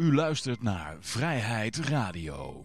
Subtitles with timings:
[0.00, 2.64] U luistert naar Vrijheid Radio.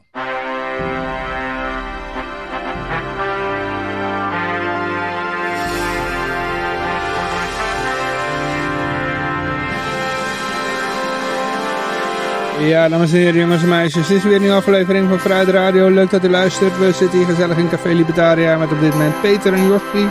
[12.59, 14.07] Ja, dames en heren, jongens en meisjes.
[14.07, 15.89] Dit is weer een aflevering van Vrijheid Radio.
[15.89, 16.77] Leuk dat u luistert.
[16.77, 20.07] We zitten hier gezellig in Café Libertaria met op dit moment Peter en Joffie.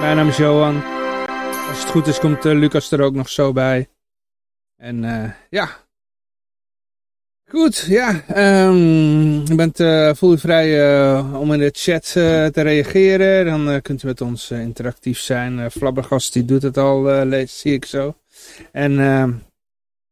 [0.00, 0.82] Mijn naam is Johan.
[1.68, 3.88] Als het goed is, komt uh, Lucas er ook nog zo bij.
[4.76, 5.83] En uh, ja.
[7.54, 8.24] Goed, ja.
[8.68, 12.12] Um, je bent, uh, voel je vrij om in de chat
[12.52, 13.44] te reageren.
[13.44, 15.70] Dan kunt u met ons interactief zijn.
[15.70, 18.14] Flabbergast die doet het al, lees, zie ik zo.
[18.72, 19.32] En ehm,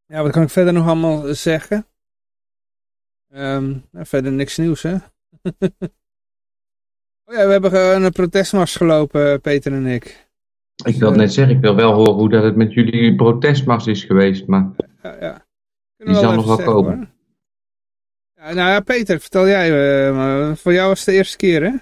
[0.06, 1.86] ja, wat kan ik verder nog allemaal zeggen?
[3.34, 4.95] Um, nou, verder niks nieuws, hè?
[7.24, 10.28] oh ja, we hebben een protestmars gelopen, Peter en ik.
[10.84, 13.86] Ik wil het net zeggen, ik wil wel horen hoe dat het met jullie protestmars
[13.86, 14.70] is geweest, maar
[15.02, 15.47] ja, ja.
[15.97, 17.11] die zal nog wel komen.
[18.42, 19.69] Nou ja, Peter, vertel jij,
[20.08, 21.72] uh, maar voor jou was het de eerste keer, hè?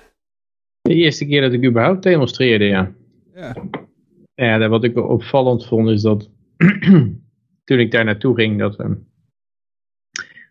[0.80, 2.92] De eerste keer dat ik überhaupt demonstreerde, ja.
[3.34, 3.56] Ja.
[4.34, 6.30] Ja, wat ik opvallend vond is dat
[7.64, 8.90] toen ik daar naartoe ging, dat, uh,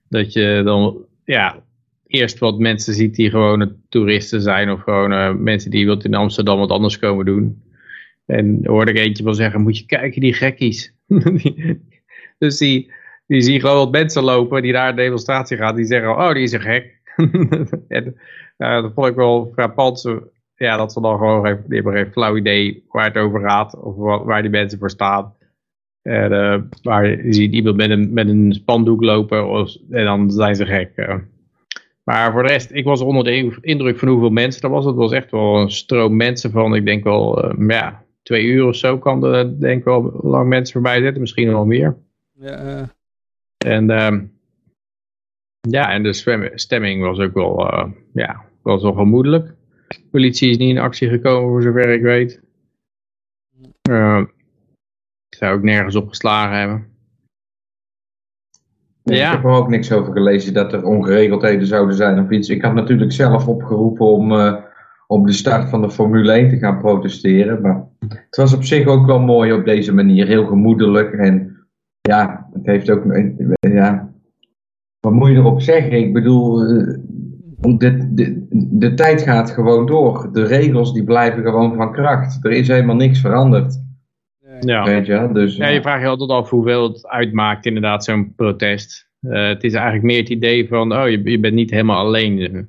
[0.09, 1.63] dat je dan, ja,
[2.07, 6.13] eerst wat mensen ziet die gewoon toeristen zijn of gewoon uh, mensen die wat in
[6.13, 7.63] Amsterdam wat anders komen doen.
[8.25, 10.93] En hoorde ik eentje wel zeggen, moet je kijken, die gekkies.
[12.39, 12.91] dus die,
[13.29, 15.75] die zie gewoon wat mensen lopen die naar een demonstratie gaan.
[15.75, 17.01] Die zeggen, oh, die is een gek.
[17.87, 18.15] en,
[18.57, 20.15] uh, dat vond ik wel frappant.
[20.55, 23.79] Ja, dat ze dan gewoon geen, die geen flauw idee waar het over gaat.
[23.79, 25.33] Of waar die mensen voor staan.
[26.01, 30.55] En, uh, je ziet iemand met een, met een spandoek lopen of, en dan zijn
[30.55, 30.91] ze gek.
[30.95, 31.15] Uh.
[32.03, 34.85] Maar voor de rest, ik was onder de indruk van hoeveel mensen er was.
[34.85, 38.65] Het was echt wel een stroom mensen van, ik denk wel, uh, ja, twee uur
[38.65, 41.21] of zo kan er denk ik wel lang mensen voorbij zitten.
[41.21, 41.97] Misschien wel meer.
[42.33, 42.97] Ja.
[43.65, 44.21] En, uh,
[45.59, 46.13] ja, en de
[46.55, 49.55] stemming was ook wel, uh, ja, was wel gemoedelijk.
[49.87, 52.41] De politie is niet in actie gekomen voor zover ik weet.
[53.89, 54.21] Uh,
[55.29, 56.87] ik zou ook nergens op geslagen hebben.
[59.03, 59.27] Ja.
[59.27, 62.49] Ik heb er ook niks over gelezen dat er ongeregeldheden zouden zijn of iets.
[62.49, 64.55] Ik had natuurlijk zelf opgeroepen om, uh,
[65.07, 67.61] om de start van de Formule 1 te gaan protesteren.
[67.61, 70.27] Maar het was op zich ook wel mooi op deze manier.
[70.27, 71.13] Heel gemoedelijk.
[71.13, 71.48] En
[72.01, 73.03] ja, het heeft ook...
[73.59, 74.11] Ja,
[74.99, 75.91] wat moet je erop zeggen?
[75.91, 76.57] Ik bedoel,
[77.59, 80.29] de, de, de tijd gaat gewoon door.
[80.31, 82.45] De regels die blijven gewoon van kracht.
[82.45, 83.87] Er is helemaal niks veranderd.
[84.59, 84.83] Ja.
[84.83, 89.09] Weet je, dus, ja, je vraagt je altijd af hoeveel het uitmaakt inderdaad zo'n protest.
[89.21, 92.67] Uh, het is eigenlijk meer het idee van, oh, je, je bent niet helemaal alleen.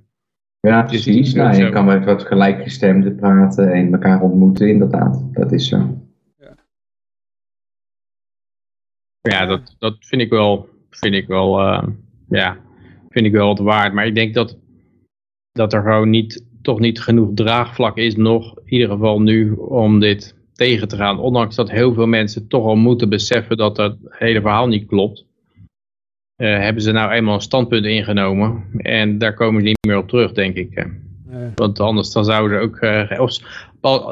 [0.61, 1.35] Ja, precies.
[1.35, 5.25] Nou, je kan met wat gelijkgestemden praten en elkaar ontmoeten, inderdaad.
[5.33, 5.79] Dat is zo.
[9.21, 11.83] Ja, dat, dat vind ik wel, vind ik wel, uh,
[12.29, 12.59] ja,
[13.09, 13.93] vind ik wel wat waard.
[13.93, 14.59] Maar ik denk dat,
[15.53, 20.01] dat er gewoon niet, toch niet genoeg draagvlak is nog, in ieder geval nu, om
[20.01, 21.19] dit tegen te gaan.
[21.19, 25.25] Ondanks dat heel veel mensen toch al moeten beseffen dat dat hele verhaal niet klopt.
[26.37, 28.65] Uh, hebben ze nou eenmaal een standpunt ingenomen.
[28.77, 30.87] En daar komen ze niet meer op terug, denk ik.
[31.55, 32.81] Want anders dan zouden ze ook...
[32.81, 33.39] Uh, of,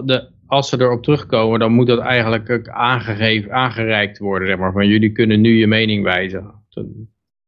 [0.04, 4.48] de, als ze erop terugkomen, dan moet dat eigenlijk aangegeven, aangereikt worden.
[4.48, 6.44] Zeg maar, van jullie kunnen nu je mening wijzen.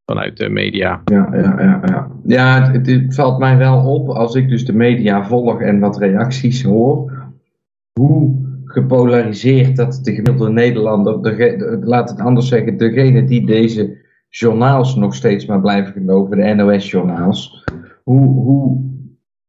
[0.04, 1.02] Vanuit de media.
[1.04, 2.10] Ja, ja, ja, ja.
[2.24, 6.62] ja het, valt mij wel op als ik dus de media volg en wat reacties
[6.62, 7.12] hoor.
[7.92, 13.96] Hoe gepolariseerd dat de gemiddelde Nederlander, de, de, laat het anders zeggen, degene die deze
[14.28, 17.64] journaals nog steeds maar blijven geloven, de NOS-journaals,
[18.02, 18.89] hoe, hoe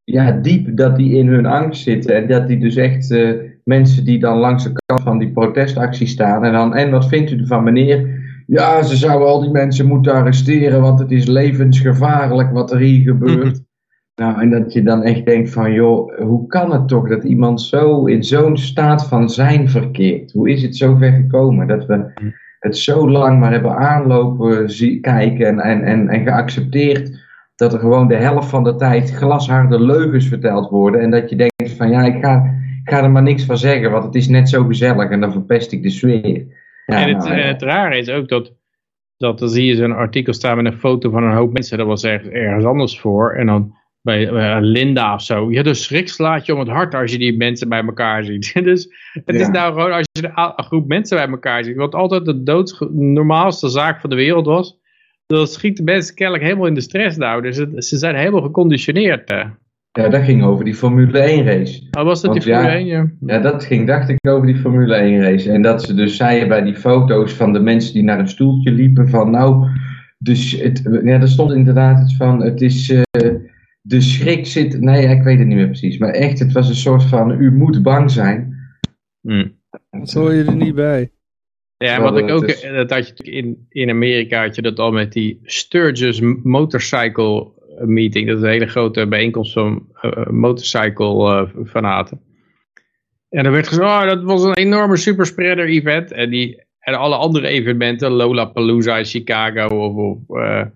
[0.04, 4.06] ja, diep dat die in hun angst zitten en dat die dus echt uh, mensen
[4.06, 7.38] die dan langs de kant van die protestactie staan en dan, en wat vindt u
[7.38, 8.20] ervan meneer?
[8.46, 13.02] Ja, ze zouden al die mensen moeten arresteren, want het is levensgevaarlijk wat er hier
[13.02, 13.62] gebeurt.
[14.16, 17.62] Nou, en dat je dan echt denkt van, joh, hoe kan het toch dat iemand
[17.62, 20.32] zo in zo'n staat van zijn verkeert?
[20.32, 22.12] Hoe is het zo ver gekomen dat we
[22.60, 27.20] het zo lang maar hebben aanlopen zie, kijken en, en, en, en geaccepteerd
[27.62, 31.36] dat er gewoon de helft van de tijd glasharde leugens verteld worden en dat je
[31.36, 32.36] denkt van, ja, ik ga,
[32.84, 35.32] ik ga er maar niks van zeggen, want het is net zo gezellig en dan
[35.32, 36.46] verpest ik de sfeer.
[36.86, 37.46] Ja, en het, nou, ja.
[37.46, 38.54] het rare is ook dat,
[39.18, 41.88] dat dan zie je zo'n artikel staan met een foto van een hoop mensen, dat
[41.88, 45.52] was ergens, ergens anders voor en dan bij Linda of zo.
[45.52, 48.54] Ja, de schrik slaat je om het hart als je die mensen bij elkaar ziet.
[48.64, 49.42] dus het ja.
[49.42, 51.76] is nou gewoon als je een groep mensen bij elkaar ziet.
[51.76, 54.81] Wat altijd de doods normaalste zaak van de wereld was.
[55.32, 57.42] Dan schiet de mensen kennelijk helemaal in de stress nou.
[57.42, 59.32] Dus het, ze zijn helemaal geconditioneerd.
[59.32, 59.46] Uh.
[59.92, 61.88] Ja, dat ging over die Formule 1 race.
[61.92, 62.86] Oh, was dat Want die Formule ja, 1?
[62.86, 63.12] Ja.
[63.26, 65.52] ja, dat ging, dacht ik, over die Formule 1 race.
[65.52, 68.72] En dat ze dus zeiden bij die foto's van de mensen die naar een stoeltje
[68.72, 69.68] liepen van nou,
[70.18, 73.32] Dus het, ja, er stond inderdaad iets van, het is, eh,
[73.82, 75.98] de schrik zit, nee, ik weet het niet meer precies.
[75.98, 78.56] Maar echt, het was een soort van, u moet bang zijn.
[79.22, 79.52] Hmm.
[79.90, 81.12] Dat hoor je er niet bij.
[81.82, 84.80] Ja, wat ik ook, is- eh, dat had je in, in Amerika had je dat
[84.80, 87.52] al met die Sturgis Motorcycle
[87.86, 88.28] Meeting.
[88.28, 92.22] Dat is een hele grote bijeenkomst van eh, motorcycle fanaten.
[93.30, 96.12] En er werd gezegd, oh, dat was een enorme superspreader event.
[96.12, 99.96] En, die, en alle andere evenementen, Lollapalooza in Chicago of,
[100.28, 100.70] of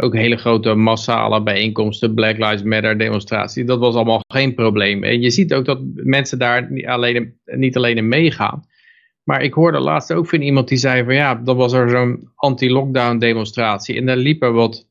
[0.00, 5.04] ook hele grote massale bijeenkomsten, Black Lives Matter demonstraties, dat was allemaal geen probleem.
[5.04, 8.62] En je ziet ook dat mensen daar niet alleen, niet alleen in meegaan.
[9.28, 12.30] Maar ik hoorde laatst ook van iemand die zei van ja, dan was er zo'n
[12.34, 13.96] anti-lockdown demonstratie.
[13.96, 14.88] En daar liepen wat,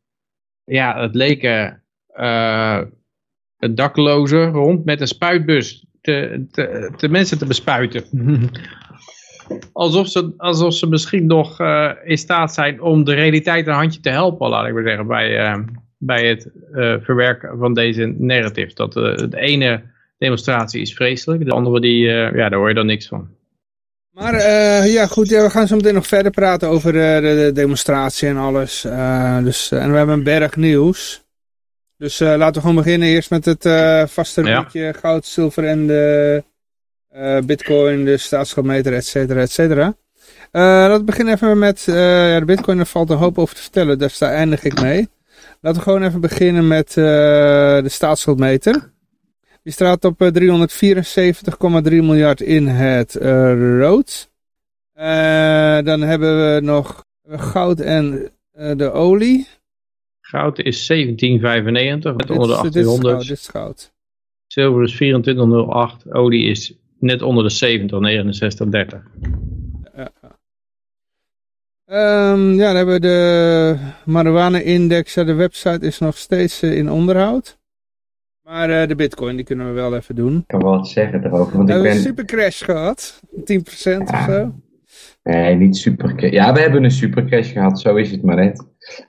[0.63, 2.81] ja, het leken eh,
[3.57, 8.03] daklozen rond met een spuitbus te, te, te mensen te bespuiten.
[9.73, 13.99] alsof, ze, alsof ze misschien nog eh, in staat zijn om de realiteit een handje
[13.99, 15.59] te helpen, laat ik maar zeggen, bij, eh,
[15.97, 16.51] bij het
[17.03, 18.73] verwerken van deze narrative.
[18.73, 19.83] Dat de ene
[20.17, 23.35] demonstratie is vreselijk, de andere die, ja, daar hoor je dan niks van.
[24.17, 27.35] Maar eh, ja, goed, ja, we gaan zo meteen nog verder praten over eh, de,
[27.35, 28.83] de demonstratie en alles.
[28.83, 31.25] Eh, dus, en we hebben een berg nieuws.
[31.97, 33.61] Dus laten we gewoon beginnen eerst met het
[34.11, 34.55] vaste Ja.
[34.55, 36.43] rubriekje goud, zilver en de
[37.45, 39.95] bitcoin, de staatsschuldmeter, et cetera, et cetera.
[40.51, 43.99] Laten we beginnen even met ja, de bitcoin, daar valt een hoop over te vertellen,
[43.99, 45.09] dus daar eindig ik mee.
[45.61, 48.91] Laten we gewoon even beginnen met de staatsschuldmeter.
[49.67, 54.29] Die staat op eh, 374,3 miljard in het eh, rood.
[54.93, 59.47] Eh, dan hebben we nog goud en eh, de olie.
[60.21, 63.27] Goud is 1795, net onder de dit, is goud, 1800.
[63.27, 63.93] dit is goud.
[64.47, 66.13] Zilver is 2408.
[66.13, 69.01] Olie is net onder de 70, 69, 30.
[71.85, 73.75] Ehm, ja, dan hebben we de
[74.05, 75.13] marijuana-index.
[75.13, 77.57] Ja, de website is nog steeds eh, in onderhoud.
[78.47, 80.37] Maar eh, de bitcoin, die kunnen we wel even doen.
[80.37, 82.05] Ik kan wel wat zeggen erover, want We ik hebben een ben...
[82.05, 83.19] supercrash gehad.
[83.35, 84.53] 10% of zo.
[85.23, 86.33] Nee, niet super.
[86.33, 88.67] Ja, we hebben een supercrash gehad, zo is het maar net.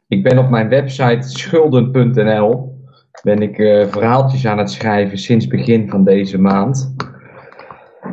[0.08, 2.76] Ik ben op mijn website schulden.nl
[3.22, 6.94] ben ik eh, verhaaltjes aan het schrijven sinds begin van deze maand.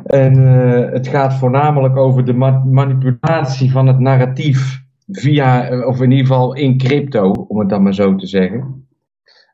[0.06, 6.12] En eh, het gaat voornamelijk over de ma- manipulatie van het narratief via, of in
[6.12, 8.85] ieder geval in crypto, om het dan maar zo te zeggen.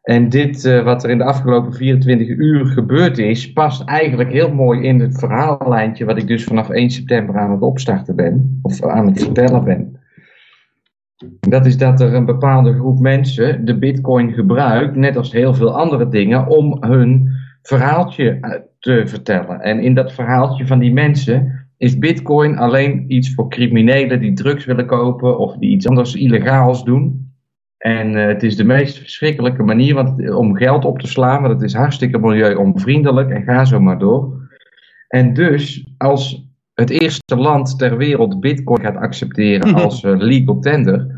[0.01, 4.53] En dit, eh, wat er in de afgelopen 24 uur gebeurd is, past eigenlijk heel
[4.53, 8.83] mooi in het verhaallijntje wat ik dus vanaf 1 september aan het opstarten ben, of
[8.83, 10.00] aan het vertellen ben.
[11.39, 15.77] Dat is dat er een bepaalde groep mensen de bitcoin gebruikt, net als heel veel
[15.77, 17.30] andere dingen, om hun
[17.62, 19.62] verhaaltje eh, te vertellen.
[19.62, 24.65] En in dat verhaaltje van die mensen is bitcoin alleen iets voor criminelen die drugs
[24.65, 27.31] willen kopen of die iets anders illegaals doen.
[27.81, 31.54] En eh, het is de meest verschrikkelijke manier want, om geld op te slaan, want
[31.54, 34.50] het is hartstikke milieuonvriendelijk en ga zo maar door.
[35.07, 41.16] En dus, als het eerste land ter wereld bitcoin gaat accepteren als eh, legal tender,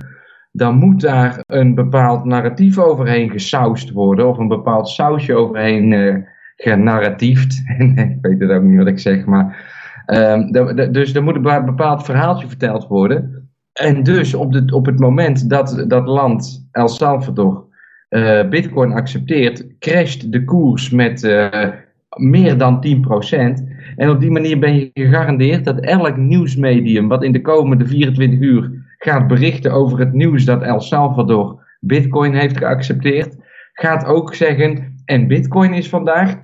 [0.51, 6.15] dan moet daar een bepaald narratief overheen gesausd worden, of een bepaald sausje overheen eh
[6.55, 7.63] genarratiefd.
[7.95, 9.71] ik weet het ook niet wat ik zeg, maar.
[10.05, 10.51] ehm,
[10.91, 13.42] dus er moet een be- bepaald verhaaltje verteld worden.
[13.73, 17.65] En dus op, de, op het moment dat dat land, El Salvador,
[18.09, 21.67] eh, Bitcoin accepteert, crasht de koers met eh,
[22.15, 23.63] meer dan 10%.
[23.95, 28.39] En op die manier ben je gegarandeerd dat elk nieuwsmedium wat in de komende 24
[28.39, 33.37] uur gaat berichten over het nieuws dat El Salvador Bitcoin heeft geaccepteerd,
[33.73, 36.39] gaat ook zeggen: en Bitcoin is vandaag 10%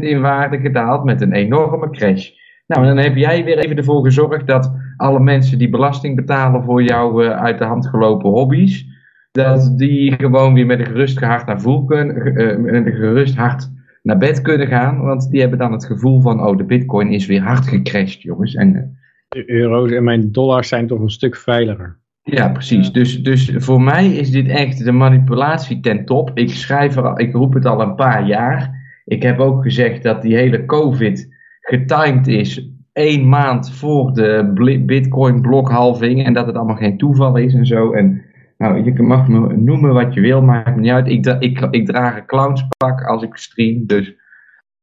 [0.00, 2.30] in waarde gedaald met een enorme crash.
[2.66, 6.82] Nou, dan heb jij weer even ervoor gezorgd dat alle mensen die belasting betalen voor
[6.82, 8.86] jouw eh, uit de hand gelopen hobby's,
[9.32, 13.36] dat die gewoon weer met een gerust hart naar, voel kunnen, eh, met een gerust
[13.36, 13.70] hart
[14.02, 15.00] naar bed kunnen gaan.
[15.00, 18.54] Want die hebben dan het gevoel van, oh, de bitcoin is weer hard gecrashed, jongens.
[18.54, 18.82] En, eh,
[19.28, 21.98] De euro's en mijn dollars zijn toch een stuk veiliger.
[22.22, 22.92] ja, precies.
[22.92, 26.30] Dus, dus voor mij is dit echt de manipulatie ten top.
[26.34, 28.82] Ik schrijf er, al- ik roep het al een paar jaar.
[29.04, 34.52] Ik heb ook gezegd dat die hele COVID getimed is één maand voor de
[34.86, 36.24] bitcoin blokhalving.
[36.24, 37.92] En dat het allemaal geen toeval is en zo.
[37.92, 38.22] En
[38.58, 41.08] nou, je mag me noemen wat je wil, maakt me niet uit.
[41.08, 43.86] Ik, ik, ik draag een clownspak als ik stream.
[43.86, 44.14] Dus.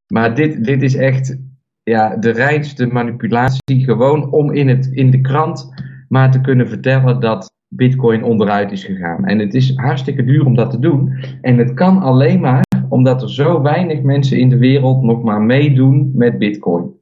[0.08, 1.38] Maar dit, dit is echt
[1.84, 3.84] ja, de reinste manipulatie.
[3.84, 5.74] Gewoon om in, het, in de krant
[6.08, 9.25] maar te kunnen vertellen dat Bitcoin onderuit is gegaan.
[9.25, 11.13] En het is hartstikke duur om dat te doen.
[11.41, 15.41] En het kan alleen maar omdat er zo weinig mensen in de wereld nog maar
[15.41, 17.00] meedoen met Bitcoin.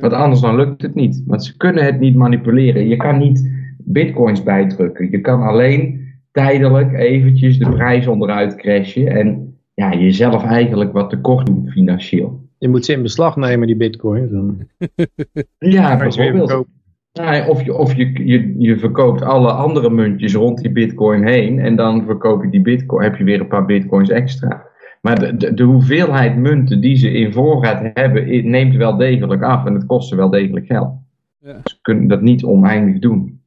[0.00, 1.22] Want anders dan lukt het niet.
[1.26, 2.88] Want ze kunnen het niet manipuleren.
[2.88, 5.10] Je kan niet Bitcoins bijdrukken.
[5.10, 11.46] Je kan alleen tijdelijk eventjes de prijs onderuit crashen en ja, jezelf eigenlijk wat tekort
[11.46, 12.46] doen financieel.
[12.58, 14.30] Je moet ze in beslag nemen, die bitcoin.
[14.30, 14.66] Dan
[15.74, 16.66] Ja, bijvoorbeeld.
[17.12, 21.58] Ja, of je, of je, je, je verkoopt alle andere muntjes rond die bitcoin heen
[21.58, 24.66] en dan verkoop je die bitcoin, heb je weer een paar bitcoins extra.
[25.00, 29.66] Maar de, de, de hoeveelheid munten die ze in voorraad hebben, neemt wel degelijk af
[29.66, 30.92] en het kost ze wel degelijk geld.
[31.40, 31.60] Ja.
[31.64, 33.40] Ze kunnen dat niet oneindig doen.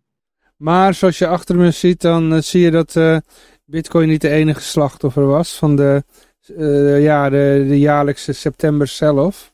[0.58, 3.18] Maar zoals je achter me ziet, dan eh, zie je dat eh,
[3.66, 6.04] Bitcoin niet de enige slachtoffer was van de,
[6.58, 9.54] eh, ja, de, de jaarlijkse september sell-off.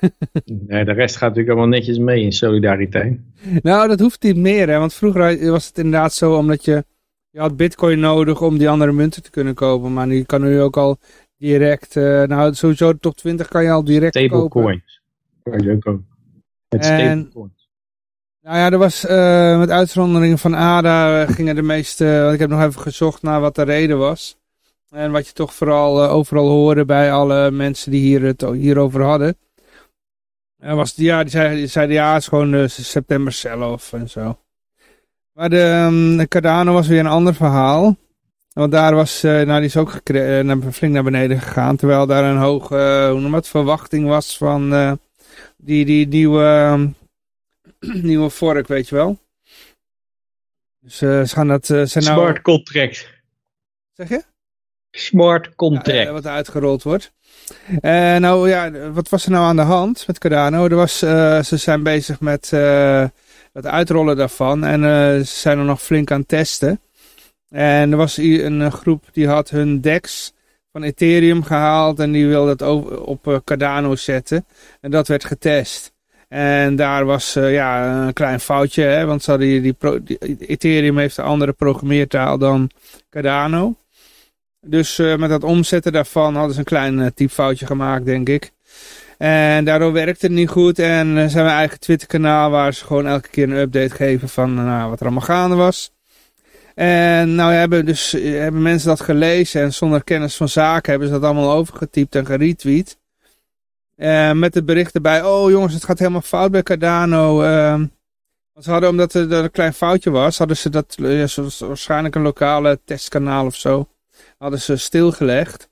[0.44, 3.20] Nee, de rest gaat natuurlijk allemaal netjes mee in solidariteit.
[3.62, 4.78] Nou, dat hoeft niet meer, hè?
[4.78, 6.84] want vroeger was het inderdaad zo omdat je,
[7.36, 9.92] je had Bitcoin nodig om die andere munten te kunnen kopen.
[9.92, 10.98] Maar nu kan nu ook al
[11.38, 14.38] direct, eh, nou sowieso top 20 kan je al direct kopen.
[14.38, 15.00] Stablecoins.
[15.42, 16.06] Kan je ook kopen.
[16.68, 17.68] Met En- stablecoins.
[18.42, 22.40] Nou ja, er was eh, met uitzondering van ADA eh, gingen de meeste, want ik
[22.40, 24.36] heb nog even gezocht naar wat de reden was.
[24.90, 29.36] En wat je toch vooral overal hoorde bij alle mensen die hier het hierover hadden.
[30.58, 34.08] Eh, was, die- ja, die zeiden, die zeiden ja, het is gewoon september sell-off en
[34.10, 34.38] zo.
[35.36, 37.96] Maar de, ehm, de Cardano was weer een ander verhaal.
[38.52, 41.76] Want daar was, eh, nou die is ook eh, flink naar beneden gegaan.
[41.76, 44.70] Terwijl daar een hoge, eh, hoe noem het, verwachting was van
[45.56, 46.88] die, die nieuwe, ehm,
[48.06, 49.18] nieuwe vork, weet je wel.
[50.86, 52.16] Dus ze gaan dat, eh, zijn nou...
[52.18, 53.08] Smart contract.
[53.92, 54.22] Zeg je?
[54.90, 56.06] Smart Ja, contract.
[56.06, 57.12] eh, wat uitgerold wordt.
[57.82, 60.64] Nou ja, wat was er nou aan de hand met Cardano?
[60.64, 62.48] Er was, ze zijn bezig met
[63.56, 66.80] het uitrollen daarvan en eh, ze zijn er nog flink aan testen.
[67.48, 70.32] En er was een eh, groep die had hun DEX
[70.72, 74.46] van Ethereum gehaald en die wilde over, op eh, Cardano zetten.
[74.80, 75.94] En dat werd getest.
[76.28, 79.76] En daar was ja, een klein foutje, hè, want ze hadden die,
[80.38, 82.70] Ethereum heeft een andere programmeertaal dan
[83.10, 83.74] Cardano.
[84.60, 88.52] Dus met dat omzetten daarvan hadden ze een klein eh, typfoutje gemaakt, denk ik.
[89.18, 90.78] En daardoor werkte het niet goed.
[90.78, 94.28] En uh, zijn we eigen Twitter kanaal waar ze gewoon elke keer een update geven
[94.28, 95.94] van eh, nou, wat er allemaal gaande was.
[96.76, 101.08] En nou hebben, dus, eh, hebben mensen dat gelezen en zonder kennis van zaken hebben
[101.08, 102.98] ze dat allemaal overgetypt en geretweet.
[103.94, 107.42] Eh, met het bericht erbij, oh jongens, het gaat helemaal fout bij Cardano.
[107.42, 107.86] ehm.
[108.52, 112.14] want ze hadden, omdat er, een klein foutje was, hadden ze dat, eh, ja, waarschijnlijk
[112.14, 113.88] een lokale testkanaal of zo
[114.38, 115.68] hadden ze stilgelegd.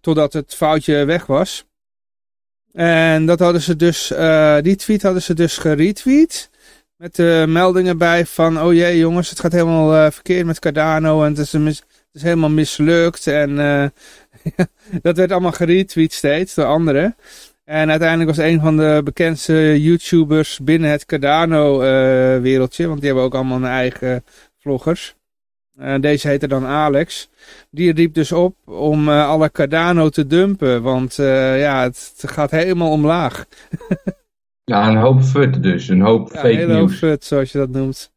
[0.00, 1.64] Totdat het foutje weg was.
[2.72, 6.50] En dat hadden ze dus, eh, die tweet hadden ze dus geretweet.
[6.96, 11.22] Met de meldingen bij van, oh jee jongens, het gaat helemaal eh, verkeerd met Cardano.
[11.24, 13.26] En het is, het is helemaal mislukt.
[13.26, 13.86] En eh,
[15.02, 17.16] dat werd allemaal geretweet steeds door anderen.
[17.64, 22.86] En uiteindelijk was een van de bekendste YouTubers binnen het Cardano-wereldje.
[22.86, 24.24] want die hebben ook allemaal hun eigen
[24.58, 25.14] vloggers.
[25.80, 27.28] Eh, deze heette dan Alex.
[27.70, 30.82] Die riep dus op om eh, alle Cardano te dumpen.
[30.82, 33.44] Want eh, ja, het, het gaat helemaal omlaag.
[34.64, 36.98] Ja, een hoop fut dus, een hoop Ja, fake een hele hoop nieuws.
[36.98, 38.12] fut, zoals je dat noemt.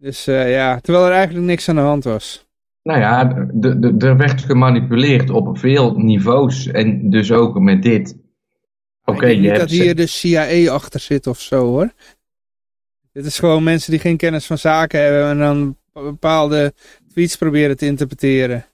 [0.00, 2.46] Dus ja, terwijl er eigenlijk niks aan de hand was.
[2.82, 8.16] Nou ja, de- de- er werd gemanipuleerd op veel niveaus en dus ook met dit.
[9.04, 9.60] Oké, ik denk je hebt...
[9.60, 11.92] dat hier de CIA achter zit of zo hoor.
[13.12, 16.72] Dit is gewoon mensen die geen kennis van zaken hebben en dan bepaalde
[17.08, 18.64] tweets proberen te interpreteren.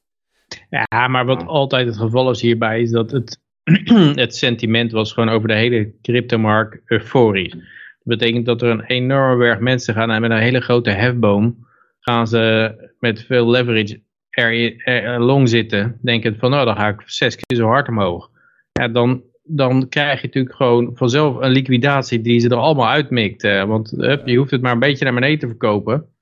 [0.70, 3.40] Ja, maar wat altijd het geval is hierbij is dat het,
[4.24, 7.52] het sentiment was gewoon over de hele cryptomarkt euforisch.
[7.52, 11.66] Dat betekent dat er een enorme berg mensen gaan en met een hele grote hefboom
[12.00, 17.36] gaan ze met veel leverage er, long zitten, denkend van nou dan ga ik zes
[17.36, 18.30] keer zo hard omhoog.
[18.72, 23.42] Ja, dan, dan krijg je natuurlijk gewoon vanzelf een liquidatie die ze er allemaal uitmikt.
[23.42, 26.13] want hup, je hoeft het maar een beetje naar beneden te verkopen.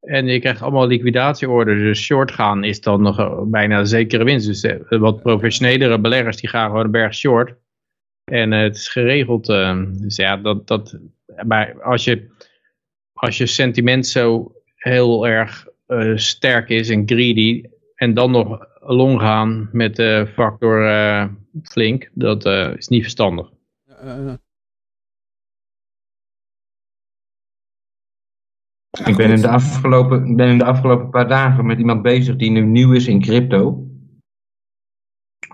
[0.00, 1.80] En je krijgt allemaal liquidatieorders.
[1.80, 4.46] Dus short gaan is dan nog eh, bijna zekere winst.
[4.46, 7.54] Dus eh, wat professionelere beleggers die gaan gewoon een berg short.
[8.24, 9.46] En eh, het is geregeld.
[10.02, 10.98] dus ja, dat, dat,
[11.46, 12.28] maar als, je,
[13.12, 15.66] als je sentiment zo heel erg
[16.14, 17.64] sterk is en greedy.
[17.94, 20.80] En dan nog long gaan met de factor
[21.62, 22.10] flink.
[22.12, 23.50] Dat is niet verstandig.
[29.04, 32.50] Ik ben in, de afgelopen, ben in de afgelopen paar dagen met iemand bezig die
[32.50, 33.86] nu nieuw is in crypto.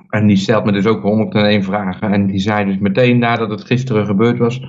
[0.09, 2.13] En die stelt me dus ook 101 vragen.
[2.13, 4.61] En die zei dus meteen nadat het gisteren gebeurd was.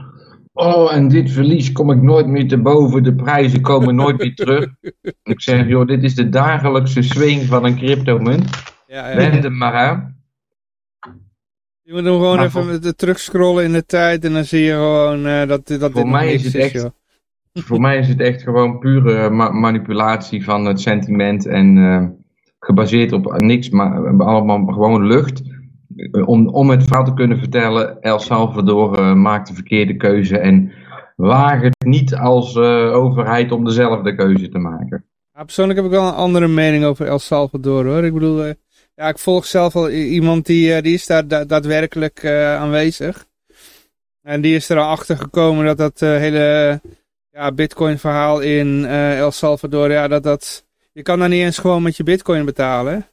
[0.53, 3.03] Oh, en dit verlies kom ik nooit meer te boven.
[3.03, 4.67] De prijzen komen nooit meer terug.
[5.24, 8.50] Ik zeg, joh, dit is de dagelijkse swing van een cryptomunt.
[8.88, 9.15] ja, ja.
[9.15, 10.15] Wend hem maar aan.
[11.81, 14.72] Je moet hem gewoon Maar even de terugscrollen in de tijd en dan zie je
[14.72, 16.89] gewoon eh, dat, dat dit Voor nog mij is het echt-
[17.55, 17.63] joh.
[17.65, 22.07] Voor mij is het echt gewoon pure ma- manipulatie van het sentiment en eh,
[22.59, 25.41] gebaseerd op niks, maar allemaal gewoon lucht.
[26.12, 30.38] Eh, Om, om het verhaal te kunnen vertellen, El Salvador eh, maakt de verkeerde keuze
[30.38, 30.71] en
[31.15, 35.05] waag het niet als eh, overheid om dezelfde keuze te maken.
[35.33, 38.03] Ja, persoonlijk heb ik wel een andere mening over El Salvador hoor.
[38.03, 38.53] Ik bedoel, eh,
[38.95, 43.25] ja, ik volg zelf al iemand die, eh, die is daar da- daadwerkelijk eh, aanwezig.
[44.21, 46.81] En die is er al achter gekomen dat dat eh, hele
[47.35, 50.65] ja, bitcoin verhaal in eh, El Salvador, ja, dat dat...
[50.91, 53.07] Je kan daar niet eens gewoon met je bitcoin betalen.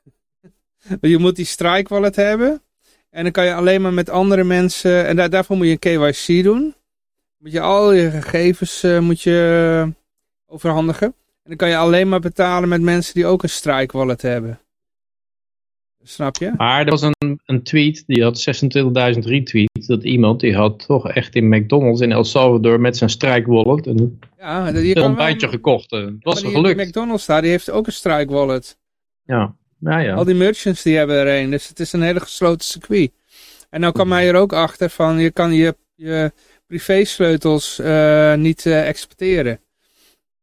[1.00, 2.62] je moet die strike wallet hebben.
[3.10, 5.06] En dan kan je alleen maar met andere mensen...
[5.06, 6.74] En daar daarvoor moet je een KYC doen.
[7.38, 9.92] Moet je al je gegevens eh, moet je
[10.46, 11.06] overhandigen.
[11.06, 14.60] En dan kan je alleen maar betalen met mensen die ook een strike wallet hebben.
[16.02, 16.52] Snap je?
[16.56, 18.46] Maar er was een, een tweet, die had
[19.14, 19.71] 26.000 retweets.
[19.92, 23.86] Dat iemand, die had toch echt in McDonald's in El Salvador met zijn strike wallet
[23.86, 25.92] een Ja, kan ontbijtje wel, gekocht.
[25.92, 26.88] En Het was maar er die- gelukt.
[26.88, 28.78] McDonald's daar, die heeft ook een strike wallet.
[29.24, 30.14] Ja, nou ja.
[30.14, 31.50] Al die merchants die hebben er een.
[31.50, 33.10] Dus het is een hele gesloten circuit.
[33.70, 36.32] En nou kwam hij er ook achter van je kan je, je
[36.66, 39.60] privésleutels eh, niet eh, exporteren.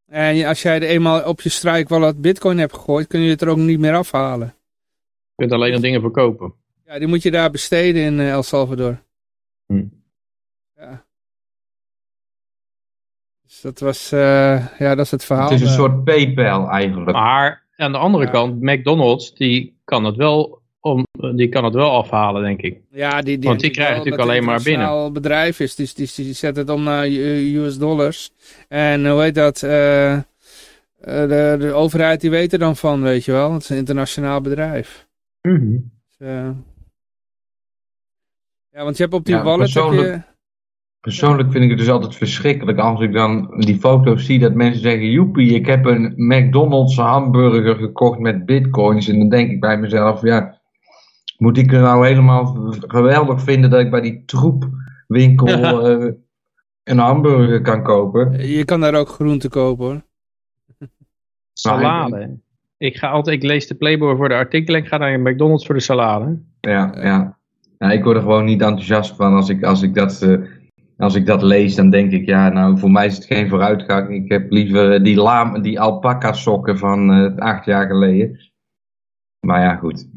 [0.07, 3.41] En als jij er eenmaal op je strike wallet bitcoin hebt gegooid, kun je het
[3.41, 4.53] er ook niet meer afhalen.
[5.35, 6.53] Je kunt alleen nog dingen verkopen.
[6.85, 8.97] Ja, die moet je daar besteden in eh, El Salvador.
[9.73, 9.83] Hm.
[10.75, 11.05] Ja.
[13.43, 15.49] Dus dat was, eh, ja, dat is het verhaal.
[15.49, 15.75] Het is een daar.
[15.75, 17.11] soort PayPal eigenlijk.
[17.11, 18.31] Maar aan de andere Ja.
[18.31, 21.03] kant, McDonald's, die kan het wel, om,
[21.35, 22.81] die kan het wel afhalen, denk ik.
[22.91, 25.59] Ja, die, die, Want die krijgen wel natuurlijk dat het alleen maar een internationaal bedrijf
[25.59, 28.31] is, dus die, die, die zet het om naar eh, US dollars.
[28.67, 29.63] En hoe heet dat?
[29.63, 30.21] eh, eh,
[30.99, 33.53] de, de overheid die weet er dan van, weet je wel.
[33.53, 35.07] Het is een internationaal bedrijf.
[35.41, 36.49] Dus, eh,
[38.79, 39.71] ja, want je hebt op die Ja, wallet...
[39.71, 40.27] Je, persoonlijk-
[40.99, 44.81] Persoonlijk vind ik het dus altijd verschrikkelijk als ik dan die foto's zie dat mensen
[44.81, 49.07] zeggen: Joepie, ik heb een McDonald's hamburger gekocht met bitcoins.
[49.07, 50.61] En dan denk ik bij mezelf: ja,
[51.37, 55.47] moet ik er nou helemaal geweldig vinden dat ik bij die troepwinkel
[55.89, 56.11] eh,
[56.83, 58.47] een hamburger kan kopen?
[58.47, 60.01] je kan daar ook groenten kopen hoor.
[61.53, 62.39] Salade.
[62.77, 64.81] Ik, ga altijd, ik lees de Playboy voor de artikelen.
[64.81, 66.41] Ik ga naar McDonald's voor de salade.
[66.59, 67.38] Ja, ja.
[67.79, 70.21] Ja, ik word er gewoon niet enthousiast van als ik, als ik dat.
[70.21, 70.37] eh,
[70.97, 74.09] als ik dat lees, dan denk ik, ja, nou, voor mij is het geen vooruitgang.
[74.09, 78.39] Ik heb liever die, laam, die alpaca sokken van eh, acht jaar geleden.
[79.39, 80.07] Maar ja, goed.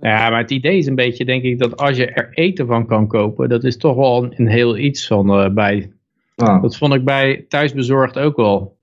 [0.00, 2.86] Ja, maar het idee is een beetje, denk ik, dat als je er eten van
[2.86, 5.92] kan kopen, dat is toch wel een, een heel iets van eh, bij.
[6.36, 8.76] Nou, Dat vond ik bij thuisbezorgd ook wel.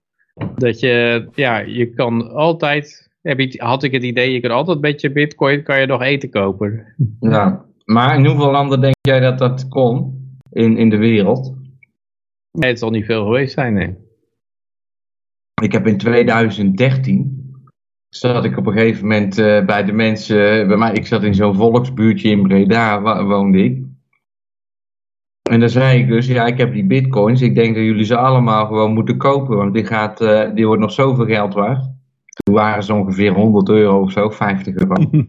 [0.55, 5.01] Dat je, ja, je kan altijd, heb had ik het idee, je kan altijd met
[5.01, 6.95] je bitcoin, kan je nog eten kopen.
[7.19, 7.65] ja.
[7.85, 10.19] Maar in hoeveel landen denk jij dat dat kon
[10.51, 11.55] in, in de wereld?
[12.51, 13.95] Nee, het zal niet veel geweest zijn, nee.
[15.61, 17.37] Ik heb in 2013
[18.09, 21.35] zat ik op een gegeven moment eh, bij de mensen, bij mij, ik zat in
[21.35, 23.83] zo'n volksbuurtje in Breda, wa- woonde ik.
[25.49, 28.17] En dan zei ik dus, ja, ik heb die bitcoins, ik denk dat jullie ze
[28.17, 31.89] allemaal gewoon moeten kopen, want die, gaat, eh, die wordt nog zoveel geld waard.
[32.43, 34.95] Toen waren ze ongeveer 100 euro of zo, 50 euro.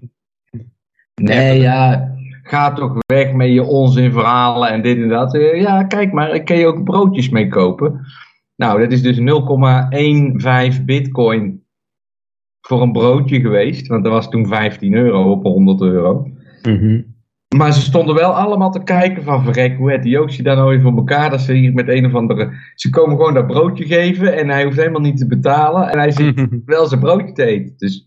[1.23, 2.11] nee, ja,
[2.43, 5.35] ga toch weg met je onzinverhalen en dit en dat.
[5.35, 8.01] Eh, ja, kijk maar, ik kan je ook broodjes mee kopen.
[8.57, 9.25] Nou, dat is dus 0,15
[10.85, 11.65] bitcoin
[12.61, 13.87] voor een broodje geweest.
[13.87, 16.31] Want dat was toen 15 euro op 100 euro.
[17.57, 20.69] Maar ze stonden wel allemaal te kijken van verrek, hoe heeft die Joostje daar nou
[20.69, 21.31] weer voor elkaar?
[21.31, 22.51] Dat ze hier met een of andere...
[22.75, 25.89] Ze komen gewoon dat broodje geven en hij hoeft helemaal niet te betalen.
[25.91, 27.75] En hij zit wel zijn broodje te eten.
[27.77, 28.07] Dus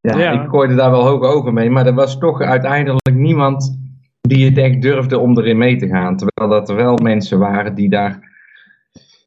[0.00, 0.42] ja, Ja.
[0.42, 1.70] ik gooide daar wel hoge ogen mee.
[1.70, 3.78] Maar er was toch uiteindelijk niemand
[4.20, 6.16] die het echt durfde om erin mee te gaan.
[6.16, 8.28] Terwijl dat er wel mensen waren die daar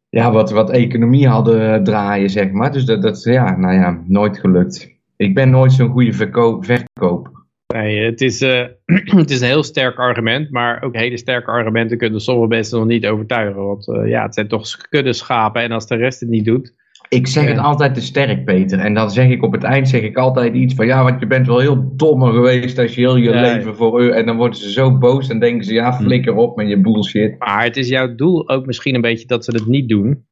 [0.10, 2.72] ja, wat, wat economie hadden draaien, zeg maar.
[2.72, 4.92] Dus dat, dat ja, nou ja, nooit gelukt.
[5.18, 7.32] Ik ben nooit zo'n goede verko- verkoper.
[7.74, 8.64] Nee, het is, eh,
[9.22, 12.88] het is een heel sterk argument, maar ook hele sterke argumenten kunnen sommige mensen nog
[12.88, 13.66] niet overtuigen.
[13.66, 16.74] Want eh, ja, het zijn toch kudde schapen en als de rest het niet doet.
[17.10, 18.80] Ik zeg het altijd te sterk, Peter.
[18.80, 21.28] En dan zeg ik op het eind zeg ik altijd iets van ja, want je
[21.28, 23.42] bent wel heel dommer geweest als je heel je Ja.
[23.42, 24.12] leven voor u.
[24.12, 27.40] En dan worden ze zo boos en denken ze ja, flikker op met je bullshit.
[27.40, 30.26] Maar het is jouw doel ook misschien een beetje dat ze het niet doen.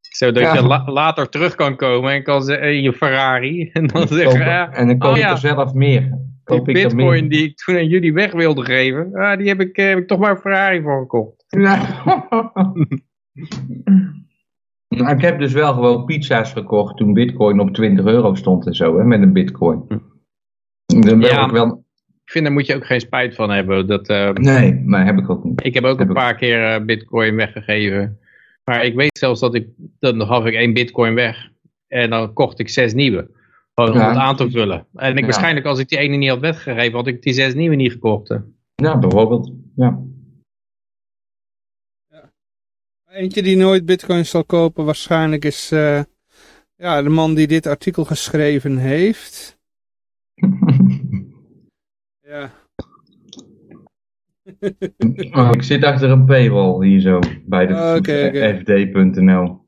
[0.00, 0.54] Zodat Ja.
[0.54, 3.68] je la- later terug kan komen en kan ze in je Ferrari.
[3.72, 5.30] En dan zeggen ja, en dan koop oh ja.
[5.30, 6.30] er zelf meer.
[6.44, 9.14] Die Koop ik bitcoin die ik toen aan jullie weg wilde geven.
[9.14, 11.44] Ah, die heb ik, eh, heb ik toch maar een Ferrari voor gekocht.
[11.48, 12.02] Ja.
[14.88, 18.74] Nou, ik heb dus wel gewoon pizza's gekocht toen bitcoin op 20 euro stond en
[18.74, 19.84] zo, hè, met een bitcoin.
[20.86, 21.44] Dan ben Ja.
[21.44, 21.84] ik wel...
[22.24, 23.86] Ik vind daar moet je ook geen spijt van hebben.
[23.86, 25.64] Dat, eh, Nee, maar heb ik ook niet.
[25.64, 28.18] ik heb ook Heb een ik- paar keer eh, bitcoin weggegeven.
[28.64, 29.66] Maar ik weet zelfs dat ik,
[29.98, 31.48] dan gaf ik één bitcoin weg.
[31.88, 33.30] En dan kocht ik zes nieuwe.
[33.74, 34.08] Gewoon om Ja.
[34.08, 34.86] het aan te vullen.
[34.94, 35.24] En ik Ja.
[35.24, 38.28] waarschijnlijk als ik die ene niet had weggegeven, had ik die zes nieuwe niet gekocht.
[38.28, 38.36] hè.
[38.74, 39.52] Ja, bijvoorbeeld.
[39.76, 40.02] Ja.
[43.08, 46.02] Eentje die nooit bitcoin zal kopen waarschijnlijk is eh,
[46.76, 49.58] ja, de man die dit artikel geschreven heeft.
[52.20, 52.50] Ja,
[55.30, 59.61] Oh, ik zit achter een paywall hier zo bij de Oh, fd.nl.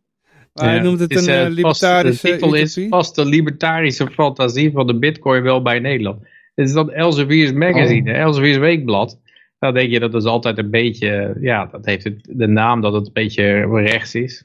[0.54, 3.14] maar hij Ja, noemt het is, een eh, eh, vast- libertarische De titel is vast
[3.14, 6.22] de libertarische fantasie van de bitcoin wel bij Nederland.
[6.54, 8.18] Dit is dat Elsevier's magazine, Oh.
[8.18, 9.20] Elsevier's weekblad.
[9.58, 12.92] Dan denk je dat is altijd een beetje, ja, dat heeft het, de naam dat
[12.92, 14.44] het een beetje rechts is.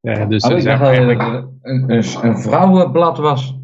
[0.00, 3.58] Ja, dus Oh, dat het eigenlijk, een, een, een vrouwenblad was.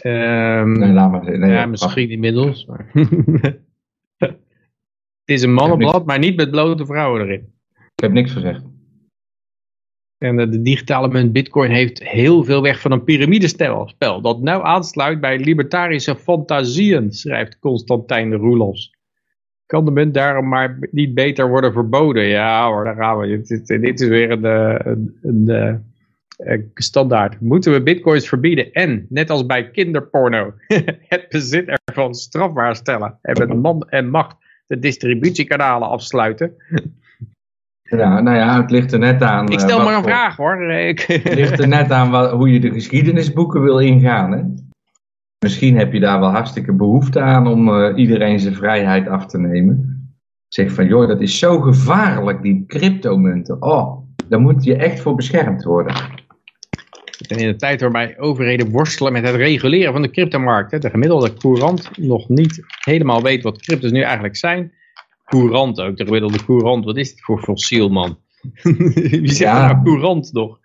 [0.00, 1.38] ehm, Nee, laat maar.
[1.38, 2.66] Nee, ja, misschien inmiddels.
[2.66, 2.90] Maar
[4.18, 4.38] het
[5.24, 7.52] is een mannenblad, maar niet met blote vrouwen erin.
[7.74, 8.62] Ik heb niks gezegd.
[10.18, 14.40] En eh, de digitale munt Bitcoin heeft heel veel weg van een piramidespel spel dat
[14.40, 18.94] nou aansluit bij libertarische fantasieën, schrijft Constantijn Roelofs.
[19.66, 22.24] Kan de munt daarom maar niet beter worden verboden?
[22.24, 23.42] Ja hoor, daar gaan we.
[23.80, 25.48] Dit, is weer een,
[26.36, 27.40] eh, standaard.
[27.40, 30.54] Moeten we bitcoins verbieden en, net als bij kinderporno,
[31.08, 36.54] het bezit ervan strafbaar stellen en met man en macht de distributiekanalen afsluiten?
[37.88, 39.44] Ja, nou ja, het ligt er net aan.
[39.48, 40.62] Ik eh, stel maar een voor- vraag hoor.
[40.70, 44.32] Ik- Het ligt er net aan wat, hoe je de geschiedenisboeken wil ingaan.
[44.32, 44.42] Hè?
[45.44, 49.38] Misschien heb je daar wel hartstikke behoefte aan om eh, iedereen zijn vrijheid af te
[49.38, 49.94] nemen.
[50.48, 53.62] Zeg van, joh, dat is zo gevaarlijk, die cryptomunten.
[53.62, 55.94] Oh, daar moet je echt voor beschermd worden.
[57.28, 60.70] En in een tijd waarbij overheden worstelen met het reguleren van de cryptomarkt.
[60.70, 64.72] hè, De gemiddelde courant nog niet helemaal weet wat cryptos nu eigenlijk zijn.
[65.26, 66.84] Courant ook, de gemiddelde courant.
[66.84, 68.18] Wat is dit voor fossiel man?
[68.62, 69.66] Wie zegt Ja.
[69.72, 70.58] nou courant nog?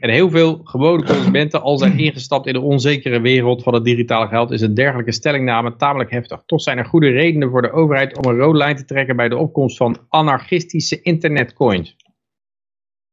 [0.00, 4.26] En heel veel gewone consumenten al zijn ingestapt in de onzekere wereld van het digitale
[4.28, 4.50] geld.
[4.50, 6.42] Is een dergelijke stellingname tamelijk heftig.
[6.46, 9.28] Toch zijn er goede redenen voor de overheid om een rode lijn te trekken bij
[9.28, 11.96] de opkomst van anarchistische internetcoins.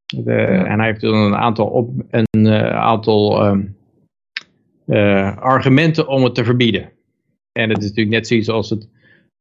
[0.06, 3.66] De, En hij heeft dan een aantal, op, een, eh, aantal ehm,
[4.86, 6.92] eh, argumenten om het te verbieden.
[7.52, 8.90] En het is natuurlijk net zoiets als het,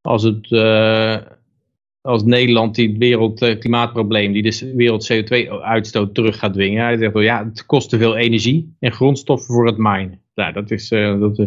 [0.03, 1.17] als het eh,
[2.03, 6.85] als Nederland die het wereldklimaatprobleem, die de wereld CO2-uitstoot terug gaat dwingen.
[6.85, 10.21] Hij zegt wel, ja, het kost te veel energie en grondstoffen voor het minen.
[10.35, 11.47] Nou, dat is, eh, dat, eh.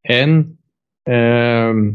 [0.00, 0.58] en
[1.02, 1.92] ehm,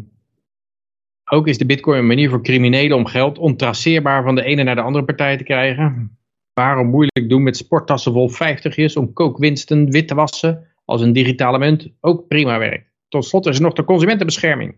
[1.31, 4.75] ook is de bitcoin een manier voor criminelen om geld ontraceerbaar van de ene naar
[4.75, 6.17] de andere partij te krijgen.
[6.53, 11.57] Waarom moeilijk doen met sporttassen vol 50 om kookwinsten wit te wassen als een digitale
[11.57, 12.93] munt ook prima werkt.
[13.07, 14.75] Tot slot is er nog de consumentenbescherming.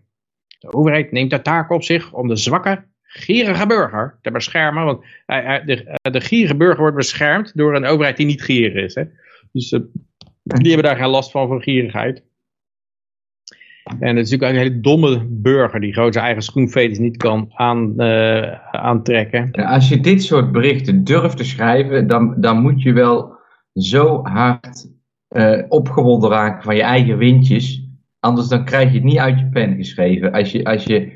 [0.58, 4.84] De overheid neemt de taak op zich om de zwakke, gierige burger te beschermen.
[4.84, 8.42] Want hij- hij- de, eh, de gierige burger wordt beschermd door een overheid die niet
[8.42, 8.94] gierig is.
[8.94, 9.02] Hè?
[9.52, 9.80] Dus eh,
[10.42, 12.26] die hebben daar geen last van, van gierigheid.
[14.00, 17.50] En het is natuurlijk een hele domme burger die gewoon zijn eigen schoenveters niet kan
[17.54, 19.50] aan, eh, aantrekken.
[19.52, 23.36] Als je dit soort berichten durft te schrijven, dan, dan moet je wel
[23.74, 24.96] zo hard
[25.28, 27.87] eh, opgewonden raken van je eigen windjes.
[28.20, 30.32] Anders dan krijg je het niet uit je pen geschreven.
[30.32, 31.12] Als je, als je,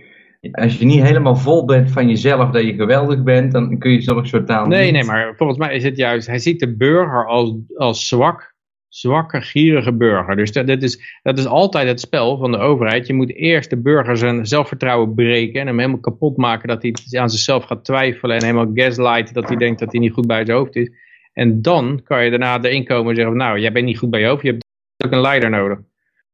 [0.52, 4.00] als je niet helemaal vol bent van jezelf dat je geweldig bent, dan kun je
[4.00, 6.76] zulke soort taal Nee, niet- nee, maar volgens mij is het juist, hij ziet de
[6.76, 8.54] burger als, als zwak,
[8.88, 10.36] zwakke, gierige burger.
[10.36, 13.06] Dus dat, dat, is, dat is altijd het spel van de overheid.
[13.06, 17.20] Je moet eerst de burger zijn zelfvertrouwen breken en hem helemaal kapot maken dat hij
[17.20, 20.44] aan zichzelf gaat twijfelen en helemaal gaslighten dat hij denkt dat hij niet goed bij
[20.44, 20.90] zijn hoofd is.
[21.32, 24.20] En dan kan je daarna erin komen en zeggen, nou, jij bent niet goed bij
[24.20, 24.64] je hoofd, je hebt
[25.04, 25.78] ook een leider nodig.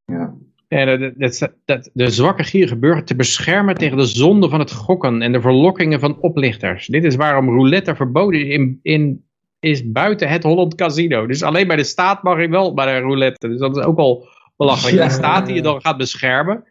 [0.04, 0.35] Ja.
[0.68, 4.72] En dat, dat, dat, de zwakke gierige burger te beschermen tegen de zonde van het
[4.72, 6.87] gokken en de verlokkingen van oplichters.
[6.87, 9.24] Dit is waarom roulette verboden is, in, in,
[9.61, 11.26] is buiten het Holland Casino.
[11.26, 13.48] Dus alleen bij de staat mag je wel bij de roulette.
[13.48, 14.96] Dus dat is ook al belachelijk.
[14.96, 15.04] Ja.
[15.04, 16.64] De staat die je dan gaat beschermen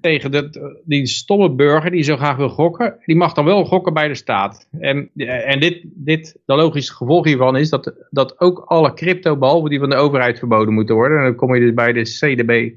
[0.00, 3.94] tegen de, die stomme burger die zo graag wil gokken, die mag dan wel gokken
[3.94, 4.68] bij de staat.
[4.80, 9.68] En, en dit, dit, de logische gevolg hiervan is dat, dat ook alle crypto, behalve
[9.68, 11.18] die van de overheid, verboden moeten worden.
[11.18, 12.72] En dan kom je dus bij de CDB,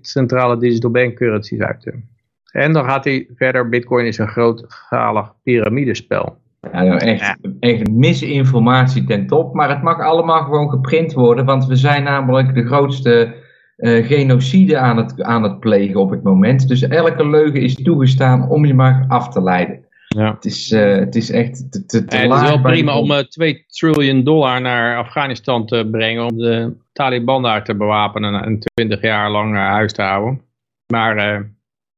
[0.00, 1.92] Centrale Digital Bank Currencies uit.
[2.50, 6.36] En dan gaat hij verder, bitcoin is een grootschalig piramidespel.
[6.72, 9.54] Ja, nou, echt, echt misinformatie ten top.
[9.54, 11.44] Maar het mag allemaal gewoon geprint worden.
[11.44, 13.34] Want we zijn namelijk de grootste
[13.76, 16.68] eh, genocide aan het, aan het plegen op het moment.
[16.68, 19.83] Dus elke leugen is toegestaan om je maar af te leiden.
[20.14, 20.34] Ja.
[20.34, 23.10] Het, is, eh, het is echt te, te, te En het is wel prima om
[23.10, 26.24] eh, 2 triljoen dollar naar Afghanistan te brengen.
[26.24, 30.40] Om de Taliban daar te bewapenen en 20 jaar lang naar huis te houden.
[30.92, 31.40] Maar eh,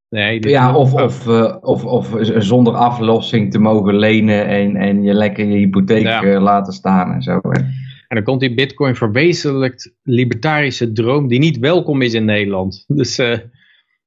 [0.08, 5.02] Nee, dit- Ja, of, of, eh, of, of zonder aflossing te mogen lenen en, en
[5.02, 6.22] je lekker je hypotheek Ja.
[6.22, 7.38] eh, laten staan en zo.
[7.42, 7.60] hè.
[8.08, 12.84] En dan komt die bitcoin verwezenlijkt libertarische droom die niet welkom is in Nederland.
[12.86, 13.18] Dus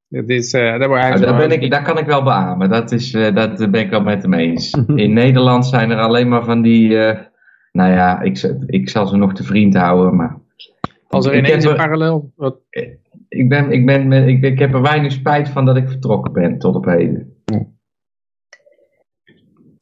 [0.09, 2.69] het is, eh, daar, daar, ben ik, daar kan ik wel beamen.
[2.69, 4.71] Dat, is, eh, dat ben ik wel met hem eens.
[4.95, 6.97] In Nederland zijn er alleen maar van die...
[6.97, 7.19] eh,
[7.71, 10.37] nou ja, ik, ik zal ze nog te vriend houden, maar...
[11.07, 12.31] Als er ineens een parallel...
[12.35, 12.59] Wat,
[13.29, 16.57] Ik, ben, ik, ben, ik, ik heb er weinig spijt van dat ik vertrokken ben
[16.59, 17.33] tot op heden.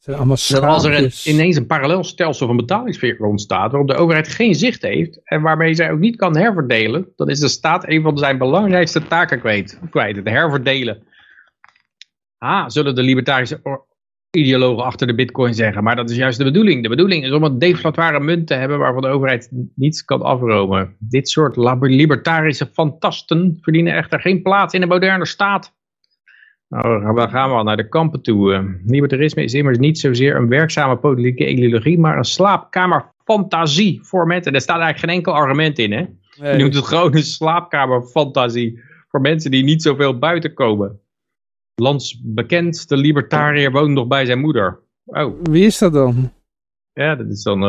[0.04, 4.82] Dat als er een, ineens een parallelstelsel van betalingsverkeer ontstaat, waarop de overheid geen zicht
[4.82, 8.38] heeft en waarmee zij ook niet kan herverdelen, dan is de staat een van zijn
[8.38, 9.80] belangrijkste taken kwijt.
[9.90, 11.06] kwijt het herverdelen.
[12.38, 13.60] Ah, zullen de libertarische
[14.30, 16.82] ideologen achter de bitcoin zeggen, maar dat is juist de bedoeling.
[16.82, 20.96] De bedoeling is om een deflatoire munt te hebben waarvan de overheid niets kan afromen.
[20.98, 25.76] Dit soort libertarische fantasten verdienen echter geen plaats in de moderne staat.
[26.68, 28.54] Nou, dan gaan we al naar de kampen toe.
[28.54, 34.46] Eh, Libertarisme is immers niet zozeer een werkzame politieke ideologie, maar een slaapkamerfantasieformat.
[34.46, 36.04] En er staat eigenlijk geen enkel argument in, hè?
[36.52, 41.00] Je noemt het gewoon een slaapkamerfantasie voor mensen die niet zoveel buiten komen.
[41.74, 44.78] Lands bekend, de libertariër woont nog bij zijn moeder.
[45.04, 46.32] Oh, Wie is dat dan?
[46.92, 47.68] ja, dat is dan uh,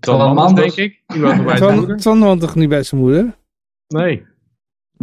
[0.00, 0.74] Manders, Manders.
[0.74, 1.02] denk ik.
[1.06, 1.96] Die woont nog bij zijn Twan, moeder.
[1.96, 3.34] Twan woont toch niet bij zijn moeder?
[3.88, 4.22] Nee.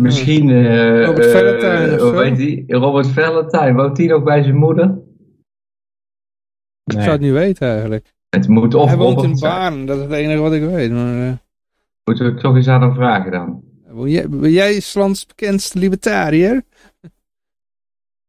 [0.02, 0.50] Misschien...
[0.50, 2.64] eh, Robert eh, Valentine of heet die?
[2.68, 3.74] Robert Valentine.
[3.74, 4.98] Woont die nog bij zijn moeder?
[6.84, 8.14] Ik zou het niet weten eigenlijk.
[8.30, 9.40] Het moet of Hij woont Robert in.
[9.40, 10.92] Baarn, dat is het enige wat ik weet.
[10.92, 11.34] Maar, eh,
[12.04, 13.64] Moeten we het toch eens aan hem vragen dan?
[13.94, 16.64] ben jij, ben jij Islands bekendste libertariër?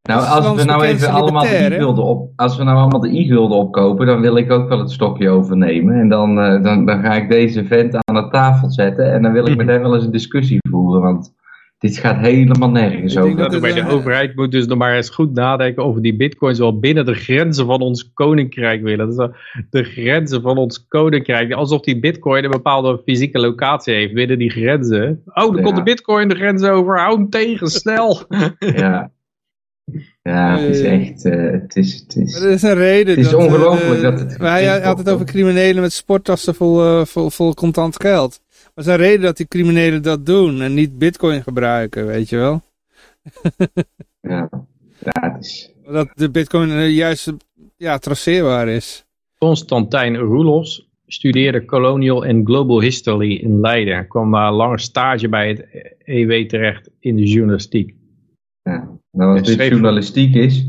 [0.03, 3.01] Nou, als we Frans nou bekendste even allemaal de i-gulden op, als we nou allemaal
[3.01, 6.01] de i-gulden opkopen, dan wil ik ook wel het stokje overnemen.
[6.01, 9.33] En dan, eh, dan, dan ga ik deze vent aan de tafel zetten en dan
[9.33, 11.35] wil ik met hem wel eens een discussie voeren, want
[11.81, 13.29] dit gaat helemaal nergens over.
[13.31, 15.95] dat Dat het bij de een- overheid moet dus nog maar eens goed nadenken of
[15.95, 19.17] we die bitcoins wel binnen de grenzen van ons koninkrijk willen.
[19.17, 19.39] Dat is
[19.71, 21.53] de grenzen van ons koninkrijk.
[21.53, 25.23] Alsof die bitcoin een bepaalde fysieke locatie heeft binnen die grenzen.
[25.27, 25.63] Oh, dan Ja.
[25.63, 26.99] komt de bitcoin de grens over.
[27.01, 28.23] Hou hem tegen, snel.
[28.59, 29.11] Ja,
[30.23, 31.01] ja het is Eh.
[31.01, 33.17] echt, eh, het is, het Maar is, er is een reden.
[33.17, 36.83] Het is eh, ongelooflijk dat het- maar Hij had het over criminelen met sporttassen vol,
[36.85, 38.41] eh, vol, vol contant geld.
[38.75, 42.37] Er is een reden dat die criminelen dat doen en niet bitcoin gebruiken, weet je
[42.37, 42.63] wel.
[44.21, 44.49] ja,
[44.99, 47.33] ja, het is, Dat de bitcoin juist
[47.77, 49.05] ja, traceerbaar is.
[49.39, 54.09] Constantijn Roelofs studeerde Colonial and Global History in Leiden.
[54.09, 55.67] Kwam na een lange stage bij het
[56.05, 57.95] EW terecht in de journalistiek.
[58.63, 58.99] ja.
[59.13, 60.67] Nou, als Het dit schreef- journalistiek is,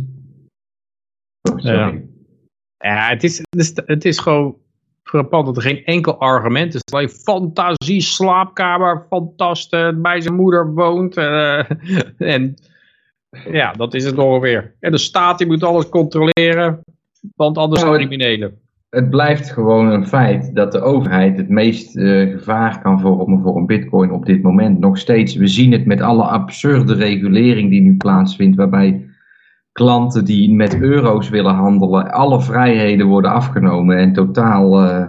[1.51, 1.77] oh, sorry.
[1.77, 2.01] Ja.
[2.77, 4.57] Ja, het is, het is, het is gewoon
[5.11, 6.81] frappant dat er geen enkel argument is.
[6.93, 11.17] Alleen fantasie, slaapkamer, fantastisch, bij zijn moeder woont.
[11.17, 11.69] eh,
[12.35, 12.55] en
[13.51, 14.73] ja, dat is het ongeveer.
[14.79, 16.83] En de staat die moet alles controleren,
[17.35, 18.57] want anders zijn criminelen.
[18.89, 23.55] het blijft gewoon een feit dat de overheid het meest eh, gevaar kan vormen voor
[23.55, 24.79] een bitcoin op dit moment.
[24.79, 29.10] Nog steeds, we zien het met alle absurde regulering die nu plaatsvindt, waarbij
[29.71, 35.07] klanten die met euro's willen handelen, alle vrijheden worden afgenomen en totaal eh,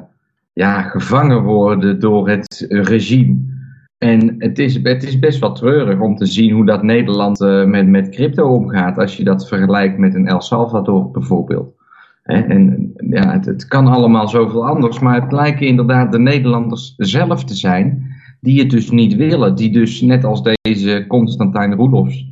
[0.53, 3.51] ja, gevangen worden door het regime.
[3.98, 7.64] En het is, het is best wel treurig om te zien hoe dat Nederland eh,
[7.64, 11.75] met, met crypto omgaat, als je dat vergelijkt met een El Salvador bijvoorbeeld.
[12.22, 16.94] Hè, En ja, het, het kan allemaal zoveel anders, maar het lijken inderdaad de Nederlanders
[16.96, 19.55] zelf te zijn die het dus niet willen.
[19.55, 22.31] Die dus net als deze Constantijn Roelofs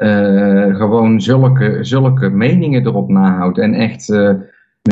[0.00, 3.58] eh, gewoon zulke, zulke meningen erop nahoudt.
[3.58, 4.34] En echt eh,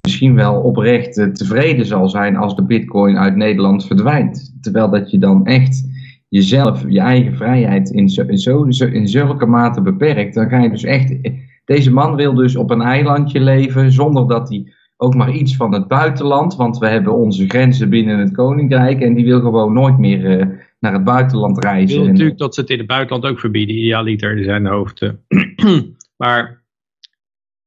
[0.04, 4.58] misschien wel oprecht eh, tevreden zal zijn als de bitcoin uit Nederland verdwijnt.
[4.60, 5.88] Terwijl dat je dan echt
[6.28, 8.22] jezelf, je eigen vrijheid in, zo,
[8.62, 10.34] in, in zulke mate beperkt.
[10.34, 11.16] Dan ga je dus echt...
[11.64, 15.72] Deze man wil dus op een eilandje leven zonder dat hij ook maar iets van
[15.72, 19.98] het buitenland, want we hebben onze grenzen binnen het koninkrijk en die wil gewoon nooit
[19.98, 21.96] meer naar het buitenland Ik reizen.
[21.96, 25.02] wil En- natuurlijk dat ze het in het buitenland ook verbieden, idealiter in zijn hoofd.
[25.02, 25.10] eh.
[26.22, 26.62] maar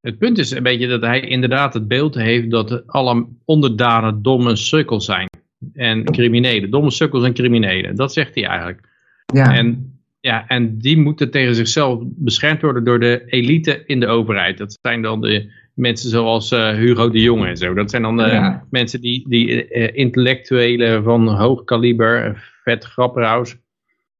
[0.01, 4.55] het punt is een beetje dat hij inderdaad het beeld heeft dat alle onderdanen domme
[4.55, 5.29] sukkels zijn.
[5.73, 7.95] En criminelen, domme sukkels en criminelen.
[7.95, 8.87] Dat zegt hij eigenlijk.
[9.33, 14.07] ja, En, ja, en die moeten tegen zichzelf beschermd worden door de elite in de
[14.07, 14.57] overheid.
[14.57, 17.73] Dat zijn dan de mensen zoals eh, Hugo de Jonge en zo.
[17.73, 18.65] Dat zijn dan eh, Ja.
[18.69, 23.57] mensen die, die eh, intellectuelen van hoog kaliber, eh, vet grapperhaus,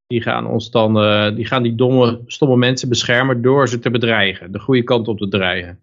[0.08, 3.90] die gaan ons dan, eh, die gaan die domme, stomme mensen beschermen door ze te
[3.90, 4.52] bedreigen.
[4.52, 5.80] De goede kant op te dreigen.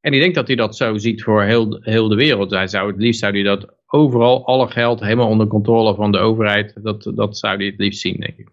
[0.00, 2.50] En ik denk dat hij dat zo ziet voor heel, heel de wereld.
[2.50, 6.18] Hij zou het liefst zou hij dat overal, alle geld helemaal onder controle van de
[6.18, 6.74] overheid.
[6.82, 8.48] Dat, dat zou hij het liefst zien, denk ik.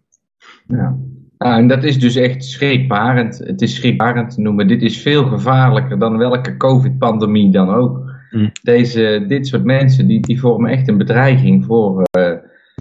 [0.67, 0.97] ja.
[1.37, 3.37] Nou, en dat is dus echt schrikbarend.
[3.37, 4.67] Het is schrikbarend te noemen.
[4.67, 8.13] Dit is veel gevaarlijker dan welke COVID-pandemie dan ook.
[8.29, 8.47] Hm.
[8.61, 12.14] Deze, dit soort mensen die, die vormen echt een bedreiging voor uh,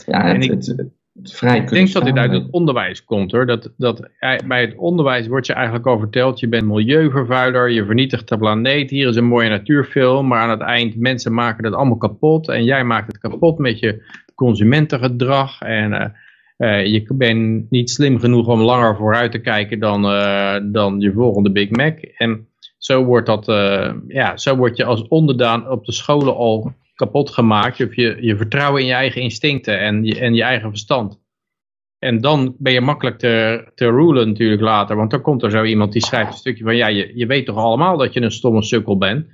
[0.07, 0.67] ja, En het, ik- het,
[1.15, 3.47] het vrij Ik denk dat dit uit het onderwijs komt hoor.
[3.47, 4.09] Dat, dat
[4.47, 8.91] bij het onderwijs wordt je eigenlijk al verteld, je bent milieuvervuiler, je vernietigt de planeet,
[8.91, 12.65] hier is een mooie natuurfilm, maar aan het eind mensen maken dat allemaal kapot en
[12.65, 14.03] jij maakt het kapot met je
[14.35, 16.09] consumentengedrag en eh,
[16.57, 21.13] eh, je bent niet slim genoeg om langer vooruit te kijken dan, eh, dan je
[21.13, 21.99] volgende Big Mac.
[21.99, 23.45] En zo wordt, dat,
[24.09, 27.77] ja, zo word je als onderdaan op de scholen al kapot gemaakt.
[27.77, 31.23] Je, je, je vertrouwen in je eigen instincten en je, en je eigen verstand.
[32.05, 34.97] En dan ben je makkelijk te, te rulen natuurlijk later.
[34.97, 36.77] Want dan komt er zo iemand die schrijft een stukje van...
[36.77, 39.27] Ja, je, je weet toch allemaal dat je een stomme sukkel bent.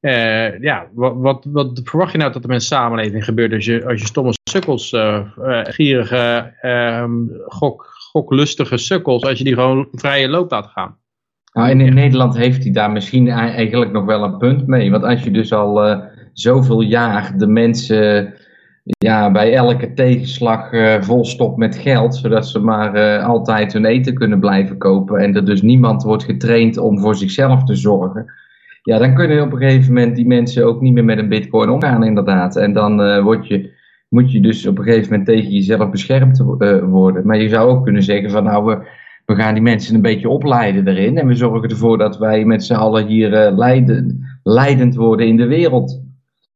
[0.00, 3.52] Eh, ja, wat, wat, wat verwacht je nou dat er met een samenleving gebeurt...
[3.52, 7.12] als je, als je stomme sukkels, eh, eh, gierige, ehm,
[7.46, 9.22] gok, goklustige sukkels...
[9.22, 10.98] als je die gewoon vrije loop laat gaan?
[11.52, 14.90] Nou, in Nederland heeft hij daar misschien ei- eigenlijk nog wel een punt mee.
[14.90, 16.02] Want als je dus al
[16.34, 18.34] zoveel jaar de mensen
[18.84, 24.14] ja, bij elke tegenslag eh volstopt met geld, zodat ze maar eh, altijd hun eten
[24.14, 28.32] kunnen blijven kopen en er dus niemand wordt getraind om voor zichzelf te zorgen.
[28.82, 31.68] Ja, dan kunnen op een gegeven moment die mensen ook niet meer met een bitcoin
[31.68, 32.56] omgaan inderdaad.
[32.56, 33.72] En dan eh, word je,
[34.08, 36.38] moet je dus op een gegeven moment tegen jezelf beschermd
[36.82, 37.26] worden.
[37.26, 38.86] Maar je zou ook kunnen zeggen van nou, we,
[39.26, 41.18] we gaan die mensen een beetje opleiden erin.
[41.18, 45.46] En we zorgen ervoor dat wij met z'n allen hier leiden, leidend worden in de
[45.46, 46.03] wereld.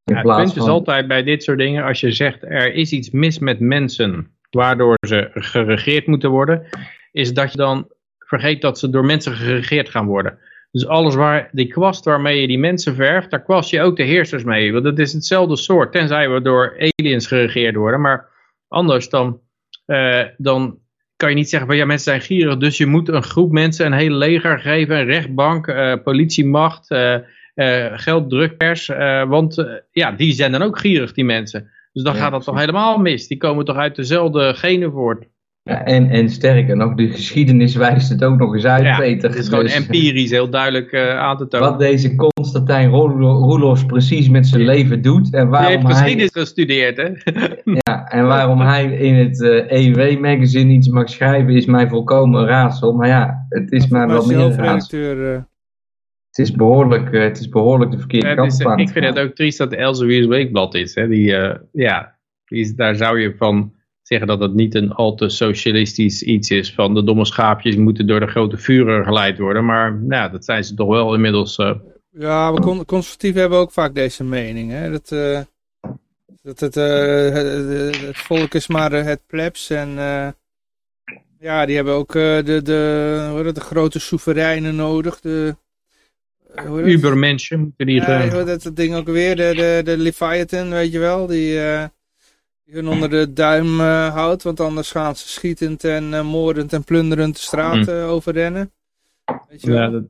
[0.09, 3.09] Ja, het punt is altijd bij dit soort dingen, als je zegt er is iets
[3.09, 6.63] mis met mensen, waardoor ze geregeerd moeten worden,
[7.11, 10.39] is dat je dan vergeet dat ze door mensen geregeerd gaan worden.
[10.71, 14.03] Dus alles waar, die kwast waarmee je die mensen verft, daar kwast je ook de
[14.03, 14.73] heersers mee.
[14.73, 18.01] Want het is hetzelfde soort, tenzij we door aliens geregeerd worden.
[18.01, 18.29] Maar
[18.67, 19.39] anders dan,
[19.85, 20.79] eh, dan
[21.15, 23.85] kan je niet zeggen van ja, mensen zijn gierig, dus je moet een groep mensen
[23.85, 27.15] een hele leger geven, een rechtbank, eh, politiemacht, eh,
[27.59, 28.89] eh, geld, drukpers.
[28.89, 31.69] eh, want eh, ja, die zijn dan ook gierig, die mensen.
[31.93, 33.27] Dus dan Ja, gaat dat toch helemaal mis.
[33.27, 35.25] Die komen toch uit dezelfde genen voort.
[35.63, 39.29] Ja, en, en sterker nog, de geschiedenis wijst het ook nog eens uit, Ja, Peter.
[39.29, 41.69] het is gewoon Dus empirisch heel duidelijk eh, aan te tonen.
[41.69, 45.91] Wat deze Constantijn Roelo- Roelof precies met zijn leven doet en Je waarom heeft hij...
[45.93, 47.09] geschiedenis gestudeerd, hè?
[47.87, 52.47] Ja, en waarom hij in het eh EW-magazine iets mag schrijven is mij volkomen een
[52.47, 52.93] raadsel.
[52.93, 55.45] Maar ja, het is mij wel Maar meer een raadsel.
[56.29, 58.89] Het is behoorlijk, eh, het is behoorlijk de verkeerde Ja, het kant is, aan ik
[58.89, 60.95] vind het ook triest dat Elsewier's Weekblad is.
[60.95, 61.07] Hè?
[61.07, 62.15] Die, eh, ja,
[62.45, 66.49] die is, daar zou je van zeggen dat het niet een al te socialistisch iets
[66.49, 66.73] is.
[66.73, 69.65] Van de domme schaapjes moeten door de grote vuren geleid worden.
[69.65, 71.55] Maar nou, dat zijn ze toch wel inmiddels.
[71.57, 71.75] eh,
[72.11, 74.71] Ja, we con conservatieven hebben ook vaak deze mening.
[74.71, 74.91] Hè?
[74.91, 75.39] Dat, eh,
[76.41, 79.69] dat het, eh, het, het volk is maar het plebs.
[79.69, 80.27] En eh,
[81.39, 85.19] ja, die hebben ook eh, de, de, hoe heet het, de grote soevereinen nodig.
[85.19, 85.55] De,
[86.55, 86.69] eh,
[87.57, 87.95] moeten die...
[87.95, 89.35] Ja, hoe heet dat, dat ding ook weer.
[89.35, 91.25] De, de, de Leviathan, weet je wel.
[91.27, 91.83] Die, eh,
[92.65, 94.43] die hun onder de duim eh, houdt.
[94.43, 98.71] Want anders gaan ze schietend en eh, moordend en plunderend de straat eh, overrennen.
[99.49, 99.79] Weet je wel.
[99.79, 100.03] ja, dat,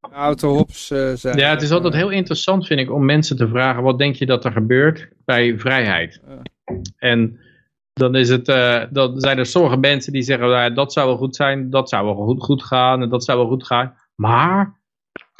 [0.00, 1.38] Autohops eh, zijn.
[1.38, 3.82] ja, het is altijd heel interessant vind ik om mensen te vragen.
[3.82, 6.20] Wat denk je dat er gebeurt bij vrijheid?
[6.96, 7.38] En
[7.92, 11.16] dan, is het, eh, dan zijn er sommige mensen die zeggen, nou, dat zou wel
[11.16, 13.94] goed zijn, dat zou wel goed, goed gaan en dat zou wel goed gaan.
[14.14, 14.77] Maar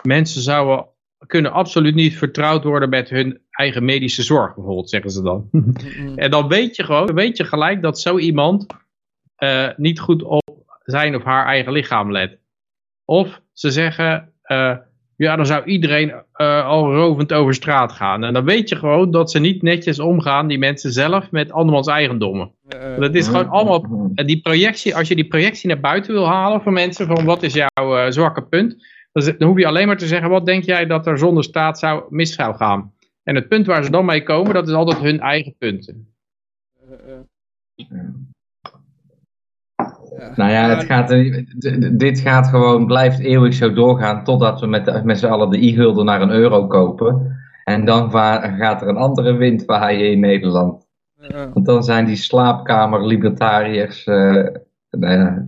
[0.02, 0.86] mensen zouden
[1.26, 5.48] kunnen absoluut niet vertrouwd worden met hun eigen medische zorg, bijvoorbeeld, zeggen ze dan.
[6.16, 8.66] En dan weet je gewoon, weet je gelijk dat zo iemand
[9.36, 12.38] eh, niet goed op zijn of haar eigen lichaam let.
[13.04, 14.76] Of ze zeggen, eh,
[15.16, 18.24] ja, dan zou iedereen eh, al rovend over straat gaan.
[18.24, 21.86] En dan weet je gewoon dat ze niet netjes omgaan, die mensen zelf, met andermans
[21.86, 22.52] eigendommen.
[22.98, 26.72] Dat is gewoon allemaal die projectie, als je die projectie naar buiten wil halen voor
[26.72, 28.76] mensen, van wat is jouw zwakke punt,
[29.12, 32.02] dan, hoef je alleen maar te zeggen, wat denk jij dat er zonder staat zou,
[32.08, 32.92] mis zou gaan?
[33.22, 36.12] En het punt waar ze dan mee komen, dat is altijd hun eigen punten.
[40.34, 41.44] Nou ja, het gaat, er-
[41.98, 46.04] dit gaat gewoon, blijft eeuwig zo doorgaan totdat we met, met z'n allen de i-gulden
[46.04, 47.36] naar een euro kopen.
[47.64, 50.86] En dan gaat er een andere wind waaien in Nederland.
[51.52, 54.46] Want dan zijn die slaapkamer-libertariërs, eh,
[54.90, 55.46] nou ja,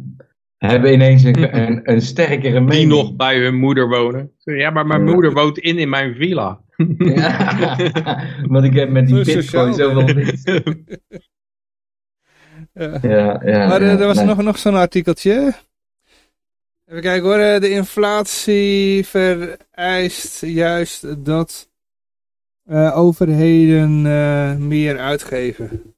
[0.68, 2.88] hebben ineens een, een, een sterkere Die mening.
[2.88, 4.32] nog bij hun moeder wonen.
[4.38, 5.12] Ja, maar mijn Ja.
[5.12, 6.60] moeder woont in in mijn villa.
[6.98, 7.76] Ja,
[8.52, 10.08] want ik heb met die bitcoin zoveel...
[12.74, 12.98] Ja.
[13.02, 14.26] Ja, ja, Maar eh, ja, er was nee.
[14.26, 15.52] nog, nog zo'n artikeltje.
[16.86, 17.38] Even kijken hoor.
[17.38, 21.68] eh, De inflatie vereist juist dat
[22.64, 25.94] eh, overheden eh, meer uitgeven.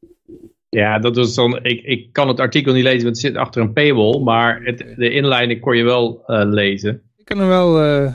[0.76, 3.62] Ja, dat was dan, ik, ik kan het artikel niet lezen, want het zit achter
[3.62, 7.02] een paywall, maar het, de inleiding kon je wel uh, lezen.
[7.16, 7.84] Ik kan hem wel...
[7.84, 8.14] Uh,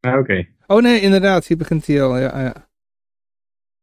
[0.00, 0.46] ah, Oké.
[0.66, 2.40] Oh nee, inderdaad, hier begint hij al, ja.
[2.40, 2.68] ja.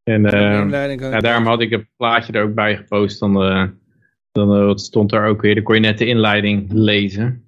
[0.03, 3.33] En uh, ja, daarom had ik het plaatje er ook bij gepost, dan,
[4.31, 7.43] dan wat stond er ook weer, dan kon je net de inleiding lezen.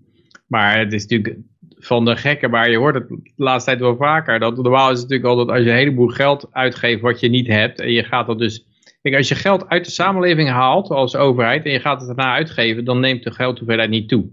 [0.47, 1.37] Maar het is natuurlijk
[1.77, 4.39] van de gekken, maar je hoort het de laatste tijd wel vaker.
[4.39, 7.47] Dat normaal is het natuurlijk altijd als je een heleboel geld uitgeeft wat je niet
[7.47, 7.79] hebt.
[7.79, 8.65] En je gaat dat dus.
[9.05, 12.33] Kijk, als je geld uit de samenleving haalt als overheid en je gaat het daarna
[12.33, 14.25] uitgeven, dan neemt de geldhoeveelheid niet toe.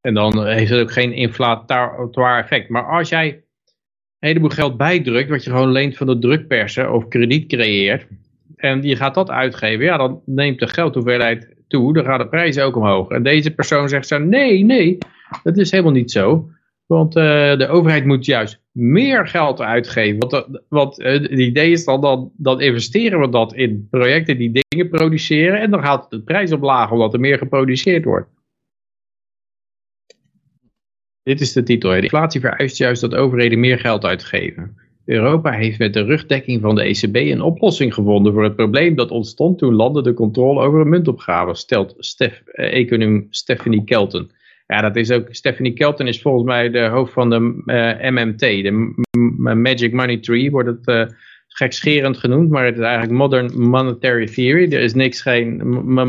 [0.00, 2.68] En dan heeft het ook geen inflatoire effect.
[2.68, 7.08] Maar als jij een heleboel geld bijdrukt, wat je gewoon leent van de drukpersen of
[7.08, 8.06] krediet creëert,
[8.56, 12.64] en je gaat dat uitgeven, ja, dan neemt de geldhoeveelheid toe, dan gaan de prijzen
[12.64, 13.10] ook omhoog.
[13.10, 14.98] En deze persoon zegt zo, nee, nee,
[15.42, 16.50] dat is helemaal niet zo.
[16.86, 17.22] Want uh,
[17.58, 20.18] de overheid moet juist meer geld uitgeven.
[20.68, 25.60] Want, uh, het idee is dan, dan, investeren we dat in projecten die dingen produceren.
[25.60, 28.28] En dan gaat de prijs omlaag omdat er meer geproduceerd wordt.
[31.22, 31.94] Dit is de titel.
[31.94, 34.76] Inflatie vereist juist dat overheden meer geld uitgeven.
[35.04, 39.10] Europa heeft met de rugdekking van de ECB een oplossing gevonden voor het probleem dat
[39.10, 44.30] ontstond toen landen de controle over munt opgaven, stelt Stef, eh, econoom Stephanie Kelton.
[44.66, 48.38] Ja, dat is ook, Stephanie Kelton is volgens mij de hoofd van de uh, MMT,
[48.38, 48.94] de
[49.54, 51.16] Magic Money Tree, wordt het uh,
[51.48, 54.72] gekscherend genoemd, maar het is eigenlijk Modern Monetary Theory.
[54.72, 55.56] Er is niks geen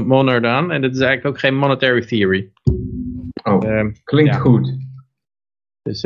[0.07, 2.51] monard aan en het is eigenlijk ook geen Monetary Theory.
[3.43, 4.39] Oh, uh, klinkt ja.
[4.39, 4.75] goed.
[5.83, 6.01] Dus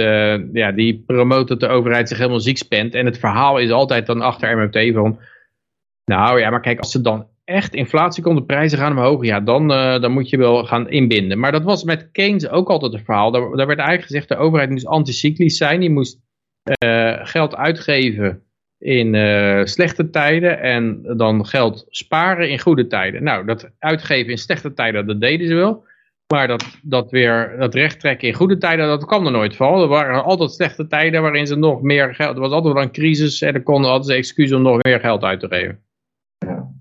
[0.54, 2.94] ja, die promoot dat de overheid zich helemaal ziek spent.
[2.94, 5.20] En het verhaal is altijd dan achter MMT van...
[6.06, 9.40] Nou ja, maar kijk, als ze dan echt inflatie komt, de prijzen gaan omhoog, ja,
[9.40, 11.40] dan, uh, dan moet je wel gaan inbinden.
[11.40, 13.32] Maar dat was met Keynes ook altijd het verhaal.
[13.32, 15.80] Daar, werd eigenlijk gezegd, de overheid moest anticyclisch zijn.
[15.80, 16.20] Die moest
[16.84, 18.44] uh, geld uitgeven
[18.78, 23.24] in uh, slechte tijden en dan geld sparen in goede tijden.
[23.24, 25.90] Nou, dat uitgeven in slechte tijden, dat deden ze wel.
[26.34, 29.82] Maar dat, dat weer, dat recht trekken in goede tijden, dat kwam er nooit van.
[29.82, 32.92] Er waren altijd slechte tijden waarin ze nog meer geld, er was altijd wel een
[32.92, 35.84] crisis en er konden altijd excuus om nog meer geld uit te geven.
[36.38, 36.72] Ja.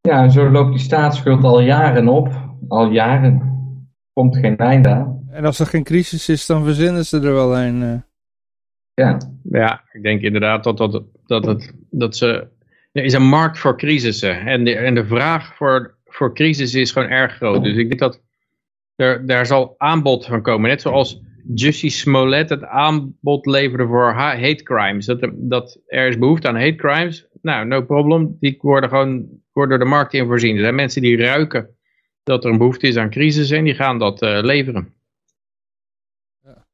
[0.00, 2.28] Ja, en zo loopt die staatsschuld al jaren op.
[2.68, 3.56] Al jaren.
[4.12, 5.26] Komt geen einde aan.
[5.30, 7.82] En als er geen crisis is, dan verzinnen ze er wel een.
[7.82, 7.94] Uh...
[8.94, 9.18] Ja.
[9.42, 12.48] Ja, ik denk inderdaad dat, dat, dat, het, dat ze...
[12.92, 14.46] Er is een markt voor crisissen.
[14.46, 17.64] En de, en de vraag voor, voor crisis is gewoon erg groot.
[17.64, 18.22] Dus ik denk dat
[18.96, 20.68] er, daar zal aanbod van komen.
[20.68, 21.20] Net zoals
[21.54, 25.06] Jussie Smollett het aanbod leverde voor hate crimes.
[25.06, 27.26] Dat, dat er is behoefte aan hate crimes.
[27.42, 28.36] Nou, no problem.
[28.40, 29.26] Die worden gewoon
[29.58, 30.54] worden door de markt in voorzien.
[30.54, 31.76] Er zijn mensen die ruiken
[32.22, 34.94] dat er een behoefte is aan crisis en die gaan dat uh, leveren.
[36.42, 36.66] Ja.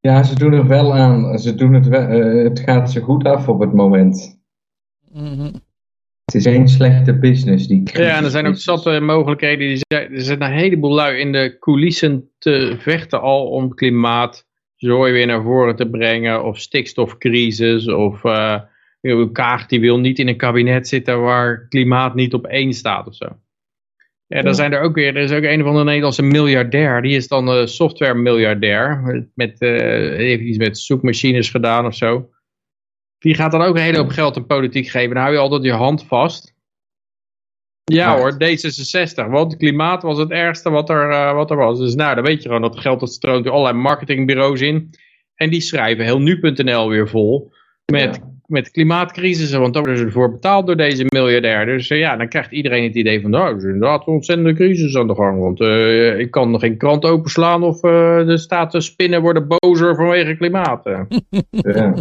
[0.00, 1.38] ja, ze doen er wel aan.
[1.38, 4.40] Ze doen het, wel, uh, het gaat ze goed af op het moment.
[5.12, 5.52] Mm -hmm.
[6.24, 8.06] Het is geen slechte business, die crisis.
[8.06, 9.68] Ja, en er zijn ook zatte mogelijkheden.
[9.68, 14.46] Die zijn, er zijn een heleboel lui in de coulissen te vechten al om klimaat
[14.76, 16.44] zooi weer naar voren te brengen.
[16.44, 17.88] Of stikstofcrisis.
[17.88, 18.60] Of uh,
[19.32, 23.14] Kaag die wil niet in een kabinet zitten waar klimaat niet op één staat of
[23.14, 23.26] zo.
[24.26, 27.16] Ja, dan zijn er ook weer, er is ook een of andere Nederlandse miljardair, die
[27.16, 29.02] is dan een software miljardair,
[29.34, 29.70] met, uh,
[30.16, 32.30] heeft iets met zoekmachines gedaan of zo.
[33.18, 35.62] Die gaat dan ook een hele hoop geld aan politiek geven, dan hou je altijd
[35.62, 36.54] je hand vast.
[37.84, 41.78] Ja hoor, D66, want klimaat was het ergste wat er, uh, wat er was.
[41.78, 44.90] Dus nou, dan weet je gewoon dat geld dat stroomt door allerlei marketingbureaus in.
[45.34, 47.52] En die schrijven heel nu.nl weer vol
[47.92, 51.66] met met klimaatcrisissen, want daar worden ze voor betaald door deze miljardair.
[51.66, 54.52] Dus uh, ja, dan krijgt iedereen het idee van, nou, er is inderdaad een ontzettende
[54.52, 55.40] crisis aan de gang.
[55.40, 59.94] Want uh, ik kan nog geen krant openslaan of uh, de staten spinnen worden bozer
[59.94, 60.84] vanwege klimaat.
[61.50, 61.94] ja.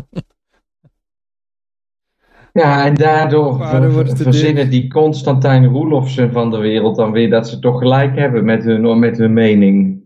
[2.54, 7.60] ja, en daardoor ver, verzinnen die Constantijn Roelofsen van de wereld dan weer dat ze
[7.60, 10.04] toch gelijk hebben met hun, met hun mening.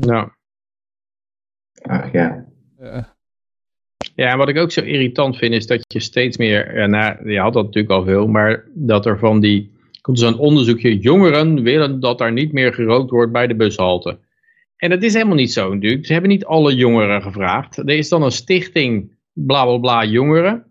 [0.00, 0.28] Nou.
[1.82, 2.39] Ach ja.
[4.20, 7.38] Ja, wat ik ook zo irritant vind is dat je steeds meer, ja, nou, je
[7.38, 12.00] had dat natuurlijk al veel, maar dat er van die, komt een onderzoekje, jongeren willen
[12.00, 14.18] dat er niet meer gerookt wordt bij de bushalte.
[14.76, 16.06] En dat is helemaal niet zo natuurlijk.
[16.06, 17.76] Ze hebben niet alle jongeren gevraagd.
[17.76, 20.64] Er is dan een stichting bla bla bla jongeren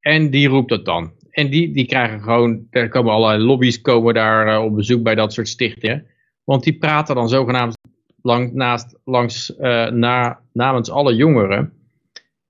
[0.00, 1.12] en die roept dat dan.
[1.30, 5.14] En die, die krijgen gewoon, er komen allerlei lobby's komen daar uh, op bezoek bij
[5.14, 6.06] dat soort stichtingen.
[6.44, 7.76] Want die praten dan zogenaamd
[8.20, 11.81] lang, naast, langs, uh, na, namens alle jongeren.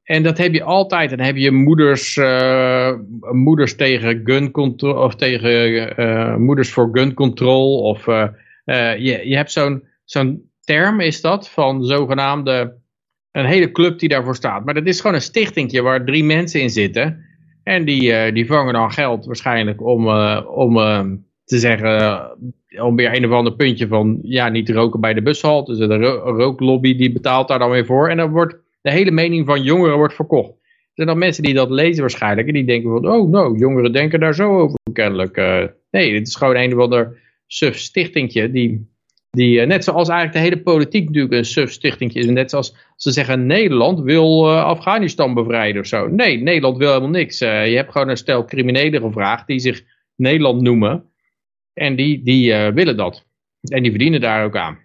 [0.03, 1.11] En dat heb je altijd.
[1.11, 2.93] Dan heb je moeders, uh,
[3.33, 7.83] moeders tegen gun control of tegen uh, moeders voor gun control.
[7.83, 8.29] Of uh,
[8.99, 12.81] je, je hebt zo'n zo'n term is dat van zogenaamde
[13.33, 14.65] een hele club die daarvoor staat.
[14.65, 17.25] Maar dat is gewoon een stichtingje waar drie mensen in zitten.
[17.63, 21.05] En die, eh, die vangen dan geld waarschijnlijk om, eh, om eh,
[21.45, 25.23] te zeggen, eh, om weer een of ander puntje van, ja, niet roken bij de
[25.23, 25.65] bushal.
[25.65, 28.09] Dus de ro- rooklobby die betaalt daar dan weer voor.
[28.09, 30.51] En dan wordt de hele mening van jongeren wordt verkocht.
[30.51, 33.93] Er zijn dan mensen die dat lezen waarschijnlijk en die denken van, oh nou, jongeren
[33.93, 35.37] denken daar zo over kennelijk.
[35.37, 38.91] Eh, nee, dit is gewoon een of ander suf stichtingje die,
[39.30, 42.26] die eh, net zoals eigenlijk de hele politiek natuurlijk een suf stichtingje is.
[42.26, 46.09] Net zoals ze zeggen Nederland wil eh, Afghanistan bevrijden of zo.
[46.09, 47.39] Nee, Nederland wil helemaal niks.
[47.39, 49.83] Je hebt gewoon een stel criminelen gevraagd die zich
[50.16, 51.05] Nederland noemen.
[51.72, 53.26] En die, die willen dat.
[53.61, 54.78] En die verdienen daar ook aan.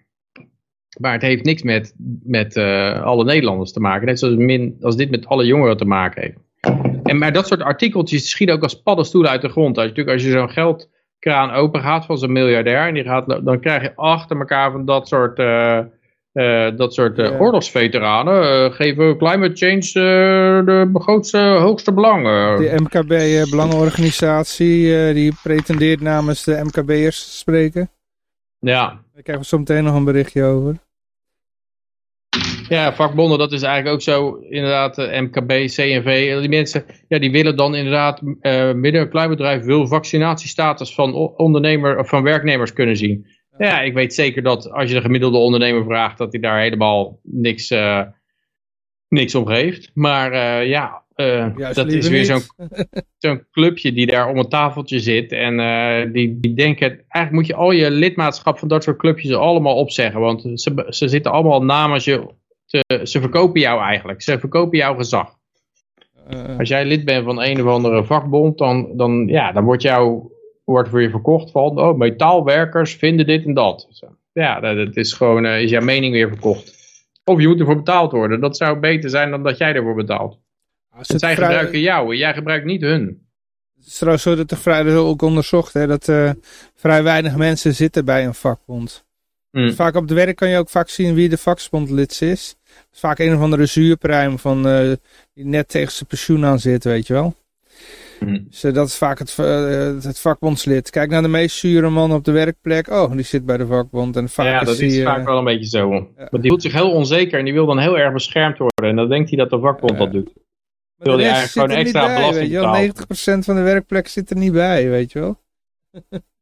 [0.98, 1.94] Maar het heeft niks met,
[2.24, 4.06] met eh, alle Nederlanders te maken.
[4.06, 6.38] Net zoals min, als dit met alle jongeren te maken heeft.
[7.02, 9.76] En, maar dat soort artikeltjes schieten ook als paddenstoelen uit de grond.
[9.76, 12.86] Als je, natuurlijk, als je zo'n geldkraan open gaat van zo'n miljardair.
[12.86, 15.78] En die gaat, dan krijg je achter elkaar van dat soort, eh,
[16.32, 18.42] eh, dat soort oorlogsveteranen.
[18.42, 19.80] eh, geven climate change
[20.64, 22.22] de grootste, hoogste belang.
[22.58, 27.90] De MKB-belangenorganisatie, eh, die pretendeert namens de MKB'ers te spreken.
[28.58, 29.06] ja.
[29.12, 30.76] Daar krijgen we zo meteen nog een berichtje over.
[32.68, 37.30] Ja, vakbonden, dat is eigenlijk ook zo, inderdaad, eh, MKB, CNV, die mensen, ja, die
[37.30, 42.96] willen dan inderdaad, eh midden- en kleinbedrijf wil vaccinatiestatus van ondernemer, of van werknemers kunnen
[42.96, 43.26] zien.
[43.58, 47.18] Ja, ik weet zeker dat als je de gemiddelde ondernemer vraagt, dat hij daar helemaal
[47.22, 48.02] niks, eh,
[49.08, 49.90] niks om geeft.
[49.94, 51.02] Maar ja,
[51.72, 52.24] dat is weer
[53.18, 55.32] zo'n clubje die daar om een tafeltje zit.
[55.32, 55.56] En
[56.12, 60.20] die, die denken, eigenlijk moet je al je lidmaatschap van dat soort clubjes allemaal opzeggen.
[60.20, 62.36] Want ze, ze zitten allemaal namens je,
[62.68, 64.22] te, ze verkopen jou eigenlijk.
[64.22, 65.36] Ze verkopen jouw gezag.
[66.28, 69.82] Eh, Als jij lid bent van een of andere vakbond, dan, dan, ja, dan wordt,
[69.82, 70.22] jou,
[70.64, 73.88] wordt voor je verkocht van, oh, metaalwerkers vinden dit en dat.
[74.32, 76.76] Ja, dat, dat is gewoon, eh, is jouw mening weer verkocht.
[77.24, 78.40] Of je moet ervoor betaald worden.
[78.40, 80.38] Dat zou beter zijn dan dat jij ervoor betaalt.
[81.00, 83.26] zij vrij- gebruiken jou en jij gebruikt niet hun.
[83.76, 86.30] Het is trouwens zo dat vrij, dat is ook onderzocht, hè, dat eh,
[86.74, 89.06] vrij weinig mensen zitten bij een vakbond.
[89.58, 89.72] Mm.
[89.72, 92.56] Vaak op het werk kan je ook vaak zien wie de vakbondlid is.
[92.90, 94.92] Vaak een of andere zuurpruim van, eh,
[95.34, 97.34] die net tegen zijn pensioen aan zit, weet je wel.
[98.20, 98.46] Mm.
[98.48, 100.90] Dus eh, dat is vaak het, eh, het vakbondslid.
[100.90, 102.90] Kijk naar de meest zure man op de werkplek.
[102.90, 104.16] Oh, die zit bij de vakbond.
[104.16, 105.88] En vaak ja, dat is vaak wel een beetje zo.
[106.16, 108.90] Want die voelt zich heel onzeker en die wil dan heel erg beschermd worden.
[108.90, 110.32] En dan denkt hij dat de vakbond dat doet.
[110.34, 112.72] maar wil rest eigenlijk gewoon extra bij, belasting weet je wel.
[112.72, 113.40] betalen.
[113.40, 115.40] 90% van de werkplek zit er niet bij, weet je wel.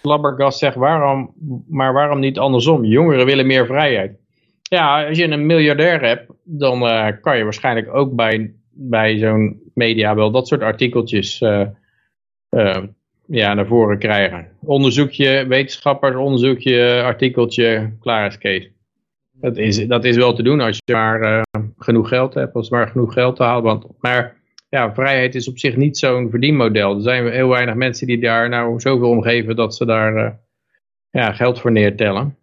[0.00, 1.34] Flabbergast zegt, waarom,
[1.68, 2.84] maar waarom niet andersom?
[2.84, 4.18] Jongeren willen meer vrijheid.
[4.62, 9.60] Ja, als je een miljardair hebt, dan eh, kan je waarschijnlijk ook bij, bij zo'n
[9.74, 11.66] media wel dat soort artikeltjes eh,
[12.48, 12.82] eh,
[13.26, 14.48] ja, naar voren krijgen.
[14.60, 18.70] Onderzoekje, wetenschappers, onderzoekje, artikeltje, klaar is Kees.
[19.32, 21.42] Dat is, dat is wel te doen als je maar
[21.78, 23.62] genoeg geld hebt, als je maar genoeg geld te halen.
[23.62, 24.39] Want, maar
[24.70, 26.94] ja, vrijheid is op zich niet zo'n verdienmodel.
[26.94, 30.32] Er zijn heel weinig mensen die daar nou zoveel om geven dat ze daar eh,
[31.10, 32.36] ja, geld voor neertellen.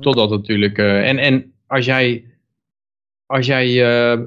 [0.00, 0.78] Totdat natuurlijk.
[0.78, 2.24] eh, en, en als jij.
[3.26, 3.66] Als jij.
[3.66, 4.20] eh,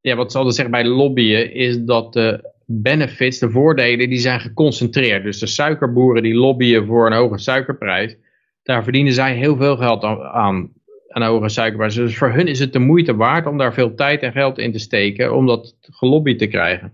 [0.00, 1.52] ja, wat ze altijd zeggen bij lobbyen.
[1.52, 5.22] Is dat de benefits, de voordelen, die zijn geconcentreerd.
[5.22, 8.16] Dus de suikerboeren die lobbyen voor een hoge suikerprijs.
[8.62, 10.72] Daar verdienen zij heel veel geld aan.
[11.14, 11.94] Aan een hoge suikerprijs.
[11.94, 14.72] Dus voor hun is het de moeite waard om daar veel tijd en geld in
[14.72, 15.34] te steken.
[15.34, 16.92] Om dat gelobbyd te krijgen.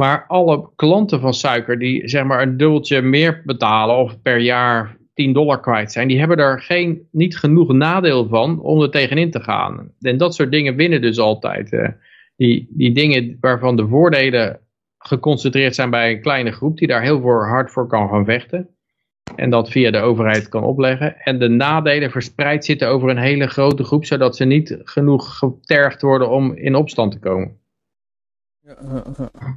[0.00, 4.96] Maar alle klanten van suiker die zeg maar een dubbeltje meer betalen of per jaar
[5.14, 9.30] 10 dollar kwijt zijn, die hebben er geen, niet genoeg nadeel van om er tegenin
[9.30, 9.92] te gaan.
[10.00, 11.72] En dat soort dingen winnen dus altijd.
[11.72, 11.88] eh.
[12.36, 14.60] die, die dingen waarvan de voordelen
[14.98, 18.68] geconcentreerd zijn bij een kleine groep die daar heel hard voor kan gaan vechten.
[19.36, 21.16] En dat via de overheid kan opleggen.
[21.20, 26.02] En de nadelen verspreid zitten over een hele grote groep, zodat ze niet genoeg getergd
[26.02, 27.58] worden om in opstand te komen.
[28.60, 29.48] Ja, eh, eh.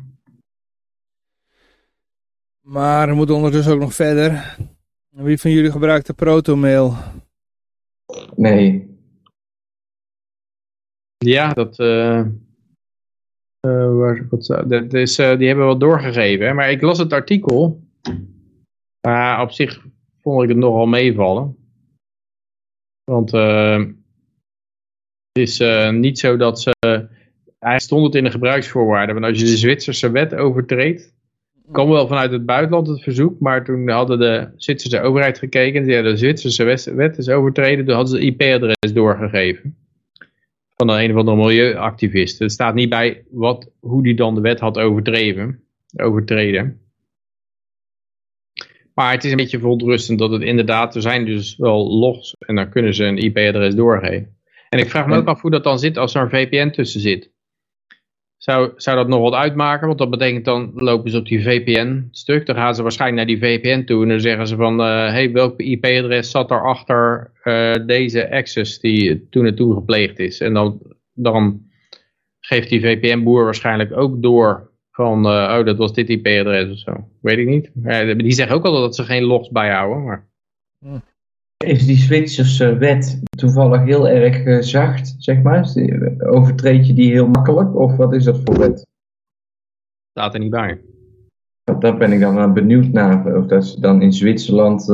[2.61, 4.57] Maar we moeten ondertussen ook nog verder.
[5.09, 6.93] Wie van jullie gebruikt de protomail?
[8.36, 8.91] Nee.
[11.17, 16.45] Ja, dat, eh, eh, waar, wat, zou- dat is, die hebben we wel doorgegeven.
[16.45, 16.53] Hè?
[16.53, 17.82] Maar ik las het artikel.
[19.08, 19.86] Maar op zich
[20.22, 21.58] vond ik het nogal meevallen.
[23.04, 23.78] Want eh,
[25.32, 26.72] het is eh, niet zo dat ze...
[27.60, 29.16] Hij stond het in de gebruiksvoorwaarden.
[29.16, 31.14] Want als je de Zwitserse wet overtreedt...
[31.72, 33.39] kwam wel vanuit het buitenland het verzoek.
[33.39, 35.93] Maar toen hadden de Zwitserse overheid gekeken.
[35.93, 36.64] Hadden de Zwitserse
[36.95, 37.86] wet- is overtreden.
[37.86, 39.76] Toen hadden ze het IP-adres doorgegeven
[40.76, 42.41] van een, of andere milieuactivist.
[42.41, 45.64] Er staat niet bij wat, hoe die dan de wet had overdreven,
[45.95, 46.82] overtreden.
[48.93, 52.55] Maar het is een beetje verontrustend dat het inderdaad, er zijn dus wel logs en
[52.55, 54.37] dan kunnen ze een IP-adres doorgeven.
[54.69, 57.01] En ik vraag me ook af hoe dat dan zit als er een VPN tussen
[57.01, 57.31] zit.
[58.37, 59.87] zou, zou dat nog wat uitmaken?
[59.87, 62.45] Want dat betekent dan lopen ze op die VPN stuk.
[62.45, 65.31] Dan gaan ze waarschijnlijk naar die VPN toe en dan zeggen ze van, hé, hey,
[65.31, 70.39] welk IP-adres zat er achter uh, deze access die toen en toen gepleegd is?
[70.39, 70.81] En dan,
[71.13, 71.61] dan
[72.39, 77.07] geeft die VPN-boer waarschijnlijk ook door van, uh, oh, dat was dit IP-adres of zo.
[77.21, 77.71] Weet ik niet.
[77.83, 80.03] Uh, die zeggen ook al dat ze geen logs bijhouden.
[80.03, 80.27] Maar...
[80.79, 80.97] Hm.
[81.57, 85.67] Is die Zwitserse wet toevallig heel erg uh, zacht, zeg maar?
[86.17, 87.75] Overtreed je die heel makkelijk?
[87.75, 88.87] Of wat is dat voor wet?
[90.09, 90.81] Staat er niet bij.
[91.79, 93.35] Daar ben ik dan benieuwd naar.
[93.35, 94.87] Of dat ze dan in Zwitserland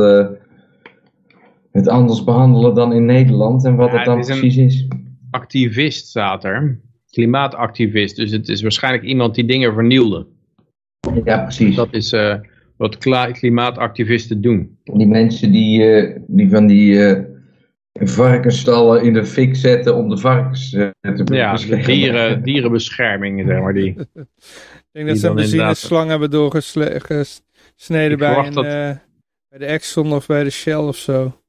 [1.72, 3.66] het anders behandelen dan in Nederland.
[3.66, 4.88] En wat ja, het dan precies is.
[5.32, 6.80] Activist staat er
[7.12, 8.16] klimaatactivist.
[8.16, 10.28] Dus het is waarschijnlijk iemand die dingen vernielde.
[11.24, 11.76] Ja, precies.
[11.76, 12.36] Dat is uh,
[12.78, 12.98] wat
[13.32, 14.78] klimaatactivisten doen.
[14.84, 17.20] Die mensen die, uh, die van die uh,
[17.94, 20.94] varkensstallen in de fik zetten om de varkens te
[21.26, 23.74] Ja, de dieren, dierenbescherming, zeg maar.
[23.74, 24.26] Die, Ik
[24.92, 28.64] denk dat ze een benzineslang hebben doorgesneden bij, een, dat...
[28.64, 29.00] bij
[29.50, 31.40] de Exxon of bij de Shell of zo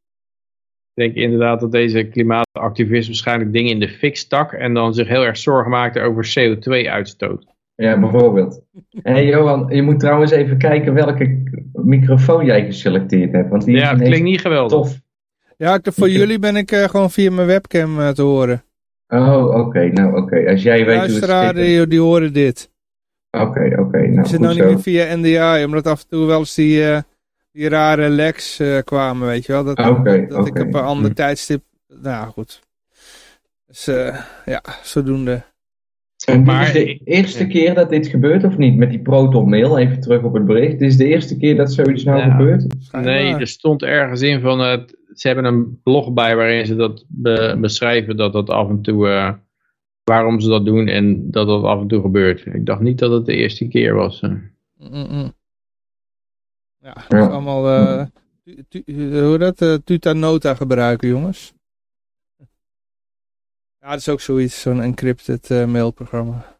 [1.00, 5.24] denk inderdaad dat deze klimaatactivist waarschijnlijk dingen in de fik stak en dan zich heel
[5.24, 7.46] erg zorgen maakte over CO2-uitstoot.
[7.74, 8.62] Ja, bijvoorbeeld.
[9.02, 11.42] En hey, Johan, je moet trouwens even kijken welke
[11.72, 13.50] microfoon jij geselecteerd hebt.
[13.50, 14.78] Want die ja, het klinkt niet geweldig.
[14.78, 15.00] Tof.
[15.56, 18.62] Ja, voor jullie ben ik uh, gewoon via mijn webcam uh, te horen.
[19.08, 19.86] Oh, oké.
[19.86, 20.50] Nou, oké.
[20.50, 22.70] Als jij weet hoe het die, die horen dit.
[23.30, 23.80] Oké, oké.
[23.80, 26.54] Okay, nou, is het nou niet meer via NDI, omdat af en toe wel eens
[26.54, 26.80] die...
[26.80, 26.98] Uh,
[27.52, 29.64] die rare legs uh, kwamen, weet je wel.
[29.64, 31.14] Dat, ah, okay, dat ik op een ander hm.
[31.14, 31.62] tijdstip...
[32.02, 32.60] Nou goed.
[33.66, 35.42] Dus uh, ja, zodoende.
[36.26, 38.76] En dit is de eerste keer dat dit gebeurt of niet?
[38.76, 40.78] Met die Proton mail, even terug op het bericht.
[40.78, 42.66] Dit is de eerste keer dat zoiets nou ja, gebeurt?
[42.92, 44.60] Nee, er stond ergens in van...
[44.60, 44.78] Uh,
[45.14, 49.08] ze hebben een blog bij waarin ze dat be beschrijven dat dat af en toe...
[49.08, 49.32] Uh,
[50.04, 52.46] waarom ze dat doen en dat dat af en toe gebeurt.
[52.46, 54.20] Ik dacht niet dat het de eerste keer was.
[54.20, 55.32] Mm -mm.
[56.82, 58.04] Ja, dat is allemaal, uh,
[58.42, 58.82] tu, tu,
[59.26, 61.52] hoe dat, uh, Tutanota gebruiken jongens.
[63.78, 66.58] Ja, dat is ook zoiets, zo'n encrypted uh, mailprogramma.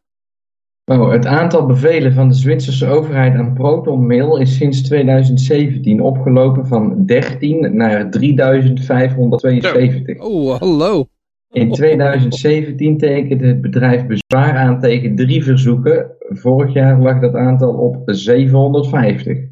[0.85, 6.67] Oh, het aantal bevelen van de Zwitserse overheid aan Proton Mail is sinds 2017 opgelopen
[6.67, 10.21] van 13 naar 3572.
[10.21, 11.09] Oh, hallo.
[11.53, 16.11] In 2017 tekende het bedrijf bezwaar aan tegen drie verzoeken.
[16.19, 19.50] Vorig jaar lag dat aantal op 750.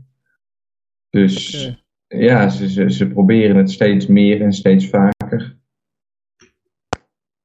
[1.10, 1.66] Dus
[2.06, 5.56] ja, ze, ze, ze proberen het steeds meer en steeds vaker.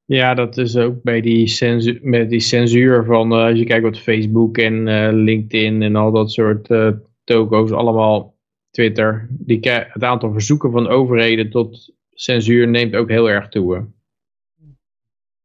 [0.05, 3.83] Ja, dat is ook bij die censuur, met die censuur van, uh, als je kijkt
[3.83, 6.91] wat Facebook en uh, LinkedIn en al dat soort uh,
[7.23, 8.37] toko's, allemaal
[8.69, 13.87] Twitter, die, het aantal verzoeken van overheden tot censuur neemt ook heel erg toe.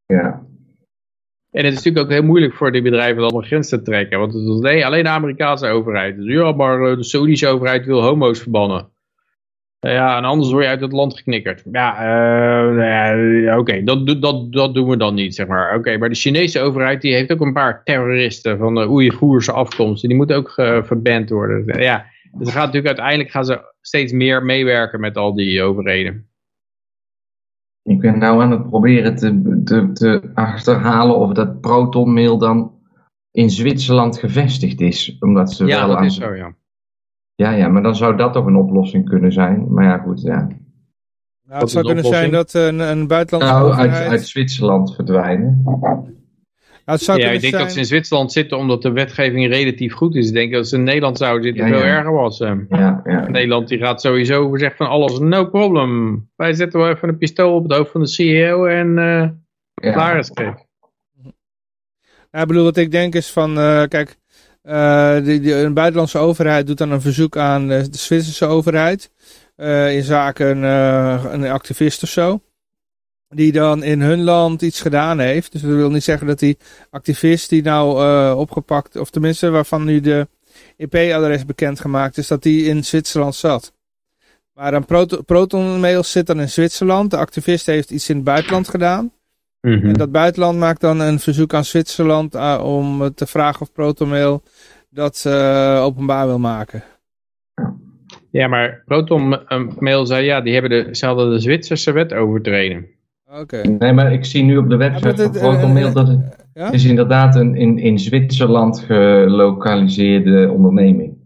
[0.06, 0.47] Ja.
[1.58, 4.18] En het is natuurlijk ook heel moeilijk voor die bedrijven om een grens te trekken.
[4.18, 6.16] Want het nee, alleen de Amerikaanse overheid.
[6.16, 8.88] Dus ja, maar eh, de Saudische overheid wil homo's verbannen.
[9.80, 11.62] Uh, ja, en anders word je uit het land geknikkerd.
[11.72, 11.96] Ja,
[13.46, 15.74] uh, oké, dat, dat, dat doen we dan niet, zeg maar.
[15.74, 20.02] Oké, maar de Chinese overheid die heeft ook een paar terroristen van de Oeigoerse afkomst.
[20.02, 20.52] Die moeten ook
[20.84, 21.82] verband worden.
[21.82, 26.28] Ja, dus gaat natuurlijk uiteindelijk gaan ze steeds meer meewerken met al die overheden.
[27.88, 32.72] Ik ben nou aan het proberen te, te, te achterhalen of dat protonmail dan
[33.30, 35.16] in Zwitserland gevestigd is.
[35.20, 36.54] Omdat ze ja, wel dat is zo, ja.
[37.34, 39.72] Ja, ja, maar dan zou dat toch een oplossing kunnen zijn.
[39.72, 40.48] Maar ja, goed, ja.
[41.42, 45.62] Nou, het zou kunnen zijn dat een, een buitenlandse nou, uit, uit Zwitserland verdwijnen.
[46.96, 50.28] Ja, ik denk dat ze in Zwitserland zitten omdat de wetgeving relatief goed is.
[50.28, 52.38] Ik denk dat ze in Nederland zouden zitten veel erger was.
[52.38, 53.28] Ja, ja.
[53.28, 56.28] Nederland die gaat sowieso zeggen van alles no problem.
[56.36, 60.18] Wij zetten wel even een pistool op het hoofd van de CEO en uh, klaar
[60.18, 60.66] is het.
[62.30, 64.16] Ja, ik bedoel, wat ik denk is van, uh, kijk,
[64.62, 69.10] uh, die, die, een buitenlandse overheid doet dan een verzoek aan de, de Zwitserse overheid
[69.90, 72.40] in zaken een activist of zo
[73.28, 75.52] die dan in hun land iets gedaan heeft.
[75.52, 76.58] Dus dat wil niet zeggen dat die
[76.90, 80.28] activist die nou uh, opgepakt, of tenminste waarvan nu de
[80.76, 83.72] IP-adres bekendgemaakt is, dat die in Zwitserland zat.
[84.54, 87.10] Maar een Proton, Proton Mail zit dan in Zwitserland.
[87.10, 89.12] De activist heeft iets in het buitenland gedaan.
[89.60, 89.88] Mm -hmm.
[89.88, 94.08] En dat buitenland maakt dan een verzoek aan Zwitserland uh, om te vragen of Proton
[94.08, 94.42] Mail
[94.90, 96.84] dat uh, openbaar wil maken.
[98.30, 99.38] Ja, maar Proton
[99.78, 102.97] Mail zei ja, die hebben de, ze hadden de Zwitserse wet overtreden.
[103.32, 103.62] Oké.
[103.62, 106.72] Nee, maar ik zie nu op de website ja, van ProtonMail dat het ja?
[106.72, 111.16] is inderdaad een in, in Zwitserland gelokaliseerde onderneming.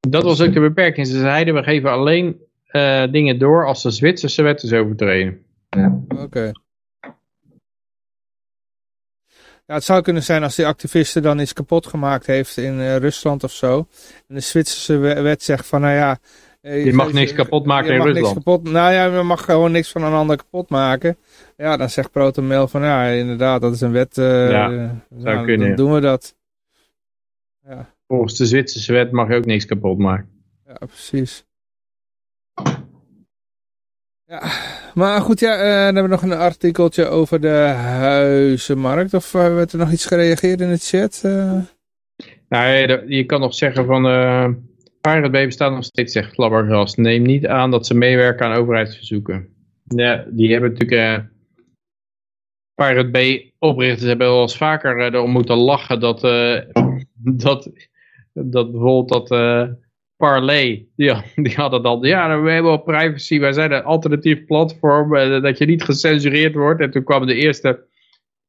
[0.00, 1.06] Dat was ook de beperking.
[1.06, 2.36] Ze zeiden we geven alleen
[2.72, 5.44] uh, dingen door als de Zwitserse wet is overtreden.
[5.68, 6.00] Ja.
[6.08, 6.52] Oké.
[9.66, 12.96] Ja, het zou kunnen zijn als die activisten dan iets kapot gemaakt heeft in uh,
[12.96, 13.86] Rusland of zo.
[14.28, 16.18] En de Zwitserse wet zegt van, nou ja...
[16.64, 18.16] Je, mag niks kapot maken in Rusland.
[18.16, 21.16] Niks kapot, nou ja, je mag gewoon niks van een ander kapot maken.
[21.56, 24.16] Ja, dan zegt ProtonMail van, ja, inderdaad, dat is een wet.
[24.16, 25.66] Uh, ja, zou nou, kunnen.
[25.66, 26.36] Dan doen we dat.
[27.68, 27.94] Ja.
[28.06, 30.28] Volgens de Zwitserse wet mag je ook niks kapot maken.
[30.66, 31.44] Ja, precies.
[34.26, 34.42] Ja,
[34.94, 39.14] maar goed, ja, uh, dan hebben we nog een artikeltje over de huizenmarkt.
[39.14, 41.22] Of uh, werd er nog iets gereageerd in de chat?
[41.26, 41.58] Uh...
[42.48, 42.68] Nou,
[43.08, 44.04] je kan nog zeggen van...
[45.06, 46.96] Uh, Pirate Bay bestaat nog steeds, zegt Flabbergast.
[46.96, 49.48] Neem niet aan dat ze meewerken aan overheidsverzoeken.
[49.84, 51.32] Ja, die hebben natuurlijk...
[52.74, 56.20] Pirate Bay oprichters hebben wel eens vaker erom moeten lachen dat,
[57.42, 57.70] dat,
[58.32, 59.28] dat bijvoorbeeld dat
[60.16, 61.12] Parley, die,
[61.46, 65.58] die hadden dan, ja, we hebben wel privacy, wij zijn een alternatief platform, uh, dat
[65.58, 66.80] je niet gecensureerd wordt.
[66.80, 67.86] En toen kwam de eerste,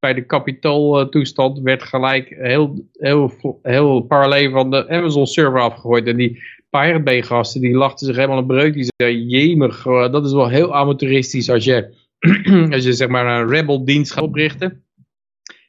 [0.05, 3.31] bij de kapitooltoestand, werd gelijk heel, heel,
[3.61, 6.07] heel Parley van de Amazon server afgegooid.
[6.07, 8.73] En die Pirate Bay gasten, die lachten zich helemaal een breuk.
[8.73, 11.93] Die zeiden, jemig, dat is wel heel amateuristisch als je,
[12.73, 14.83] als je zeg maar een rebel dienst gaat oprichten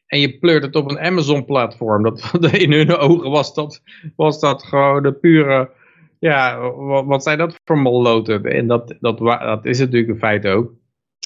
[0.07, 2.03] en je pleurt het op een Amazon platform.
[2.03, 3.83] Dat, in hun ogen was dat,
[4.17, 5.71] was dat gewoon de pure
[6.19, 6.71] ja,
[7.05, 8.45] wat, zijn dat voor molloten?
[8.45, 10.73] En dat, dat, dat is natuurlijk een feit ook.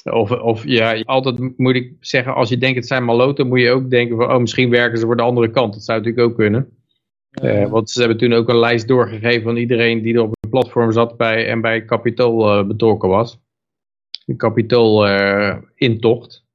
[0.03, 3.71] Of, of ja, altijd moet ik zeggen, als je denkt het zijn maloten, moet je
[3.71, 5.73] ook denken van, oh, misschien werken ze voor de andere kant.
[5.73, 6.75] Dat zou natuurlijk ook kunnen.
[7.43, 10.49] Uh, want ze hebben toen ook een lijst doorgegeven van iedereen die er op een
[10.49, 13.39] platform zat bij, en bij Capitool uh, betrokken was.
[14.25, 16.45] Een Capitool uh, intocht.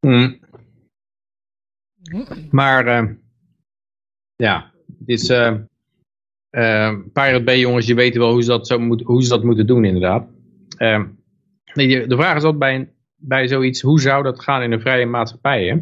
[0.00, 0.38] Mm.
[2.50, 3.16] Maar
[4.36, 5.26] ja, het is,
[7.12, 9.66] Pirate Bay jongens, je weet wel hoe ze dat, zo moet, hoe ze dat moeten
[9.66, 10.33] doen inderdaad.
[10.78, 11.04] Uh,
[11.74, 15.64] de vraag is altijd bij, bij zoiets, hoe zou dat gaan in een vrije maatschappij?
[15.64, 15.76] Hè?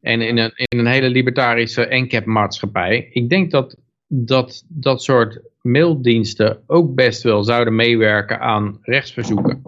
[0.00, 3.08] En in een, in een hele libertarische NCAP maatschappij.
[3.12, 3.76] Ik denk dat,
[4.06, 9.62] dat dat soort maildiensten ook best wel zouden meewerken aan rechtsverzoeken.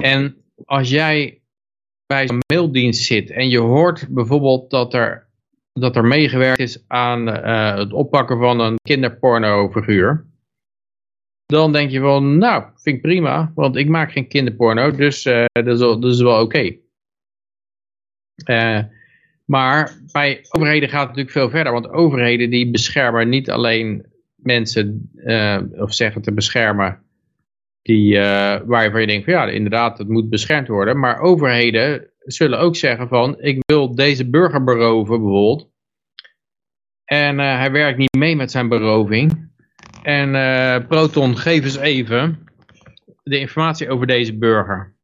[0.00, 1.40] En als jij
[2.06, 5.26] bij zo'n maildienst zit en je hoort bijvoorbeeld dat er
[5.72, 10.26] dat er meegewerkt is aan uh, het oppakken van een kinderporno-figuur.
[11.46, 15.44] Dan denk je van, nou, vind ik prima, want ik maak geen kinderporno, dus uh,
[15.52, 16.76] dat, is wel, dat is wel oké.
[18.50, 18.82] Uh,
[19.44, 25.10] maar bij overheden gaat het natuurlijk veel verder, want overheden die beschermen niet alleen mensen,
[25.72, 27.02] of zeggen te beschermen,
[27.82, 28.18] die,
[28.64, 33.08] waarvan je denkt van ja, inderdaad, het moet beschermd worden, maar overheden zullen ook zeggen
[33.08, 35.70] van, ik wil deze burger beroven bijvoorbeeld.
[37.04, 39.45] En hij werkt niet mee met zijn beroving.
[40.06, 42.48] En uh, Proton, geef eens even
[43.22, 44.94] de informatie over deze burger.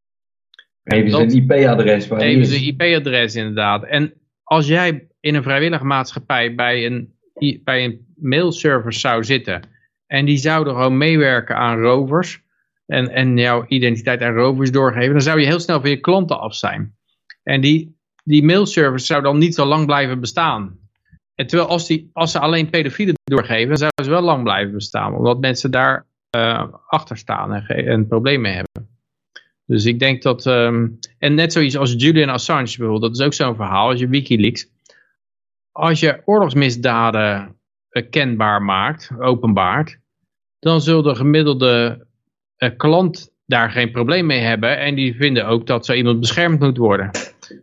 [0.85, 2.07] Geef eens een IP-adres.
[2.07, 3.85] Geef eens een IP-adres inderdaad.
[3.85, 7.15] En als jij in een vrijwillige maatschappij bij een,
[7.65, 9.63] bij een mailservice zou zitten.
[10.07, 12.43] En die zouden gewoon meewerken aan rovers.
[12.87, 15.13] En, en jouw identiteit aan rovers doorgeven.
[15.13, 16.97] Dan zou je heel snel van je klanten af zijn.
[17.43, 20.79] En die, die mailservice zou dan niet zo lang blijven bestaan.
[21.35, 25.14] En terwijl als, die, als ze alleen pedofielen doorgeven, zouden ze wel lang blijven bestaan.
[25.14, 26.07] Omdat mensen daar
[26.37, 28.89] uh, achter staan en, en mee hebben.
[29.66, 30.47] Dus ik denk dat...
[30.47, 34.09] Um, en net zoiets als Julian Assange bijvoorbeeld, dat is ook zo'n verhaal, als je
[34.09, 34.70] Wikileaks.
[35.72, 37.57] Als je oorlogsmisdaden
[37.91, 39.99] uh, kenbaar maakt, openbaart,
[40.59, 42.07] dan zul de gemiddelde
[42.59, 44.78] uh, klant daar geen probleem mee hebben.
[44.78, 47.11] En die vinden ook dat zo iemand beschermd moet worden.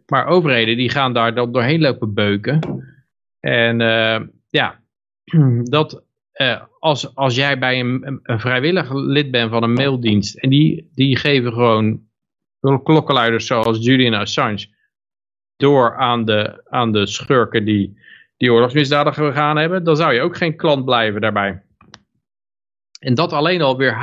[0.08, 2.60] Maar overheden die gaan daar dan doorheen lopen beuken.
[3.40, 4.20] En uh,
[4.50, 4.80] ja,
[5.64, 10.38] dat uh, als, als jij bij een, een vrijwillig lid bent van een maildienst.
[10.38, 12.02] En die, die geven gewoon
[12.60, 14.78] klokkenluiders zoals Julian Assange.
[15.56, 17.98] Door aan de, aan de schurken die,
[18.38, 19.84] die oorlogsmisdaden gegaan hebben.
[19.84, 21.64] Dan zou je ook geen klant blijven daarbij.
[23.00, 23.96] En dat alleen al weer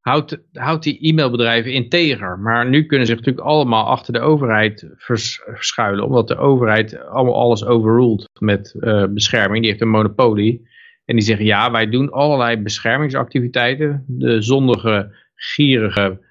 [0.00, 2.38] houdt houdt, die e-mailbedrijven integer.
[2.38, 6.04] Maar nu kunnen ze zich natuurlijk allemaal achter de overheid verschuilen.
[6.04, 9.60] Omdat de overheid allemaal alles overruled met uh, bescherming.
[9.60, 10.68] Die heeft een monopolie.
[11.04, 14.04] En die zeggen ja, wij doen allerlei beschermingsactiviteiten.
[14.06, 16.26] De zondige, gierige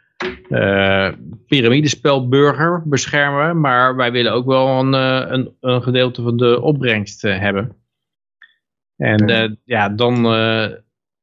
[0.49, 1.11] uh,
[1.47, 3.59] piramidespelburger beschermen.
[3.59, 4.93] Maar wij willen ook wel een,
[5.33, 7.75] een, een gedeelte van de opbrengst hebben.
[8.97, 10.23] En ja, dan,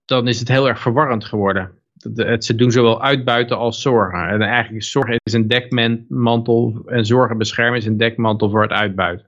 [0.04, 1.82] dan is het heel erg verwarrend geworden
[2.14, 4.28] het, ze doen zowel uitbuiten als zorgen.
[4.28, 9.26] En eigenlijk zorgen is een dekmantel en zorgen beschermen is een dekmantel voor het uitbuiten.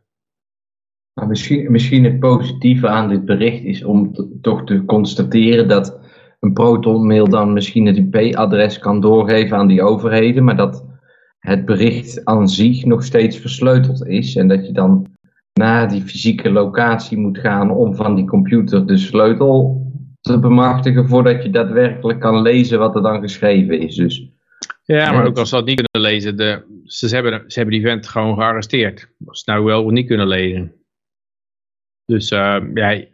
[1.13, 5.99] Maar misschien, misschien het positieve aan dit bericht is om toch te constateren dat
[6.41, 10.85] een protonmail dan misschien het IP-adres kan doorgeven aan die overheden, maar dat
[11.39, 14.37] het bericht aan zich nog steeds versleuteld is.
[14.37, 15.07] En dat je dan
[15.53, 19.86] naar die fysieke locatie moet gaan om van die computer de sleutel
[20.27, 23.95] te bemachtigen voordat je daadwerkelijk kan lezen wat er dan geschreven is.
[23.95, 24.31] Dus,
[24.85, 27.87] ja, maar ook als ze dat niet kunnen lezen, de, ze, hebben, ze hebben die
[27.87, 29.09] vent gewoon gearresteerd.
[29.27, 30.73] Als ze nou wel of niet kunnen lezen.
[32.05, 33.05] Dus uh, ja,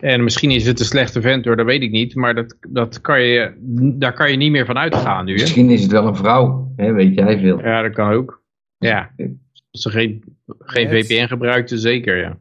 [0.00, 2.14] en misschien is het een slechte vent hoor, dat weet ik niet.
[2.14, 3.54] Maar dat, dat kan je,
[3.98, 5.34] daar kan je niet meer van uitgaan nu.
[5.34, 5.40] Hè?
[5.40, 6.92] Misschien is het wel een vrouw, hè?
[6.92, 7.60] weet jij veel.
[7.60, 8.44] Ja, dat kan ook.
[8.78, 9.14] Ja,
[9.70, 10.24] als ze geen,
[10.58, 12.38] geen VPN gebruikten, zeker ja.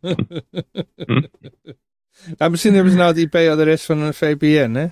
[2.36, 4.86] nou, misschien hebben ze nou het IP-adres van een VPN, hè?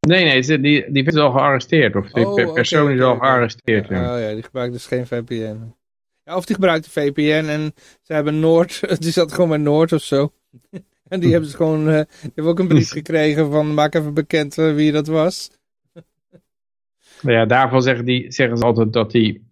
[0.00, 1.96] Nee, nee, die, die is al gearresteerd.
[1.96, 3.88] Of de oh, persoon is al gearresteerd.
[3.88, 4.14] Ja.
[4.14, 5.74] Oh ja, die gebruikt dus geen VPN.
[6.24, 10.02] Ja, of die gebruikte VPN en ze hebben Noord, die zat gewoon bij Noord of
[10.02, 10.32] zo.
[11.08, 14.14] en die hebben ze gewoon, uh, die hebben ook een brief gekregen van maak even
[14.14, 15.50] bekend uh, wie dat was.
[17.20, 19.49] ja, daarvan zeggen, die, zeggen ze altijd dat die,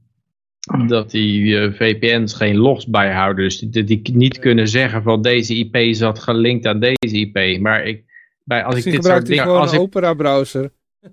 [0.87, 3.45] dat die uh, VPN's geen logs bijhouden.
[3.45, 7.61] Dus die, die, niet kunnen zeggen van deze IP zat gelinkt aan deze IP.
[7.61, 8.05] Maar ik,
[8.45, 9.47] bij, als Misschien ik dit soort dingen...
[9.47, 10.71] als een Opera browser.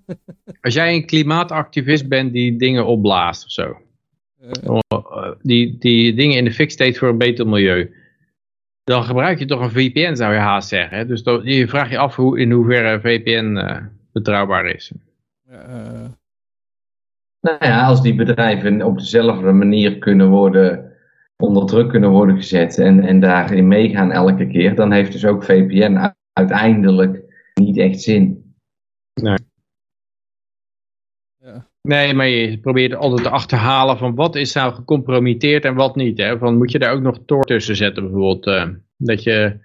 [0.62, 3.78] als jij een klimaatactivist bent die dingen opblaast of zo.
[4.64, 7.93] Uh, die, die dingen in de fik steekt voor een beter milieu.
[8.84, 11.08] Dan gebruik je toch een VPN zou je haast zeggen.
[11.08, 13.78] Dus dan, je vraagt je af hoe, in hoeverre VPN uh,
[14.12, 14.91] betrouwbaar is.
[15.49, 16.06] Uh.
[17.46, 20.91] Nou ja, als die bedrijven op dezelfde manier kunnen worden,
[21.38, 25.43] onder druk kunnen worden gezet en, en daarin meegaan elke keer, dan heeft dus ook
[25.43, 27.24] VPN uiteindelijk
[27.54, 28.54] niet echt zin.
[29.14, 29.38] Nee.
[31.38, 31.68] Ja.
[31.82, 36.18] Nee, maar je probeert altijd te achterhalen van wat is nou gecompromitteerd en wat niet.
[36.18, 36.38] Hè?
[36.38, 38.48] Van, moet je daar ook nog Tor tussen zetten bijvoorbeeld.
[38.48, 38.68] Uh,
[38.98, 39.60] dat, je,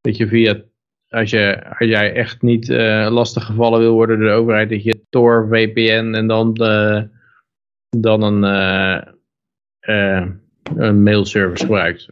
[0.00, 0.62] dat je via,
[1.08, 4.82] als, je, als jij echt niet uh, lastig gevallen wil worden door de overheid, dat
[4.82, 7.02] je Tor, VPN en dan, uh,
[7.90, 8.42] dan een,
[10.76, 12.08] een mailservice gebruikt.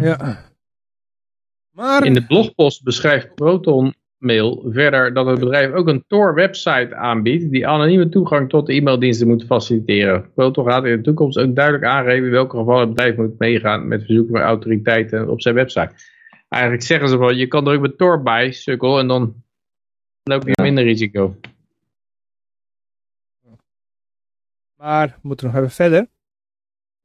[0.00, 0.46] Ja.
[1.70, 2.04] Maar...
[2.04, 7.66] In de blogpost beschrijft Proton Mail verder dat het bedrijf ook een Tor-website aanbiedt die
[7.66, 10.32] anonieme toegang tot de e-maildiensten moet faciliteren.
[10.34, 13.88] Proton gaat in de toekomst ook duidelijk aangeven in welke gevallen het bedrijf moet meegaan
[13.88, 15.90] met verzoeken van autoriteiten op zijn website.
[16.48, 19.34] Eigenlijk zeggen ze wel, je kan er ook met Tor bij, sukkel, en dan
[20.28, 21.36] loop je minder risico.
[24.76, 26.06] Maar we moeten nog even verder.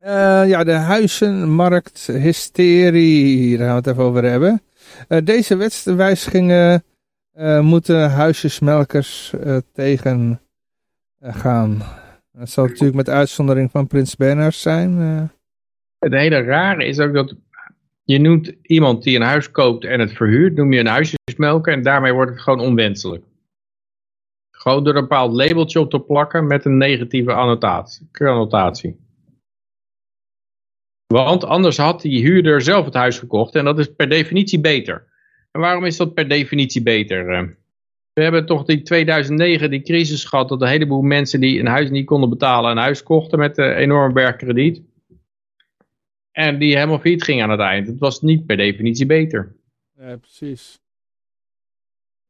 [0.01, 4.61] Uh, ja, de huizenmarkthysterie, daar gaan we het even over hebben.
[5.09, 6.83] Uh, deze wetswijzigingen
[7.37, 9.33] uh, moeten huisjesmelkers
[9.73, 10.41] tegen
[11.21, 11.81] gaan.
[12.31, 14.97] Dat zal natuurlijk met uitzondering van Prins Bernhard zijn.
[15.99, 17.35] Het hele rare is ook dat
[18.03, 20.87] je noemt iemand die een huis koopt en het verhuurt, noem je een
[21.37, 23.23] huisjesmelker en daarmee wordt het gewoon onwenselijk.
[24.51, 28.07] Gewoon door een bepaald labeltje op te plakken met een negatieve annotatie.
[28.11, 29.01] annotatie.
[31.07, 35.11] Want anders had die huurder zelf het huis gekocht en dat is per definitie beter.
[35.51, 37.29] En waarom is dat per definitie beter?
[37.29, 37.47] Eh,
[38.13, 41.89] we hebben toch die 2009 die crisis gehad dat een heleboel mensen die een huis
[41.89, 44.81] niet konden betalen een huis kochten met een enorm bergkrediet.
[46.31, 47.87] En die helemaal failliet ging aan het eind.
[47.87, 49.55] Het was niet per definitie beter.
[49.97, 50.82] Ja, precies.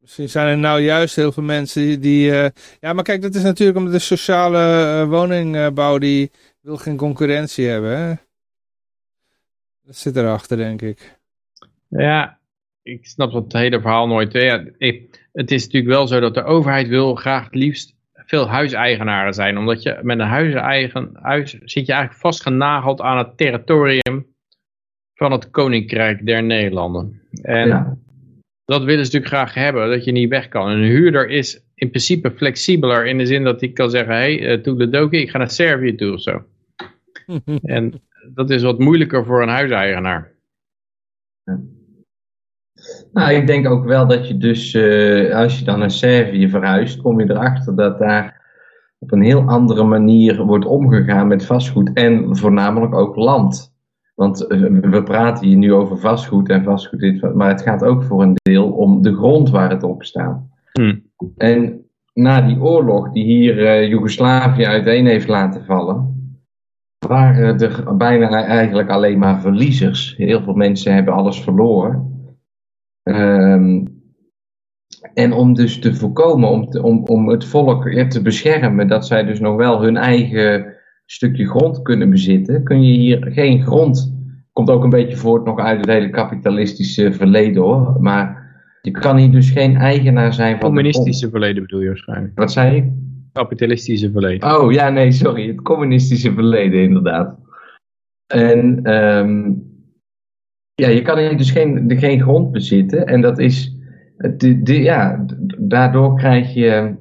[0.03, 2.31] Misschien zijn er nou juist heel veel mensen die...
[2.31, 2.47] Uh...
[2.79, 4.59] Ja, maar kijk, dat is natuurlijk omdat de sociale
[5.01, 6.31] uh, woningbouw die
[6.61, 7.97] wil geen concurrentie hebben.
[7.97, 8.13] Hè?
[9.85, 11.19] Dat zit erachter, denk ik.
[11.89, 12.37] Ja,
[12.81, 14.33] ik snap dat hele verhaal nooit.
[14.33, 14.65] Ja,
[15.31, 19.57] het is natuurlijk wel zo dat de overheid wil graag het liefst veel huiseigenaren zijn.
[19.57, 24.25] Omdat je met een huiseigen, huis zit je eigenlijk vastgenageld aan het territorium
[25.13, 27.21] van het Koninkrijk der Nederlanden.
[27.41, 27.97] En ja.
[28.65, 30.69] Dat willen ze natuurlijk graag hebben, dat je niet weg kan.
[30.69, 34.57] een huurder is in principe flexibeler in de zin dat hij kan zeggen, hé, hey,
[34.57, 36.43] uh, toedeledokie, ik ga naar Servië toe of zo.
[37.61, 38.01] en
[38.33, 40.31] dat is wat moeilijker voor een huiseigenaar.
[43.13, 47.01] Nou, ik denk ook wel dat je dus, uh, als je dan naar Servië verhuist,
[47.01, 48.41] kom je erachter dat daar
[48.99, 53.72] op een heel andere manier wordt omgegaan met vastgoed en voornamelijk ook land.
[54.13, 58.03] Want uh, we praten hier nu over vastgoed en vastgoed dit, maar het gaat ook
[58.03, 60.41] voor een deel om de grond waar het op staat.
[60.71, 61.03] Hmm.
[61.37, 66.13] En na die oorlog die hier uh, Joegoslavië uiteen heeft laten vallen,
[67.07, 70.13] waren er bijna eigenlijk alleen maar verliezers.
[70.17, 72.11] Heel veel mensen hebben alles verloren.
[73.03, 74.01] Um,
[75.13, 79.23] en om dus te voorkomen, om, te, om, om het volk te beschermen, dat zij
[79.23, 80.72] dus nog wel hun eigen
[81.05, 84.13] stukje grond kunnen bezitten, kun je hier geen grond.
[84.51, 87.97] Komt ook een beetje voort nog uit het hele kapitalistische verleden hoor.
[87.99, 88.41] Maar
[88.81, 92.31] Je kan hier dus geen eigenaar zijn van Communistische verleden bedoel je waarschijnlijk.
[92.35, 92.91] Wat zei ik?
[93.33, 94.55] Kapitalistische verleden.
[94.55, 95.47] Oh ja, nee, sorry.
[95.47, 97.37] Het communistische verleden, inderdaad.
[98.27, 99.51] En ehm,
[100.73, 103.07] ja, je kan hier dus geen, de, geen grond bezitten.
[103.07, 103.77] En dat is.
[104.37, 105.25] De, de, ja,
[105.59, 106.95] daardoor krijg je.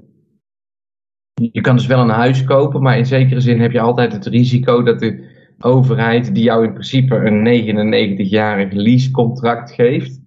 [1.34, 4.26] Je kan dus wel een huis kopen, maar in zekere zin heb je altijd het
[4.26, 5.30] risico dat de
[5.60, 10.20] overheid, die jou in principe een 99-jarig leasecontract geeft,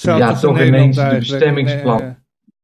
[0.00, 1.18] Ja, in toch ineens de eigenlijk.
[1.38, 2.00] bestemmingsplan.
[2.00, 2.14] Nee,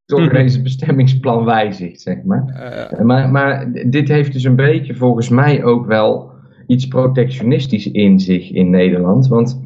[0.05, 0.31] toch Mhm.
[0.31, 2.45] ineens het bestemmingsplan wijzigt, zeg maar.
[2.47, 6.31] eh, eh, Maar, maar dit heeft dus een beetje volgens mij ook wel
[6.67, 9.29] iets protectionistisch in zich in Nederland.
[9.29, 9.63] Want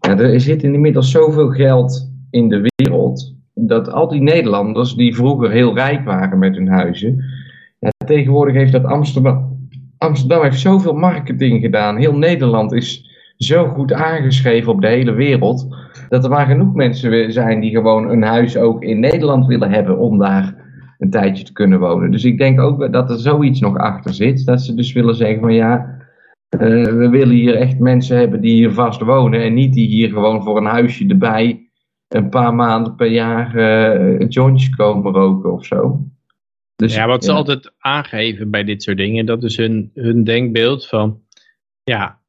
[0.00, 3.35] ja, er zit inmiddels zoveel geld in de wereld.
[3.60, 7.24] Dat al die Nederlanders die vroeger heel rijk waren met hun huizen.
[8.06, 9.58] Tegenwoordig heeft dat Amsterdam.
[9.98, 11.96] Amsterdam heeft zoveel marketing gedaan.
[11.96, 15.76] Heel Nederland is zo goed aangeschreven op de hele wereld.
[16.08, 19.98] Dat er maar genoeg mensen zijn die gewoon een huis ook in Nederland willen hebben
[19.98, 20.54] om daar
[20.98, 22.10] een tijdje te kunnen wonen.
[22.10, 24.46] Dus ik denk ook dat er zoiets nog achter zit.
[24.46, 25.98] Dat ze dus willen zeggen van ja,
[26.48, 29.42] eh, we willen hier echt mensen hebben die hier vast wonen.
[29.42, 31.65] En niet die hier gewoon voor een huisje erbij
[32.08, 36.06] een paar maanden per jaar eh jointjes komen roken of zo.
[36.76, 40.86] Dus, Ja, wat ze altijd aangeven bij dit soort dingen, dat is hun, hun denkbeeld
[40.86, 41.20] van,
[41.84, 42.20] ja,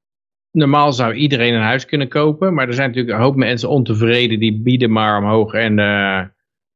[0.51, 4.39] normaal zou iedereen een huis kunnen kopen, maar er zijn natuurlijk een hoop mensen ontevreden
[4.39, 5.53] die bieden maar omhoog.
[5.53, 6.23] En eh,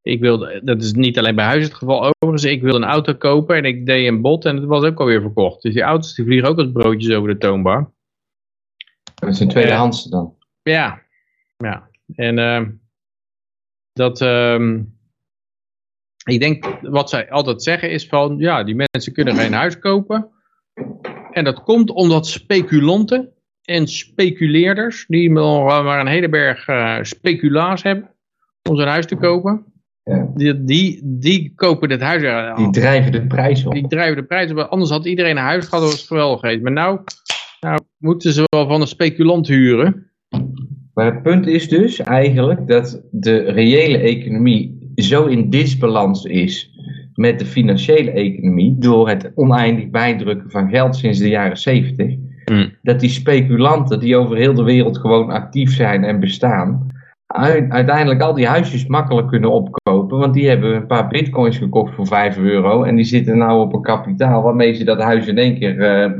[0.01, 3.13] ik wilde, dat is niet alleen bij huizen het geval overigens, ik wilde een auto
[3.13, 5.61] kopen en ik deed een bod en het was ook alweer verkocht.
[5.61, 7.89] Dus die auto's die vliegen ook als broodjes over de toonbank.
[9.15, 10.35] Dat is een tweedehands dan.
[10.61, 11.01] Ja,
[11.57, 11.89] ja.
[12.15, 12.69] En ehm,
[13.93, 14.81] dat, ehm,
[16.25, 20.29] ik denk wat zij altijd zeggen is van, ja, die mensen kunnen geen huis kopen.
[21.31, 23.33] En dat komt omdat speculanten
[23.63, 28.09] en speculeerders, die maar een hele berg eh, speculaas hebben
[28.69, 29.65] om zo'n huis te kopen,
[30.03, 30.31] Ja.
[30.35, 33.73] die, die, die kopen dit huis Die drijven de prijs op.
[33.73, 34.57] die drijven de prijs op.
[34.57, 36.61] Anders had iedereen een huis gehad, dat was het geweldig geweest.
[36.61, 36.99] Maar nou,
[37.59, 40.10] nou moeten ze wel van een speculant huren.
[40.93, 46.71] Maar het punt is dus eigenlijk dat de reële economie zo in disbalans is
[47.15, 52.15] met de financiële economie door het oneindig bijdrukken van geld sinds de jaren 70.
[52.45, 52.73] Hmm.
[52.81, 56.87] Dat die speculanten die over heel de wereld gewoon actief zijn en bestaan,
[57.69, 59.80] uiteindelijk al die huisjes makkelijk kunnen opkopen.
[60.21, 63.73] Want die hebben een paar bitcoins gekocht voor 5 euro en die zitten nou op
[63.73, 66.11] een kapitaal waarmee ze dat huis in één keer eh,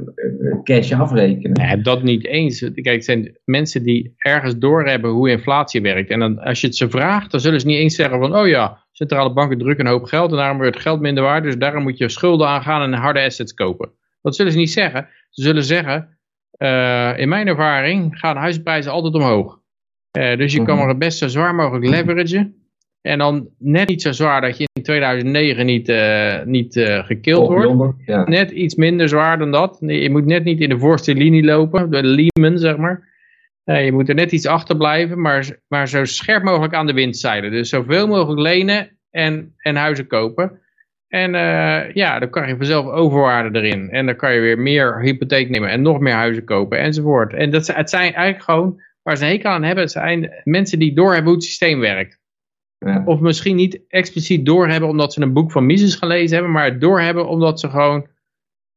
[0.64, 1.52] cash afrekenen.
[1.52, 2.60] Nee, dat niet eens.
[2.60, 6.10] Kijk, het zijn mensen die ergens doorhebben hoe inflatie werkt.
[6.10, 8.48] En dan, als je het ze vraagt, dan zullen ze niet eens zeggen van, oh
[8.48, 11.44] ja, centrale banken drukken een hoop geld en daarom wordt het geld minder waard.
[11.44, 13.92] Dus daarom moet je schulden aangaan en harde assets kopen.
[14.22, 15.08] Dat zullen ze niet zeggen.
[15.30, 16.18] Ze zullen zeggen,
[16.52, 19.60] eh, in mijn ervaring gaan huisprijzen altijd omhoog.
[20.12, 20.78] Dus je kan Mhm.
[20.78, 22.56] maar het best zo zwaar mogelijk leveragen.
[23.02, 27.48] En dan net niet zo zwaar dat je in 2009 niet, eh, niet eh, gekild
[27.48, 28.24] wordt ja.
[28.24, 29.78] net iets minder zwaar dan dat.
[29.80, 33.10] Je moet net niet in de voorste linie lopen, de Lehman zeg maar.
[33.64, 37.18] Je moet er net iets achter blijven, maar, maar zo scherp mogelijk aan de wind
[37.18, 37.52] zeilen.
[37.52, 40.60] Dus zoveel mogelijk lenen en, en huizen kopen.
[41.12, 43.90] En eh, ja, dan kan je vanzelf overwaarde erin.
[43.90, 47.34] En dan kan je weer meer hypotheek nemen en nog meer huizen kopen enzovoort.
[47.34, 50.80] En dat, het zijn eigenlijk gewoon, waar ze een hekel aan hebben, het zijn mensen
[50.80, 52.21] die doorhebben hoe het systeem werkt.
[52.86, 53.02] Ja.
[53.06, 57.28] Of misschien niet expliciet doorhebben omdat ze een boek van Mises gelezen hebben, maar doorhebben
[57.28, 58.08] omdat ze gewoon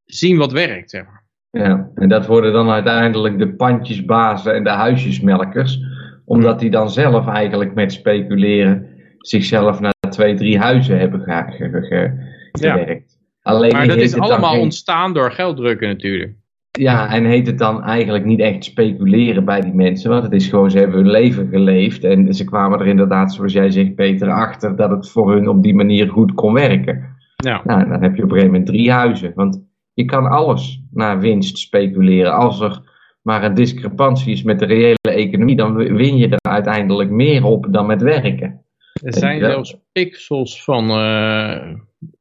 [0.05, 0.90] zien wat werkt.
[0.90, 1.22] Zeg maar.
[1.50, 5.78] Ja, en dat worden dan uiteindelijk de pandjesbazen en de huisjesmelkers.
[6.24, 8.88] Omdat die dan zelf eigenlijk met speculeren
[9.18, 12.72] zichzelf naar twee, drie huizen hebben ge- ge- ge- Ja.
[12.76, 13.18] gewerkt.
[13.42, 16.36] Alleen Maar dat is allemaal geen- ontstaan door gelddrukken natuurlijk.
[16.81, 20.11] Ja, en heet het dan eigenlijk niet echt speculeren bij die mensen.
[20.11, 22.05] Want het is gewoon, ze hebben hun leven geleefd.
[22.05, 25.62] En ze kwamen er inderdaad, zoals jij zegt Peter, achter dat het voor hun op
[25.62, 27.16] die manier goed kon werken.
[27.37, 27.61] Ja.
[27.64, 29.33] Nou, dan heb je op een gegeven moment drie huizen.
[29.35, 29.62] Want
[29.93, 32.35] je kan alles naar winst speculeren.
[32.35, 32.81] Als er
[33.22, 37.66] maar een discrepantie is met de reële economie, dan win je er uiteindelijk meer op
[37.70, 38.61] dan met werken.
[39.03, 41.72] Er zijn zelfs pixels van eh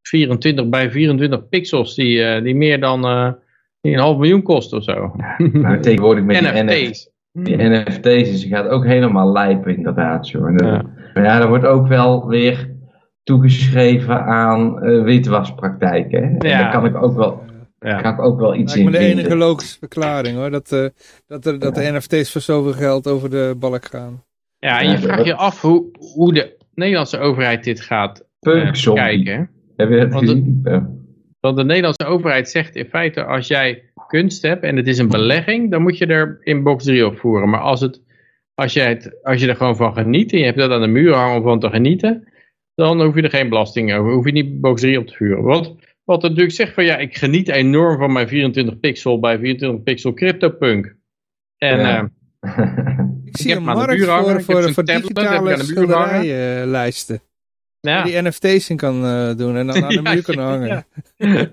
[0.01, 3.32] 24 bij 24 pixels die, eh, die meer dan eh,
[3.84, 5.11] die een half miljoen kosten of zo.
[5.51, 7.09] Maar tegenwoordig met die NFT NFT's.
[7.31, 10.29] Die NFT's, dus je gaat ook helemaal lijpen inderdaad.
[10.29, 10.47] Joh.
[10.47, 10.86] En, Ja.
[11.13, 12.71] Maar ja, er wordt ook wel weer
[13.23, 16.36] toegeschreven aan eh, witwaspraktijken.
[16.39, 16.61] Ja.
[16.61, 17.41] daar kan ik ook wel,
[17.79, 18.01] Ja.
[18.01, 19.09] kan ik ook wel iets in de vinden.
[19.19, 20.51] enige logische verklaring hoor.
[20.51, 20.86] Dat, eh,
[21.27, 24.23] dat, er, dat de NFT's voor zoveel geld over de balk gaan.
[24.59, 28.19] ja, en je Ja, vraagt dat- je af hoe, hoe de Nederlandse overheid dit gaat
[28.19, 29.03] eh, Punkzombie.
[29.03, 29.34] kijken.
[29.34, 29.43] hè?
[29.75, 30.61] Heb je dat gezien?
[31.46, 35.08] Want de Nederlandse overheid zegt in feite, als jij kunst hebt en het is een
[35.08, 37.50] belegging, dan moet je er in box 3 op voeren.
[37.50, 38.02] Maar als het
[38.56, 40.88] Als je, het, als je er gewoon van geniet en je hebt dat aan de
[40.88, 42.28] muur hangen om van te genieten,
[42.76, 44.12] dan hoef je er geen belasting over.
[44.14, 45.44] Hoef je niet box 3 op te vuren.
[45.44, 49.84] Wat, wat natuurlijk zegt van ja, ik geniet enorm van mijn 24 pixel bij 24
[49.84, 50.96] pixel CryptoPunk.
[51.58, 52.10] En Ja.
[52.39, 52.60] eh,
[53.26, 57.32] Ik zie heb een markt voor, ik voor, voor ik digitale aan
[57.91, 60.67] ja, die NFT's in kan eh, doen en dan aan de Ja, muur kan hangen.
[60.67, 60.86] ja.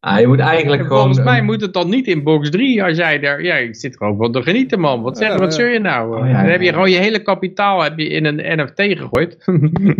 [0.00, 0.98] Ah, je moet eigenlijk gewoon...
[0.98, 3.96] volgens mij moet het dan niet in box 3 als jij daar, ja, ik zit
[3.96, 5.02] gewoon van te genieten man.
[5.02, 5.60] Wat, zeg, Ja, wat ja.
[5.60, 6.20] zul je nou?
[6.20, 9.36] Oh, ja, dan heb je gewoon je hele kapitaal heb je in een NFT gegooid.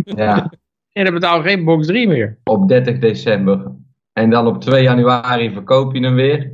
[0.03, 0.51] Ja,
[0.93, 2.37] en dan betaal je geen box 3 meer.
[2.43, 3.71] op 30 december.
[4.13, 6.51] En dan op 2 januari verkoop je hem weer.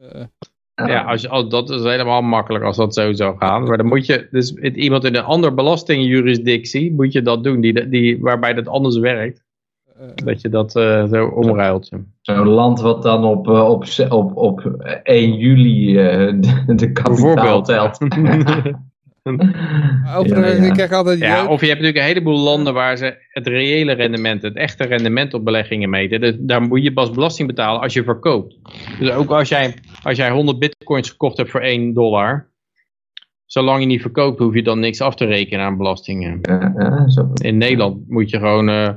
[0.00, 0.26] Eh, Ah,
[0.86, 3.62] Ja, als je, als, dat is helemaal makkelijk als dat zo zou gaan.
[3.62, 7.60] Maar dan moet je, dus het, iemand in een andere belastingjurisdictie, moet je dat doen,
[7.60, 9.44] die, die, waarbij dat anders werkt.
[9.98, 11.88] eh, Dat je dat eh, zo omruilt.
[12.20, 14.60] Zo'n land wat dan op, eh, op, op, op
[15.02, 16.34] 1 juli eh,
[16.66, 17.98] de, de kapitaal telt.
[20.16, 20.68] overigens, Ja, ja.
[20.68, 23.92] ik krijg altijd Ja, of je hebt natuurlijk een heleboel landen waar ze het reële
[23.92, 26.20] rendement, het echte rendement op beleggingen meten.
[26.20, 28.56] Dus daar moet je pas belasting betalen als je verkoopt.
[28.98, 32.50] Dus ook als jij, als jij 100 bitcoins gekocht hebt voor 1 dollar,
[33.46, 36.38] zolang je niet verkoopt, hoef je dan niks af te rekenen aan belastingen.
[36.42, 37.30] Ja, ja, zo.
[37.42, 38.88] In Nederland moet je gewoon eh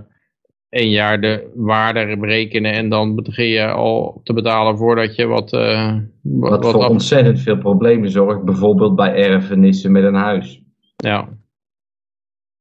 [0.72, 5.54] één jaar de waarde berekenen en dan begin je al te betalen voordat je wat,
[5.54, 10.62] eh wat, voor af- ontzettend veel problemen zorgt, bijvoorbeeld bij erfenissen met een huis.
[10.96, 11.28] ja.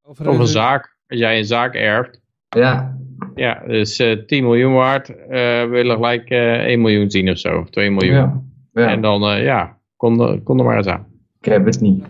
[0.03, 0.97] Of een zaak.
[1.09, 2.21] Als jij een zaak erft,
[2.57, 2.99] Ja,
[3.35, 7.59] Ja, dus eh 10 miljoen waard, eh willen gelijk eh 1 miljoen zien of zo,
[7.59, 8.15] of 2 miljoen.
[8.15, 8.43] ja,
[8.73, 8.89] ja.
[8.89, 11.07] En dan, eh, ja, kon, kon er maar eens aan.
[11.41, 12.05] ik heb het niet.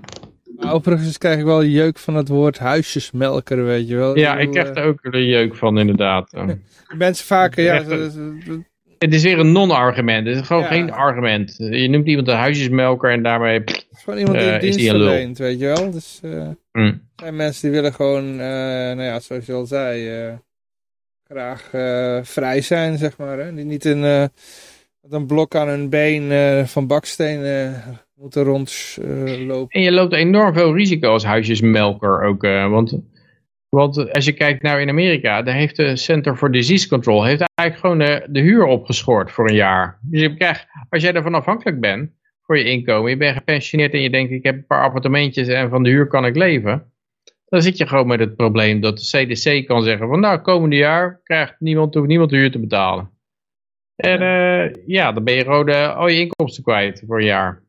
[0.72, 4.18] Overigens krijg ik wel jeuk van het woord huisjesmelker, weet je wel.
[4.18, 6.32] Ja, ik krijg eh, er ook de jeuk van, inderdaad.
[6.90, 7.82] Eh, Mensen vaker, ja,
[8.98, 10.68] het is weer een non-argument, het is gewoon Ja.
[10.68, 11.54] geen argument.
[11.56, 13.60] Je noemt iemand een huisjesmelker en daarmee...
[13.62, 15.90] pff, het is gewoon iemand die Eh, een is dienst een verleent, weet je wel.
[15.90, 17.08] Dus eh, mm.
[17.16, 20.32] zijn mensen die willen gewoon, eh, nou ja, zoals je al zei, eh,
[21.28, 23.38] graag eh, vrij zijn, zeg maar.
[23.38, 23.54] Hè?
[23.54, 24.24] Die niet een, eh,
[25.10, 27.72] een blok aan hun been eh, van baksteen eh,
[28.20, 29.68] moeten rondlopen.
[29.68, 32.44] En je loopt enorm veel risico als huisjesmelker ook.
[32.44, 33.00] eh, want,
[33.68, 37.44] want als je kijkt nou in Amerika, daar heeft de Center for Disease Control heeft
[37.54, 39.98] eigenlijk gewoon de, de huur opgeschort voor een jaar.
[40.02, 42.10] Dus je krijgt, als jij ervan afhankelijk bent
[42.42, 45.70] voor je inkomen, je bent gepensioneerd en je denkt ik heb een paar appartementjes en
[45.70, 46.92] van de huur kan ik leven.
[47.46, 50.76] Dan zit je gewoon met het probleem dat de CDC kan zeggen van nou komende
[50.76, 53.10] jaar krijgt niemand, hoeft niemand de huur te betalen.
[53.96, 57.68] En eh, ja, dan ben je eh, al je inkomsten kwijt voor een jaar.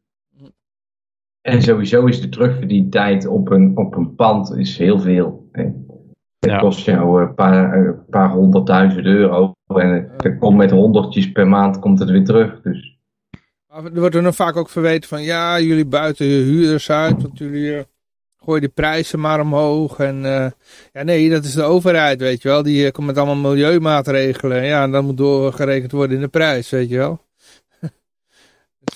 [1.41, 5.47] En sowieso is de terugverdientijd op een, op een pand is heel veel.
[5.51, 5.63] hè.
[6.39, 6.59] Het Ja.
[6.59, 9.51] kost jou een paar, een paar honderdduizend euro.
[9.67, 12.61] En het komt met honderdjes per maand komt het weer terug.
[12.61, 12.97] Dus
[13.67, 17.21] Maar er wordt er dan vaak ook verweten van, ja, jullie buiten je huurders uit,
[17.21, 17.83] want jullie eh,
[18.43, 19.99] gooien de prijzen maar omhoog.
[19.99, 20.51] En eh,
[20.93, 22.63] ja, nee, dat is de overheid, weet je wel.
[22.63, 24.65] Die eh, komt met allemaal milieumaatregelen.
[24.65, 27.19] Ja, en dat moet doorgerekend worden in de prijs, weet je wel.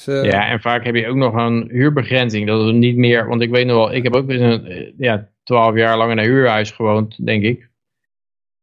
[0.05, 2.47] Dus, eh, Ja, en vaak heb je ook nog een huurbegrenzing.
[2.47, 4.91] Dat is niet meer, want ik weet nog wel, ik heb ook eens een, eh,
[4.97, 7.69] ja, twaalf jaar lang in een huurhuis gewoond, denk ik.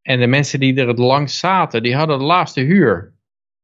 [0.02, 3.12] En de mensen die er het langst zaten, die hadden de laagste huur.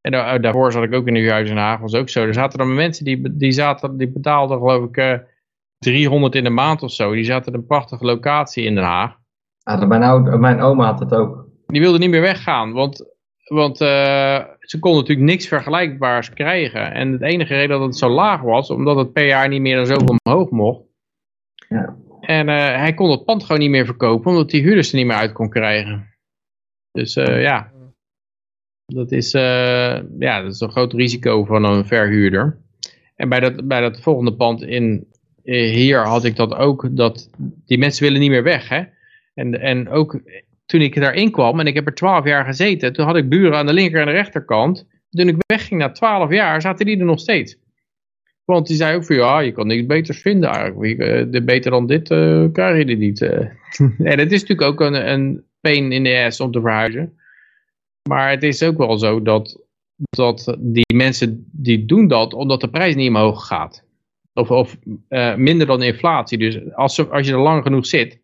[0.01, 2.09] En da- eh, daarvoor zat ik ook in een huurhuis in Den Haag, was ook
[2.09, 2.22] zo.
[2.26, 5.14] Er zaten dan mensen die, die, zaten, die betaalden geloof ik eh
[5.79, 7.12] 300 in de maand of zo.
[7.12, 9.16] Die zaten in een prachtige locatie in Den Haag.
[9.62, 11.47] ah, mijn, oude, mijn oma had het ook.
[11.66, 13.05] Die wilden niet meer weggaan, want,
[13.49, 16.93] want eh, ze konden natuurlijk niks vergelijkbaars krijgen.
[16.93, 19.77] En het enige reden dat het zo laag was, omdat het per jaar niet meer
[19.77, 20.83] dan zoveel omhoog mocht.
[21.69, 21.97] Ja.
[22.20, 25.07] En eh, hij kon het pand gewoon niet meer verkopen, omdat die huurders er niet
[25.07, 26.15] meer uit kon krijgen.
[26.93, 27.73] Dus eh, ja,
[28.87, 29.31] dat is,
[30.19, 32.59] ja, dat is een groot risico van een verhuurder.
[33.16, 35.07] En bij dat, bij dat volgende pand in,
[35.43, 37.31] hier had ik dat ook, dat
[37.66, 38.69] die mensen willen niet meer weg.
[38.69, 38.83] Hè?
[39.35, 40.20] En, en ook
[40.69, 43.57] toen ik daarin kwam, en ik heb er twaalf jaar gezeten, toen had ik buren
[43.57, 44.86] aan de linker en de rechterkant.
[45.11, 47.57] Toen ik wegging na twaalf jaar, zaten die er nog steeds.
[48.45, 50.99] Want die zei ook van, ja, je kan niks beters vinden eigenlijk.
[50.99, 53.20] Eh, de- Beter dan dit eh, krijg je er niet.
[53.23, 53.39] eh.
[54.12, 57.19] en het is natuurlijk ook een, een pain in the ass om te verhuizen.
[58.09, 59.62] Maar het is ook wel zo dat,
[60.11, 63.85] dat die mensen die doen dat omdat de prijs niet omhoog gaat.
[64.32, 64.77] Of, of
[65.36, 66.39] minder dan inflatie.
[66.39, 68.20] Dus als, als je er lang genoeg zit,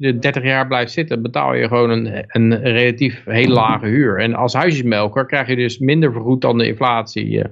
[0.00, 4.18] je er 30 jaar blijft zitten, betaal je gewoon een, een relatief heel lage huur.
[4.18, 7.42] En als huisjesmelker krijg je dus minder vergoed dan de inflatie.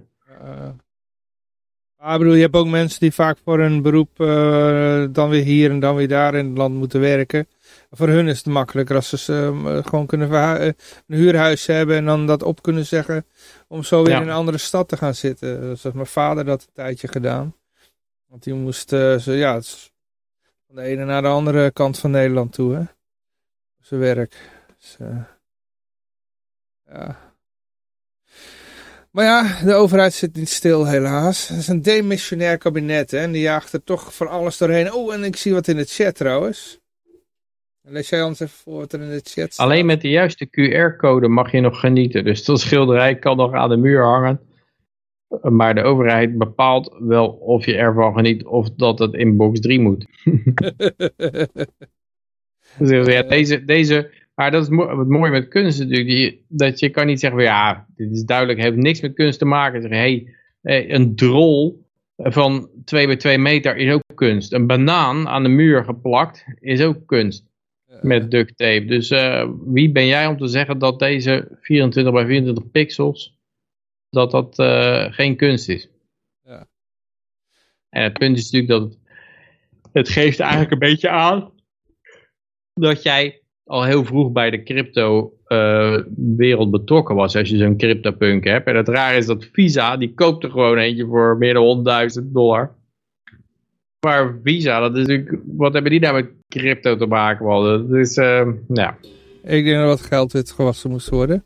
[1.98, 5.42] maar ik bedoel, je hebt ook mensen die vaak voor een beroep eh, dan weer
[5.42, 7.48] hier en dan weer daar in het land moeten werken.
[7.90, 9.32] Voor hun is het makkelijker als ze
[9.64, 10.74] eh, gewoon kunnen een
[11.06, 13.26] huurhuis hebben en dan dat op kunnen zeggen
[13.68, 14.20] om zo weer Ja.
[14.20, 15.60] in een andere stad te gaan zitten.
[15.60, 17.54] Dat heeft mijn vader dat een tijdje gedaan.
[18.28, 19.60] Want die moest, uh, ja,
[20.68, 22.82] van de ene naar de andere kant van Nederland toe, hè.
[23.80, 24.34] Zijn werk.
[24.78, 25.22] Dus, uh,
[26.86, 27.32] ja.
[29.10, 31.48] Maar ja, de overheid zit niet stil helaas.
[31.48, 34.92] Het is een demissionair kabinet hè, en die jaagt er toch van alles doorheen.
[34.92, 36.80] Oh, en ik zie wat in de chat trouwens.
[37.82, 39.66] Lees jij ons even voor wat er in de chat staat.
[39.66, 42.24] Alleen met de juiste QR-code mag je nog genieten.
[42.24, 44.47] Dus dat schilderij kan nog aan de muur hangen.
[45.42, 49.80] Maar de overheid bepaalt wel of je ervan geniet of dat het in box 3
[49.80, 50.06] moet.
[52.78, 56.08] dus ja, deze, deze maar dat is wat mooi met kunst natuurlijk.
[56.08, 59.44] Die, dat je kan niet zeggen, ja, dit is duidelijk, heeft niks met kunst te
[59.44, 59.82] maken.
[59.82, 60.00] Zeggen,
[60.62, 61.86] hey, een drol
[62.16, 64.52] van 2 bij 2 meter is ook kunst.
[64.52, 67.46] Een banaan aan de muur geplakt is ook kunst.
[68.00, 68.84] Met duct tape.
[68.84, 73.37] Dus uh, wie ben jij om te zeggen dat deze 24 bij 24 pixels,
[74.10, 75.88] dat dat uh, geen kunst is?
[76.42, 76.66] Ja.
[77.88, 78.98] En het punt is natuurlijk dat het,
[79.92, 81.52] het geeft eigenlijk een beetje aan
[82.74, 85.98] dat jij al heel vroeg bij de crypto uh,
[86.36, 87.36] wereld betrokken was.
[87.36, 88.66] Als je zo'n CryptoPunk hebt.
[88.66, 91.84] En het raar is dat Visa, die koopt er gewoon eentje voor meer dan
[92.22, 92.76] 100.000 dollar.
[94.06, 97.46] Maar Visa, dat is natuurlijk, wat hebben die nou met crypto te maken?
[97.46, 98.98] Dat is, uh, ja.
[99.42, 101.44] Ik denk dat wat geld wit gewassen moest worden.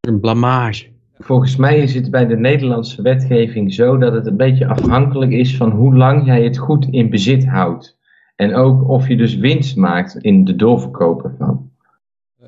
[0.00, 0.86] Een blamage.
[1.18, 5.56] Volgens mij is het bij de Nederlandse wetgeving zo dat het een beetje afhankelijk is
[5.56, 7.98] van hoe lang jij het goed in bezit houdt.
[8.36, 11.70] En ook of je dus winst maakt in de doorverkoop ervan.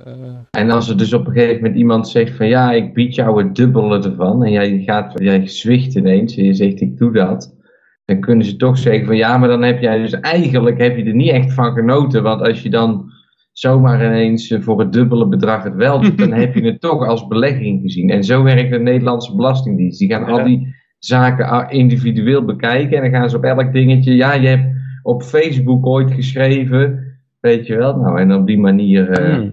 [0.06, 0.12] Uh.
[0.50, 3.42] En als er dus op een gegeven moment iemand zegt van ja, ik bied jou
[3.42, 4.44] het dubbele ervan.
[4.44, 7.56] En jij, gaat, jij zwicht ineens en je zegt ik doe dat.
[8.04, 11.04] Dan kunnen ze toch zeggen van ja, maar dan heb jij dus eigenlijk heb je
[11.04, 12.22] er niet echt van genoten.
[12.22, 13.12] Want als je dan
[13.60, 17.26] zomaar ineens voor het dubbele bedrag het wel doet, dan heb je het toch als
[17.26, 18.10] belegging gezien.
[18.10, 19.98] En zo werkt de Nederlandse Belastingdienst.
[19.98, 24.32] Die gaan al die zaken individueel bekijken en dan gaan ze op elk dingetje, ja,
[24.34, 27.08] je hebt op Facebook ooit geschreven.
[27.40, 27.96] Weet je wel?
[27.96, 29.50] Nou, en op die manier uh,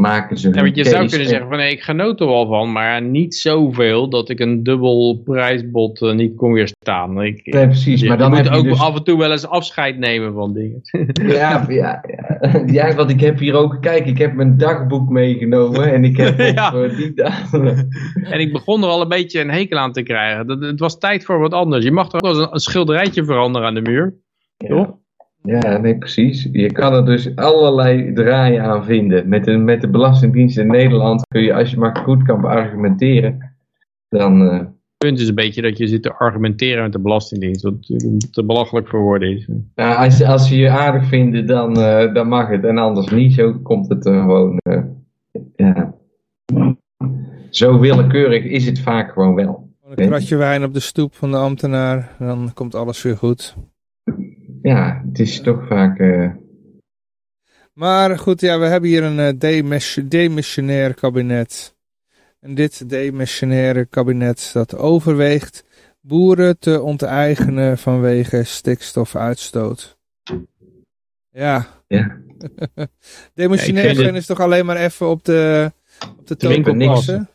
[0.00, 0.48] maken ze.
[0.54, 3.34] Ja, want je zou kunnen zeggen: van nee, ik genoot er wel van, maar niet
[3.34, 7.22] zoveel dat ik een dubbel prijsbod uh, niet kon weerstaan.
[7.22, 8.02] Ik, precies.
[8.02, 8.80] maar dan moet je ook dus...
[8.80, 10.80] af en toe wel eens afscheid nemen van dingen.
[11.38, 15.92] ja, ja, ja, ja, want ik heb hier ook, kijk, ik heb mijn dagboek meegenomen
[15.92, 16.68] en ik heb ja.
[16.68, 17.88] op uh, die dagen.
[18.22, 20.46] en ik begon er al een beetje een hekel aan te krijgen.
[20.46, 21.84] Dat, het was tijd voor wat anders.
[21.84, 24.14] Je mag toch wel eens een, een schilderijtje veranderen aan de muur.
[24.56, 24.94] Toch?
[25.46, 26.48] Ja, nee, precies.
[26.52, 29.28] Je kan er dus allerlei draaien aan vinden.
[29.28, 33.56] Met de, met de Belastingdienst in Nederland kun je, als je maar goed kan beargumenteren,
[34.08, 34.42] dan...
[34.42, 34.52] Uh...
[34.52, 37.86] Het punt is een beetje dat je zit te argumenteren met de Belastingdienst, wat
[38.30, 39.48] te belachelijk voor woorden is.
[39.74, 42.64] Nou, als, als ze je aardig vinden, dan, uh, dan mag het.
[42.64, 44.60] En anders niet, zo komt het er gewoon...
[44.70, 44.82] Uh,
[45.56, 45.94] ja.
[47.50, 49.70] Zo willekeurig is het vaak gewoon wel.
[49.94, 53.56] Een kratje wijn op de stoep van de ambtenaar, dan komt alles weer goed
[54.66, 55.98] ja, het is toch vaak...
[55.98, 56.30] Uh...
[57.72, 59.60] Maar goed, ja, we hebben hier een uh,
[60.08, 61.76] demissionair kabinet.
[62.40, 65.64] En dit demissionaire kabinet dat overweegt
[66.00, 69.98] boeren te onteigenen vanwege stikstofuitstoot.
[71.30, 71.66] Ja.
[71.86, 72.16] ja.
[73.34, 75.72] Demissionair zijn is toch alleen maar even op de,
[76.18, 77.28] op de toon passen?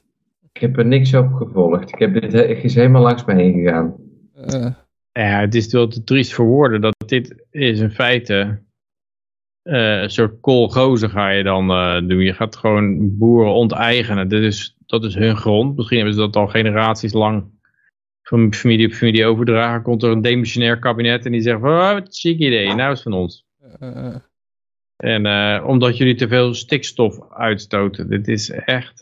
[0.54, 1.90] Ik heb er niks op gevolgd.
[1.90, 2.34] Ik heb dit
[2.64, 3.96] is helemaal langs me heen gegaan.
[4.36, 4.72] Uh.
[5.12, 8.62] Ja, het is wel te triest voor woorden dat dit is in feite
[9.64, 12.20] uh, een soort koolgozen ga je dan uh, doen.
[12.20, 14.28] Je gaat gewoon boeren onteigenen.
[14.28, 15.76] Dit is, dat is hun grond.
[15.76, 17.44] Misschien hebben ze dat al generaties lang
[18.22, 19.82] van familie op familie overdragen.
[19.82, 22.92] Komt er een demissionair kabinet en die zegt van, oh, wat een chic idee, nou
[22.92, 23.46] is het van ons.
[23.80, 24.16] Uh,
[24.98, 28.10] en omdat jullie te veel stikstof uitstoten.
[28.10, 29.02] Dit is echt...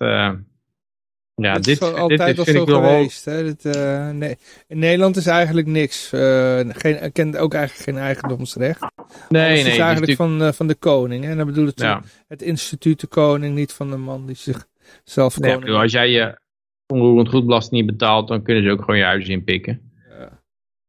[1.40, 3.26] Ja, dit, is altijd dit, al zo geweest.
[3.26, 3.44] Hè?
[3.44, 4.38] Dit, uh, nee.
[4.68, 6.14] In Nederland is eigenlijk niks.
[6.14, 8.82] Uh, geen, kent ook eigenlijk geen eigendomsrecht.
[9.30, 9.72] Nee, nee.
[9.72, 11.24] is eigenlijk van, uh, van de koning.
[11.24, 11.30] Hè?
[11.30, 12.02] En dan bedoel ik ja.
[12.28, 16.10] het instituut de koning, niet van de man die zichzelf nee, koning bedoel, Als jij
[16.10, 16.40] je
[16.88, 19.92] onroerend goedbelasting niet betaalt, dan kunnen ze ook gewoon je huis inpikken.
[20.20, 20.42] Ja.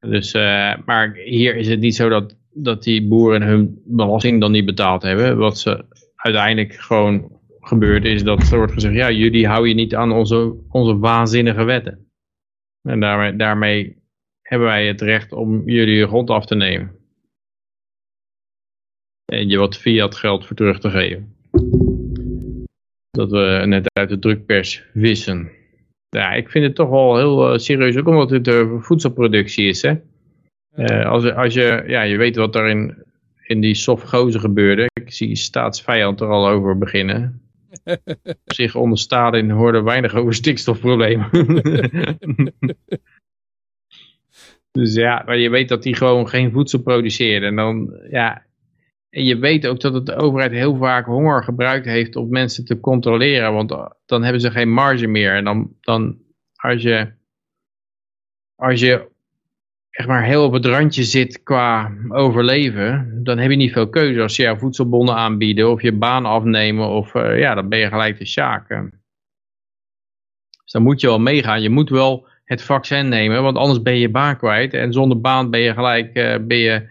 [0.08, 0.32] Dus,
[0.84, 5.02] maar hier is het niet zo dat, dat die boeren hun belasting dan niet betaald
[5.02, 5.36] hebben.
[5.36, 5.84] Wat ze
[6.16, 7.39] uiteindelijk gewoon
[7.70, 11.64] gebeurt is dat er wordt gezegd, ja, jullie houden je niet aan onze, onze waanzinnige
[11.64, 12.10] wetten.
[12.82, 13.96] En daarmee, daarmee
[14.42, 16.96] hebben wij het recht om jullie je grond af te nemen.
[19.32, 21.34] En je wat fiat geld voor terug te geven.
[23.10, 25.50] Dat we net uit de drukpers wissen.
[26.08, 29.82] Ja, ik vind het toch wel heel uh, serieus, ook omdat het uh, voedselproductie is.
[29.82, 29.94] Hè?
[30.76, 33.04] Uh, als, als je, ja, je weet wat er in,
[33.42, 34.86] in die sofgozen gebeurde.
[34.92, 37.39] Ik zie staatsvijand er al over beginnen.
[38.44, 41.28] Zich onder Stalin hoorde weinig over stikstofproblemen.
[44.72, 47.48] Dus ja, maar je weet dat die gewoon geen voedsel produceren.
[47.48, 48.46] En dan, ja,
[49.10, 52.80] en je weet ook dat de overheid heel vaak honger gebruikt heeft om mensen te
[52.80, 53.52] controleren.
[53.52, 53.68] Want
[54.06, 55.34] dan hebben ze geen marge meer.
[55.34, 56.18] En dan, dan
[56.56, 57.12] als je,
[58.54, 59.09] als je
[59.90, 64.22] echt maar heel op het randje zit qua overleven, dan heb je niet veel keuze.
[64.22, 67.88] Als ze jou voedselbonnen aanbieden of je baan afnemen, of, uh, ja, dan ben je
[67.88, 68.68] gelijk de sjaak.
[68.68, 71.62] Dus dan moet je wel meegaan.
[71.62, 74.74] Je moet wel het vaccin nemen, want anders ben je baan kwijt.
[74.74, 76.88] En zonder baan ben je gelijk, uh, ben je,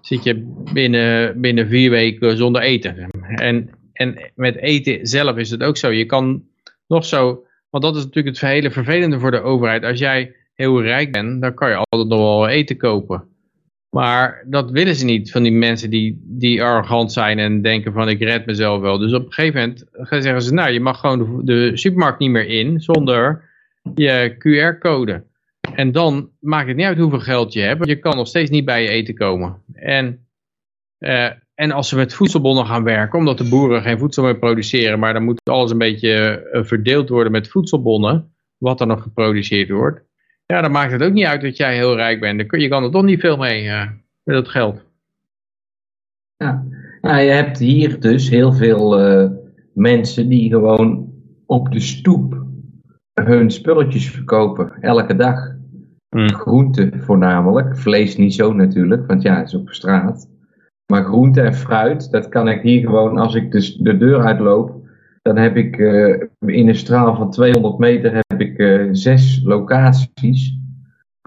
[0.00, 3.10] zit je binnen, binnen vier weken zonder eten.
[3.34, 5.90] En, en met eten zelf is het ook zo.
[5.90, 6.44] Je kan
[6.86, 9.84] nog zo, want dat is natuurlijk het hele vervelende voor de overheid.
[9.84, 13.24] Als jij heel rijk bent, dan kan je altijd nog wel eten kopen.
[13.90, 18.08] Maar dat willen ze niet van die mensen die, die arrogant zijn en denken van
[18.08, 18.98] ik red mezelf wel.
[18.98, 19.84] Dus op een gegeven moment
[20.22, 23.48] zeggen ze nou je mag gewoon de, supermarkt niet meer in zonder
[23.94, 25.24] je QR-code.
[25.74, 27.86] En dan maakt het niet uit hoeveel geld je hebt.
[27.86, 29.62] Je kan nog steeds niet bij je eten komen.
[29.72, 30.26] En,
[30.98, 34.98] uh, en als ze met voedselbonnen gaan werken, omdat de boeren geen voedsel meer produceren,
[34.98, 39.70] maar dan moet alles een beetje uh, verdeeld worden met voedselbonnen, wat er nog geproduceerd
[39.70, 40.08] wordt.
[40.50, 42.44] Ja, dan maakt het ook niet uit dat jij heel rijk bent.
[42.50, 43.86] Je kan er toch niet veel mee uh,
[44.22, 44.84] met dat geld.
[46.36, 46.64] Ja,
[47.00, 48.98] nou, je hebt hier dus heel veel
[49.74, 51.12] mensen die gewoon
[51.46, 52.44] op de stoep
[53.14, 55.58] hun spulletjes verkopen, elke dag.
[56.10, 56.28] Mm.
[56.28, 60.28] Groente voornamelijk, vlees niet zo natuurlijk, want ja, het is op straat.
[60.92, 64.80] Maar groente en fruit, dat kan ik hier gewoon, als ik dus de deur uitloop,
[65.22, 70.58] dan heb ik uh, in een straal van 200 meter heb ik uh, zes locaties.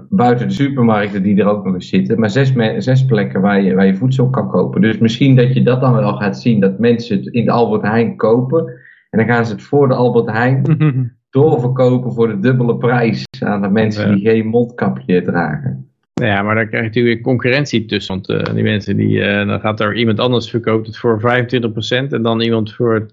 [0.10, 2.20] Buiten de supermarkten die er ook nog eens zitten.
[2.20, 4.82] Maar zes, zes plekken waar je, waar je voedsel kan kopen.
[4.82, 6.60] Dus misschien dat je dat dan wel gaat zien.
[6.60, 8.66] Dat mensen het in de Albert Heijn kopen.
[9.10, 10.62] En dan gaan ze het voor de Albert Heijn
[11.30, 15.88] doorverkopen voor de dubbele prijs aan de mensen die geen mondkapje dragen.
[16.14, 18.14] Ja, maar dan krijg je natuurlijk concurrentie tussen.
[18.14, 21.24] Want uh, die mensen, die, uh, dan gaat er iemand anders verkoopt het voor 25%
[22.10, 23.06] en dan iemand voor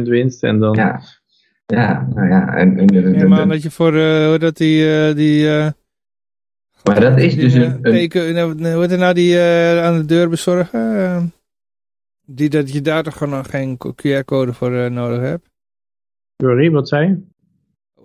[0.00, 0.42] 10% winst.
[0.42, 0.74] En dan...
[0.74, 1.00] Ja,
[1.74, 2.54] ja nou ja.
[2.54, 5.14] En, en, en, ja, maar dat je voor, uh, dat die...
[5.14, 5.48] die
[6.84, 7.62] maar dat is dus een...
[7.62, 7.82] een...
[7.82, 9.40] Teken, hoe heet het nou die
[9.82, 11.32] aan de deur bezorgen?
[12.24, 15.48] die, dat je daar toch gewoon geen QR-code voor nodig hebt?
[16.36, 17.36] Sorry, wat zei je?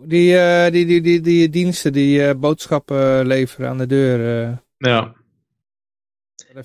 [0.08, 4.48] Die, uh, die, die, die, die diensten die uh, boodschappen leveren aan de deur.
[4.48, 4.58] Uh.
[4.78, 5.14] Ja.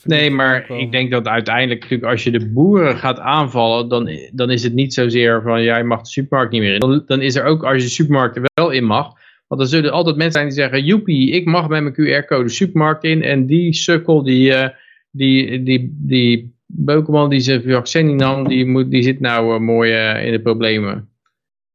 [0.04, 4.50] Nee, maar ik denk dat uiteindelijk natuurlijk als je de boeren gaat aanvallen, dan, dan
[4.50, 6.80] is het niet zozeer van jij mag de supermarkt niet meer in.
[6.80, 9.12] Dan, dan is er ook als je de supermarkt er wel in mag,
[9.46, 12.48] want dan zullen altijd mensen zijn die zeggen, joepie, ik mag met mijn QR-code de
[12.48, 14.54] supermarkt in en die sukkel, die,
[15.10, 19.92] die, die, die Bokeman die zijn vaccin nam, die, moet, die zit nou mooi
[20.24, 21.08] in de problemen.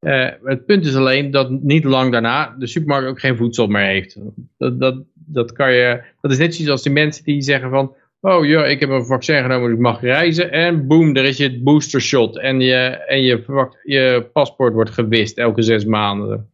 [0.03, 3.85] Uh, het punt is alleen dat niet lang daarna de supermarkt ook geen voedsel meer
[3.85, 4.17] heeft.
[4.57, 7.95] Dat, dat, dat, kan je, dat is net zoals als die mensen die zeggen van...
[8.25, 10.51] Oh ja, ik heb een vaccin genomen, dus ik mag reizen.
[10.51, 12.39] En boom, er is je booster shot.
[12.39, 12.75] En je,
[13.07, 16.51] en je, je paspoort wordt gewist elke zes maanden.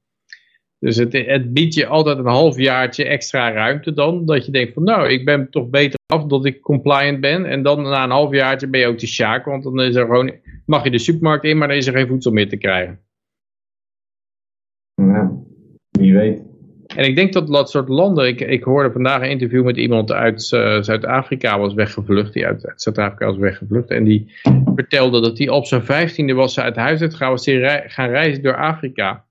[0.79, 4.25] Dus het, het biedt je altijd een halfjaartje extra ruimte dan.
[4.25, 7.45] Dat je denkt van nou, ik ben toch beter af dat ik compliant ben.
[7.45, 9.45] En dan na een halfjaartje ben je ook de sjaak.
[9.45, 10.33] Want dan is er gewoon,
[10.65, 12.99] mag je de supermarkt in, maar dan is er geen voedsel meer te krijgen.
[15.89, 16.48] Wie weet.
[16.95, 20.11] En ik denk dat dat soort landen, ik, ik hoorde vandaag een interview met iemand
[20.11, 23.89] uit uh, Zuid-Afrika was weggevlucht, die uit, Zuid-Afrika was weggevlucht.
[23.89, 24.31] En die
[24.75, 27.45] vertelde dat hij op zijn vijftiende was uit huis uit was
[27.85, 29.25] gaan reizen door Afrika.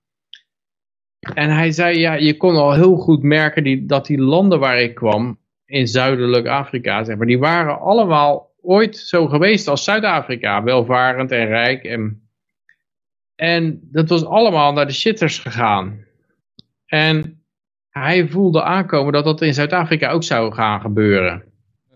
[1.33, 4.81] En hij zei, ja, je kon al heel goed merken die, dat die landen waar
[4.81, 10.63] ik kwam, in zuidelijk Afrika, zeg maar, die waren allemaal ooit zo geweest als Zuid-Afrika.
[10.63, 12.29] Welvarend en rijk en
[13.35, 16.05] en dat was allemaal naar de shitters gegaan.
[16.85, 17.38] En
[17.89, 21.43] hij voelde aankomen dat dat in Zuid-Afrika ook zou gaan gebeuren.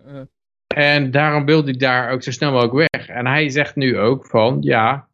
[0.06, 0.20] Uh.
[0.66, 3.08] En daarom wilde hij daar ook zo snel mogelijk weg.
[3.08, 5.08] En hij zegt nu ook van, ja,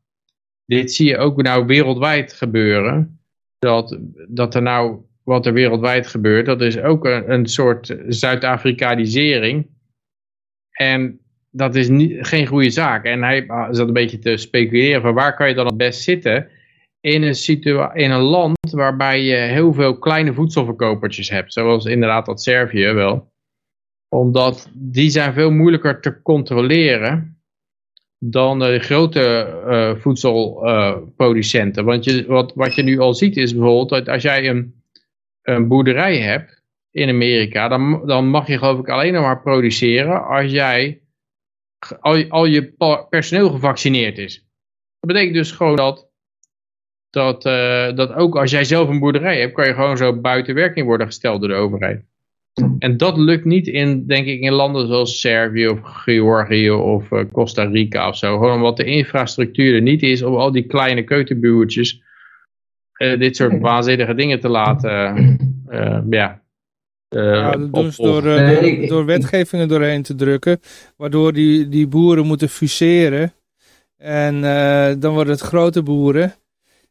[0.64, 3.20] dit zie je ook nou wereldwijd gebeuren.
[3.58, 3.98] Dat,
[4.28, 9.66] dat er nou, wat er wereldwijd gebeurt, dat is ook een, een soort Zuid-Afrikanisering.
[10.70, 11.20] En
[11.50, 13.04] dat is niet, geen goede zaak.
[13.04, 16.50] En hij zat een beetje te speculeren van waar kan je dan het best zitten
[17.00, 21.52] in een, in een land waarbij je heel veel kleine voedselverkopertjes hebt.
[21.52, 23.32] Zoals inderdaad dat Servië wel.
[24.08, 27.40] Omdat die zijn veel moeilijker te controleren
[28.18, 31.84] dan de grote uh, voedselproducenten.
[31.84, 34.82] Want je, wat, wat je nu al ziet is bijvoorbeeld dat als jij een,
[35.42, 40.26] een boerderij hebt in Amerika, dan, dan mag je geloof ik alleen nog maar produceren
[40.26, 41.00] als jij
[42.00, 42.72] al, al je
[43.08, 44.34] personeel gevaccineerd is.
[45.00, 46.09] Dat betekent dus gewoon dat,
[47.10, 50.54] dat, uh, dat ook als jij zelf een boerderij hebt, kan je gewoon zo buiten
[50.54, 52.04] werking worden gesteld door de overheid.
[52.78, 57.24] En dat lukt niet in, denk ik, in landen zoals Servië of Georgië of uh,
[57.32, 58.38] Costa Rica of zo.
[58.38, 62.02] Gewoon omdat de infrastructuur er niet is om al die kleine keukenbuurtjes
[62.96, 65.16] uh, dit soort waanzinnige dingen te laten,
[65.68, 66.42] uh, ja.
[67.08, 70.60] ja, dat doen ze door, door, door, wetgevingen doorheen te drukken,
[70.96, 73.32] waardoor die, die boeren moeten fuseren.
[73.96, 74.40] En
[75.00, 76.34] dan worden het grote boeren.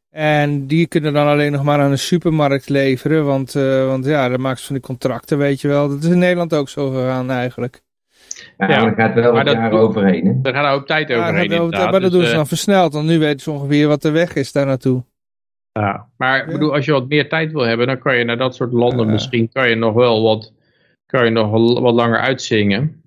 [0.10, 3.26] En die kunnen dan alleen nog maar aan een supermarkt leveren.
[3.26, 5.90] Want, uh, want ja, dan maken ze van die contracten, weet je wel.
[5.90, 7.82] Dat is in Nederland ook zo gegaan eigenlijk.
[8.58, 10.26] Ja, ja gaat wel wat jaren overheen.
[10.26, 10.42] Hè?
[10.42, 11.52] Daar gaat ook tijd overheen.
[11.70, 12.94] Ja, maar dat dus, doen ze dan versneld.
[12.94, 15.04] Want nu weten ze ongeveer wat de weg is daar naartoe.
[15.72, 18.38] Ja, maar ik bedoel, als je wat meer tijd wil hebben, dan kan je naar
[18.38, 20.54] dat soort landen misschien kan je nog wel wat,
[21.06, 22.99] kan je nog wat langer uitzingen.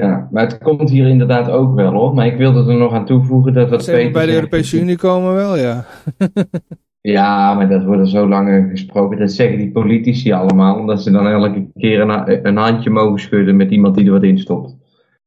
[0.00, 2.14] Ja, maar het komt hier inderdaad ook wel hoor.
[2.14, 5.34] Maar ik wilde er nog aan toevoegen dat wat Peter bij de Europese Unie komen
[5.34, 5.84] wel, ja.
[7.16, 9.18] ja, maar dat wordt zo lang gesproken.
[9.18, 10.78] Dat zeggen die politici allemaal.
[10.78, 14.22] Omdat ze dan elke keer een, een handje mogen schudden met iemand die er wat
[14.22, 14.76] in stopt.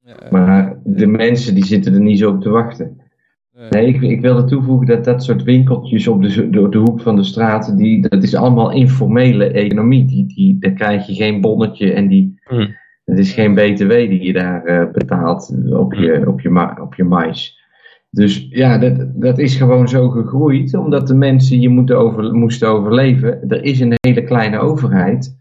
[0.04, 0.16] Ja.
[0.30, 3.02] Maar de mensen die zitten er niet zo op te wachten.
[3.70, 7.16] Nee, ik, ik wilde toevoegen dat dat soort winkeltjes op de, door de hoek van
[7.16, 10.06] de straat, die, dat is allemaal informele economie.
[10.06, 12.40] Die, die, daar krijg je geen bonnetje en die...
[12.44, 16.96] Hmm het is geen BTW die je daar uh, betaalt op je, op, je op
[16.96, 17.66] je mais.
[18.10, 22.68] Dus ja, dat, dat is gewoon zo gegroeid, omdat de mensen je moeten over, moesten
[22.68, 23.50] overleven.
[23.50, 25.38] Er is een hele kleine overheid.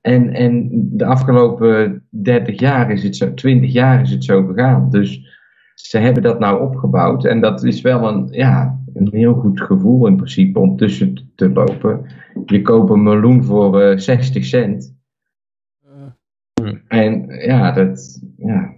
[0.00, 4.90] En, en de afgelopen 30 jaar is het zo, 20 jaar is het zo gegaan.
[4.90, 5.36] Dus
[5.74, 7.24] ze hebben dat nou opgebouwd.
[7.24, 11.50] En dat is wel een, ja, een heel goed gevoel in principe om tussen te
[11.50, 12.06] lopen.
[12.46, 14.97] Je koopt een meloen voor uh, eh, 60 cent.
[16.88, 18.76] En ja, dat, ja.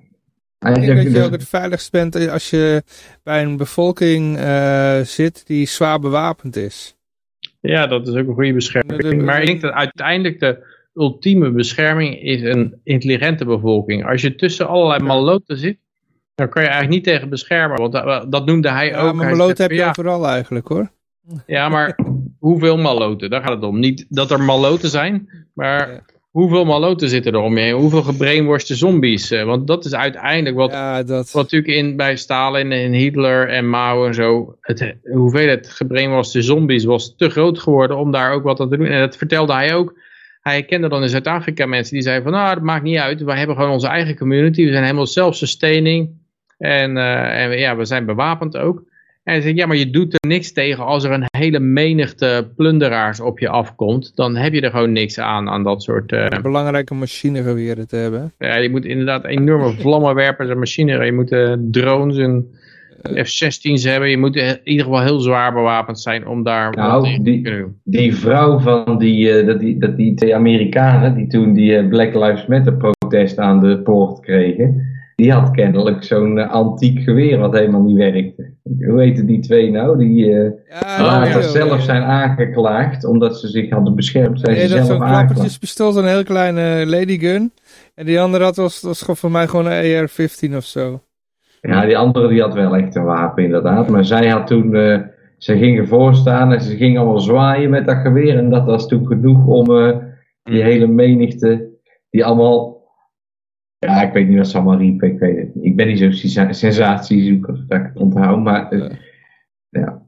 [0.58, 2.82] Ik denk dat je ook het veiligst bent als je
[3.22, 6.96] bij een bevolking uh, zit die zwaar bewapend is.
[7.60, 9.22] Ja, dat is ook een goede bescherming.
[9.22, 14.06] Maar ik denk dat uiteindelijk de ultieme bescherming is een intelligente bevolking.
[14.06, 15.78] Als je tussen allerlei maloten zit,
[16.34, 17.78] dan kan je eigenlijk niet tegen beschermen.
[17.78, 19.14] Want dat, dat noemde hij ja, ook.
[19.14, 20.90] Maar maloten heb je ja, overal eigenlijk hoor.
[21.46, 21.98] Ja, maar
[22.38, 23.30] hoeveel maloten?
[23.30, 23.78] Daar gaat het om.
[23.78, 27.74] Niet dat er maloten zijn, maar hoeveel maloten zitten er om je heen?
[27.74, 29.30] Hoeveel gebrainworste zombies?
[29.30, 31.30] Eh, want dat is uiteindelijk wat, ja, dat...
[31.30, 36.84] wat natuurlijk in, bij Stalin en Hitler en Mao en zo, het, hoeveelheid gebrainworste zombies
[36.84, 38.86] was te groot geworden om daar ook wat aan te doen.
[38.86, 39.98] En dat vertelde hij ook.
[40.40, 43.22] Hij kende dan in Zuid-Afrika mensen die zeiden van, nou, dat maakt niet uit.
[43.22, 44.64] Wij hebben gewoon onze eigen community.
[44.64, 46.18] We zijn helemaal self-sustaining.
[46.58, 48.82] En, uh, en ja, we zijn bewapend ook.
[49.30, 52.48] En hij zegt, ja, maar je doet er niks tegen als er een hele menigte
[52.56, 54.12] plunderaars op je afkomt.
[54.14, 56.12] Dan heb je er gewoon niks aan, aan dat soort...
[56.12, 56.28] Uh...
[56.42, 58.32] Belangrijke machinegeweren te hebben.
[58.38, 61.04] Ja, je moet inderdaad enorme vlammenwerpers en machines.
[61.04, 62.46] Je moet uh, drones en
[63.02, 64.10] F-16's hebben.
[64.10, 68.14] Je moet in ieder geval heel zwaar bewapend zijn om daar nou, die, te Die
[68.14, 72.46] vrouw van die, uh, dat die, dat die twee Amerikanen, die toen die Black Lives
[72.46, 74.89] Matter protest aan de poort kregen
[75.20, 78.54] die had kennelijk zo'n uh, antiek geweer wat helemaal niet werkte.
[78.62, 79.98] Hoe heten die twee nou?
[79.98, 84.40] Die uh, ja, later zelf zijn aangeklaagd omdat ze zich hadden beschermd.
[84.40, 87.52] Zijn nee, ze dat zo'n klappertjespistool, zo'n heel kleine ladygun.
[87.94, 91.02] En die andere had was, was voor mij gewoon een AR-15 of zo.
[91.60, 93.88] Ja, die andere die had wel echt een wapen inderdaad.
[93.88, 95.00] Maar zij had toen, uh,
[95.38, 98.36] ze gingen voorstaan en ze ging allemaal zwaaien met dat geweer.
[98.36, 99.66] En dat was toen genoeg om
[100.42, 101.68] die hele menigte,
[102.10, 102.79] die allemaal
[103.86, 105.64] ja, ik weet niet wat ze riepen, ik weet het.
[105.64, 108.90] Ik ben niet zo'n sensatiezoeker dat ik het onthoud, maar uh,
[109.68, 110.02] ja.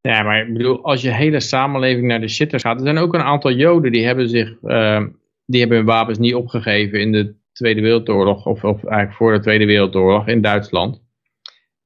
[0.00, 3.14] Ja, maar ik bedoel, als je hele samenleving naar de shitters gaat, er zijn ook
[3.14, 5.04] een aantal joden die hebben zich, uh,
[5.46, 9.40] die hebben hun wapens niet opgegeven in de Tweede Wereldoorlog, of, of eigenlijk voor de
[9.40, 11.02] Tweede Wereldoorlog in Duitsland.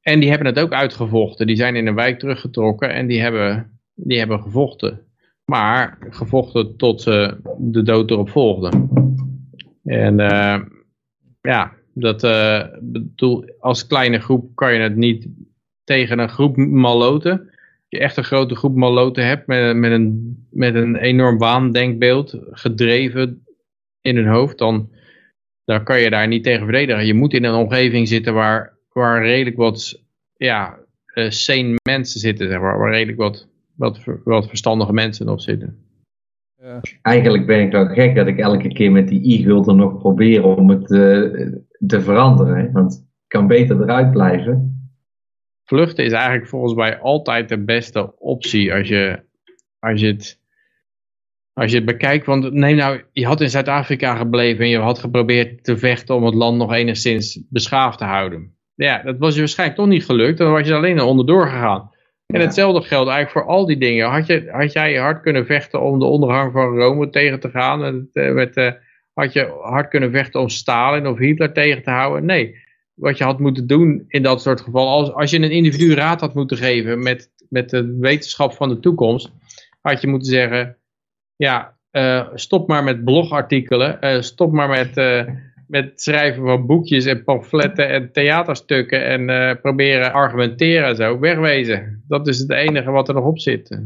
[0.00, 1.46] En die hebben het ook uitgevochten.
[1.46, 5.00] Die zijn in een wijk teruggetrokken en die hebben, die hebben gevochten.
[5.44, 8.90] Maar gevochten tot ze de dood erop volgden.
[9.84, 10.58] En uh,
[11.40, 15.28] ja, dat uh, bedoel, als kleine groep kan je het niet
[15.84, 17.40] tegen een groep maloten.
[17.40, 22.38] Als je echt een grote groep maloten hebt met, met, een, met een enorm waandenkbeeld
[22.50, 23.46] gedreven
[24.00, 24.90] in hun hoofd, dan,
[25.64, 27.06] dan kan je daar niet tegen verdedigen.
[27.06, 30.02] Je moet in een omgeving zitten waar, waar redelijk wat
[30.36, 30.78] ja,
[31.14, 35.87] uh, sane mensen zitten, zeg maar, waar redelijk wat, wat, wat verstandige mensen op zitten.
[36.68, 36.80] Ja.
[37.02, 40.70] Eigenlijk ben ik wel gek dat ik elke keer met die e-gulden nog probeer om
[40.70, 41.48] het uh,
[41.86, 42.72] te veranderen.
[42.72, 44.82] Want ik kan beter eruit blijven.
[45.64, 49.20] Vluchten is eigenlijk volgens mij altijd de beste optie als je,
[49.78, 50.40] als je het
[51.52, 54.98] als je het bekijkt, want neem nou, je had in Zuid-Afrika gebleven en je had
[54.98, 58.56] geprobeerd te vechten om het land nog enigszins beschaafd te houden.
[58.74, 61.90] Ja, dat was je waarschijnlijk toch niet gelukt, dan was je alleen onderdoor gegaan.
[62.34, 64.08] En hetzelfde geldt eigenlijk voor al die dingen.
[64.08, 67.84] Had, je, had jij hard kunnen vechten om de ondergang van Rome tegen te gaan?
[67.84, 68.72] En, eh, met, eh,
[69.12, 72.24] had je hard kunnen vechten om Stalin of Hitler tegen te houden?
[72.24, 72.66] Nee.
[72.94, 76.20] Wat je had moeten doen in dat soort gevallen, als, als je een individu raad
[76.20, 79.32] had moeten geven met, met de wetenschap van de toekomst,
[79.80, 80.76] had je moeten zeggen,
[81.36, 84.96] ja, eh, stop maar met blogartikelen, stop maar met
[85.68, 92.04] met schrijven van boekjes en pamfletten en theaterstukken en uh, proberen argumenteren en zo, wegwezen.
[92.08, 93.80] Dat is het enige wat er nog op zit.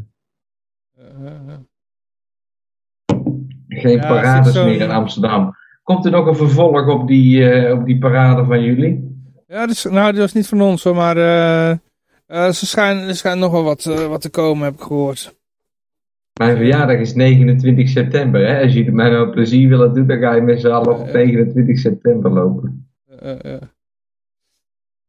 [3.68, 5.56] Geen ja, parades meer in Amsterdam.
[5.82, 9.20] Komt er nog een vervolg op die, uh, op die parade van jullie?
[9.46, 13.40] Ja, dus, nou, dat was niet van ons hoor, maar uh, ze schijnt, er schijnt
[13.40, 15.40] nog wel wat, wat te komen, heb ik gehoord.
[16.38, 18.46] Mijn verjaardag is 29 september.
[18.46, 18.62] Hè?
[18.62, 21.78] Als je mij nou plezier willen doen, dan ga je met z'n allen op 29
[21.78, 22.86] september lopen.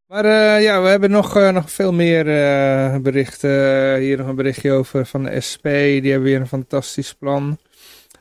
[0.08, 3.98] Maar uh, ja, we hebben nog, uh, nog veel meer uh, berichten.
[4.00, 5.64] hier nog een berichtje over van de SP.
[5.64, 7.58] Die hebben weer een fantastisch plan.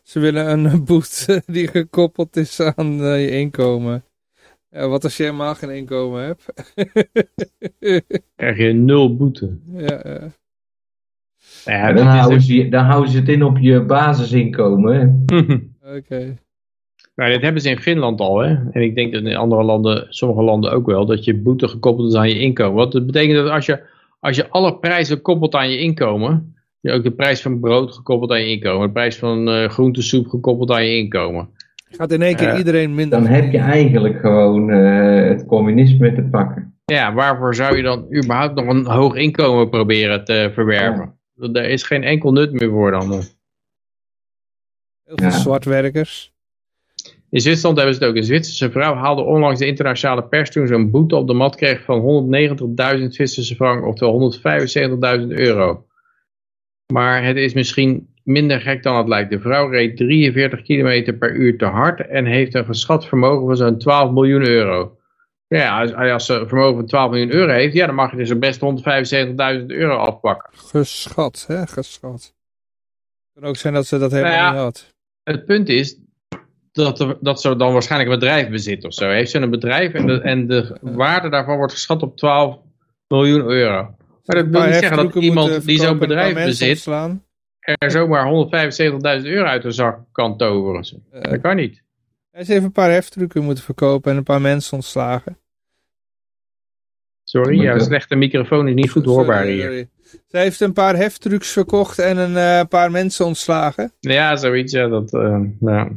[0.03, 4.05] Ze willen een boete die gekoppeld is aan je inkomen.
[4.71, 6.47] wat als je helemaal geen inkomen hebt?
[8.37, 9.59] Krijg je nul boete.
[9.73, 10.33] Ja, ja,
[11.65, 15.25] dan, houden ze, dan houden ze het in op je basisinkomen.
[15.97, 16.35] Oké.
[17.15, 18.57] Nou, dit hebben ze in Finland al, hè.
[18.71, 22.09] En ik denk dat in andere landen, sommige landen ook wel, dat je boete gekoppeld
[22.09, 22.75] is aan je inkomen.
[22.75, 23.81] Want dat betekent dat als je,
[24.21, 28.31] als je alle prijzen koppelt aan je inkomen, je ook de prijs van brood gekoppeld
[28.31, 31.49] aan je inkomen, de prijs van uh, groentesoep gekoppeld aan je inkomen.
[31.91, 33.19] Gaat in één keer uh, iedereen minder.
[33.19, 36.75] Dan heb je eigenlijk gewoon uh, het communisme te pakken.
[36.85, 41.21] Ja, waarvoor zou je dan überhaupt nog een hoog inkomen proberen te verwerven?
[41.43, 43.11] Er is geen enkel nut meer voor dan.
[43.11, 43.23] Heel
[45.05, 45.31] veel ja.
[45.31, 46.33] zwartwerkers.
[47.31, 48.17] In Zwitserland hebben ze het ook.
[48.17, 51.57] Een Zwitserse vrouw haalde onlangs de internationale pers toen ze een boete op de mat
[51.57, 52.29] kreeg van
[52.99, 54.33] 190.000 Zwitserse frank, oftewel
[55.21, 55.87] 175.000 euro.
[56.93, 59.31] Maar het is misschien minder gek dan het lijkt.
[59.31, 63.57] De vrouw reed 43 km per uur te hard en heeft een geschat vermogen van
[63.57, 64.97] zo'n 12 miljoen euro.
[65.53, 68.39] Ja, als, als ze vermogen van 12 miljoen euro heeft, ja, dan mag je dus
[68.39, 70.51] best 175.000 euro afpakken.
[70.53, 72.23] Geschat, hè, geschat.
[72.23, 74.95] Het kan ook zijn dat ze dat helemaal nou ja, niet had.
[75.23, 75.99] Het punt is
[76.73, 79.09] dat, er, dat ze dan waarschijnlijk een bedrijf bezit of zo.
[79.09, 82.59] Heeft ze een bedrijf en de, en de waarde daarvan wordt geschat op 12
[83.09, 83.95] miljoen euro.
[84.25, 86.87] Maar dat wil niet zeggen dat iemand die zo'n bedrijf bezit,
[87.61, 88.49] er zomaar
[89.21, 91.03] 175.000 euro uit de zak kan toveren.
[91.13, 91.83] Uh, dat kan niet.
[92.31, 95.42] Hij heeft even een paar heftrucken moeten verkopen en een paar mensen ontslagen.
[97.33, 99.89] Sorry, jouw slechte microfoon is niet goed hoorbaar hier.
[100.29, 103.93] Ze heeft een paar heftrucks verkocht en een uh, paar mensen ontslagen.
[104.01, 104.73] Ja, zoiets.
[104.73, 105.93] Ja, dat, uh, nou.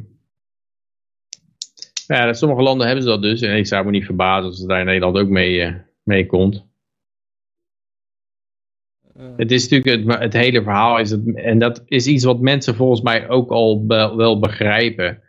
[2.07, 3.41] ja, sommige landen hebben ze dat dus.
[3.41, 6.25] En ik zou me niet verbazen als het daar in Nederland ook mee, uh, mee
[6.25, 6.65] komt.
[9.37, 10.99] het is natuurlijk het, het, hele verhaal.
[10.99, 15.21] Is het, en dat is iets wat mensen volgens mij ook al wel begrijpen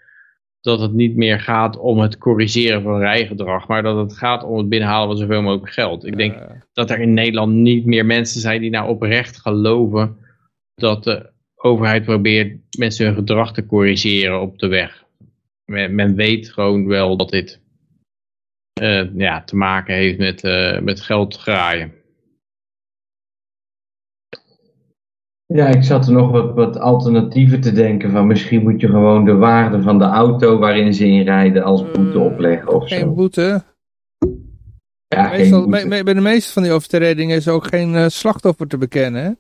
[0.67, 4.59] dat het niet meer gaat om het corrigeren van rijgedrag, maar dat het gaat om
[4.59, 6.07] het binnenhalen van zoveel mogelijk geld.
[6.07, 6.35] Ik denk
[6.73, 10.17] dat er in Nederland niet meer mensen zijn die nou oprecht geloven
[10.75, 15.05] dat de overheid probeert mensen hun gedrag te corrigeren op de weg.
[15.65, 17.61] Men, men weet gewoon wel dat dit
[18.81, 21.93] uh, ja, te maken heeft met, uh, met geld graaien.
[25.47, 28.11] Ja, ik zat er nog wat, wat alternatieven te denken.
[28.11, 32.19] Van misschien moet je gewoon de waarde van de auto waarin ze inrijden als boete
[32.19, 33.15] opleggen of geen zo.
[33.15, 33.63] boete?
[35.09, 35.89] Ja, Meestal, geen boete.
[35.89, 39.23] bij, bij de meeste van die overtredingen is ook geen uh, slachtoffer te bekennen.
[39.23, 39.31] Hè?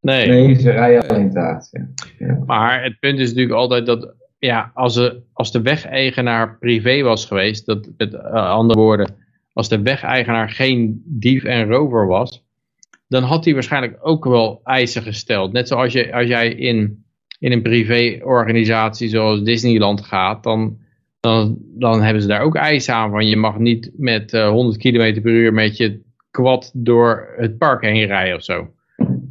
[0.00, 0.28] Nee.
[0.28, 1.68] Nee, ze rijden alleen taart.
[1.70, 1.88] Ja.
[2.18, 2.42] Ja.
[2.46, 7.26] Maar het punt is natuurlijk altijd dat ja, als, de, als de wegeigenaar privé was
[7.26, 9.14] geweest, dat met uh, andere woorden,
[9.52, 12.43] als de wegeigenaar geen dief en rover was,
[13.08, 15.52] dan had hij waarschijnlijk ook wel eisen gesteld.
[15.52, 17.04] Net zoals je, als jij in,
[17.38, 20.78] in een privéorganisatie zoals Disneyland gaat, dan,
[21.20, 23.10] dan, dan hebben ze daar ook eisen aan.
[23.10, 27.58] Van je mag niet met uh, 100 km per uur met je quad door het
[27.58, 28.68] park heen rijden of zo.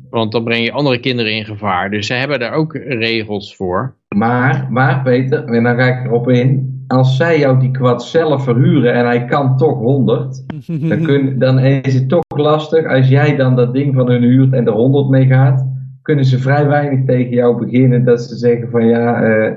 [0.10, 1.90] Want dan breng je andere kinderen in gevaar.
[1.90, 3.98] Dus ze hebben daar ook regels voor.
[4.16, 6.83] Maar, maar Peter, en dan ga ik erop in.
[6.94, 11.60] Als zij jou die quad zelf verhuren en hij kan toch 100, dan, kun, dan
[11.60, 12.86] is het toch lastig.
[12.86, 15.68] Als jij dan dat ding van hun huurt en er 100 mee gaat,
[16.02, 19.54] kunnen ze vrij weinig tegen jou beginnen dat ze zeggen van ja, uh,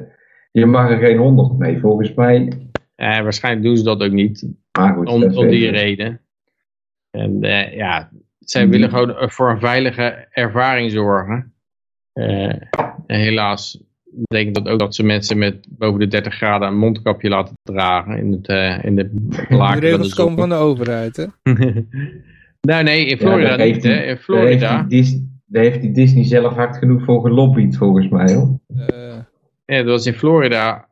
[0.53, 1.79] je mag er geen 100 mee.
[1.79, 2.53] Volgens mij.
[2.95, 4.49] Eh, waarschijnlijk doen ze dat ook niet.
[4.79, 6.21] Maar goed, om, om die reden.
[7.11, 8.71] En uh, ja, zij mm.
[8.71, 11.53] willen gewoon voor een veilige ervaring zorgen.
[12.15, 12.53] Uh,
[13.07, 13.86] helaas
[14.29, 18.19] betekent dat ook dat ze mensen met boven de 30 graden een mondkapje laten dragen
[18.19, 19.11] in, het, uh, in de
[19.57, 19.81] laken.
[19.81, 21.25] De regels komen van de overheid, hè?
[22.61, 23.91] Nou nee, in Florida daar heeft niet, hè.
[23.91, 24.77] hij- In Daar Florida.
[24.77, 28.35] heeft, die Dis- daar heeft die Disney zelf hard genoeg voor gelobbyd, volgens mij.
[28.35, 28.59] Hoor.
[28.77, 28.87] Eh,
[29.67, 30.89] Ja, dat was in Florida.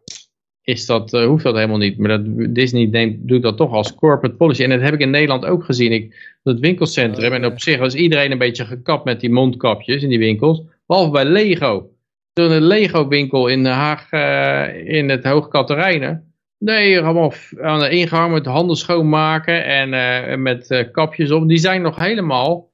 [0.62, 1.98] Is dat, eh, hoeft dat helemaal niet.
[1.98, 4.62] Maar dat, Disney neemt, doet dat toch als corporate policy.
[4.62, 5.92] En dat heb ik in Nederland ook gezien.
[5.92, 7.30] Ik, dat winkelcentrum.
[7.30, 10.62] Oh, En op zich was iedereen een beetje gekapt met die mondkapjes in die winkels.
[10.86, 11.90] Behalve bij Lego.
[12.34, 14.10] Toen een Lego winkel in Den Haag.
[14.10, 16.34] eh, in het Hoogkaterijnen.
[16.58, 19.64] Nee, allemaal aan de ingang met handen schoonmaken.
[19.64, 21.48] En eh, met eh, kapjes op.
[21.48, 22.72] Die zijn nog helemaal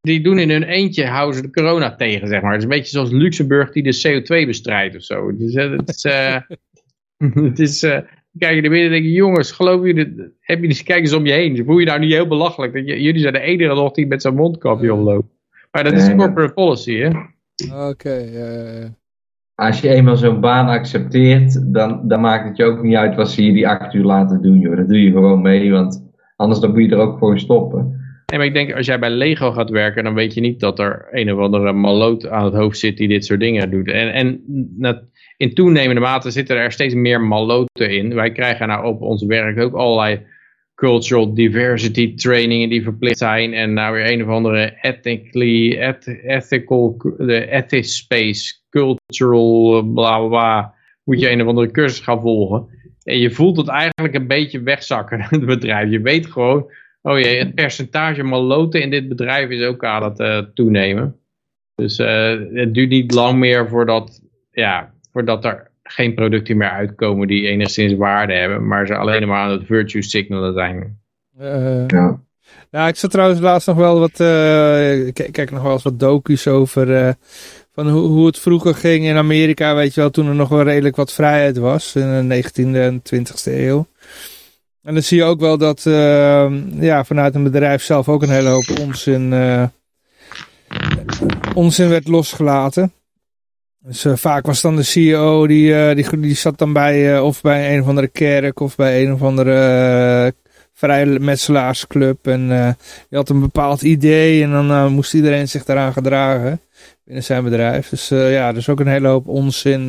[0.00, 2.50] die doen in hun eentje, houden ze de corona tegen, zeg maar.
[2.52, 5.36] Het is een beetje zoals Luxemburg die de CO2 bestrijdt of zo.
[5.36, 6.02] Dus, het is,
[7.48, 7.80] het is
[8.38, 11.12] kijk je er binnen en denk je, jongens, geloof je, dit, heb je kijk eens
[11.12, 11.64] om je heen.
[11.64, 12.72] Voel je nou niet heel belachelijk?
[12.72, 15.32] Dat je, jullie zijn de enige nog die met zo'n mondkapje omloopt.
[15.70, 17.10] Maar dat is corporate policy, hè?
[17.66, 18.24] Oké,
[19.54, 23.30] Als je eenmaal zo'n baan accepteert, dan, dan maakt het je ook niet uit wat
[23.30, 24.58] ze je die acht uur laten doen.
[24.58, 24.76] Joh.
[24.76, 27.96] Dat doe je gewoon mee, want anders dan moet je er ook gewoon stoppen.
[28.26, 30.78] Nee, maar ik denk, als jij bij Lego gaat werken, dan weet je niet dat
[30.78, 33.90] er een of andere maloot aan het hoofd zit die dit soort dingen doet.
[33.90, 34.42] En, en
[34.76, 35.02] na-
[35.36, 38.14] in toenemende mate zitten er steeds meer maloten in.
[38.14, 40.20] Wij krijgen nou op ons werk ook allerlei
[40.78, 43.54] cultural diversity trainingen die verplicht zijn.
[43.54, 50.74] En nou weer een of andere ethically, eth- ethical, de ethics space, cultural, bla bla.
[51.04, 52.66] Moet je een of andere cursus gaan volgen.
[53.02, 55.90] En je voelt het eigenlijk een beetje wegzakken, het bedrijf.
[55.90, 56.70] Je weet gewoon,
[57.02, 61.16] oh jee, het percentage maloten in dit bedrijf is ook aan het eh, toenemen.
[61.74, 67.26] Dus eh, het duurt niet lang meer voordat, ja, voordat er geen producten meer uitkomen
[67.28, 70.98] die enigszins waarde hebben, maar ze alleen maar aan het virtue signalen zijn.
[71.38, 72.20] eh, Ja.
[72.70, 76.00] Nou, ik zat trouwens laatst nog wel wat, eh, ik kijk nog wel eens wat
[76.00, 77.12] docu's over eh,
[77.72, 80.62] van hoe, hoe het vroeger ging in Amerika, weet je wel, toen er nog wel
[80.62, 83.86] redelijk wat vrijheid was in de 19e en 20e eeuw.
[84.82, 88.30] En dan zie je ook wel dat eh, ja, vanuit een bedrijf zelf ook een
[88.30, 89.64] hele hoop onzin, eh,
[91.54, 92.92] onzin werd losgelaten.
[93.80, 97.24] Dus eh, vaak was dan de CEO, die, eh, die, die zat dan bij, eh,
[97.24, 100.34] of bij een of andere kerk of bij een of andere
[100.72, 102.26] vrijmetselaarsclub.
[102.26, 102.48] En
[103.08, 106.60] die had een bepaald idee en dan moest iedereen zich daaraan gedragen
[107.04, 107.88] binnen zijn bedrijf.
[107.88, 109.86] Dus ja, er is ook een hele hoop onzin.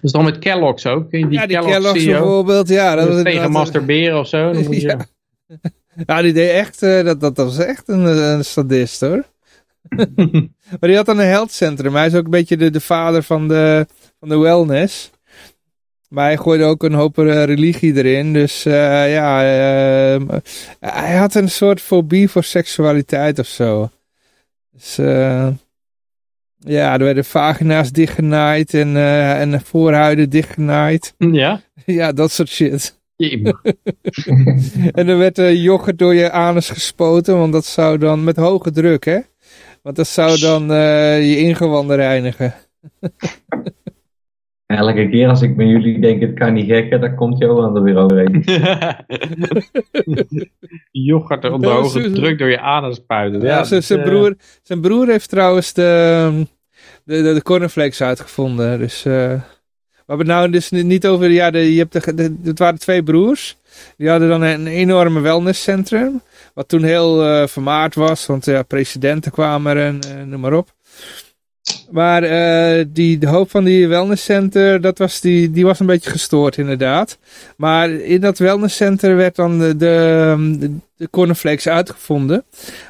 [0.00, 1.10] Dus dan met Kellogg's ook?
[1.10, 2.68] Die ja, die Kellogg's, Kellogg's CEO, bijvoorbeeld.
[2.68, 4.52] Ja, dat was tegen masturberen of zo.
[4.52, 4.96] Dan moet je...
[6.06, 6.22] ja.
[6.22, 9.24] die deed echt, dat, dat, dat was echt een, een sadist hoor.
[10.70, 11.94] maar die had dan een healthcentrum.
[11.94, 13.86] Hij is ook een beetje de, de vader van de,
[14.18, 15.10] van de wellness.
[16.08, 18.32] Maar hij gooide ook een hoop uh, religie erin.
[18.32, 19.42] Dus uh, ja,
[20.16, 20.22] uh,
[20.80, 23.90] hij had een soort fobie voor seksualiteit of zo.
[24.72, 24.96] Dus
[26.58, 28.96] ja, er werden vagina's dichtgenaaid en,
[29.36, 31.14] en voorhuiden dichtgenaaid.
[31.18, 31.60] Ja?
[31.86, 32.96] ja, dat soort shit.
[34.92, 39.04] En er werd yoghurt door je anus gespoten, want dat zou dan met hoge druk,
[39.04, 39.18] hè?
[39.88, 40.62] Want dat zou dan
[41.24, 42.54] je ingewanden reinigen.
[44.66, 47.82] Elke keer als ik met jullie denk het kan niet gekken, dan komt Johan er
[47.82, 48.44] weer overheen.
[51.08, 53.40] Yoghurt er onder hoge druk door je anus spuiten.
[53.40, 56.46] Ja, ja zijn, broer, zijn broer heeft trouwens de,
[57.04, 58.78] de, de, de cornflakes uitgevonden.
[58.78, 59.40] Dus uh, we
[60.06, 63.02] hebben het nou dus niet over, ja, de, je hebt de, de, het waren twee
[63.02, 63.56] broers.
[63.96, 66.20] Die hadden dan een enorme wellnesscentrum.
[66.58, 70.52] Wat toen heel uh, vermaard was, want ja, presidenten kwamen er en uh, noem maar
[70.52, 70.74] op.
[71.90, 76.10] Maar uh, die, de hoofd van die wellnesscenter, dat was die, die was een beetje
[76.10, 77.18] gestoord inderdaad.
[77.56, 79.74] Maar in dat wellnesscenter werd dan de,
[80.96, 82.44] de, cornflakes uitgevonden.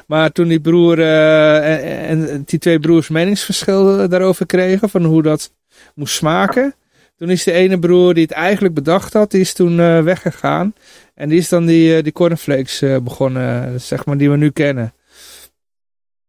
[0.07, 5.51] Maar toen die broer en, die twee broers meningsverschil daarover kregen, van hoe dat
[5.93, 6.73] moest smaken.
[7.17, 10.73] Toen is de ene broer die het eigenlijk bedacht had, die is toen weggegaan.
[11.19, 14.93] En die is dan die, die cornflakes begonnen, zeg maar, die we nu kennen.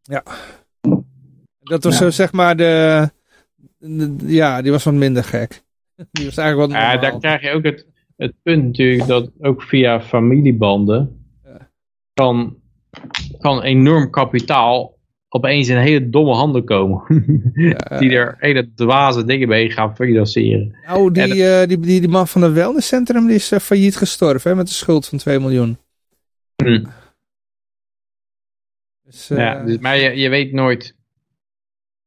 [0.02, 0.22] Ja.
[1.58, 1.98] Dat was ja.
[1.98, 3.08] zo zeg maar de,
[3.78, 5.62] de, Ja, die was wat minder gek.
[6.10, 7.86] Die was eigenlijk wat Ja, daar krijg je ook het,
[8.16, 11.70] het punt natuurlijk dat ook via familiebanden ja.
[12.14, 12.56] kan,
[13.38, 14.98] kan enorm kapitaal
[15.32, 17.02] opeens in hele domme handen komen.
[17.55, 17.98] Ja.
[17.98, 20.77] die er hele dwaze dingen mee gaan financieren.
[20.86, 24.51] Nou, die, uh, die, die, die man van het wellnesscentrum die is uh, failliet gestorven
[24.51, 25.78] hè, met een schuld van 2 miljoen.
[26.57, 26.85] Hm.
[29.05, 30.94] Dus, uh, ja, dus, maar je, je weet nooit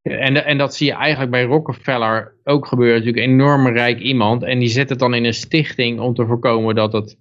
[0.03, 2.97] en, en dat zie je eigenlijk bij Rockefeller ook gebeuren.
[2.97, 4.43] Natuurlijk een enorm rijk iemand.
[4.43, 7.17] En die zet het dan in een stichting om te voorkomen dat, het,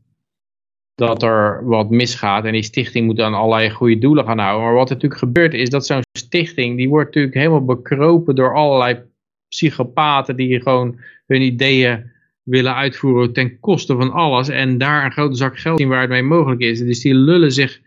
[0.94, 2.44] dat er wat misgaat.
[2.44, 4.64] En die stichting moet dan allerlei goede doelen gaan houden.
[4.64, 8.54] Maar wat er natuurlijk gebeurt is dat zo'n stichting, die wordt natuurlijk helemaal bekropen door
[8.54, 9.02] allerlei
[9.48, 12.10] psychopaten die gewoon hun ideeën
[12.42, 14.48] willen uitvoeren ten koste van alles.
[14.48, 16.78] En daar een grote zak geld zien waar het mee mogelijk is.
[16.78, 17.80] Dus die lullen zich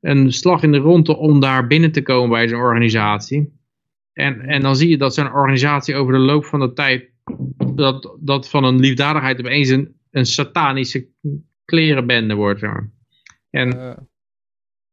[0.00, 3.52] een slag in de ronde om daar binnen te komen bij zo'n organisatie.
[4.12, 7.08] En, en dan zie je dat zo'n organisatie over de loop van de tijd,
[7.74, 11.06] dat, dat van een liefdadigheid opeens een, een satanische
[11.70, 12.62] klerenbende wordt.
[12.62, 12.88] En,
[13.50, 13.96] Eh,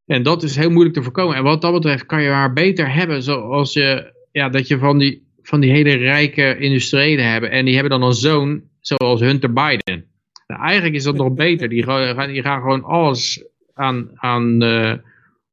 [0.05, 1.35] en dat is heel moeilijk te voorkomen.
[1.35, 4.97] En wat dat betreft kan je haar beter hebben zoals je, ja, dat je van
[4.97, 7.51] die, van die hele rijke industriëlen hebben.
[7.51, 10.05] En die hebben dan een zoon zoals Hunter Biden.
[10.47, 11.69] Nou, eigenlijk is dat nog beter.
[11.69, 14.93] Die gaan, die gaan gewoon alles aan, aan eh,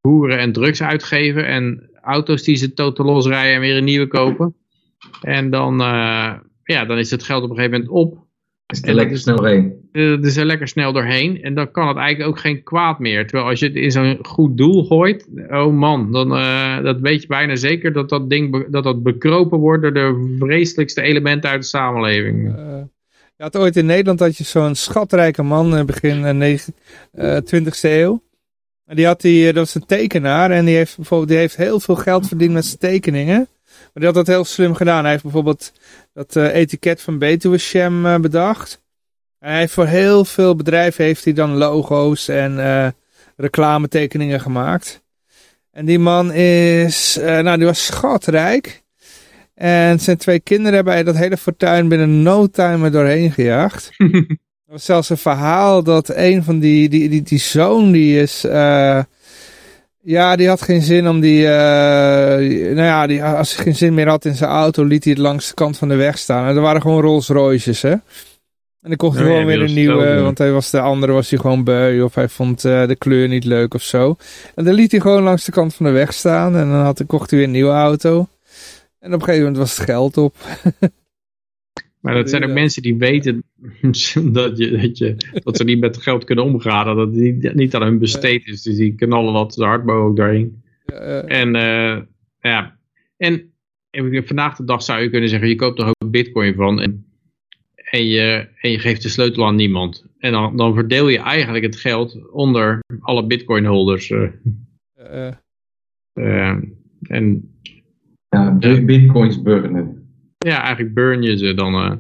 [0.01, 1.47] hoeren en drugs uitgeven.
[1.47, 4.55] En auto's die ze totaal losrijden en weer een nieuwe kopen.
[5.21, 6.33] En dan, eh,
[6.63, 8.27] ja, dan is het geld op een gegeven moment op.
[8.67, 9.84] Is er dat lekker snel heen.
[9.95, 11.43] Eh, Het is er lekker snel doorheen.
[11.43, 13.27] En dan kan het eigenlijk ook geen kwaad meer.
[13.27, 15.29] Terwijl als je het in zo'n goed doel gooit.
[15.49, 19.59] Oh man, dan eh, dat weet je bijna zeker dat dat ding dat dat bekropen
[19.59, 22.49] wordt door de vreselijkste elementen uit de samenleving.
[22.57, 22.83] eh,
[23.37, 26.25] je ooit in Nederland had je zo'n schatrijke man begin
[27.13, 28.23] eh, 20e eeuw.
[28.87, 31.81] En die had die, dat was een tekenaar en die heeft bijvoorbeeld die heeft heel
[31.81, 33.37] veel geld verdiend met zijn tekeningen.
[33.67, 35.03] Maar die had dat heel slim gedaan.
[35.03, 35.73] Hij heeft bijvoorbeeld
[36.13, 38.83] dat etiket van Betuwe eh bedacht.
[39.45, 42.89] Hij heeft voor heel veel bedrijven heeft hij dan logo's en eh
[43.37, 45.03] reclametekeningen gemaakt.
[45.73, 48.83] En die man is, eh, nou die was schatrijk.
[49.55, 53.91] En zijn twee kinderen hebben hij dat hele fortuin binnen no time er doorheen gejaagd.
[54.67, 58.45] Er was zelfs een verhaal dat een van die, die, die, die zoon die is,
[58.45, 59.03] eh,
[60.01, 64.09] ja, die had geen zin om die, nou ja, die, als hij geen zin meer
[64.09, 66.49] had in zijn auto, liet hij het langs de kant van de weg staan.
[66.49, 67.95] En er waren gewoon Rolls Royces, hè.
[68.85, 70.81] En dan kocht hij Oh ja, gewoon weer een ook, nieuwe, want hij was de
[70.81, 74.17] andere was hij gewoon beu of hij vond eh, de kleur niet leuk of zo.
[74.55, 77.05] En dan liet hij gewoon langs de kant van de weg staan en dan had,
[77.07, 78.29] kocht hij weer een nieuwe auto.
[78.99, 80.37] En op een gegeven moment was het geld op.
[82.01, 82.55] Maar dat zijn ook Ja.
[82.55, 83.45] mensen die weten
[84.33, 86.87] dat, je, dat, je, dat ze niet met geld kunnen omgaan.
[86.87, 88.63] Dat het niet, niet aan hun besteed is.
[88.63, 90.63] Dus die knallen dat zo hard mogelijk daarin.
[90.87, 92.01] Eh, En eh,
[92.41, 92.79] ja,
[93.17, 93.53] en
[93.91, 97.07] en vandaag de dag zou je kunnen zeggen, je koopt er ook bitcoin van en,
[97.95, 100.05] en, je, en je geeft de sleutel aan niemand.
[100.19, 104.11] En dan, dan verdeel je eigenlijk het geld onder alle bitcoin holders.
[104.11, 104.29] eh.
[104.95, 105.33] eh,
[106.13, 106.57] Eh,
[107.03, 107.55] en
[108.29, 110.09] Ja, bi- bitcoins burnen.
[110.39, 111.75] ja, eigenlijk burn je ze dan.
[111.75, 111.93] eh.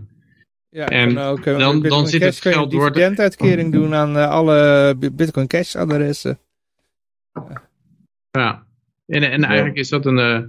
[0.68, 2.94] Ja, En ook, eh, dan- Bitcoin dan zit het Cash kun je geld een wordt-
[2.94, 6.38] dividenduitkering doen aan alle Bi- Bitcoin Cash adressen.
[8.30, 8.66] Ja.
[9.06, 10.42] En, en eigenlijk is dat een, eh,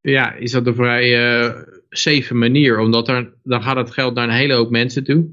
[0.00, 1.08] ja, is dat een vrij
[1.96, 5.28] safe manier, omdat er, dan gaat het geld naar een hele hoop mensen toe.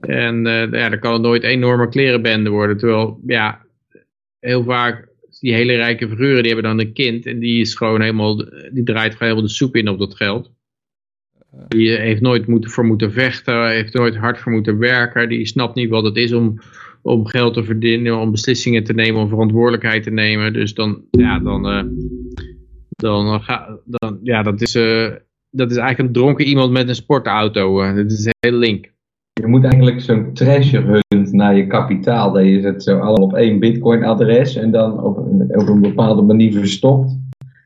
[0.00, 2.76] En eh, ja, dan kan het nooit enorme klerenbende worden.
[2.76, 3.66] Terwijl, ja,
[4.40, 5.08] heel vaak,
[5.40, 8.36] die hele rijke figuren, die hebben dan een kind en die is gewoon helemaal,
[8.72, 10.50] die draait gewoon helemaal de soep in op dat geld.
[11.68, 15.28] Die heeft nooit moeten, voor moeten vechten, heeft nooit hard voor moeten werken.
[15.28, 16.58] Die snapt niet wat het is om,
[17.02, 20.52] om geld te verdienen, om beslissingen te nemen, om verantwoordelijkheid te nemen.
[20.52, 21.84] Dus dan, ja, dan, eh,
[22.88, 25.12] dan, ga, dan ja, dat is, eh,
[25.50, 27.82] dat is eigenlijk een dronken iemand met een sportauto.
[27.82, 27.94] eh.
[27.94, 28.92] dat is een hele link.
[29.32, 32.32] Je moet eigenlijk zo'n treasure hunt naar je kapitaal.
[32.32, 35.80] Dat je het zo allemaal op één bitcoin adres en dan op een, op een
[35.80, 37.18] bepaalde manier verstopt.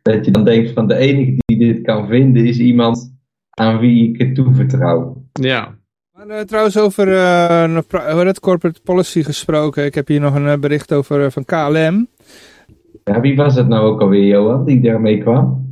[0.03, 3.15] Dat je dan denkt van de enige die dit kan vinden is iemand
[3.51, 5.25] aan wie ik het toevertrouw.
[5.33, 5.75] Ja,
[6.13, 9.85] Maar, eh, trouwens over eh, het, corporate policy gesproken.
[9.85, 12.09] Ik heb hier nog een bericht over van KLM.
[13.05, 15.71] Ja, wie was het nou ook alweer, Johan, die daarmee kwam?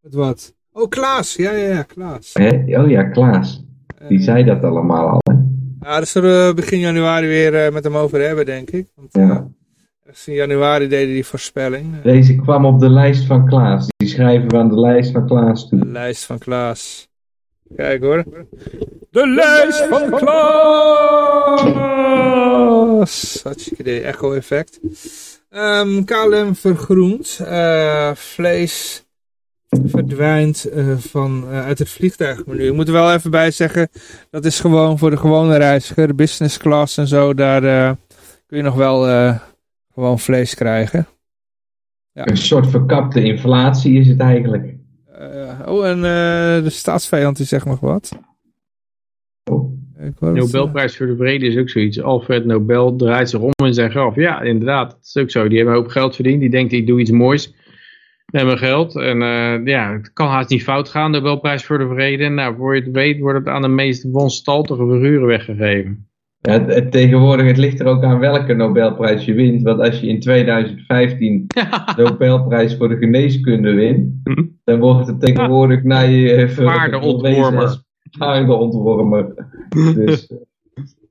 [0.00, 0.54] Met wat?
[0.76, 1.34] Oh, Klaas.
[1.36, 2.30] Ja, ja, ja, Klaas.
[2.32, 2.80] Hè?
[2.82, 3.64] Oh ja, Klaas.
[4.08, 5.18] Die Eh, zei dat allemaal al.
[5.22, 5.32] Hè?
[5.88, 8.86] Ja, daar zullen we begin januari weer eh, met hem over hebben, denk ik.
[8.94, 9.48] Want eh, Ja.
[10.04, 11.94] ergens in januari deden die voorspelling.
[11.96, 13.86] Eh, Deze kwam op de lijst van Klaas.
[13.96, 15.86] Die schrijven we aan de lijst van Klaas De toe.
[15.88, 17.08] lijst van Klaas.
[17.76, 18.24] Kijk hoor.
[19.10, 21.60] De lijst van Klaas!
[23.42, 24.80] Hartstikke idee, echo-effect.
[25.50, 27.40] Ehm, KLM vergroent.
[27.46, 29.03] eh, vlees
[29.84, 32.66] verdwijnt eh, van, eh, uit het vliegtuigmenu.
[32.66, 33.88] Ik moet er wel even bij zeggen,
[34.30, 37.92] dat is gewoon voor de gewone reiziger, business class en zo, daar eh,
[38.46, 39.38] kun je nog wel eh,
[39.94, 41.06] gewoon vlees krijgen.
[42.12, 44.74] Een soort verkapte inflatie is het eigenlijk.
[45.18, 48.18] Eh, oh, en eh, de staatsvijand die zegt nog wat.
[49.50, 49.72] Oh.
[50.20, 52.02] Nobelprijs voor de Vrede is ook zoiets.
[52.02, 54.14] Alfred Nobel draait zich om in zijn graf.
[54.14, 55.48] Ja, inderdaad, dat is ook zo.
[55.48, 56.40] Die hebben een hoop geld verdiend.
[56.40, 57.54] Die denkt, ik doe iets moois
[58.42, 58.96] mijn geld.
[58.96, 62.28] En eh, ja, het kan haast niet fout gaan, Nobelprijs voor de Vrede.
[62.28, 66.08] Nou, voor je het weet wordt het aan de meest wanstaltige figuren weggegeven.
[66.38, 69.62] Ja, het, het tegenwoordig, het ligt er ook aan welke Nobelprijs je wint.
[69.62, 74.42] Want als je in 2015 de Nobelprijs voor de geneeskunde wint, Hm.
[74.64, 77.60] dan wordt het tegenwoordig naar je eh, Paardenontwormer.
[77.60, 77.84] als
[78.18, 79.34] Paardenontwormer.
[79.94, 80.32] Dus,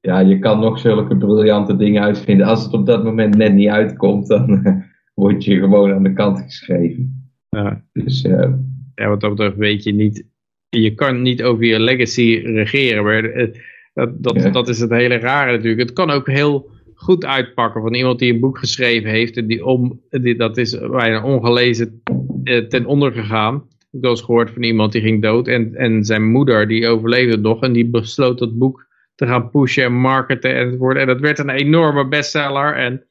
[0.01, 2.47] ja, je kan nog zulke briljante dingen uitvinden.
[2.47, 4.73] Als het op dat moment net niet uitkomt, dan uh,
[5.13, 7.31] word je gewoon aan de kant geschreven.
[7.49, 7.85] Ja.
[7.93, 8.53] Dus uh,
[8.95, 10.25] ja, wat dat betreft weet je niet,
[10.69, 13.03] je kan niet over je legacy regeren.
[13.03, 13.61] Maar het,
[13.93, 14.49] dat, dat, Ja.
[14.49, 15.81] dat is het hele rare natuurlijk.
[15.81, 19.37] Het kan ook heel goed uitpakken van iemand die een boek geschreven heeft.
[19.37, 22.01] En die om, die, dat is bijna ongelezen
[22.43, 23.63] eh, ten onder gegaan.
[23.91, 25.47] Ik eens gehoord van iemand die ging dood.
[25.47, 27.61] En, en zijn moeder die overleefde nog.
[27.61, 30.97] En die besloot dat boek te gaan pushen en marketen enzovoort.
[30.97, 33.03] En dat werd een enorme bestseller en,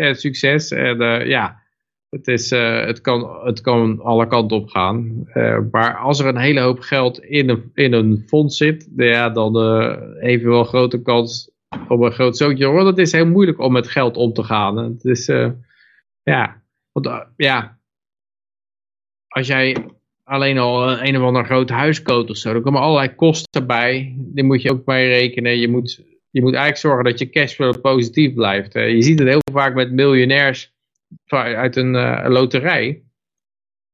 [0.00, 0.70] en succes.
[0.70, 1.62] En eh, ja,
[2.08, 5.26] het, is, eh, het, kan, het kan alle kanten op gaan.
[5.26, 9.30] Eh, maar als er een hele hoop geld in een, in een fonds zit, ja,
[9.30, 11.50] dan eh, heeft je wel grote kans
[11.88, 12.66] op een groot zootje.
[12.66, 14.76] Want het is heel moeilijk om met geld om te gaan.
[14.76, 15.50] Het is, eh,
[16.22, 16.62] ja,
[16.92, 17.78] want, eh, ja,
[19.28, 19.76] als jij
[20.24, 23.66] alleen al een, een of ander groot huis koopt of zo, dan komen allerlei kosten
[23.66, 24.14] bij.
[24.18, 25.58] Die moet je ook mee rekenen.
[25.58, 28.74] Je moet, je moet eigenlijk zorgen dat je cashflow positief blijft.
[28.74, 30.72] Eh, je ziet het heel vaak met miljonairs
[31.26, 33.02] uit een eh, loterij.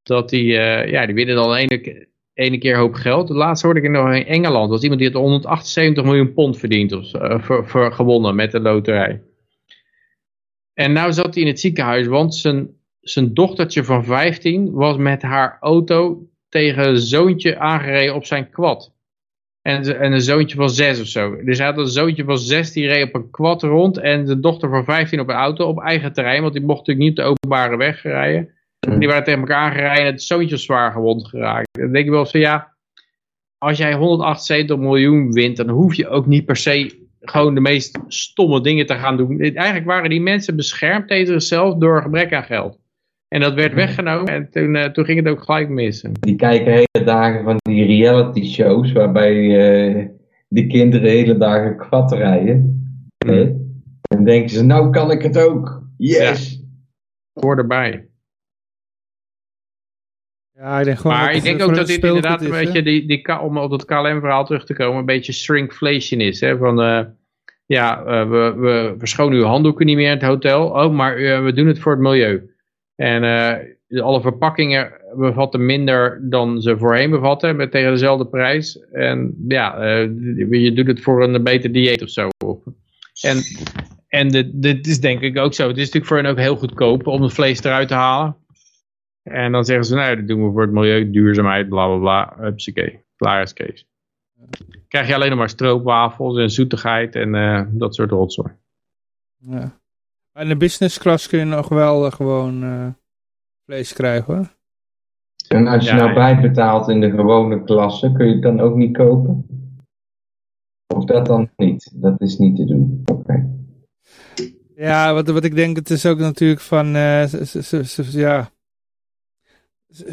[0.02, 3.28] Dat die, eh, ja, die winnen dan ene, ke- ene keer een hoop geld.
[3.28, 4.70] Laatst hoorde ik nog in Engeland.
[4.70, 6.92] was iemand die had 178 miljoen pond verdiend.
[6.92, 9.22] Of, eh, voor gewonnen met de loterij.
[10.74, 12.06] En nou zat hij in het ziekenhuis.
[12.06, 12.68] Want zijn,
[13.00, 18.94] zijn dochtertje van 15 was met haar auto tegen een zoontje aangereden op zijn quad.
[19.66, 21.44] En, en een zoontje van 6 of zo.
[21.44, 23.98] Dus hij had een zoontje van 6 die reed op een quad rond.
[23.98, 26.40] En de dochter van 15 op een auto op eigen terrein.
[26.42, 28.50] Want die mocht natuurlijk niet op de openbare weg rijden.
[28.98, 31.68] Die waren tegen elkaar gereden en het zoontje was zwaar gewond geraakt.
[31.70, 32.72] Dan denk ik wel eens van ja,
[33.58, 37.98] als jij 178 miljoen wint, dan hoef je ook niet per se gewoon de meest
[38.08, 39.40] stomme dingen te gaan doen.
[39.40, 42.78] Eigenlijk waren die mensen beschermd tegen zichzelf door gebrek aan geld.
[43.28, 46.04] En dat werd weggenomen en toen, eh, toen ging het ook gelijk mis.
[46.20, 50.08] die kijken hele dagen van die reality shows waarbij eh,
[50.48, 52.84] die kinderen hele dagen kwad rijden.
[53.26, 53.54] Hè?
[54.08, 55.82] En denken ze, nou kan ik het ook.
[55.96, 56.64] Yes!
[57.32, 58.08] Hoor erbij.
[60.58, 62.64] Ja, ik denk gewoon Maar dat ik het denk ook dat dit inderdaad een is,
[62.64, 66.40] beetje, die, die, om op het KLM-verhaal terug te komen, een beetje shrinkflation is.
[66.40, 66.56] Hè?
[66.56, 67.04] Van, eh,
[67.66, 70.68] ja, eh, we, we verschonen uw handdoeken niet meer in het hotel.
[70.68, 72.54] Oh, maar eh, we doen het voor het milieu.
[72.96, 78.78] En eh, alle verpakkingen bevatten minder dan ze voorheen bevatten, met tegen dezelfde prijs.
[78.92, 80.02] En ja, eh,
[80.50, 82.28] je doet het voor een beter dieet of zo.
[83.22, 83.42] En,
[84.08, 85.68] en dit, dit is denk ik ook zo.
[85.68, 88.36] Het is natuurlijk voor hen ook heel goedkoop om het vlees eruit te halen.
[89.22, 92.44] En dan zeggen ze, nou, dat doen we voor het milieu, duurzaamheid, bla bla bla.
[92.44, 93.86] Hupsakee, klaar is Kees.
[94.88, 98.52] Krijg je alleen nog maar stroopwafels en zoetigheid en eh, dat soort rotzooi.
[99.36, 99.80] Ja.
[100.36, 102.86] Maar in de business class kun je nog wel eh, gewoon eh,
[103.64, 104.56] vlees krijgen hoor.
[105.48, 108.74] En als je Ja, nou bijbetaalt in de gewone klasse, kun je het dan ook
[108.76, 109.46] niet kopen?
[110.94, 111.90] Of dat dan niet?
[111.94, 113.02] Dat is niet te doen.
[113.12, 113.48] Oké.
[114.74, 118.18] Ja, wat, wat ik denk, het is ook natuurlijk van, eh, ze, ze, ze- ze-
[118.18, 118.50] ja.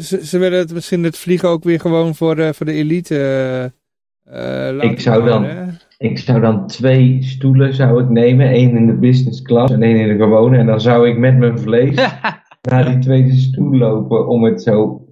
[0.00, 3.72] Ze, willen het misschien het vliegen ook weer gewoon voor, eh, voor de elite
[4.24, 5.78] eh, Ik zou dan- houden?
[5.98, 8.48] Ik zou dan twee stoelen zou ik nemen.
[8.48, 10.58] één in de business class en één in de gewone.
[10.58, 11.94] En dan zou ik met mijn vlees
[12.70, 15.04] naar die tweede stoel lopen om het zo...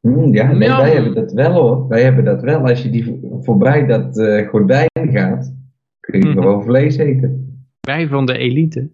[0.00, 0.76] Hmm, ja, nee, Ja.
[0.80, 1.88] wij hebben dat wel hoor.
[1.88, 2.60] Wij hebben dat wel.
[2.68, 5.54] Als je die vo- voorbij dat eh, gordijn gaat,
[6.00, 6.38] kun je Mhm.
[6.38, 7.62] gewoon vlees eten.
[7.80, 8.90] Wij van de elite.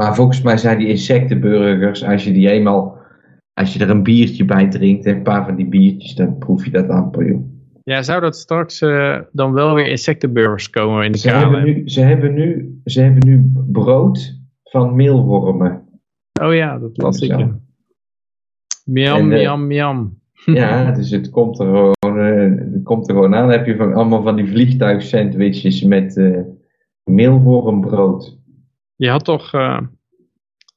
[0.00, 2.98] Maar volgens mij zijn die insectenburgers, als je die eenmaal,
[3.54, 6.70] als je er een biertje bij drinkt, een paar van die biertjes, dan proef je
[6.70, 7.54] dat amper, joh.
[7.90, 11.88] Ja, zou dat straks eh, dan wel weer insectenburgers komen in de Ze hebben, nu,
[11.88, 15.88] ze, hebben nu, ze hebben nu brood van meelwormen.
[16.42, 17.38] Oh ja, dat las ik.
[17.38, 17.60] Ja.
[18.84, 20.20] Miam, eh, miam, miam.
[20.44, 23.48] Ja, dus het komt er gewoon, eh, het komt er gewoon aan.
[23.48, 26.40] Dan heb je van, allemaal van die vliegtuigsandwiches met eh
[27.04, 28.38] meelwormbrood.
[28.96, 29.78] Je had toch, eh,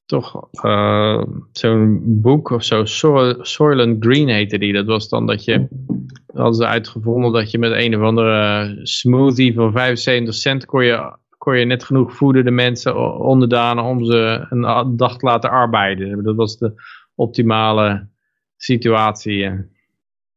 [0.09, 4.73] toch eh, zo'n boek of zo, Soil, Soylent Green heette die.
[4.73, 5.67] Dat was dan dat je,
[6.33, 11.15] hadden ze uitgevonden dat je met een of andere smoothie van 75 cent kon je,
[11.37, 16.23] kon je net genoeg voeden de mensen onderdanen om ze een dag te laten arbeiden.
[16.23, 16.73] Dat was de
[17.15, 18.07] optimale
[18.57, 19.43] situatie.
[19.43, 19.53] eh.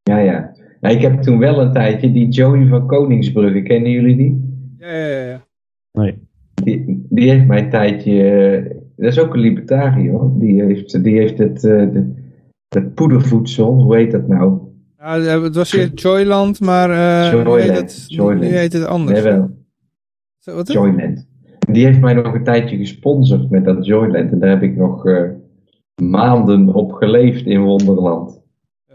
[0.03, 0.53] Ja, ja.
[0.81, 4.67] Nou, ik heb toen wel een tijdje die Joey van Koningsbrugge, kennen jullie die?
[4.79, 5.45] Ja, ja, ja.
[5.93, 6.29] Nee.
[6.55, 11.19] Die, die heeft mij een tijdje, eh, dat is ook een libertariër die heeft, die
[11.19, 12.15] heeft het, eh, de,
[12.69, 14.59] het poedervoedsel, hoe heet dat nou?
[14.99, 18.41] Ja, het was eerst Joyland, maar eh nu, Joyland, heet het, Joyland.
[18.41, 19.23] nu heet het anders.
[19.23, 19.51] Nee, wel,
[20.39, 21.27] Zo, wat Joyland.
[21.59, 25.07] Die heeft mij nog een tijdje gesponsord met dat Joyland en daar heb ik nog
[25.07, 25.29] eh,
[26.03, 28.42] maanden op geleefd in Wonderland.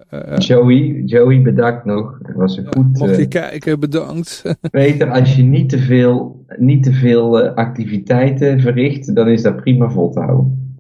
[0.10, 2.18] Eh, eh, Joey, Joey bedankt nog.
[2.22, 2.98] Dat was een ja, goed...
[2.98, 4.44] mocht eh, je kijken, bedankt.
[4.72, 9.56] Peter, als je niet te veel, niet te veel eh, activiteiten verricht, dan is dat
[9.56, 10.78] prima vol te houden.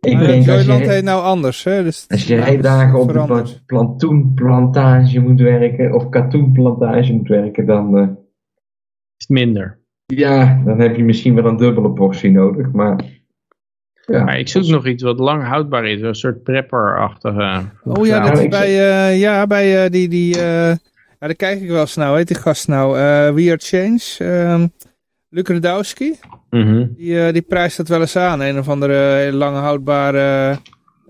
[0.00, 1.82] Ik Maar denk als Joyland je, heet nou anders, hè?
[1.82, 3.62] Dus als je is dagen op de veranderd.
[3.66, 8.08] plantoenplantage moet werken, of katoenplantage moet werken, dan, eh,
[9.16, 9.78] Is minder.
[10.06, 12.72] ja, dan heb je misschien wel een dubbele portie nodig.
[12.72, 13.04] Maar
[14.10, 16.00] ja, Maar ik zoek nog iets wat lang houdbaar is.
[16.00, 17.62] Een soort prepper-achtige.
[17.84, 18.68] Oh ja, dat is bij,
[19.08, 20.68] eh, ja, bij eh, die, die eh,
[21.20, 23.02] ja, daar kijk ik wel eens nou, heet die gast nou, eh
[23.34, 24.66] We Are Change, ehm
[25.28, 26.14] Luc Radowski,
[26.50, 26.86] Mhm.
[26.96, 30.56] die, eh, die prijst dat wel eens aan, een of andere lange houdbare,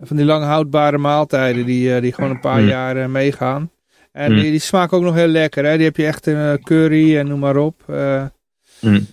[0.01, 2.69] van die lang houdbare maaltijden, die, eh, die gewoon een paar Mm.
[2.69, 3.71] jaar meegaan.
[4.13, 4.39] En Mm.
[4.41, 5.77] die, die smaken ook nog heel lekker, hè?
[5.77, 7.83] die heb je echt in eh, curry en noem maar op.
[7.87, 8.25] eh,
[8.81, 9.07] Mm.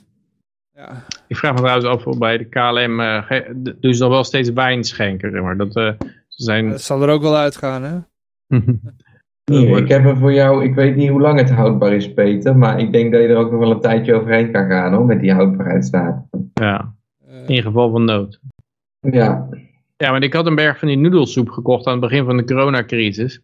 [0.76, 1.06] ja.
[1.28, 3.30] Ik vraag me trouwens af of bij de KLM eh,
[3.64, 5.32] d- doen ze nog wel steeds wijn schenken.
[5.32, 5.58] Zeg maar.
[5.58, 5.92] dat, eh,
[6.28, 6.70] ze zijn...
[6.70, 7.98] Dat zal er ook wel uitgaan, hè?
[9.52, 12.58] Hier, ik heb er voor jou, ik weet niet hoe lang het houdbaar is, Peter,
[12.58, 15.06] maar ik denk dat je er ook nog wel een tijdje overheen kan gaan hoor,
[15.06, 16.52] met die houdbaarheidsdatum.
[16.54, 16.94] ja,
[17.28, 18.40] Eh, in geval van nood.
[19.00, 19.50] Ja,
[19.98, 22.44] Ja, maar ik had een berg van die noedelsoep gekocht aan het begin van de
[22.44, 23.42] coronacrisis.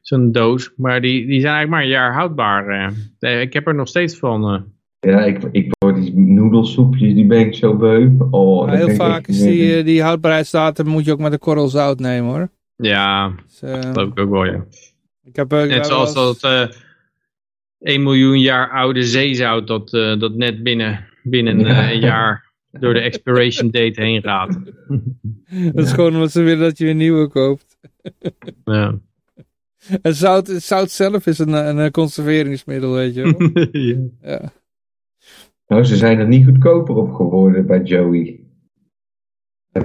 [0.00, 0.72] Zo'n doos.
[0.76, 2.92] Maar die, die zijn eigenlijk maar een jaar houdbaar.
[3.18, 3.40] eh.
[3.40, 4.64] Ik heb er nog steeds van.
[5.00, 8.10] Ja ik, ik word die noedelsoepjes, die ben ik zo beu.
[8.30, 12.30] Oh, heel vaak is die, die houdbaarheidsdatum moet je ook met een korrel zout nemen,
[12.30, 12.48] hoor.
[12.76, 14.64] Ja, Dus, eh, dat geloof ik ook wel, ja.
[15.24, 16.66] ik heb, eh, ik Net heb zoals dat eh
[17.80, 21.66] 1 miljoen jaar oude zeezout dat, eh, dat net binnen, binnen Ja.
[21.82, 24.58] eh, een jaar door de expiration date heen gaat.
[25.74, 27.76] Dat is gewoon omdat ze willen dat je weer nieuwe koopt.
[28.64, 28.98] Ja.
[30.02, 33.50] En zout, zout zelf is een, een, een conserveringsmiddel, weet je wel.
[33.82, 33.96] Ja.
[34.22, 34.52] Ja.
[35.66, 38.40] Nou, ze zijn er niet goedkoper op geworden bij Joey.
[39.72, 39.82] Eh,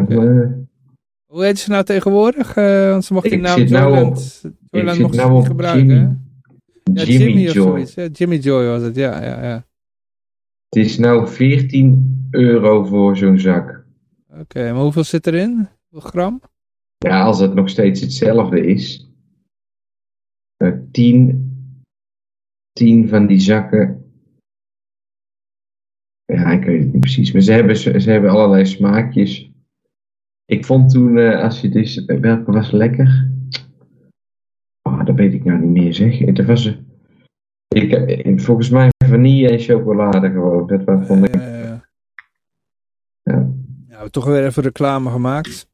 [1.25, 2.55] Hoe heet ze nou tegenwoordig?
[2.55, 5.45] Eh, want ze mocht die Ik naam zit nou Joyland, Joyland zit ze nou op
[5.45, 5.87] gebruiken.
[5.87, 6.17] Jimmy.
[6.93, 7.63] Ja, Jimmy, Jimmy, of Joy.
[7.67, 7.93] zoiets.
[7.93, 9.23] Ja, Jimmy Joy was het, ja.
[9.23, 9.65] ja, ja.
[10.69, 13.85] Het is nou 14 euro voor zo'n zak.
[14.39, 15.69] Oké, maar hoeveel zit erin?
[15.89, 16.41] Hoeveel gram?
[16.97, 19.09] Ja, als het nog steeds hetzelfde is.
[20.57, 21.49] eh 10,
[22.71, 24.00] 10 van die zakken.
[26.31, 27.31] Ja, ik weet het niet precies.
[27.31, 29.51] Maar ze hebben, ze, ze hebben allerlei smaakjes.
[30.45, 33.29] Ik vond toen, eh, als je dus, welke was lekker?
[34.81, 36.19] Oh, dat weet ik nou niet meer zeg.
[36.19, 36.73] Het was, eh,
[37.67, 40.67] ik, eh, volgens mij vanille en chocolade gewoon.
[40.67, 41.35] Dat was, vond ik.
[41.35, 41.59] Eh,
[43.23, 43.33] Ja.
[43.33, 43.47] ja,
[43.87, 45.69] we hebben toch weer even reclame gemaakt.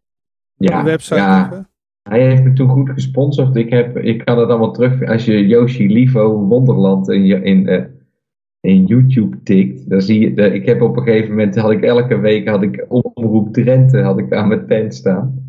[0.55, 1.45] Ja, de website ja.
[1.45, 1.69] even.
[2.09, 3.55] Hij heeft me toen goed gesponsord.
[3.55, 5.03] Ik, heb, ik kan het allemaal terug.
[5.03, 7.83] Als je Yoshi Livo Wonderland in, in, eh,
[8.67, 10.33] in YouTube tikt, dan zie je.
[10.33, 14.01] dat ik heb op een gegeven moment had ik elke week had ik omroep Drenthe
[14.01, 15.45] had ik aan mijn tent staan.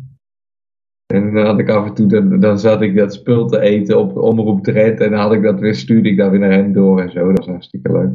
[1.13, 3.99] En dan had ik af en toe, dan, dan zat ik dat spul te eten
[3.99, 6.73] op omroep Drenthe en dan had ik dat weer, stuurde ik dat weer naar hen
[6.73, 7.27] door en zo.
[7.27, 8.11] Dat was hartstikke leuk.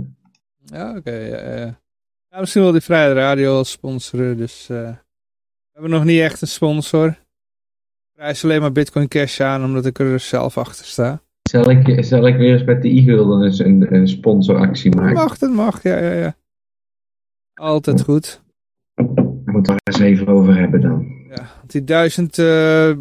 [0.65, 1.13] Ja, oké.
[1.13, 2.41] ja, ja.
[2.41, 4.69] Misschien wil die Vrije Radio sponsoren, dus...
[4.69, 4.91] eh,
[5.75, 7.07] we hebben nog niet echt een sponsor.
[7.09, 11.23] Ik prijs alleen maar Bitcoin Cash aan, omdat ik er zelf achter sta.
[11.51, 15.15] Zal ik, zal ik weer eens met de e-gulden eens een, een sponsoractie maken?
[15.15, 16.37] Mag, dat mag, ja, ja, ja.
[17.55, 18.43] Altijd goed.
[19.45, 21.07] Moet er eens even over hebben dan.
[21.29, 22.93] Ja, want die duizend eh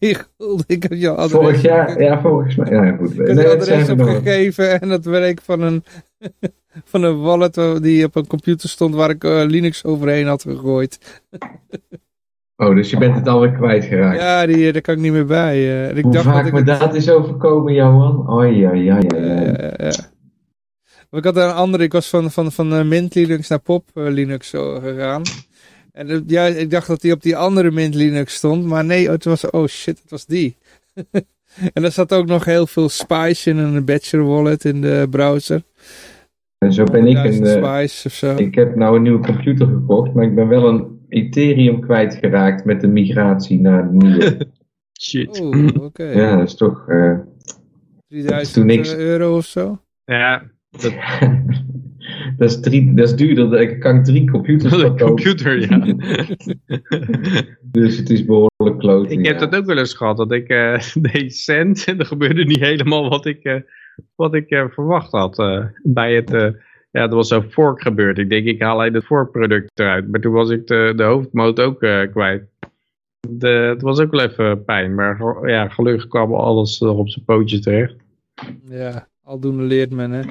[0.38, 2.70] gulden, ik heb je adres, Vorig jaar, ja, volgens mij.
[2.70, 3.10] Ja, goed.
[3.10, 5.84] ik heb Nee, adres opgegeven en dat werk van een,
[6.92, 10.98] van een wallet die op een computer stond waar ik eh, Linux overheen had gegooid.
[12.56, 14.20] Oh, dus je bent het alweer kwijtgeraakt.
[14.20, 15.86] Ja, die, eh, daar kan ik niet meer bij.
[15.88, 18.32] En ik Hoe dacht vaak dat ik me het- dat is overkomen, Johan?
[18.32, 19.92] Oei, ja, ja, ja.
[21.10, 24.48] Ik had een andere, ik was van, van, van eh, Mint Linux naar Pop Linux
[24.48, 25.22] zo gegaan.
[25.92, 29.24] En ja, ik dacht dat die op die andere Mint Linux stond, maar nee, het
[29.24, 30.56] was, oh shit, het was die.
[31.74, 35.62] en er zat ook nog heel veel Spice in een Badger wallet in de browser.
[36.58, 37.40] En zo ben ik een...
[37.42, 38.34] 1000 Spice of zo.
[38.36, 42.80] ik heb nou een nieuwe computer gekocht, maar ik ben wel een Ethereum kwijtgeraakt met
[42.80, 44.48] de migratie naar de nieuwe.
[45.02, 45.40] Shit.
[45.80, 46.04] Oké.
[46.04, 46.88] ja, dat is toch...
[46.88, 47.18] eh,
[48.08, 48.94] 3000 toen niks.
[48.94, 49.80] euro of zo.
[50.04, 50.94] Ja, dat,
[52.38, 53.50] dat, is drie, dat is duurder.
[53.50, 55.06] Dan kan ik drie computers kopen.
[55.06, 55.94] computer, ja.
[57.62, 59.10] Dus het is behoorlijk kloot.
[59.10, 60.80] ik heb dat ook wel eens gehad, dat ik eh
[61.12, 63.60] deed cent en er gebeurde niet helemaal wat ik, eh,
[64.14, 66.54] wat ik eh, verwacht had eh, bij het...
[66.92, 68.18] eh, ja, er was zo'n fork gebeurd.
[68.18, 70.08] Ik denk, ik haal alleen het forkproduct eruit.
[70.08, 72.44] Maar toen was ik de, de hoofdmoot ook eh, kwijt.
[73.28, 74.94] De, het was ook wel even pijn.
[74.94, 77.94] Maar ja, gelukkig kwam alles nog op zijn pootjes terecht.
[78.68, 80.22] Ja, aldoende leert men, hè.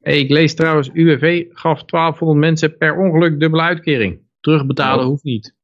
[0.00, 4.20] Hey, ik lees trouwens, UWV gaf 1200 mensen per ongeluk dubbele uitkering.
[4.40, 5.10] Terugbetalen Oh.
[5.10, 5.54] hoeft niet.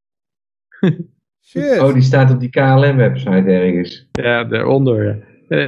[1.48, 1.78] Shit.
[1.80, 4.08] Oh, die staat op die KLM-website ergens.
[4.12, 5.26] Ja, daaronder.
[5.48, 5.66] Uh,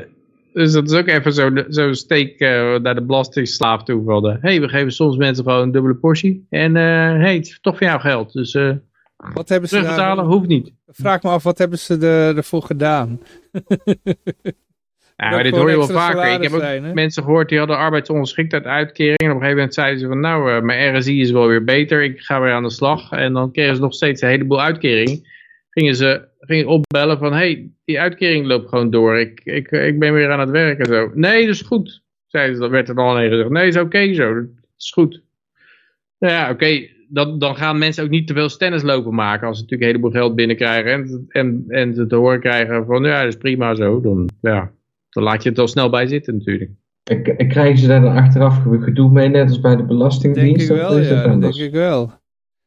[0.52, 4.04] dus dat is ook even zo'n zo steek uh, naar de belastingslaaf toe.
[4.04, 6.46] Van, hé, hey, we geven soms mensen gewoon een dubbele portie.
[6.50, 8.32] En hé, hey, het is toch voor jou geld.
[8.32, 8.58] Dus
[9.34, 10.72] wat hebben ze terugbetalen hoeft niet.
[10.86, 13.20] Vraag me af, wat hebben ze er, ervoor gedaan?
[15.20, 16.32] Ja, maar dit hoor je wel vaker.
[16.32, 19.18] Ik heb ook zijn, mensen gehoord die hadden arbeidsongeschiktheid uitkering.
[19.18, 21.64] En op een gegeven moment zeiden ze van nou, uh, mijn RSI is wel weer
[21.64, 22.02] beter.
[22.02, 23.12] Ik ga weer aan de slag.
[23.12, 25.38] En dan kregen ze nog steeds een heleboel uitkering.
[25.70, 29.18] Gingen ze gingen opbellen van hey, die uitkering loopt gewoon door.
[29.18, 31.10] Ik, ik, ik ben weer aan het werk en zo.
[31.14, 32.02] Nee, dat is goed.
[32.26, 33.50] Zeiden ze, dat werd er dan alleen gezegd.
[33.50, 34.34] Nee, is oké okay zo.
[34.34, 34.44] Dat
[34.78, 35.22] is goed.
[36.18, 36.86] Nou ja, oké.
[37.08, 39.96] Dan, dan gaan mensen ook niet te veel stennis lopen maken als ze natuurlijk een
[39.96, 43.74] heleboel geld binnenkrijgen en, en, en ze te horen krijgen van ja, dat is prima
[43.74, 44.00] zo.
[44.00, 44.70] Dan, ja,
[45.10, 46.70] dan laat je het al snel bij zitten natuurlijk.
[47.36, 50.68] En krijgen ze daar dan achteraf gedoe mee, net als bij de Belastingdienst?
[50.68, 52.19] Denk ik wel, ja, dat denk ik wel.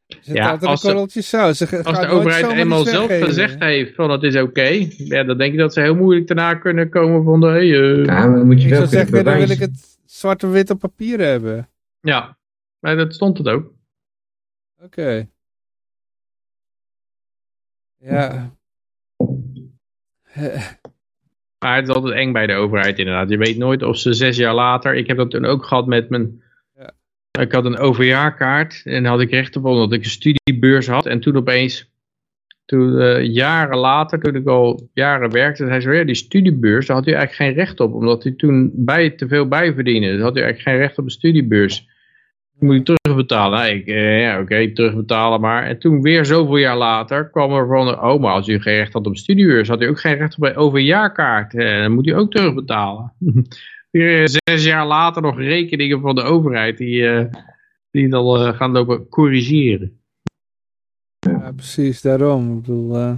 [0.06, 5.24] Ja, als, de, als de overheid eenmaal zelf gezegd heeft van het is oké, ja,
[5.24, 7.46] dan denk ik dat ze heel moeilijk daarna kunnen komen van de...
[7.46, 8.04] Hey, uh...
[8.04, 10.50] Ja, maar dan moet je ik wel zou zeggen, dan wil ik het zwart op
[10.50, 11.68] wit op papier hebben.
[12.00, 12.36] Ja,
[12.78, 13.72] maar dat stond het ook.
[14.76, 15.00] Oké.
[15.00, 15.28] Okay.
[17.98, 18.56] Ja.
[21.58, 23.30] Maar het is altijd eng bij de overheid inderdaad.
[23.30, 24.94] Je weet nooit of ze zes jaar later...
[24.94, 26.42] Ik heb dat toen ook gehad met mijn...
[27.40, 31.06] Ik had een overjaarkaart en had ik recht op omdat ik een studiebeurs had.
[31.06, 31.90] En toen opeens,
[32.64, 36.96] toen, uh, jaren later, toen ik al jaren werkte, zei ze ja, die studiebeurs, daar
[36.96, 37.94] had u eigenlijk geen recht op.
[37.94, 40.10] Omdat u toen bij, te veel bijverdiende.
[40.10, 41.86] Dus had u eigenlijk geen recht op een studiebeurs
[42.58, 43.60] moet ik terugbetalen.
[43.60, 45.66] Nee, ik, eh, ja, oké, terugbetalen maar.
[45.66, 48.92] En toen weer zoveel jaar later kwam er van, oh, maar als u geen recht
[48.92, 51.54] had op studieuurs, had u ook geen recht op een overjaarkaart.
[51.54, 53.12] Eh, dan moet u ook terugbetalen.
[54.02, 57.24] weer zes jaar later nog rekeningen van de overheid die, uh,
[57.90, 60.00] die dan gaan lopen corrigeren.
[61.18, 62.56] Ja, precies, daarom.
[62.56, 63.16] Ik bedoel, uh,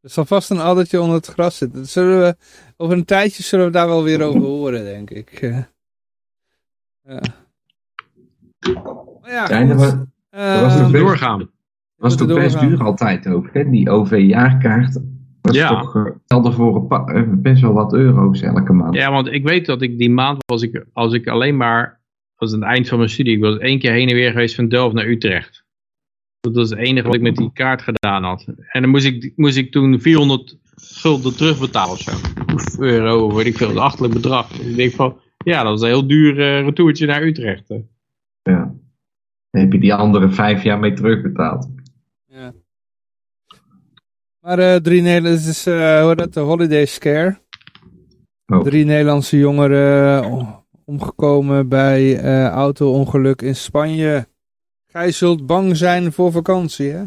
[0.00, 1.86] er zal vast een addertje onder het gras zitten.
[1.86, 2.36] Zullen we,
[2.76, 5.40] over een tijdje zullen we daar wel weer over horen, denk ik.
[5.40, 7.20] ja.
[9.22, 9.92] Ja, ja dat was,
[10.30, 11.50] uh, was toch doorgaan.
[11.96, 13.70] was toch best duur altijd ook, hè?
[13.70, 15.00] Die OV-jaarkaart
[15.54, 15.80] ja.
[15.80, 18.94] toch uh, telde voor een best wel wat euro's elke maand.
[18.94, 22.00] Ja, want ik weet dat ik die maand was ik, als ik alleen maar,
[22.36, 24.68] was het eind van mijn studie, ik was één keer heen en weer geweest van
[24.68, 25.64] Delft naar Utrecht.
[26.40, 28.46] Dat was het enige wat ik met die kaart gedaan had.
[28.68, 32.10] En dan moest ik, moest ik toen 400 gulden terugbetalen of zo.
[32.54, 34.60] Of euro, weet ik veel, een achterlijk bedrag.
[34.60, 37.68] ik denk van, ja, dat was een heel duur uh, retourtje naar Utrecht.
[37.68, 37.80] Hè.
[38.42, 38.74] Ja.
[39.50, 41.70] Dan heb je die andere vijf jaar mee terugbetaald.
[42.26, 42.52] Ja.
[44.42, 47.38] Maar uh, drie Nederlandse, is, uh, hoe dat, de Holiday Scare.
[48.46, 48.62] Oh.
[48.62, 52.20] Drie Nederlandse jongeren uh, omgekomen bij
[52.50, 54.28] auto-ongeluk in Spanje.
[54.86, 57.04] Gij zult bang zijn voor vakantie, hè?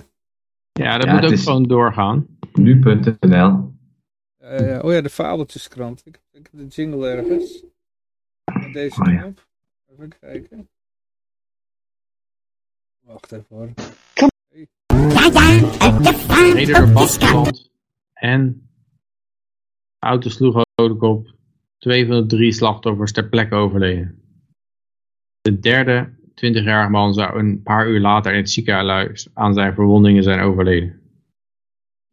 [0.71, 2.27] Ja, dat moet ook gewoon doorgaan.
[2.53, 3.73] Nu.nl
[4.81, 6.01] Oh ja, de fabeltjeskrant.
[6.05, 7.63] Ik, ik heb de jingle ergens.
[8.73, 9.47] Deze oh, knop.
[9.91, 10.69] Even kijken.
[12.99, 13.73] Wacht even hoor.
[16.93, 17.71] Vastgeland
[18.13, 18.69] en
[19.99, 20.63] auto sloeg
[20.99, 21.33] op.
[21.77, 24.21] Twee van de drie slachtoffers ter plekke overleden.
[25.41, 30.23] De derde 20-jarige man zou een paar uur later in het ziekenhuis aan zijn verwondingen
[30.23, 31.01] zijn overleden.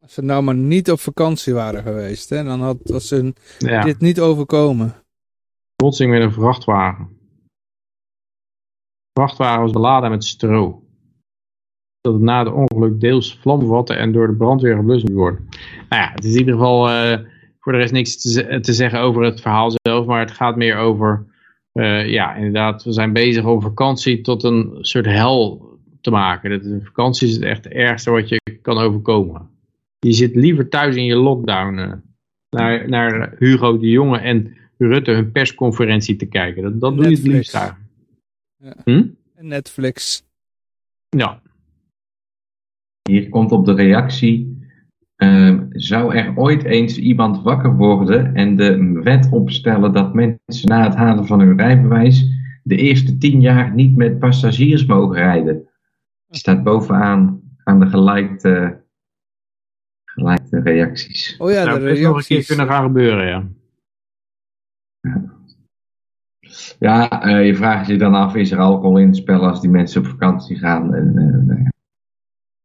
[0.01, 4.21] Als ze nou maar niet op vakantie waren geweest, hè, dan had ze dit niet
[4.21, 4.95] overkomen.
[5.77, 7.09] Botsing met een vrachtwagen.
[9.13, 10.82] De vrachtwagen was beladen met stro
[12.03, 15.49] dat het na het ongeluk deels vlam vatte en door de brandweer geblust moet worden.
[15.89, 17.19] Nou ja, het is in ieder geval uh,
[17.61, 20.77] voor de rest niks te, te, zeggen over het verhaal zelf, maar het gaat meer
[20.77, 21.27] over,
[21.73, 25.71] uh, ja inderdaad, we zijn bezig om vakantie tot een soort hel
[26.01, 26.51] te maken.
[26.51, 29.51] Dat, de vakantie is het echt het ergste wat je kan overkomen.
[29.99, 31.93] Je zit liever thuis in je lockdown uh,
[32.51, 36.63] naar, naar Hugo de Jonge en Rutte hun persconferentie te kijken.
[36.63, 37.79] Dat, dat doe je het liefst daar.
[38.57, 38.75] Ja.
[38.85, 39.05] Hm?
[39.39, 40.25] Netflix.
[41.09, 41.43] Ja,
[43.03, 44.61] hier komt op de reactie.
[45.17, 50.83] Uh, zou er ooit eens iemand wakker worden en de wet opstellen dat mensen na
[50.85, 52.27] het halen van hun rijbewijs
[52.63, 55.69] de eerste tien jaar niet met passagiers mogen rijden?
[56.27, 58.83] Die staat bovenaan aan de gelijkte,
[60.05, 61.37] gelijkte reacties.
[61.39, 62.05] Oh ja, de reacties.
[62.05, 63.49] nog een keer kunnen gaan gebeuren, ja.
[66.79, 69.71] Ja, uh, je vraagt je dan af, is er alcohol in het spel als die
[69.71, 70.95] mensen op vakantie gaan?
[70.95, 71.13] En,
[71.49, 71.71] uh,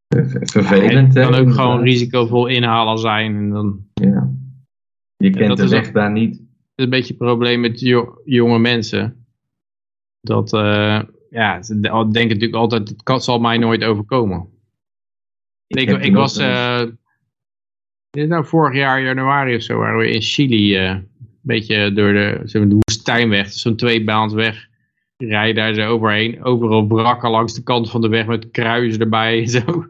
[0.08, 1.14] Vervelend.
[1.14, 3.36] het kan ook gewoon risicovol inhalen zijn.
[3.36, 3.86] En dan...
[3.94, 4.32] Ja.
[5.18, 6.32] Je kent de weg daar niet.
[6.32, 7.80] Dat is een beetje het probleem met
[8.26, 9.26] jonge mensen.
[10.22, 14.50] Dat, uh, ja, ze denken natuurlijk altijd, het zal mij nooit overkomen.
[15.68, 16.80] Ik, ik, ook was, eh,
[18.10, 21.08] dit is nou vorig jaar januari of zo, waren we in Chili, eh, een
[21.42, 24.68] beetje door de, zeg maar, de woestijnweg, zo'n tweebaansweg.
[25.18, 29.40] Rijden daar zo overheen, overal wrakken langs de kant van de weg met kruisen erbij
[29.40, 29.86] en zo.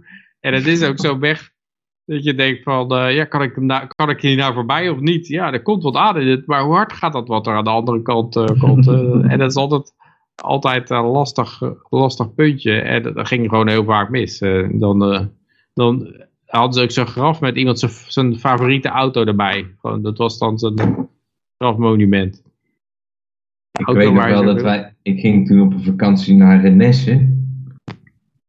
[0.48, 1.52] En het is ook zo'n weg
[2.06, 4.90] dat je denkt van, eh, ja, kan ik, hem nou- kan ik hier nou voorbij
[4.90, 5.28] of niet?
[5.28, 7.64] Ja, er komt wat aan in het, maar hoe hard gaat dat wat er aan
[7.64, 8.88] de andere kant eh, komt?
[8.88, 9.94] Eh, en dat is altijd,
[10.36, 12.72] altijd een lastig, lastig puntje.
[12.82, 14.42] En dat, ging gewoon heel vaak mis.
[14.42, 15.26] Eh, dan, eh,
[15.74, 16.16] dan
[16.46, 19.76] hadden ze ook zo'n graf met iemand zijn- favoriete auto erbij.
[19.82, 21.10] Gewoon, dat was dan zijn
[21.58, 22.44] grafmonument.
[23.80, 26.62] Ik Auto weet nog wel zo dat wij, ik ging toen op een vakantie naar
[26.62, 27.37] Renesse.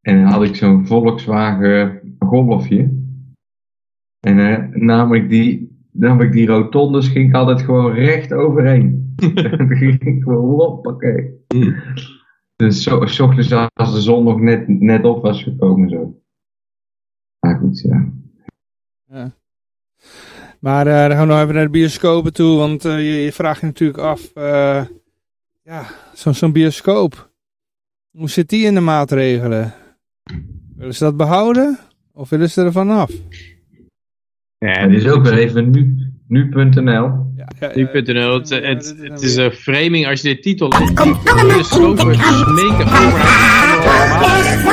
[0.09, 3.07] En dan had ik zo'n Volkswagen Golfje.
[4.21, 9.15] En eh, nam, ik die, nam ik die rotondes, ging ik altijd gewoon recht overheen.
[9.35, 11.45] dan ging ik gewoon hoppakee.
[12.57, 16.21] Dus zo, s ochtends als de zon nog net, net op was gekomen zo.
[17.41, 18.13] Maar goed, ja.
[20.61, 23.33] Maar eh, dan gaan we nog even naar de bioscopen toe, want eh, je, je
[23.33, 24.31] vraagt je natuurlijk af,
[25.63, 27.31] ja, zo'n zo'n bioscoop,
[28.11, 29.75] hoe zit die in de maatregelen?
[30.79, 31.79] Willen ze dat behouden
[32.13, 33.11] of willen ze er vanaf?
[34.59, 37.27] Ja, dit is ook weer even nu, nu.nl.
[37.37, 40.95] Ja, ja, Nu.nl, het, het, is het weer- een framing als je de titel leest.
[40.95, 44.65] Bioscopen smeken overheid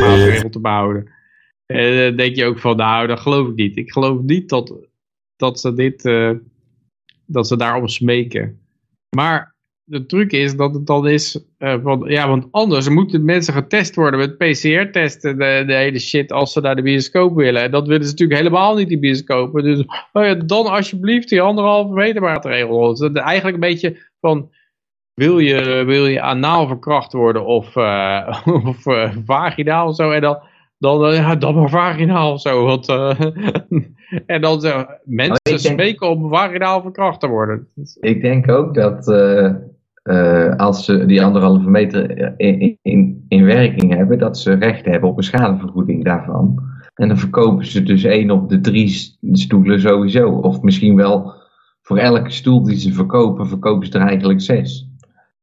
[0.00, 1.10] maatregel te behouden.
[1.66, 3.76] En dan denk je ook van, nou, dat geloof ik niet.
[3.76, 4.74] Ik geloof niet dat,
[5.36, 6.30] dat ze dit, eh,
[7.26, 8.60] dat ze daarom smeken.
[9.16, 9.54] Maar
[9.88, 13.94] de truc is dat het dan is, eh, van, ja, want anders moeten mensen getest
[13.94, 17.62] worden met PCR-testen, de, de hele shit, als ze naar de bioscoop willen.
[17.62, 19.62] En dat willen ze natuurlijk helemaal niet, die bioscopen.
[19.62, 22.88] Dus oh ja, dan alsjeblieft die anderhalve meter maatregel.
[22.88, 24.50] Dus dat is eigenlijk een beetje van,
[25.14, 30.10] wil je, wil je anaal verkracht worden of, eh, of eh, vaginaal of zo?
[30.10, 30.38] En dan,
[30.78, 32.64] dan, ja, dan maar vaginaal of zo.
[32.64, 32.88] Want,
[34.26, 37.68] en dan zo, mensen Oh, denk- smeken om vaginaal verkracht te worden.
[38.00, 39.06] Ik denk ook dat
[40.08, 44.84] eh, eh, als ze die anderhalve meter in, in, in werking hebben, dat ze recht
[44.84, 46.62] hebben op een schadevergoeding daarvan.
[46.94, 50.30] En dan verkopen ze dus één op de drie stoelen sowieso.
[50.30, 51.32] Of misschien wel
[51.82, 54.88] voor elke stoel die ze verkopen, verkopen ze er eigenlijk zes.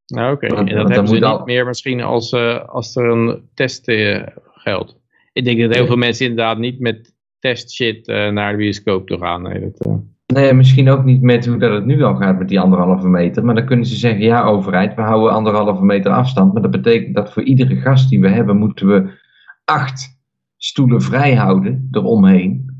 [0.08, 3.50] Nou, Oké, en dat hebben ze niet al- meer misschien als, eh, als er een
[3.54, 4.24] test eh,
[4.54, 4.98] geldt.
[5.34, 9.08] Ik denk dat heel veel mensen inderdaad niet met test shit eh, naar de bioscoop
[9.08, 9.42] toe gaan.
[9.42, 9.94] Nee, dat, eh,
[10.34, 13.46] Nee, misschien ook niet met hoe dat het nu al gaat met die anderhalve meter.
[13.46, 16.54] Maar dan kunnen ze zeggen, ja overheid, we houden anderhalve meter afstand.
[16.54, 19.10] Maar dat betekent dat voor iedere gast die we hebben, moeten we
[19.66, 20.20] acht
[20.58, 22.74] stoelen vrij houden eromheen.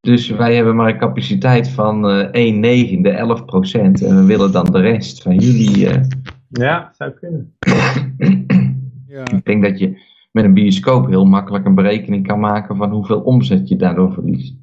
[0.00, 4.02] Dus wij hebben maar een capaciteit van eh 1 negende, 11 procent.
[4.02, 5.88] En we willen dan de rest van jullie.
[5.88, 6.02] eh.
[6.48, 7.52] Ja, zou kunnen.
[9.08, 9.98] Ja, Ik denk dat je
[10.32, 14.54] met een bioscoop heel makkelijk een berekening kan maken van hoeveel omzet je daardoor verliest.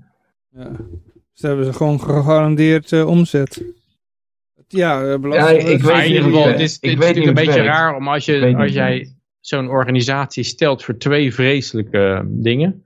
[0.49, 0.71] ja.
[1.41, 3.63] Dan hebben ze gewoon gegarandeerd eh, omzet.
[4.67, 5.61] Ja, eh, belasting.
[5.61, 7.95] Ja, ik weet in ieder geval, het is, het Ik is natuurlijk een beetje raar
[7.95, 12.85] om als, je, als jij zo'n organisatie stelt voor twee vreselijke dingen.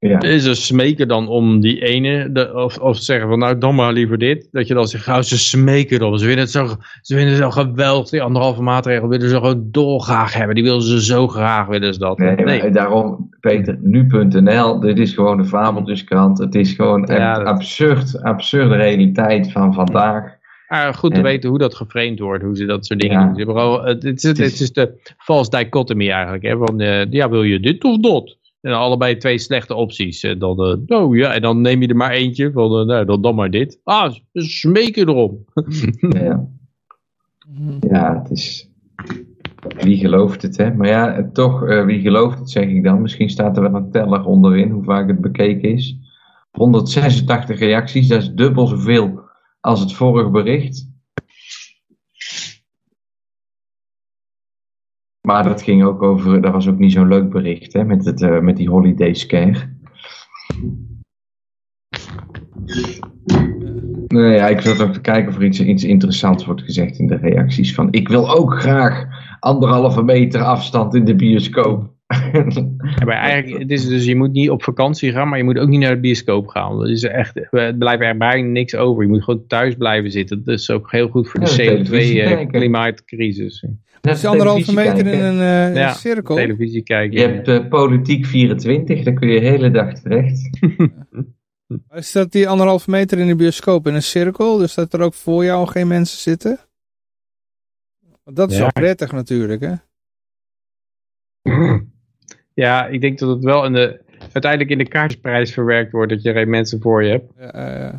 [0.00, 0.20] Ja.
[0.22, 3.92] Is ze smeken dan om die ene, de, of, of zeggen van nou dan maar
[3.92, 4.48] liever dit.
[4.52, 6.18] Dat je dan zegt, nou ze smeken erom.
[6.18, 6.66] Ze vinden het zo,
[7.02, 10.54] ze het zo geweldig, die anderhalve maatregel willen ze gewoon dolgraag hebben.
[10.54, 12.18] Die willen ze zo graag, willen ze dat.
[12.18, 12.70] Nee, Nee.
[12.70, 16.38] daarom, Peter, nu.nl, dit is gewoon een fabeltjeskrant.
[16.38, 20.36] Het is gewoon Ja, echt dat- absurd, absurde realiteit van vandaag.
[20.68, 23.24] Maar goed te En- weten hoe dat geframed wordt, hoe ze dat soort dingen Ja.
[23.24, 23.34] doen.
[23.36, 26.42] Ze hebben gewoon- het, het, is, het, Het is- de false dichotomy eigenlijk.
[26.44, 26.56] Hè?
[26.56, 28.36] Van, eh, ja, wil je dit of dat?
[28.60, 30.22] En allebei twee slechte opties.
[30.22, 33.04] En dan, eh, oh ja, en dan neem je er maar eentje van, eh, nou,
[33.04, 33.80] dan, dan maar dit.
[33.84, 35.44] Ah, smeken erom.
[36.08, 36.48] Ja,
[37.80, 38.70] ja het is...
[39.78, 40.74] Wie gelooft het, hè?
[40.74, 43.02] Maar ja, het toch, eh, wie gelooft het, zeg ik dan.
[43.02, 45.96] Misschien staat er wel een teller onderin, hoe vaak het bekeken is.
[46.50, 49.20] 186 reacties, dat is dubbel zoveel
[49.60, 50.87] als het vorige bericht.
[55.28, 58.22] Maar dat ging ook over, dat was ook niet zo'n leuk bericht, hè, met, het,
[58.22, 59.76] eh, met die holiday scare.
[64.06, 67.06] Nee, ja, ik zat ook te kijken of er iets, iets interessants wordt gezegd in
[67.06, 67.74] de reacties.
[67.74, 69.04] Van, ik wil ook graag
[69.40, 71.96] anderhalve meter afstand in de bioscoop.
[72.32, 75.58] Ja, maar eigenlijk, het is dus, je moet niet op vakantie gaan, maar je moet
[75.58, 76.78] ook niet naar de bioscoop gaan.
[76.78, 79.02] Dat is echt, het blijft er bijna niks over.
[79.02, 80.44] Je moet gewoon thuis blijven zitten.
[80.44, 81.86] Dat is ook heel goed voor de kijken.
[81.86, 83.64] CO2-klimaatcrisis.
[84.00, 86.34] Is anderhalve meter in een, eh, in Ja, een cirkel.
[86.36, 87.18] televisie kijken.
[87.20, 90.50] Je hebt eh, Politiek 24, daar kun je de hele dag terecht.
[91.90, 94.56] Is dat die anderhalve meter in de bioscoop in een cirkel?
[94.56, 96.58] Dus dat er ook voor jou geen mensen zitten?
[98.24, 98.62] Want dat is Ja.
[98.62, 99.74] wel prettig natuurlijk, hè?
[102.54, 104.00] Ja, ik denk dat het wel in de.
[104.32, 107.32] uiteindelijk in de kaartjesprijs verwerkt wordt dat je geen mensen voor je hebt.
[107.38, 107.98] Ja, eh,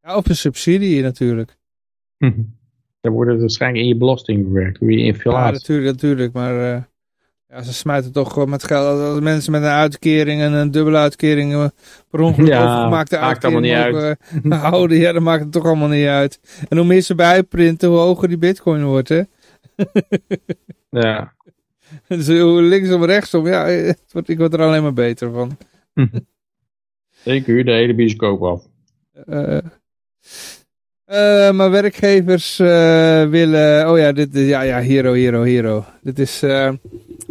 [0.00, 1.56] ja, of een subsidie natuurlijk.
[3.06, 5.52] Dan wordt het waarschijnlijk in je belasting verwerkt, hoe je Ja, inflatie.
[5.52, 6.32] natuurlijk, natuurlijk.
[6.32, 6.82] Maar eh,
[7.48, 9.00] ja, ze smijten toch gewoon met geld.
[9.00, 11.66] Als mensen met een uitkering en een dubbele uitkering eh,
[12.10, 15.52] per ongeluk Ja, overgemaakte maakt allemaal uitkering niet mogen, eh, houden, ja, dan maakt het
[15.52, 16.40] toch allemaal niet uit.
[16.68, 19.22] En hoe meer ze bij uitprinten, hoe hoger die bitcoin wordt, hè.
[20.90, 21.34] Ja.
[22.08, 25.56] Dus hoe linksom, rechtsom, ja, eh, het wordt, ik word er alleen maar beter van.
[27.24, 28.64] Ik huur de hele bioscoop af.
[29.26, 29.58] Eh,
[31.06, 35.84] eh, maar werkgevers eh, willen, oh ja, dit, ja, ja, hero, hero, hero.
[36.02, 36.72] Dit is, eh,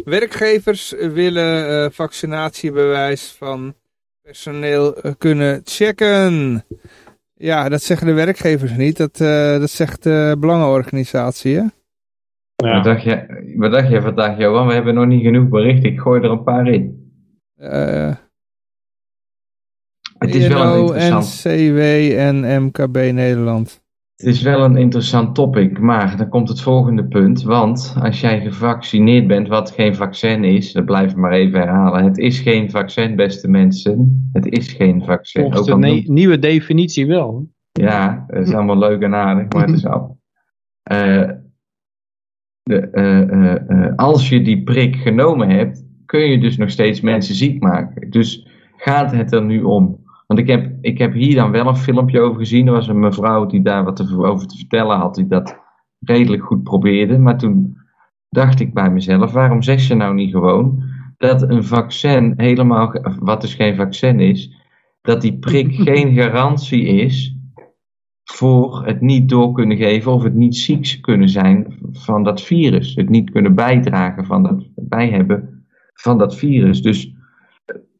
[0.04, 3.74] werkgevers willen eh, vaccinatiebewijs van
[4.22, 6.64] personeel kunnen checken.
[7.34, 11.62] Ja, dat zeggen de werkgevers niet, dat, eh, dat zegt de belangenorganisatie, hè?
[12.56, 12.80] Wat, Ja.
[12.80, 13.26] dacht je,
[13.56, 14.66] wat dacht je vandaag, Johan?
[14.66, 15.90] We hebben nog niet genoeg berichten.
[15.92, 17.10] Ik gooi er een paar in.
[17.56, 18.14] Eh
[20.18, 21.78] Het is wel een ILO, interessant, NCW
[22.18, 23.84] en MKB Nederland.
[24.16, 27.42] het is wel een interessant topic, maar dan komt het volgende punt.
[27.42, 32.04] Want als jij gevaccineerd bent, wat geen vaccin is, dat blijf ik maar even herhalen.
[32.04, 34.28] Het is geen vaccin, beste mensen.
[34.32, 35.40] Het is geen vaccin.
[35.42, 37.48] Volgens Ook de al ne- noemt- nieuwe definitie wel.
[37.72, 40.18] Ja, dat is allemaal leuk en aardig, maar het is al.
[40.82, 41.30] Eh,
[42.62, 47.34] de, eh, eh, als je die prik genomen hebt, kun je dus nog steeds mensen
[47.34, 48.10] ziek maken.
[48.10, 50.04] Dus gaat het er nu om?
[50.26, 52.66] Want ik heb, ik heb hier dan wel een filmpje over gezien.
[52.66, 55.58] Er was een mevrouw die daar wat over te vertellen had, die dat
[56.00, 57.18] redelijk goed probeerde.
[57.18, 57.76] Maar toen
[58.28, 60.82] dacht ik bij mezelf, waarom zeg je nou niet gewoon
[61.16, 64.54] dat een vaccin helemaal, wat dus geen vaccin is,
[65.02, 67.36] dat die prik geen garantie is
[68.24, 72.94] voor het niet door kunnen geven of het niet ziek kunnen zijn van dat virus.
[72.94, 76.82] Het niet kunnen bijdragen van dat bijhebben van dat virus.
[76.82, 77.14] Dus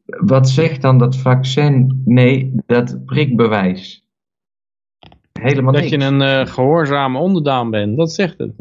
[0.07, 2.03] wat zegt dan dat vaccin?
[2.05, 4.05] Nee, dat prikbewijs.
[5.41, 5.95] Helemaal Dat niks.
[5.95, 8.53] je een eh, gehoorzame onderdaan bent, dat zegt het.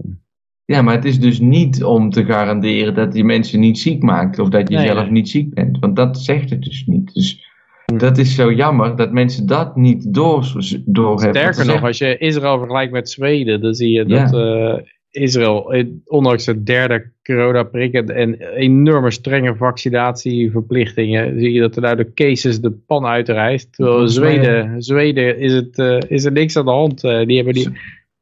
[0.65, 4.39] Ja, maar het is dus niet om te garanderen dat die mensen niet ziek maakt
[4.39, 5.11] of dat je Nee, zelf nee.
[5.11, 5.79] niet ziek bent.
[5.79, 7.13] Want dat zegt het dus niet.
[7.13, 7.53] Dus
[7.85, 7.97] Hm.
[7.97, 10.41] dat is zo jammer dat mensen dat niet door,
[10.85, 11.41] door hebben.
[11.43, 14.73] Want ze Sterker nog, als je Israël vergelijkt met Zweden, dan zie je dat eh,
[15.15, 21.81] Israël, eh, ondanks de derde coronaprik en, en enorme strenge vaccinatieverplichtingen, zie je dat er
[21.81, 23.73] nou de cases de pan uitreist.
[23.73, 27.03] Terwijl Zweden, Zweden is, het, eh, is er niks aan de hand.
[27.03, 27.69] Eh, die, hebben die,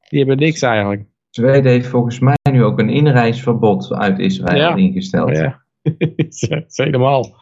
[0.10, 1.04] die hebben niks eigenlijk.
[1.30, 4.76] Zweden heeft volgens mij nu ook een inreisverbod uit Israël Ja.
[4.76, 5.38] ingesteld.
[5.38, 5.62] Ja.
[5.82, 7.36] dat is helemaal.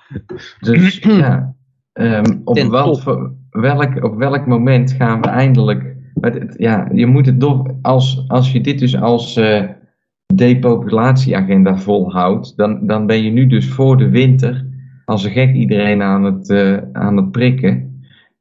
[0.60, 1.56] Dus ja,
[1.94, 2.58] ehm, op,
[3.52, 6.00] welk, op welk moment gaan we eindelijk.
[6.20, 7.76] Maar het- ja, je moet het door.
[7.82, 9.64] Als, als je dit dus als eh,
[10.36, 14.66] depopulatieagenda volhoudt, dan, dan ben je nu dus voor de winter
[15.06, 17.90] als een gek iedereen aan het, eh, aan het prikken.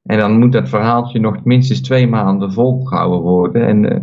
[0.03, 3.67] En dan moet dat verhaaltje nog minstens twee maanden volgehouden worden.
[3.67, 4.01] En, eh,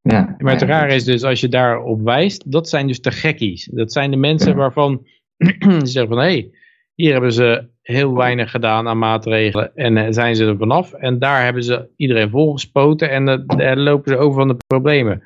[0.00, 3.70] ja, Maar het rare is dus, als je daarop wijst, dat zijn dus de gekkies.
[3.72, 4.56] Dat zijn de mensen Ja.
[4.56, 5.06] waarvan
[5.60, 6.50] ze zeggen van, hé, hey,
[6.96, 10.92] hier hebben ze heel weinig gedaan aan maatregelen en eh, zijn ze er vanaf.
[10.92, 15.22] En daar hebben ze iedereen volgespoten en eh, daar lopen ze over van de problemen.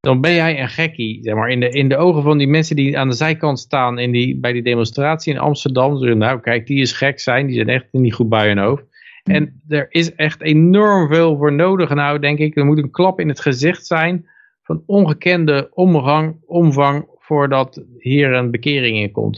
[0.00, 2.76] Dan ben jij een gekkie, zeg maar, in de, in de ogen van die mensen
[2.76, 6.18] die aan de zijkant staan in die, bij die demonstratie in Amsterdam.
[6.18, 8.84] Nou kijk, die is gek zijn, die zijn echt niet goed bij hun hoofd.
[9.22, 12.56] En er is echt enorm veel voor nodig nou, denk ik.
[12.56, 14.28] Er moet een klap in het gezicht zijn
[14.62, 19.36] van ongekende omgang, omvang voordat hier een bekering in komt.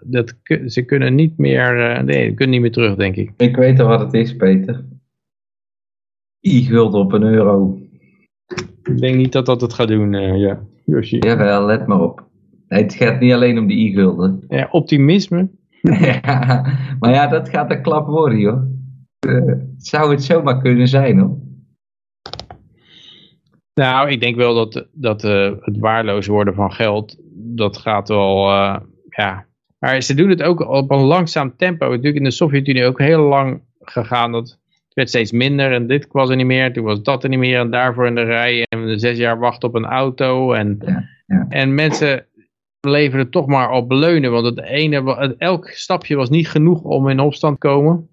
[0.00, 0.34] Dat,
[0.66, 3.32] ze kunnen niet meer, eh, nee, ze kunnen niet meer terug, denk ik.
[3.36, 4.84] Ik weet al wat het is, Peter.
[6.46, 7.78] I-gulden op een euro.
[8.82, 10.60] Ik denk niet dat dat het gaat doen, eh, ja.
[10.84, 11.18] Yoshi.
[11.18, 12.26] Jawel, let maar op.
[12.68, 14.44] Nee, Het gaat niet alleen om de i-gulden.
[14.48, 15.50] Ja, optimisme.
[15.82, 16.20] Ja,
[16.98, 18.62] maar ja, dat gaat een klap worden, joh.
[19.18, 21.38] Eh, zou het zomaar kunnen zijn, hoor.
[23.74, 28.48] Nou, ik denk wel dat, dat eh, het waardeloos worden van geld, dat gaat wel,
[28.50, 28.76] eh,
[29.08, 29.46] ja.
[29.78, 31.88] Maar ze doen het ook op een langzaam tempo.
[31.88, 34.32] Natuurlijk in de Sovjet-Unie ook heel lang gegaan.
[34.32, 36.72] Dat het werd steeds minder en dit was er niet meer.
[36.72, 38.66] Toen was dat er niet meer en daarvoor in de rij.
[38.68, 40.52] En zes jaar wachten op een auto.
[40.52, 41.46] En, Ja, ja.
[41.48, 42.26] en mensen
[42.80, 44.30] bleven er toch maar op beleunen.
[44.32, 48.08] Want het ene, het- elk stapje was niet genoeg om in opstand te komen.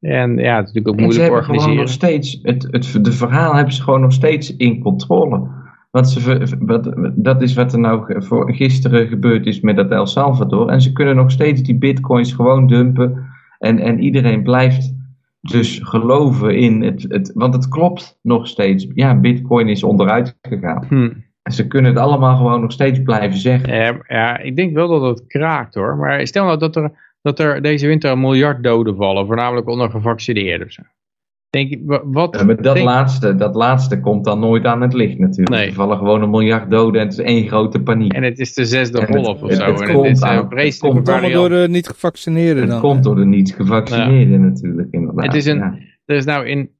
[0.00, 2.20] En ja, het is natuurlijk ook En ze moeilijk hebben gewoon nog organiseren.
[2.20, 5.48] steeds, het, het, de verhaal hebben ze gewoon nog steeds in controle.
[5.90, 10.06] Want ze, wat, dat is wat er nou voor gisteren gebeurd is met dat El
[10.06, 10.68] Salvador.
[10.68, 13.28] En ze kunnen nog steeds die bitcoins gewoon dumpen.
[13.58, 14.94] En, en iedereen blijft
[15.40, 17.30] dus geloven in het, het.
[17.34, 18.86] Want het klopt nog steeds.
[18.94, 20.84] Ja, bitcoin is onderuit gegaan.
[20.88, 21.10] Hm.
[21.42, 23.74] En ze kunnen het allemaal gewoon nog steeds blijven zeggen.
[23.74, 25.96] Ja, ja, ik denk wel dat het kraakt hoor.
[25.96, 26.92] Maar stel nou dat er,
[27.22, 30.68] dat er deze winter een miljard doden vallen, voornamelijk onder gevaccineerden.
[31.50, 31.74] Denk,
[32.04, 35.56] wat, Ja, maar dat, denk- laatste, dat laatste komt dan nooit aan het licht natuurlijk.
[35.56, 35.66] Nee.
[35.66, 38.12] Er vallen gewoon een miljard doden en het is één grote paniek.
[38.12, 39.64] En het is de zesde het- golf of het- zo.
[39.64, 42.62] het en het komt is aan- een het vreselijke komt Allemaal door de niet gevaccineerden
[42.62, 42.80] het dan.
[42.80, 45.24] komt door de niet gevaccineerden natuurlijk inderdaad.
[45.24, 45.78] Het is een- Ja.
[46.04, 46.70] Er is nou in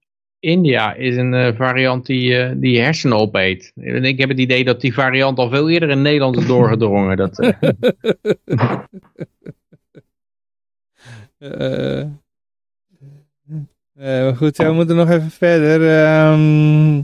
[0.41, 3.73] India is een eh, variant die, eh, die hersenen opeet.
[3.77, 7.17] En ik heb het idee dat die variant al veel eerder in Nederland is doorgedrongen.
[7.17, 7.51] Dat, eh,
[11.39, 12.07] Eh, eh,
[14.01, 15.81] maar goed, ja, we moeten nog even verder.
[15.81, 16.95] ehm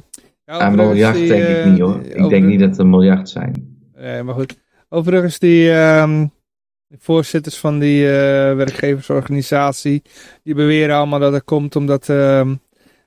[0.44, 2.02] ja, Een miljard die, denk ik eh, niet hoor.
[2.02, 3.78] die- Ik denk niet dat het een miljard zijn.
[3.96, 4.58] Nee, maar goed.
[4.88, 6.26] Overigens, die, ehm,
[6.86, 8.12] de voorzitters van die eh,
[8.56, 10.02] werkgeversorganisatie,
[10.42, 12.54] die beweren allemaal dat het komt omdat ehm,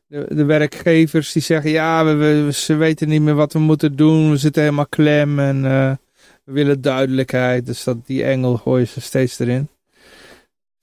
[0.08, 3.96] de, de werkgevers die zeggen, ja, we, we- ze weten niet meer wat we moeten
[3.96, 5.92] doen, we zitten helemaal klem en eh,
[6.44, 7.66] we willen duidelijkheid.
[7.66, 9.68] Dus dat, die engel gooien ze steeds erin.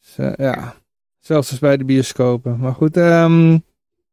[0.00, 0.74] Dus, eh, ja,
[1.26, 2.58] zelfs als bij de bioscopen.
[2.60, 3.58] Maar goed, ehm,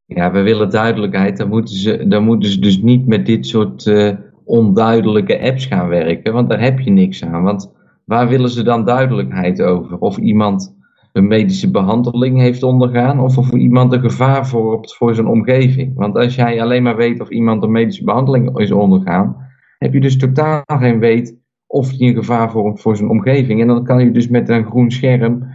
[0.05, 1.37] Ja, we willen duidelijkheid.
[1.37, 4.09] Dan moeten ze, dan moeten ze dus niet met dit soort eh,
[4.43, 6.33] onduidelijke apps gaan werken.
[6.33, 7.43] Want daar heb je niks aan.
[7.43, 7.73] Want
[8.05, 9.97] waar willen ze dan duidelijkheid over?
[9.97, 10.75] Of iemand
[11.13, 13.19] een medische behandeling heeft ondergaan.
[13.19, 15.95] Of of iemand een gevaar vormt voor zijn omgeving.
[15.95, 19.35] Want als jij alleen maar weet of iemand een medische behandeling is ondergaan.
[19.77, 21.37] Heb je dus totaal geen weet
[21.67, 23.61] of hij een gevaar vormt voor zijn omgeving.
[23.61, 25.52] En dan kan je dus met een groen scherm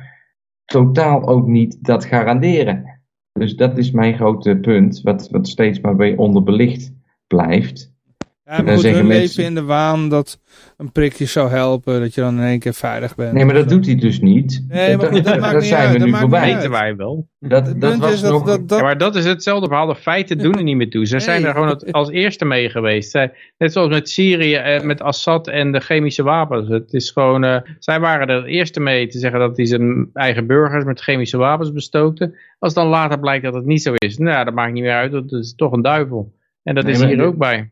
[0.68, 3.00] totaal ook niet dat garanderen.
[3.32, 6.92] Dus dat is mijn grote punt, wat, wat steeds maar bij onderbelicht
[7.26, 7.92] blijft.
[8.48, 10.40] Ja, dan maar goed, zeggen leven in de waan dat
[10.76, 13.32] een prikje zou helpen, dat je dan in één keer veilig bent.
[13.32, 14.64] Nee, maar dat doet hij dus niet.
[14.68, 16.40] Nee, maar goed, dat maakt niet zijn uit, we dat nu voorbij.
[16.40, 16.54] uit.
[16.54, 17.28] weten wij wel.
[17.40, 18.44] Dat, Het dat punt was is dat, nog...
[18.44, 19.86] dat, dat, Ja, maar dat is hetzelfde verhaal.
[19.86, 21.06] De feiten doen er niet meer toe.
[21.06, 23.10] Ze zijn er gewoon als eerste mee geweest.
[23.10, 26.68] Zij- Net zoals met Syrië, eh, met Assad en de chemische wapens.
[26.68, 30.10] Het is gewoon, eh, zij waren er het eerste mee te zeggen dat hij zijn
[30.12, 32.38] eigen burgers met chemische wapens bestookte.
[32.58, 35.12] Als dan later blijkt dat het niet zo is, nou dat maakt niet meer uit.
[35.12, 36.32] Dat is toch een duivel.
[36.62, 37.70] En dat Nee, is hier ook bij.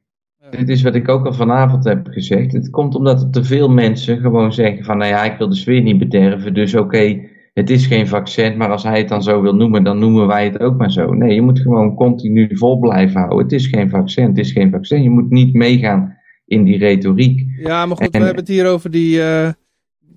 [0.50, 2.52] Dit is wat ik ook al vanavond heb gezegd.
[2.52, 5.54] Het komt omdat er te veel mensen gewoon zeggen van, nou ja, ik wil de
[5.54, 7.20] sfeer niet bederven, dus oké,
[7.52, 10.44] het is geen vaccin, maar als hij het dan zo wil noemen, dan noemen wij
[10.44, 11.12] het ook maar zo.
[11.12, 13.38] Nee, je moet gewoon continu vol blijven houden.
[13.38, 15.02] Het is geen vaccin, het is geen vaccin.
[15.02, 16.16] Je moet niet meegaan
[16.46, 17.44] in die retoriek.
[17.58, 19.48] Ja, maar goed, En- we hebben het hier over die, eh,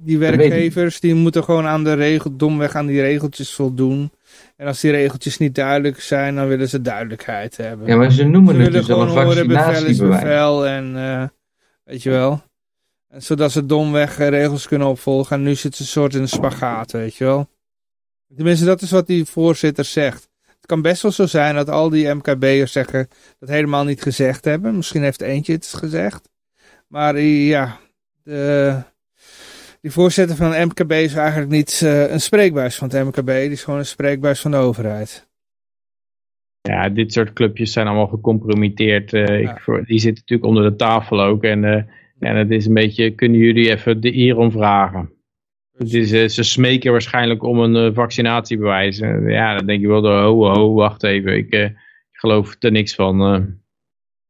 [0.04, 1.00] die werkgevers.
[1.00, 4.10] Die moeten gewoon aan de regel, domweg aan die regeltjes voldoen.
[4.60, 7.88] En als die regeltjes niet duidelijk zijn, dan willen ze duidelijkheid hebben.
[7.88, 10.23] Ja, maar ze noemen ze het dus al een gewoon horen, bevel is vaccinatiebewijs.
[10.23, 10.68] bevel.
[10.68, 11.27] En eh,
[11.84, 12.41] weet je wel.
[13.07, 15.36] En zodat ze domweg eh, regels kunnen opvolgen.
[15.36, 17.49] En nu zit ze een soort in een spagaat, weet je wel.
[18.36, 20.30] Tenminste, dat is wat die voorzitter zegt.
[20.45, 23.07] Het kan best wel zo zijn dat al die MKB'ers zeggen
[23.40, 24.76] dat helemaal niet gezegd hebben.
[24.76, 26.30] Misschien heeft eentje het gezegd.
[26.88, 27.80] Maar eh, ja,
[28.23, 28.81] de,
[29.82, 33.28] die voorzitter van de MKB is eigenlijk niet eh, een spreekbuis van het MKB.
[33.28, 35.28] Die is gewoon een spreekbuis van de overheid.
[36.62, 39.14] Ja, dit soort clubjes zijn allemaal gecompromitteerd.
[39.14, 39.52] eh, Ja.
[39.52, 41.44] ik, voor, die zitten natuurlijk onder de tafel ook.
[41.44, 41.84] En, eh,
[42.20, 45.14] en het is een beetje, kunnen jullie even de hierom vragen?
[45.78, 48.98] Het is, eh, ze smeken waarschijnlijk om een vaccinatiebewijs.
[49.28, 51.36] Ja, dan denk je wel, ho, ho, wacht even.
[51.38, 51.76] Ik, ik
[52.12, 53.18] geloof er niks van.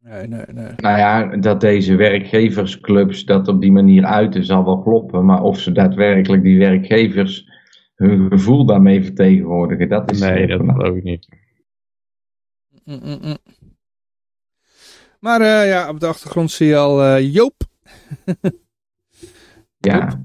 [0.02, 0.72] Nee, nee, nee.
[0.76, 5.26] Nou ja, dat deze werkgeversclubs dat op die manier uiten zal wel kloppen.
[5.26, 7.48] Maar of ze daadwerkelijk die werkgevers
[7.96, 10.20] hun gevoel daarmee vertegenwoordigen, dat is...
[10.20, 11.28] nee, dat geloof ik niet.
[12.84, 13.38] Mm, mm, mm.
[15.20, 17.56] Maar eh, ja, op de achtergrond zie je al eh, Joop.
[19.82, 20.24] Ja.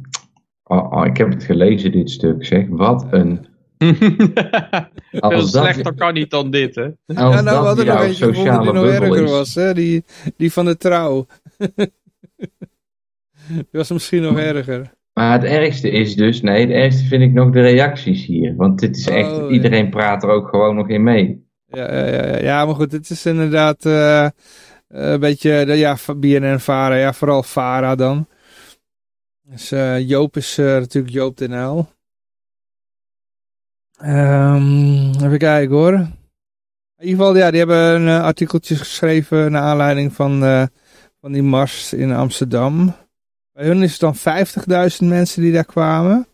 [0.65, 2.67] Oh, oh, ik heb het gelezen, dit stuk, zeg.
[2.69, 3.47] Wat een...
[5.11, 6.83] Veel dat, slechter kan niet dan dit, hè?
[6.83, 9.31] ja, nou, we dat hadden nog eentje gevonden sociale die nog erger is.
[9.31, 9.55] was.
[9.55, 9.75] Hè?
[9.75, 10.05] Die,
[10.37, 11.27] die van de trouw.
[13.49, 14.93] die was misschien nog erger.
[15.13, 18.57] Maar het ergste is dus, nee, het ergste vind ik nog de reacties hier.
[18.57, 19.49] Want dit is echt, Oh, ja.
[19.49, 21.47] iedereen praat er ook gewoon nog in mee.
[21.67, 22.39] Ja, ja, ja, ja.
[22.39, 24.29] ja, maar goed, het is inderdaad eh,
[24.89, 28.27] een beetje, de, ja, BNN Vara, ja, vooral Vara dan.
[29.43, 31.89] Dus eh, Joop is eh, natuurlijk Joop den Uyl.
[33.97, 35.93] Ehm, even kijken hoor.
[35.93, 40.63] In ieder geval, ja, die hebben een eh, artikeltje geschreven naar aanleiding van, eh,
[41.21, 42.95] van die mars in Amsterdam.
[43.53, 46.27] Bij hun is het dan 50.000 mensen die daar kwamen.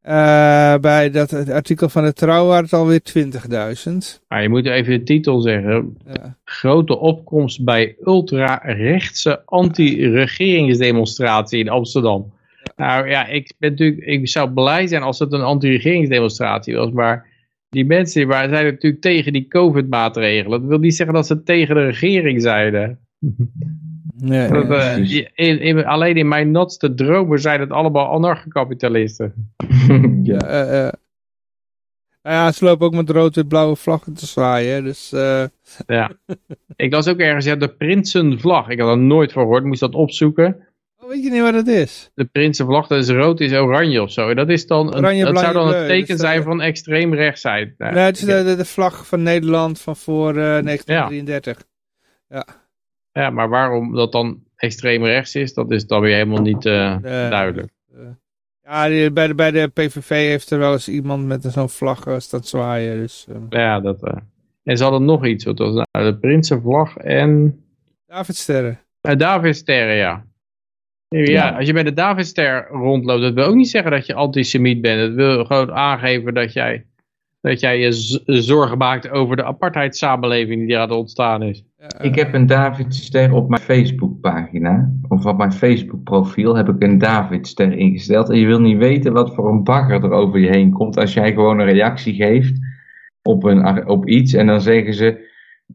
[0.00, 4.22] Eh, bij dat het artikel van de Trouw waren het alweer 20.000.
[4.28, 5.96] Maar je moet even de titel zeggen.
[6.12, 6.36] Ja.
[6.44, 12.32] Grote opkomst bij ultra-rechtse anti-regeringsdemonstratie in Amsterdam.
[12.78, 17.26] Nou ja, ik, ben natuurlijk, ik zou blij zijn als het een anti-regeringsdemonstratie was, maar
[17.68, 20.60] die mensen waren, zijn natuurlijk tegen die COVID-maatregelen.
[20.60, 22.42] Dat wil niet zeggen dat ze tegen de regering.
[24.16, 29.52] Nee, Dat, nee, eh, in, in- alleen in mijn natste dromen zijn het allemaal anarchokapitalisten.
[30.22, 30.92] ja, eh, eh.
[32.22, 34.84] Nou ja, ze lopen ook met rood-wit-blauwe vlaggen te zwaaien.
[34.84, 35.10] Dus
[35.86, 36.10] Ja.
[36.76, 38.68] ik las ook ergens, ja, de Prinsenvlag.
[38.68, 40.67] Ik had er nooit van gehoord, moest dat opzoeken.
[41.08, 42.10] Weet je niet wat het is?
[42.14, 44.34] De Prinsenvlag, dat is rood, is oranje of zo.
[44.34, 47.78] Dat is dan een, Oranje, dat zou dan een teken zijn van extreem rechtsheid.
[47.78, 51.64] Nou, nee, het is de, de, vlag van Nederland van voor eh 1933.
[53.12, 56.96] Ja, maar waarom dat dan extreem rechts is, dat is dan weer helemaal niet eh,
[57.02, 57.72] duidelijk.
[58.62, 62.06] ja, die- bij, de, bij de PVV heeft er wel eens iemand met zo'n vlag
[62.06, 62.98] eh, staan zwaaien.
[62.98, 63.36] Dus, eh.
[63.48, 64.02] Ja, dat...
[64.64, 66.12] En ze hadden nog iets, wat was nou?
[66.12, 67.60] De Prinsenvlag en...
[68.06, 68.80] Davidsterren.
[69.02, 70.24] Uh, Davidsterren, ja.
[71.08, 71.22] Ja.
[71.24, 71.48] Ja.
[71.48, 75.00] als je bij de Davidster rondloopt, dat wil ook niet zeggen dat je antisemiet bent.
[75.00, 76.84] Het wil gewoon aangeven dat jij,
[77.40, 77.92] dat jij je
[78.24, 81.64] zorgen maakt over de apartheidssamenleving die aan het ontstaan is.
[82.00, 87.72] Ik heb een Davidster op mijn Facebookpagina, of op mijn Facebookprofiel heb ik een Davidster
[87.72, 88.30] ingesteld.
[88.30, 91.14] En je wil niet weten wat voor een bagger er over je heen komt als
[91.14, 92.58] jij gewoon een reactie geeft
[93.22, 94.32] op, een, op iets.
[94.32, 95.27] En dan zeggen ze,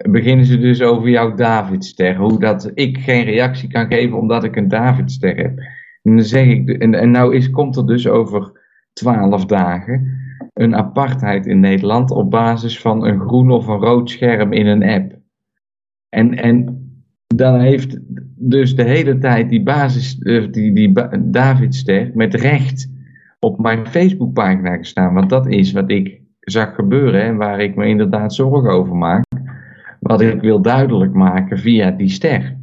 [0.09, 2.15] beginnen ze dus over jouw Davidster.
[2.15, 5.59] Hoe dat ik geen reactie kan geven omdat ik een Davidster heb.
[6.01, 8.51] En dan zeg ik, en, en nou is, komt er dus over
[8.93, 10.21] twaalf dagen
[10.53, 14.83] een apartheid in Nederland op basis van een groen of een rood scherm in een
[14.83, 15.15] app.
[16.09, 16.81] En, en
[17.27, 17.99] dan heeft
[18.35, 20.91] dus de hele tijd die basis, eh, die, die
[21.21, 22.91] Davidster met recht
[23.39, 25.13] op mijn Facebookpagina gestaan.
[25.13, 29.23] Want dat is wat ik zag gebeuren en waar ik me inderdaad zorgen over maak.
[30.03, 32.57] Wat ik wil duidelijk maken via die ster.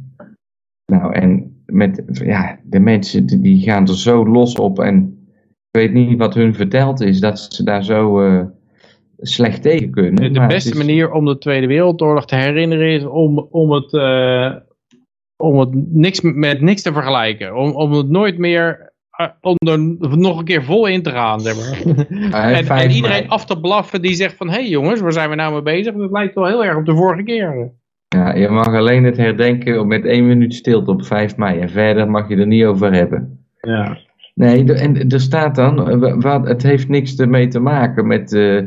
[0.85, 5.17] Nou, en met, ja, de mensen die- gaan er zo los op en
[5.71, 8.45] ik weet niet wat hun verteld is dat ze daar zo eh,
[9.17, 10.33] slecht tegen kunnen.
[10.33, 14.55] De, beste is- manier om de Tweede Wereldoorlog te herinneren is om, om, het, eh,
[15.43, 17.55] om het niks, met niks te vergelijken.
[17.57, 18.90] Om, om het nooit meer,
[19.41, 19.79] om er
[20.17, 21.39] nog een keer vol in te gaan.
[21.39, 21.79] Zeg maar.
[22.31, 23.27] En, en iedereen mei.
[23.27, 25.95] af te blaffen die zegt van, hé hey jongens, waar zijn we nou mee bezig?
[25.95, 27.71] Dat lijkt wel heel erg op de vorige keer.
[28.07, 31.59] Ja, je mag alleen het herdenken met één minuut stilte op 5 mei.
[31.59, 33.45] En verder mag je er niet over hebben.
[33.59, 33.97] Ja.
[34.35, 38.07] Nee, de- en er staat dan, eh, wa- wat, het heeft niks ermee te maken
[38.07, 38.61] met, eh,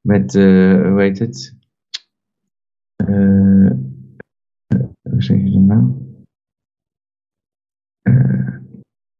[0.00, 0.42] met eh,
[0.88, 1.56] hoe heet het?
[5.10, 5.92] Hoe zeg je dat nou?
[8.02, 8.56] Eh,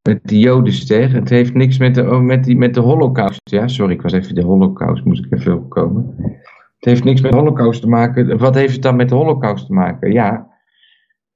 [0.02, 1.12] met die jodenster.
[1.12, 3.40] Het heeft niks met de, oh, met die, met de holocaust.
[3.42, 6.14] Ja, sorry, ik was even de holocaust, moest ik even opkomen.
[6.76, 8.38] Het heeft niks met de holocaust te maken.
[8.38, 10.12] Wat heeft het dan met de holocaust te maken?
[10.12, 10.50] Ja,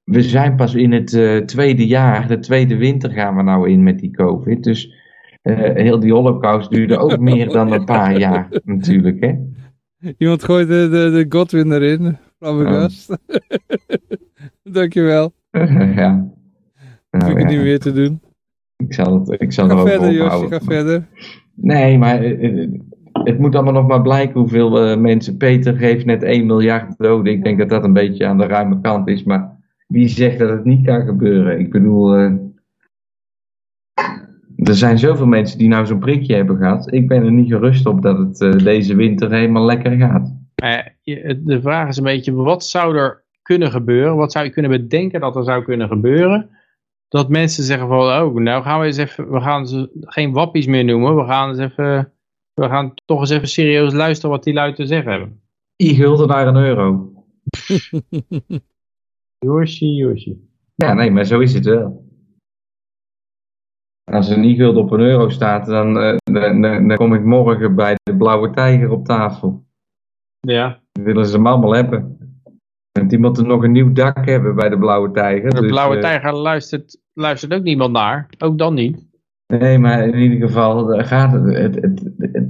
[0.04, 3.82] we zijn pas in het eh, tweede jaar, de tweede winter gaan we nou in
[3.82, 4.64] met die COVID.
[4.64, 4.94] Dus
[5.42, 9.34] eh, heel die holocaust duurde ook meer dan een paar jaar natuurlijk, hè?
[10.18, 12.16] Iemand gooit de, de, de Godwin erin.
[12.38, 13.16] Flabbergast.
[14.62, 15.32] Dankjewel.
[16.00, 16.34] ja.
[17.10, 18.20] Nou, ik het ja, niet meer te doen.
[18.76, 20.46] Ik zal het, ik zal Ga er ook verder, Josje.
[20.48, 21.06] Ga verder.
[21.54, 22.70] Nee, maar eh, eh,
[23.12, 25.36] het moet allemaal nog maar blijken hoeveel eh, mensen.
[25.36, 27.32] Peter geeft net 1 miljard doden.
[27.32, 29.24] Ik denk dat dat een beetje aan de ruime kant is.
[29.24, 31.58] Maar wie zegt dat het niet kan gebeuren?
[31.58, 32.32] Ik bedoel, eh,
[34.56, 36.92] er zijn zoveel mensen die nou zo'n prikje hebben gehad.
[36.92, 40.34] Ik ben er niet gerust op dat het deze winter helemaal lekker gaat.
[40.54, 44.16] Eh, je- de vraag is een beetje, wat zou er kunnen gebeuren?
[44.16, 46.48] Wat zou je kunnen bedenken dat er zou kunnen gebeuren?
[47.16, 50.66] Dat mensen zeggen van, oh, nou gaan we eens even, we gaan ze geen wappies
[50.66, 51.16] meer noemen.
[51.16, 52.12] We gaan eens even,
[52.54, 55.40] we gaan toch eens even serieus luisteren wat die lui te zeggen hebben.
[55.82, 57.12] I-gulden naar een euro.
[59.46, 60.48] Yoshi, Yoshi.
[60.74, 62.04] Ja, nee, maar zo is het wel.
[64.04, 67.74] Als een i-gulden op een euro staat, dan, eh, dan, dan, dan kom ik morgen
[67.74, 69.64] bij de blauwe tijger op tafel.
[70.40, 72.18] Ja, Dan willen ze hem allemaal hebben.
[72.92, 75.54] En die moeten nog een nieuw dak hebben bij de blauwe tijger.
[75.54, 78.28] de dus, blauwe eh, tijger luistert, luistert ook niemand naar.
[78.38, 79.06] Ook dan niet.
[79.46, 81.56] Nee, maar in ieder geval gaat het.
[81.56, 81.74] Het,
[82.18, 82.48] het,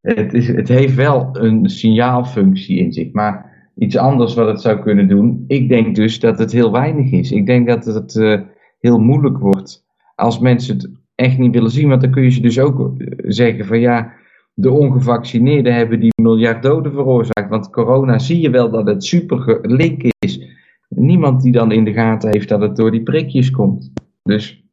[0.00, 3.12] het, is, het heeft wel een signaalfunctie in zich.
[3.12, 5.44] Maar iets anders wat het zou kunnen doen.
[5.46, 7.32] Ik denk dus dat het heel weinig is.
[7.32, 8.40] Ik denk dat het eh,
[8.80, 9.84] heel moeilijk wordt
[10.14, 11.88] als mensen het echt niet willen zien.
[11.88, 14.12] Want dan kun je ze dus ook eh, zeggen van ja.
[14.58, 17.48] De ongevaccineerden hebben die miljard doden veroorzaakt.
[17.48, 20.40] Want corona zie je wel dat het super gelink is.
[20.88, 23.92] Niemand die dan in de gaten heeft dat het door die prikjes komt.
[24.26, 24.64] Dus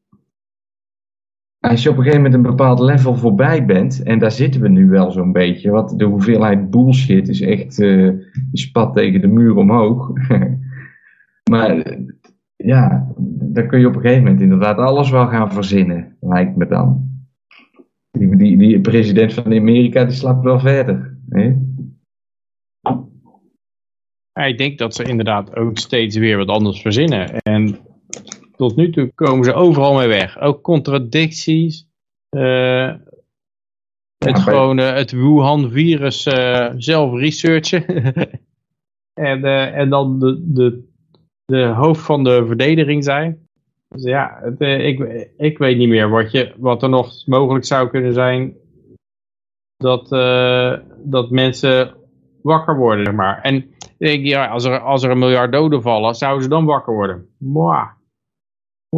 [1.60, 4.70] als je op een gegeven moment een bepaald level voorbij bent, en daar zitten we
[4.70, 8.18] nu wel zo'n beetje, want de hoeveelheid bullshit is echt, die
[8.52, 10.12] spat tegen de muur omhoog.
[11.52, 11.98] maar
[12.56, 16.68] ja, dan kun je op een gegeven moment inderdaad alles wel gaan verzinnen, lijkt me
[16.68, 17.12] dan.
[18.12, 21.18] Die, die, die president van Amerika, die slapt wel verder.
[21.30, 21.56] Hè?
[24.46, 27.42] Ik denk dat ze inderdaad ook steeds weer wat anders verzinnen.
[27.42, 27.78] En
[28.56, 30.40] tot nu toe komen ze overal mee weg.
[30.40, 31.88] Ook contradicties.
[32.30, 32.94] eh,
[34.18, 37.86] het gewoon eh, het Wuhan-virus eh, zelf researchen.
[39.14, 39.44] en,
[39.74, 40.88] en dan de, de,
[41.46, 43.48] de hoofd van de verdediging zijn.
[43.88, 47.90] Dus ja, het, ik, ik weet niet meer wat, je, wat er nog mogelijk zou
[47.90, 48.56] kunnen zijn.
[49.78, 50.10] Dat,
[51.04, 51.96] dat mensen
[52.42, 53.42] wakker worden, zeg maar.
[53.42, 56.66] En ik denk, ja, als er, als er een miljard doden vallen, zouden ze dan
[56.66, 57.28] wakker worden?
[57.38, 57.88] Mwah.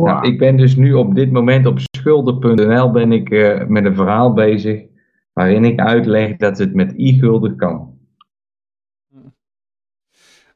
[0.03, 3.95] Nou, ik ben dus nu op dit moment op schulden.nl ben ik eh, met een
[3.95, 4.83] verhaal bezig
[5.33, 7.93] waarin ik uitleg dat het met e-gulden kan.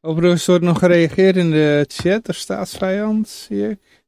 [0.01, 4.03] Overigens wordt nog gereageerd in de chat, er staatsvijand, zie ik.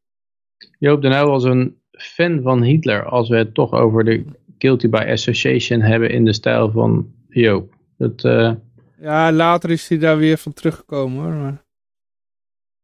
[0.80, 4.26] Joop de Uyl was een fan van Hitler, als we het toch over de
[4.58, 7.74] guilty by association hebben in de stijl van Joop.
[7.98, 8.52] Dat, eh,
[9.00, 11.34] Ja, later is hij daar weer van teruggekomen hoor.
[11.34, 11.64] Maar,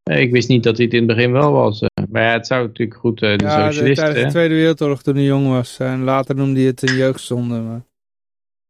[0.09, 1.81] ik wist niet dat hij het in het begin wel was.
[1.81, 2.03] eh.
[2.11, 4.05] maar ja, het zou natuurlijk goed, eh, de ja, de- socialisten.
[4.05, 4.29] tijdens de?
[4.39, 5.79] Tweede Wereldoorlog toen hij jong was.
[5.79, 7.59] En later noemde hij het een jeugdzonde.
[7.59, 7.85] Maar...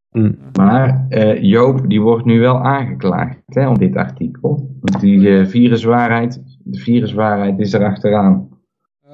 [0.09, 0.31] Hm.
[0.53, 4.75] Maar eh, Joop die wordt nu wel aangeklaagd hè, om dit artikel.
[4.81, 8.49] Want die eh, viruswaarheid, de viruswaarheid is er achteraan.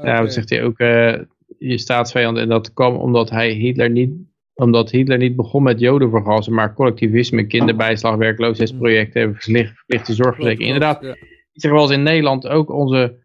[0.04, 1.14] Ja, wat zegt hij ook, eh,
[1.58, 2.38] je staatsvijand.
[2.38, 4.14] En dat kwam omdat hij Hitler niet,
[4.54, 10.74] omdat Hitler niet begon met jodenvergassen, maar collectivisme, kinderbijslag, werkloosheidsprojecten en verplicht- verplichte zorgverzekering.
[10.74, 11.16] Inderdaad, Ja.
[11.54, 13.16] Zeg in Nederland ook onze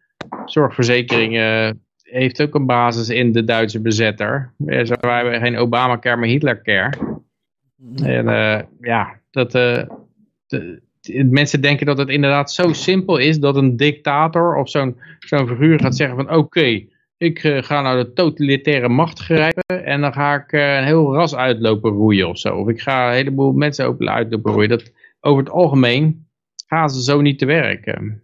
[0.45, 1.71] zorgverzekering eh,
[2.03, 4.53] heeft ook een basis in de Duitse bezetter.
[4.67, 6.93] Zo, wij hebben geen Obamacare, maar Hitlercare.
[8.03, 9.87] En eh, ja, dat, de,
[11.31, 15.81] mensen denken dat het inderdaad zo simpel is dat een dictator of zo'n zo'n figuur
[15.81, 16.85] gaat zeggen van oké,
[17.17, 21.91] ik ga nou de totalitaire macht grijpen en dan ga ik een heel ras uitlopen
[21.91, 22.57] roeien of zo.
[22.57, 24.69] Of ik ga een heleboel mensen ook uitlopen roeien.
[24.69, 26.28] Dat, over het algemeen
[26.69, 28.23] gaan ze zo niet te werken.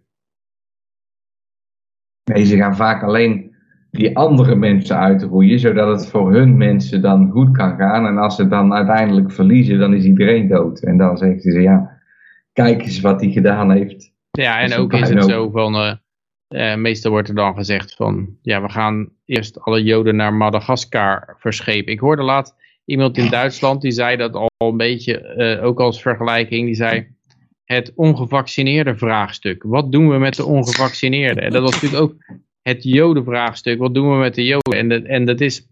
[2.23, 3.55] Nee, ze gaan vaak alleen
[3.91, 8.05] die andere mensen uitroeien, zodat het voor hun mensen dan goed kan gaan.
[8.05, 10.83] En als ze dan uiteindelijk verliezen, dan is iedereen dood.
[10.83, 12.01] En dan zeggen ze, ja,
[12.53, 14.13] kijk eens wat hij gedaan heeft.
[14.31, 15.93] Ja, en is ook is het zo van, eh,
[16.47, 21.35] eh, meestal wordt er dan gezegd van, ja, we gaan eerst alle Joden naar Madagaskar
[21.39, 21.91] verschepen.
[21.91, 22.55] Ik hoorde laatst
[22.85, 27.14] iemand in Duitsland, die zei dat al een beetje, eh, ook als vergelijking, die zei,
[27.65, 29.63] het ongevaccineerde vraagstuk.
[29.63, 31.43] Wat doen we met de ongevaccineerden?
[31.43, 32.15] En dat was natuurlijk ook
[32.61, 33.79] het Jodenvraagstuk.
[33.79, 34.79] Wat doen we met de Joden?
[34.79, 35.67] En, dat- en dat is,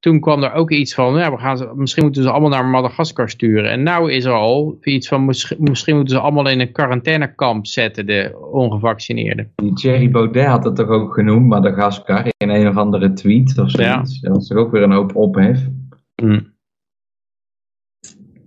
[0.00, 2.64] toen kwam er ook iets van, ja, we gaan ze, misschien moeten ze allemaal naar
[2.64, 3.70] Madagaskar sturen.
[3.70, 7.66] En nou is er al iets van, misschien, misschien moeten ze allemaal in een quarantainekamp
[7.66, 9.52] zetten, de ongevaccineerden.
[9.74, 14.20] Thierry Baudet had het toch ook genoemd, Madagaskar, in een of andere tweet of zoiets.
[14.20, 15.60] Dat was toch ook weer een hoop ophef.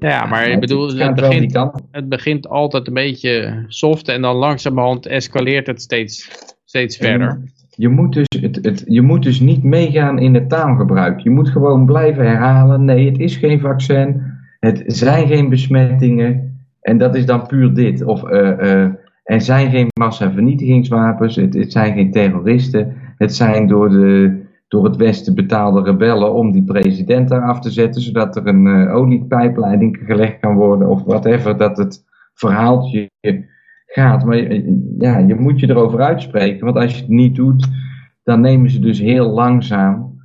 [0.07, 1.59] Ja, maar ik bedoel, het begint,
[1.91, 6.29] het begint altijd een beetje soft en dan langzamerhand escaleert het steeds,
[6.65, 7.41] steeds verder.
[7.69, 11.19] Je moet, dus het, het, je moet dus niet meegaan in het taalgebruik.
[11.19, 12.85] Je moet gewoon blijven herhalen.
[12.85, 14.21] Nee, het is geen vaccin.
[14.59, 16.59] Het zijn geen besmettingen.
[16.81, 18.03] En dat is dan puur dit.
[18.03, 18.91] Of eh, eh,
[19.23, 21.35] er zijn geen massavernietigingswapens.
[21.35, 22.93] Het, het zijn geen terroristen.
[23.17, 24.41] Het zijn door, de,
[24.71, 28.01] door het Westen betaalde rebellen om die president daar af te zetten.
[28.01, 30.87] Zodat er een eh, oliepijpleiding gelegd kan worden.
[30.89, 31.57] Of whatever.
[31.57, 33.09] Dat het verhaaltje
[33.85, 34.25] gaat.
[34.25, 36.65] Maar je- ja, je moet je erover uitspreken.
[36.65, 37.67] Want als je het niet doet,
[38.23, 40.19] dan nemen ze dus heel langzaam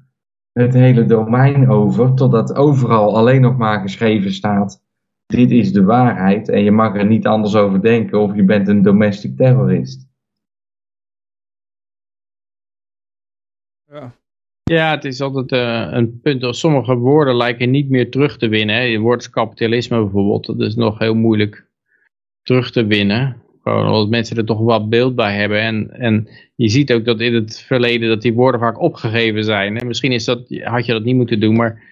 [0.53, 2.15] het hele domein over.
[2.15, 4.85] Totdat overal alleen nog maar geschreven staat.
[5.27, 8.69] Dit is de waarheid en je mag er niet anders over denken of je bent
[8.69, 10.09] een domestic terrorist.
[13.85, 14.13] Ja.
[14.71, 16.57] Ja, het is altijd eh, een punt.
[16.57, 18.77] Sommige woorden lijken niet meer terug te winnen.
[18.77, 18.83] Hè.
[18.83, 21.67] Je woord kapitalisme bijvoorbeeld, dat is nog heel moeilijk
[22.43, 23.43] terug te winnen.
[23.63, 25.61] Gewoon omdat mensen er toch wat beeld bij hebben.
[25.61, 29.77] En, en je ziet ook dat in het verleden dat die woorden vaak opgegeven zijn.
[29.77, 29.85] Hè.
[29.85, 31.83] Misschien is dat, had je dat niet moeten doen, maar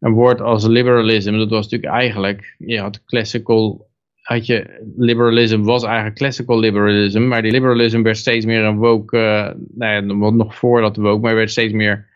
[0.00, 3.88] een woord als liberalism, dat was natuurlijk eigenlijk, je had classical,
[4.22, 9.18] had je, liberalism was eigenlijk classical liberalism, maar die liberalism werd steeds meer een woke,
[9.18, 12.07] eh nou ja, nog voordat woke, maar werd steeds meer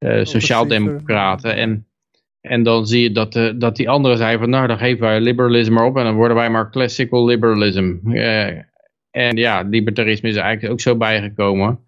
[0.00, 1.56] eh sociaaldemocraten.
[1.56, 1.86] En,
[2.40, 5.20] en dan zie je dat, eh, dat die anderen zeiden van, nou dan geven wij
[5.20, 7.96] liberalism maar op en dan worden wij maar classical liberalism.
[8.04, 8.46] Eh,
[9.10, 11.78] en ja, libertarisme is eigenlijk ook zo bijgekomen.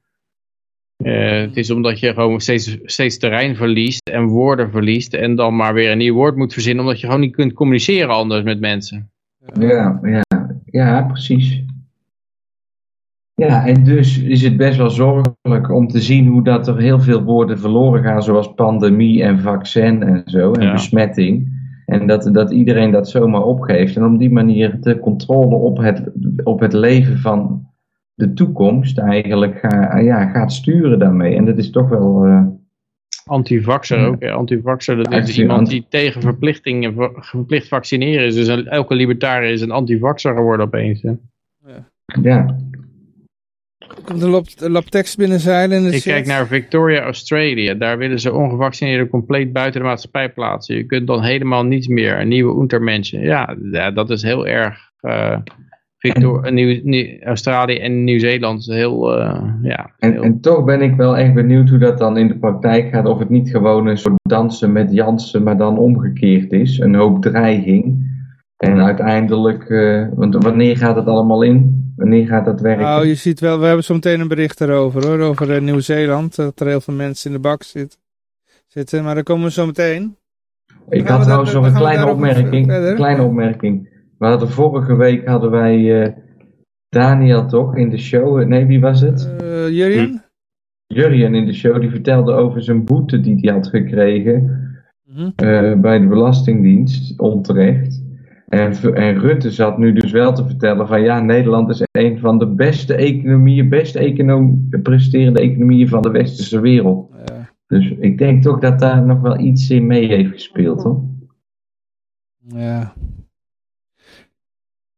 [0.96, 5.56] Eh, het is omdat je gewoon steeds, steeds terrein verliest en woorden verliest en dan
[5.56, 8.60] maar weer een nieuw woord moet verzinnen omdat je gewoon niet kunt communiceren anders met
[8.60, 9.10] mensen.
[9.58, 10.24] Ja, ja,
[10.64, 11.62] ja, precies.
[13.34, 17.00] Ja, en dus is het best wel zorgelijk om te zien hoe dat er heel
[17.00, 20.72] veel woorden verloren gaan, zoals pandemie en vaccin en zo, en Ja.
[20.72, 21.60] besmetting.
[21.86, 23.96] En dat, dat iedereen dat zomaar opgeeft.
[23.96, 26.10] En op die manier de controle op het,
[26.44, 27.66] op het leven van
[28.14, 31.36] de toekomst eigenlijk ga, ja, gaat sturen daarmee.
[31.36, 32.26] En dat is toch wel...
[32.26, 32.46] Uh,
[33.24, 34.06] Antivaxer Ja.
[34.06, 34.24] ook.
[34.24, 38.34] Antivaxer, dat is iemand die tegen verplichtingen, ver- verplicht vaccineren is.
[38.34, 41.02] Dus elke libertariër is een antivaxer geworden opeens.
[41.02, 41.12] Hè.
[42.22, 42.71] ja, Er
[44.04, 44.30] komt een
[45.16, 46.12] binnenzeilen in de Ik chat.
[46.12, 47.78] kijk naar Victoria, Australië.
[47.78, 50.76] Daar willen ze ongevaccineerden compleet buiten de maatschappij plaatsen.
[50.76, 52.20] Je kunt dan helemaal niets meer.
[52.20, 53.20] Een nieuwe untermenschen.
[53.20, 54.78] Ja, ja, dat is heel erg...
[55.00, 55.36] eh
[55.98, 59.18] Victor, Nieuw, Nieuw- Australië en Nieuw-Zeeland is heel...
[59.18, 62.28] eh, ja, En, heel- en toch ben ik wel echt benieuwd hoe dat dan in
[62.28, 63.06] de praktijk gaat.
[63.06, 66.78] Of het niet gewoon een soort dansen met Jansen, maar dan omgekeerd is.
[66.78, 68.10] Een hoop dreiging.
[68.56, 71.81] En uiteindelijk, eh, want wanneer gaat het allemaal in?
[72.02, 72.84] Wanneer gaat dat werken?
[72.84, 76.36] Nou, je ziet wel, we hebben zo meteen een bericht erover hoor, over eh, Nieuw-Zeeland.
[76.36, 77.98] Dat er heel veel mensen in de bak zitten.
[78.66, 80.16] zitten maar daar komen we zo meteen.
[80.88, 82.66] ik had we trouwens nog een kleine opmerking.
[82.66, 82.94] verder.
[82.94, 83.88] Kleine opmerking.
[84.18, 86.12] We hadden vorige week hadden wij eh,
[86.88, 88.40] Daniel toch in de show.
[88.40, 89.30] Eh, Nee, wie was het?
[89.40, 90.24] Eh Jurjen?
[90.86, 91.80] Jurjen in de show.
[91.80, 94.60] Die vertelde over zijn boete die hij had gekregen.
[95.04, 95.30] Mhm.
[95.36, 98.01] eh, bij de Belastingdienst, onterecht.
[98.52, 102.38] En, en Rutte zat nu dus wel te vertellen van ja, Nederland is een van
[102.38, 107.10] de beste economieën, best econom presterende economieën van de westerse wereld.
[107.26, 107.50] Ja.
[107.66, 111.02] Dus ik denk toch dat daar nog wel iets in mee heeft gespeeld hoor.
[112.46, 112.92] Ja.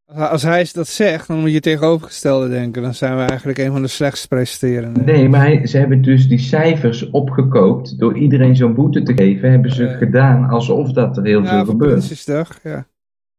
[0.05, 2.81] Als- hij dat zegt, dan moet je tegenovergestelde denken.
[2.81, 5.01] Dan zijn we eigenlijk een van de slechtst presterende.
[5.03, 9.51] Nee, maar hij- ze hebben dus die cijfers opgekoopt door iedereen zo'n boete te geven,
[9.51, 11.91] hebben ze gedaan alsof dat er heel ja, veel gebeurt.
[11.91, 12.87] Prinsjesdag, ja.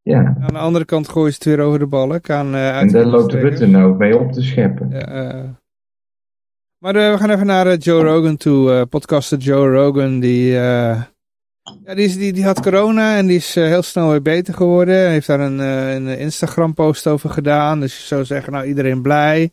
[0.06, 2.88] Ja, Aan de andere kant gooien ze het weer over de balk aan uh, en
[2.88, 4.90] daar loopt Rutte nou mee op te scheppen.
[4.90, 5.44] Ja, eh.
[6.78, 8.72] Maar eh, we gaan even naar eh, Joe Rogan toe.
[8.72, 11.02] eh, podcaster Joe Rogan, die, eh,
[11.84, 14.54] ja, die, is, die, die had corona en die is eh, heel snel weer beter
[14.54, 14.94] geworden.
[14.94, 17.80] Hij heeft daar een, eh, een Instagram post over gedaan.
[17.80, 19.50] Dus je zou zeggen, nou iedereen blij.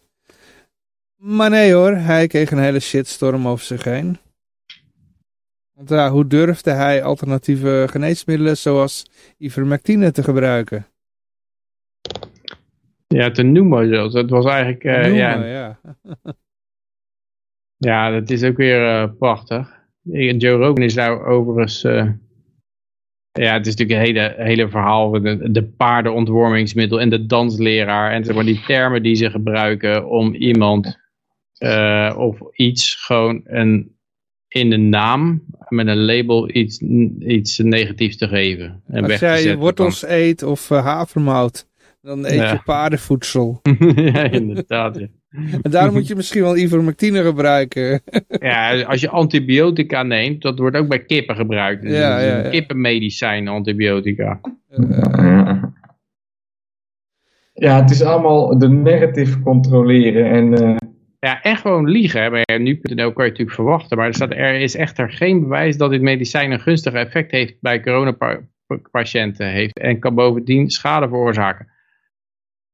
[1.18, 4.18] Maar nee hoor, hij kreeg een hele shitstorm over zich heen.
[5.84, 9.06] Want ja, hoe durfde hij alternatieve geneesmiddelen zoals
[9.38, 10.86] ivermectine te gebruiken?
[13.08, 14.14] ja, te noemen zelfs.
[14.14, 14.84] Het was eigenlijk...
[14.84, 15.80] eh, ja, ja.
[17.78, 19.82] Ja, dat is ook weer eh, prachtig.
[20.38, 21.84] Joe Rogan is nou overigens...
[21.84, 22.12] eh,
[23.32, 25.12] ja, het is natuurlijk een hele, hele verhaal.
[25.12, 28.12] De, de paardenontwormingsmiddel en de dansleraar.
[28.12, 31.02] En zeg maar die termen die ze gebruiken om iemand
[32.16, 33.98] of iets gewoon een,
[34.54, 36.80] in de naam met een label iets,
[37.20, 38.82] iets negatiefs te geven.
[38.88, 41.68] En weg Als jij wortels eet of uh, havermout,
[42.02, 42.52] dan eet Ja.
[42.52, 43.60] je paardenvoedsel.
[43.96, 45.00] ja, inderdaad.
[45.00, 45.08] Ja.
[45.62, 48.02] En daarom moet je misschien wel ivermectine gebruiken.
[48.40, 51.82] Ja, als je antibiotica neemt, dat wordt ook bij kippen gebruikt.
[51.82, 54.40] Dus Ja, is ja, kippenmedicijn, antibiotica.
[54.70, 54.80] Eh,
[55.16, 55.72] Ja.
[57.54, 60.76] Ja, het is allemaal de narrative controleren en eh,
[61.24, 62.22] Ja, en gewoon liegen.
[62.22, 62.30] hè.
[62.30, 63.98] Bij nu.nl kan je natuurlijk verwachten.
[63.98, 67.56] Maar er, staat, er is echter geen bewijs dat dit medicijn een gunstig effect heeft
[67.62, 69.48] bij coronapatiënten.
[69.48, 71.68] Heeft, en kan bovendien schade veroorzaken.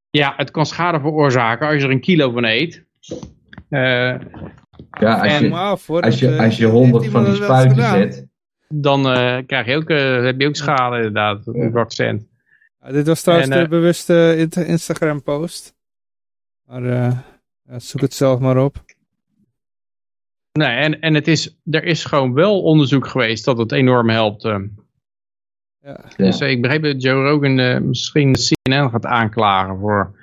[0.09, 2.85] Ja, het kan schade veroorzaken als je er een kilo van eet.
[3.69, 4.19] Eh, ja,
[4.99, 7.83] als en je, maar af, hoor, als je, eh, als je honderd van die spuiten
[7.83, 8.27] zet,
[8.67, 12.27] dan eh, krijg je ook, eh, heb je ook schade inderdaad, een vaccin.
[12.81, 15.75] Ja, dit was trouwens En, de bewuste Insta- Instagram post.
[16.65, 17.17] Maar eh,
[17.69, 18.83] ja, zoek het zelf maar op.
[20.51, 24.45] Nee, en, en het is, er is gewoon wel onderzoek geweest dat het enorm helpt.
[24.45, 24.57] eh.
[25.81, 25.99] Ja.
[26.17, 30.17] Dus eh, ik begreep dat Joe Rogan eh, misschien CNN gaat aanklagen voor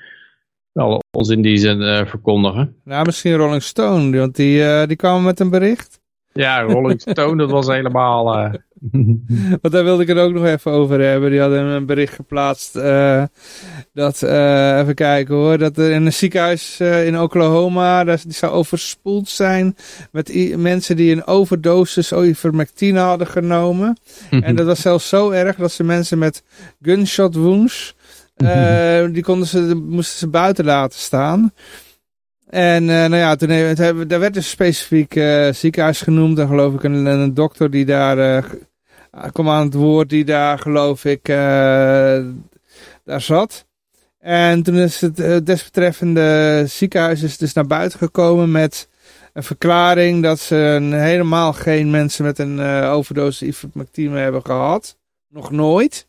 [0.73, 2.76] wel onzin die ze eh, verkondigen.
[2.84, 6.00] Nou, misschien Rolling Stone, want die, die kwamen met een bericht.
[6.33, 8.52] Ja, Rolling Stone, dat was helemaal...
[9.63, 11.31] Want daar wilde ik het ook nog even over hebben.
[11.31, 12.77] Die hadden een bericht geplaatst.
[12.77, 13.23] eh,
[13.93, 15.59] dat, eh, even kijken hoor.
[15.59, 18.05] Dat er in een ziekenhuis eh, in Oklahoma.
[18.05, 19.77] Dat, die zou overspoeld zijn.
[20.13, 23.97] Met mensen die een overdosis ivermectine hadden genomen.
[24.31, 26.43] En dat was zelfs zo erg dat ze mensen met
[26.83, 27.95] gunshot wounds.
[29.13, 31.53] die konden ze, moesten ze buiten laten staan.
[32.47, 36.39] En eh, nou ja, toen hebben- daar werd een specifiek eh, ziekenhuis genoemd.
[36.39, 38.55] En geloof ik een, een dokter die daar g-
[39.33, 40.08] kwam aan het woord.
[40.08, 41.25] Die daar geloof ik
[43.05, 43.66] daar zat.
[44.20, 48.89] En toen is het desbetreffende ziekenhuis is dus naar buiten gekomen met
[49.33, 50.55] een verklaring dat ze
[50.92, 54.97] helemaal geen mensen met een overdosis ivermectine hebben gehad.
[55.28, 56.07] Nog nooit.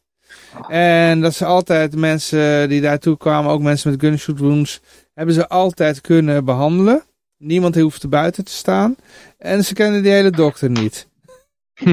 [0.68, 4.82] En dat ze altijd mensen die daartoe kwamen, ook mensen met gunshot wounds,
[5.18, 7.04] hebben ze altijd kunnen behandelen.
[7.38, 8.96] Niemand hoeft er buiten te staan.
[9.38, 11.08] En ze kennen die hele dokter niet.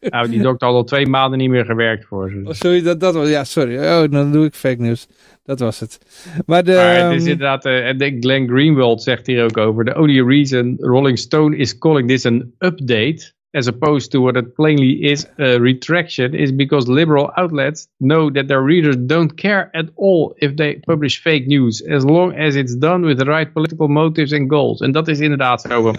[0.00, 2.40] nou, die dokter had al twee maanden niet meer gewerkt voor ze.
[2.44, 3.78] Oh, sorry, dat, dat was, ja, sorry.
[3.78, 5.06] Oh, dan doe ik fake news.
[5.44, 5.98] Dat was het.
[6.46, 9.84] Maar, de, Maar het is ehm, inderdaad, eh, en Glenn Greenwald zegt hier ook over,
[9.84, 14.54] the only reason Rolling Stone is calling this an update, as opposed to what it
[14.54, 19.86] plainly is a retraction, is because liberal outlets know that their readers don't care at
[19.96, 23.88] all if they publish fake news, as long as it's done with the right political
[23.88, 24.80] motives and goals.
[24.80, 25.92] En dat is inderdaad zo.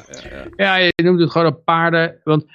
[0.56, 2.46] Ja, je noemt het gewoon op paarden, want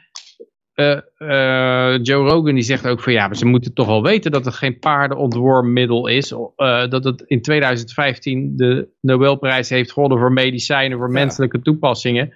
[0.79, 4.31] eh, eh, Joe Rogan die zegt ook van ja, maar ze moeten toch wel weten
[4.31, 6.33] dat het geen paardenontwormmiddel is.
[6.33, 12.33] eh, dat het in 2015 de Nobelprijs heeft gewonnen voor medicijnen, voor menselijke toepassingen.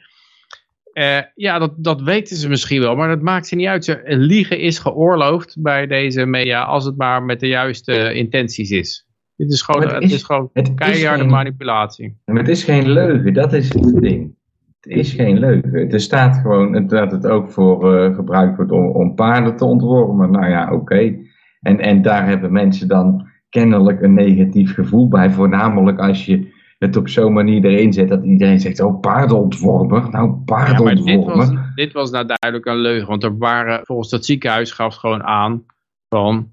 [0.92, 3.84] Eh, ja, dat, dat weten ze misschien wel, maar dat maakt ze niet uit.
[3.84, 9.06] Ze, liegen is geoorloofd bij deze media als het maar met de juiste intenties is.
[9.36, 12.16] Dit is gewoon, het het is- is, gewoon het is keiharde geen- manipulatie.
[12.24, 14.34] Maar het is geen leugen, dat is het ding.
[14.80, 15.90] Het is geen leugen.
[15.90, 20.30] Er staat gewoon dat het ook voor eh, gebruikt wordt om, om paarden te ontwormen.
[20.30, 21.16] Nou ja, oké.
[21.60, 25.30] En, en daar hebben mensen dan kennelijk een negatief gevoel bij.
[25.30, 30.10] Voornamelijk als je het op zo'n manier erin zet dat iedereen zegt, oh paardenontwormer.
[30.10, 31.72] Nou, Ja, maar dit was, paardenontwormer.
[31.74, 33.08] dit was nou duidelijk een leugen.
[33.08, 35.64] Want er waren, volgens dat ziekenhuis gaf het gewoon aan
[36.08, 36.50] van...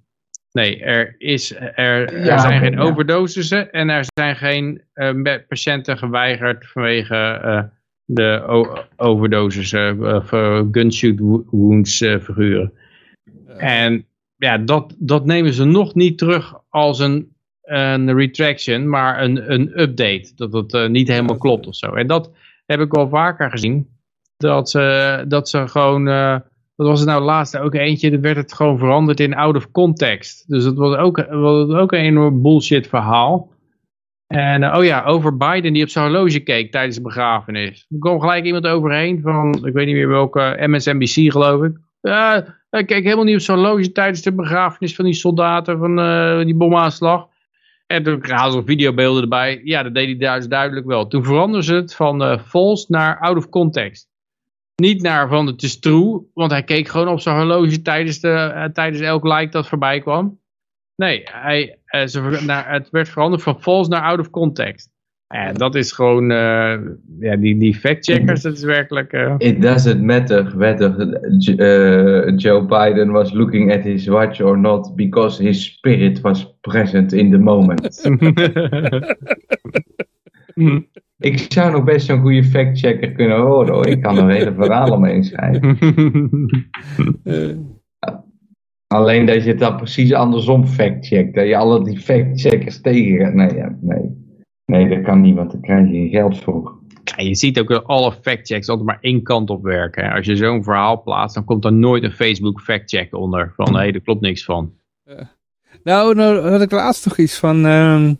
[0.51, 2.79] Nee, er, is, er, er Ja, zijn geen ja.
[2.79, 7.63] overdosissen en er zijn geen eh, patiënten geweigerd vanwege eh,
[8.05, 12.73] de o- overdosis eh, of eh, gunshot wo- wounds eh, figuren.
[13.57, 17.33] En ja, dat, dat nemen ze nog niet terug als een,
[17.73, 20.31] een retraction, maar een, een update.
[20.35, 21.93] Dat het eh, niet helemaal klopt of zo.
[21.93, 22.31] En dat
[22.65, 23.87] heb ik wel vaker gezien.
[24.37, 26.37] Dat ze, dat ze gewoon, eh,
[26.75, 29.71] wat was het nou laatst ook eentje, dan werd het gewoon veranderd in out of
[29.71, 30.43] context.
[30.47, 33.49] Dus dat was ook, was ook een enorm bullshit verhaal.
[34.27, 37.85] En eh, oh ja, over Biden die op zijn horloge keek tijdens de begrafenis.
[37.89, 41.77] Er kwam gelijk iemand overheen van, ik weet niet meer welke, MSNBC geloof ik.
[42.01, 45.99] Ja, hij keek helemaal niet op zijn horloge tijdens de begrafenis van die soldaten van
[45.99, 47.27] eh, die bomaanslag.
[47.91, 49.61] En toen haalden ze videobeelden erbij.
[49.63, 51.07] Ja, dat deed hij duidelijk, duidelijk wel.
[51.07, 54.07] Toen veranderden ze het van eh false naar out of context.
[54.75, 58.29] Niet naar van het is true, want hij keek gewoon op zijn horloge tijdens, de,
[58.29, 60.39] eh, tijdens elk like dat voorbij kwam.
[60.95, 64.89] Nee, hij, eh, ze, naar, het werd veranderd van false naar out of context.
[65.29, 66.77] En dat is gewoon, eh,
[67.19, 69.13] ja, die, die fact-checkers, dat is werkelijk...
[69.13, 71.07] eh, It doesn't matter whether
[71.59, 77.13] uh, Joe Biden was looking at his watch or not, because his spirit was present
[77.13, 78.01] in the moment.
[81.17, 83.87] Ik zou nog best zo'n goede factchecker kunnen horen hoor.
[83.87, 85.77] Ik kan er hele verhalen omheen schrijven.
[87.23, 87.49] eh,
[88.87, 91.35] Alleen dat je het dan precies andersom factcheckt.
[91.35, 93.33] Dat je alle die factcheckers tegen gaat.
[93.33, 94.27] Nee, ja, nee.
[94.69, 96.77] Nee, dat kan niet, want daar krijg je geen geld voor.
[97.03, 100.03] Ja, je ziet ook dat alle factchecks altijd maar één kant op werken.
[100.05, 100.13] hè.
[100.13, 103.53] Als je zo'n verhaal plaatst, dan komt er nooit een Facebook factcheck onder.
[103.55, 104.73] Van, hé, er klopt niks van.
[105.83, 107.65] Nou, nou had ik laatst nog iets van...
[107.65, 108.13] ehm,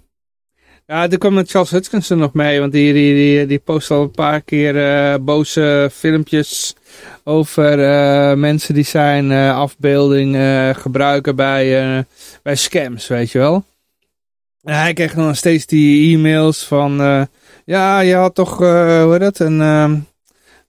[0.86, 4.02] ja, er kwam met Charles Hutchinson nog mee, want die, die, die, die post al
[4.02, 6.76] een paar keer eh, boze filmpjes
[7.24, 12.04] over eh, mensen die zijn eh, afbeelding eh, gebruiken bij, eh,
[12.44, 13.64] bij scams, weet je wel.
[14.64, 17.22] Hij kreeg dan steeds die e-mails van, eh,
[17.66, 19.98] ja, je had toch, eh, hoe heet dat, een ehm,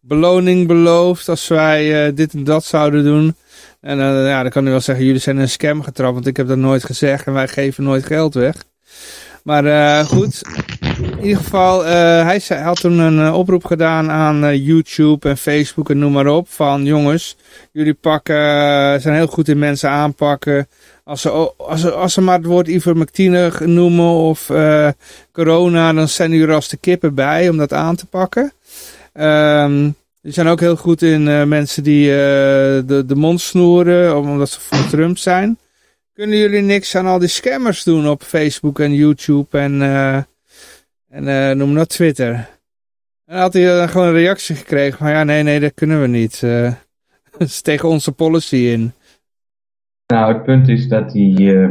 [0.01, 3.35] beloning beloofd als wij eh, dit en dat zouden doen.
[3.81, 6.49] En ja, dan kan u wel zeggen, jullie zijn een scam getrapt, want ik heb
[6.49, 8.55] dat nooit gezegd en wij geven nooit geld weg.
[9.45, 10.43] Maar goed,
[11.01, 15.99] in ieder geval, hij, hij had toen een oproep gedaan aan YouTube en Facebook en
[15.99, 16.49] noem maar op.
[16.49, 17.37] Van jongens,
[17.73, 18.37] jullie pakken,
[19.01, 20.69] zijn heel goed in mensen aanpakken.
[21.11, 21.31] Als ze,
[21.91, 24.89] als ze, maar het woord ivermectine noemen of eh,
[25.33, 28.53] corona, dan zijn jullie er als de kippen bij om dat aan te pakken.
[29.13, 29.91] Ehm
[30.23, 32.17] die zijn ook heel goed in eh, mensen die eh,
[32.87, 35.59] de, mond snoeren, omdat ze voor Trump zijn.
[36.13, 39.83] Kunnen jullie niks aan al die scammers doen op Facebook en YouTube en,
[41.09, 42.33] en noem dat Twitter?
[42.33, 42.49] En
[43.27, 46.07] dan had hij dan gewoon een reactie gekregen van ja, nee, nee, dat kunnen we
[46.07, 46.41] niet.
[47.39, 48.93] Dat is tegen onze policy in.
[50.11, 51.71] Nou, het punt is dat die, eh,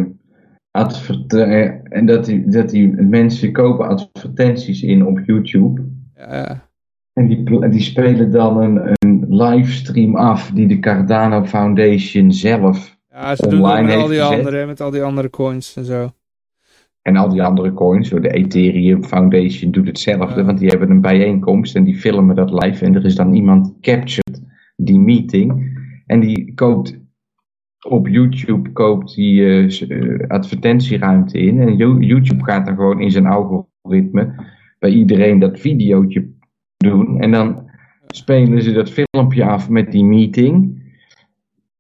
[0.71, 5.81] adverte- eh, en dat die, dat die mensen kopen advertenties in op YouTube.
[6.15, 6.67] Ja,
[7.13, 13.35] En die, die spelen dan een, een livestream af die de Cardano Foundation zelf ja
[13.35, 14.37] ze doen Online met al heeft die gezet.
[14.45, 16.09] andere, met al die andere coins en zo.
[17.01, 20.45] en al die andere coins, zo de Ethereum Foundation doet hetzelfde, Ja.
[20.45, 23.73] want die hebben een bijeenkomst en die filmen dat live en er is dan iemand
[23.81, 24.41] captured
[24.75, 26.99] die meeting en die koopt
[27.87, 33.11] op YouTube koopt die eh, eh, advertentieruimte in en Yo- YouTube gaat dan gewoon in
[33.11, 34.35] zijn algoritme
[34.79, 36.29] bij iedereen dat videootje
[36.77, 37.69] doen en dan
[38.07, 40.77] spelen ze dat filmpje af met die meeting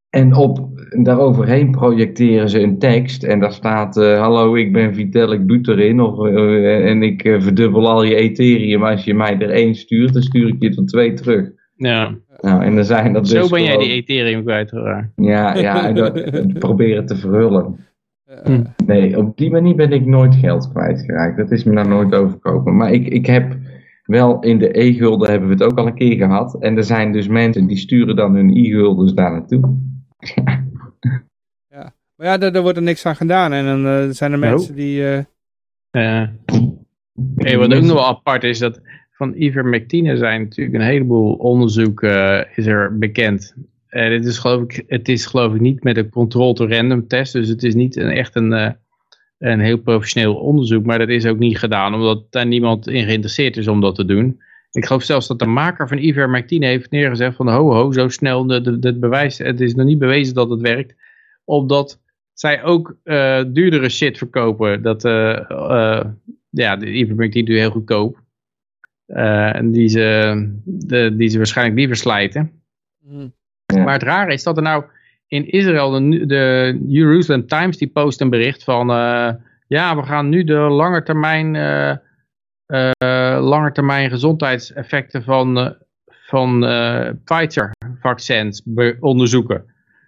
[0.09, 0.69] En op,
[1.03, 6.27] daaroverheen projecteren ze een tekst en daar staat, eh, hallo ik ben Vitalik Buterin of,
[6.27, 8.83] eh, en ik verdubbel al je Ethereum.
[8.83, 11.51] Als je mij er één stuurt, dan stuur ik je tot twee terug.
[11.87, 12.15] Ja.
[12.41, 15.11] Nou, en dan zijn dat Zo dus ben jij die Ethereum kwijtgeraakt.
[15.15, 16.23] Ja, ja en dat-
[16.59, 17.85] proberen te verhullen.
[18.25, 21.37] Eh, Nee, op die manier ben ik nooit geld kwijtgeraakt.
[21.37, 22.75] Dat is me nou nooit overkomen.
[22.75, 23.57] Maar ik, ik heb
[24.03, 26.55] wel in de e-gulden hebben we het ook al een keer gehad.
[26.61, 29.77] En er zijn dus mensen die sturen dan hun e-guldens daar naartoe.
[32.15, 33.51] Maar ja, daar, daar wordt er niks aan gedaan.
[33.53, 34.51] En dan eh, zijn er Nou.
[34.53, 35.07] mensen die...
[35.07, 35.23] eh,
[35.91, 36.31] Ja.
[37.35, 38.81] Hey, wat ook nog wel apart is, dat
[39.19, 43.55] van ivermectine zijn natuurlijk een heleboel onderzoeken is er bekend.
[43.87, 47.33] En het, is geloof ik, het is geloof ik niet met een controlled random test,
[47.33, 48.71] dus het is niet een, echt een, eh,
[49.37, 53.57] een heel professioneel onderzoek, maar dat is ook niet gedaan omdat daar niemand in geïnteresseerd
[53.57, 54.41] is om dat te doen.
[54.71, 58.49] Ik geloof zelfs dat de maker van ivermectine heeft neergezegd van ho ho, zo snel,
[58.49, 60.95] het, bewijs, het is nog niet bewezen dat het werkt,
[61.43, 61.99] omdat
[62.33, 64.81] zij ook eh, duurdere shit verkopen.
[64.81, 66.05] Dat, eh, eh,
[66.49, 68.27] ja, de ivermectine doe heel goedkoop.
[69.09, 72.51] Eh, en die ze, de, die ze waarschijnlijk liever slijten.
[73.05, 73.33] mm,
[73.65, 73.83] Ja.
[73.83, 74.83] Maar het rare is dat er nou
[75.27, 78.89] in Israël, de, de Jerusalem Times, die post een bericht van...
[78.89, 79.29] eh,
[79.67, 81.95] ja, we gaan nu de langetermijn, eh
[82.69, 85.71] eh, langetermijn gezondheidseffecten van, eh,
[86.05, 88.63] van eh, Pfizer-vaccins
[88.99, 89.65] onderzoeken.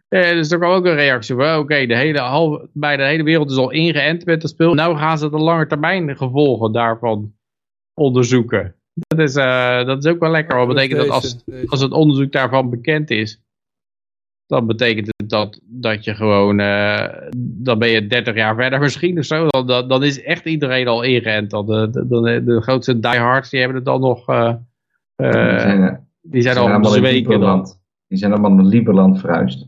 [0.07, 3.51] Eh, dus er kwam ook een reactie van, oké, de hele bij de hele wereld
[3.51, 4.73] is al ingeënt met dat spul.
[4.73, 7.33] Nou gaan ze de langetermijn gevolgen daarvan
[7.93, 8.75] onderzoeken.
[9.07, 11.91] Dat is, eh, dat is ook wel lekker, want dat betekent dat als, als het
[11.91, 13.41] onderzoek daarvan bekend is,
[14.51, 17.07] dan betekent het dat, dat je gewoon, eh,
[17.37, 19.47] dan ben je 30 jaar verder misschien of zo.
[19.47, 21.49] Dan, dan, dan is echt iedereen al ingeënt.
[21.49, 24.53] Dan de, de, de, de grootste diehards, die hebben het dan nog, eh,
[25.15, 27.39] eh, die zijn, eh, die zijn die al allemaal in bezweken dan.
[27.39, 27.81] Lieberland.
[28.07, 29.67] Die zijn allemaal naar Lieberland verhuisd.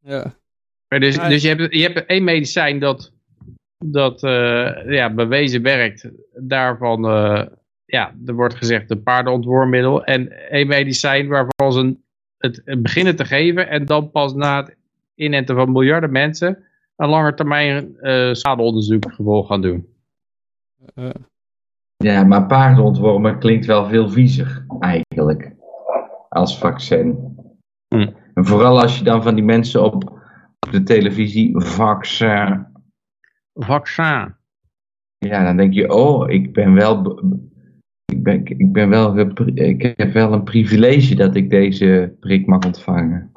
[0.00, 0.34] ja.
[0.88, 1.28] Dus, Ja.
[1.28, 3.12] dus je, hebt, je hebt één medicijn dat,
[3.84, 6.10] dat eh, ja, bewezen werkt.
[6.34, 7.46] Daarvan, eh,
[7.84, 10.04] ja, er wordt gezegd een paardenontwormiddel.
[10.04, 12.02] En één medicijn waarvan ze een-
[12.38, 13.68] het, het beginnen te geven.
[13.68, 14.76] En dan pas na het
[15.14, 16.64] inenten van miljarden mensen
[16.96, 19.86] een langetermijn eh schadeonderzoek gevolg gaan doen.
[21.96, 25.52] Ja, maar paardenontwormen klinkt wel veel viezer, eigenlijk.
[26.28, 27.36] Als vaccin.
[27.88, 28.08] Hm.
[28.34, 29.94] En vooral als je dan van die mensen op,
[30.66, 32.66] op de televisie vaccin.
[33.58, 34.36] Vaccin.
[35.18, 37.22] Ja, dan denk je, oh, ik ben wel.
[38.04, 39.18] Ik, ben, ik, ben wel
[39.54, 43.32] ik heb wel een privilege dat ik deze prik mag ontvangen.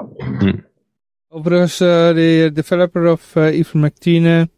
[1.27, 4.49] Overigens, eh, de developer of eh ivermectine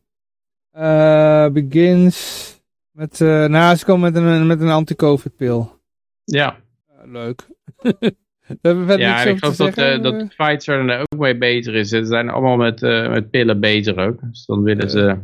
[0.72, 2.50] eh, begins
[2.92, 5.82] met, eh nou, ze komen met een, met een anti-covid pil.
[6.24, 6.58] Ja,
[7.06, 7.42] leuk.
[8.61, 11.90] Ja niks ik geloof dat, eh, dat Pfizer er ook mee bezig is.
[11.90, 14.19] Ze zijn allemaal met, eh, met pillen bezig ook.
[14.22, 15.17] Dus dan willen ze,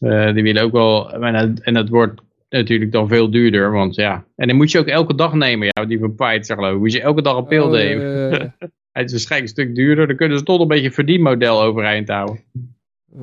[0.00, 4.24] eh, die willen ook wel, en het, en wordt natuurlijk dan veel duurder, want ja.
[4.36, 6.78] En dan moet je ook elke dag nemen, ja, die van Pfizer geloof ik.
[6.78, 8.30] Moet je elke dag een pil Oh, nemen.
[8.92, 12.08] Het is waarschijnlijk een stuk duurder, dan kunnen ze toch een beetje een verdienmodel overeind
[12.08, 12.40] houden.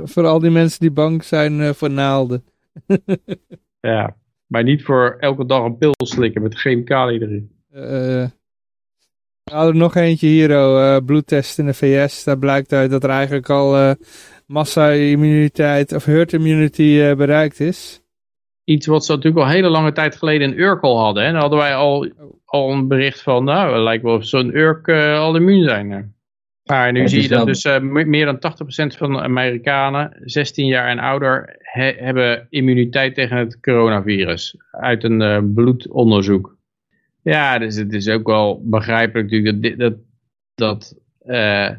[0.04, 2.44] voor al die mensen die bang zijn eh, voor naalden.
[3.80, 4.16] Ja,
[4.48, 7.52] maar niet voor elke dag een pil slikken met chemicaliën erin.
[7.72, 8.28] Eh,
[9.44, 12.24] we hadden nog eentje hier, oh, bloedtest in de VS.
[12.24, 13.96] Daar blijkt uit dat er eigenlijk al
[14.48, 18.01] massa-immuniteit of herd immunity eh, bereikt is.
[18.64, 21.26] Iets wat ze natuurlijk al hele lange tijd geleden in Urk al hadden.
[21.26, 21.32] Hè?
[21.32, 22.11] Daar hadden wij al,
[22.45, 25.92] al een bericht van, nou, het lijkt wel of zo'n Urk eh, al immuun zijn.
[25.92, 26.00] hè.
[26.64, 28.35] Maar nu zie je dat dus eh, me- meer dan
[28.93, 34.56] 80% van de Amerikanen, 16 jaar en ouder, he- hebben immuniteit tegen het coronavirus.
[34.72, 36.58] Uit een eh, bloedonderzoek.
[37.22, 39.98] Ja, dus het is ook wel begrijpelijk natuurlijk dat, dit- dat,
[40.56, 40.95] dat
[41.26, 41.69] eh,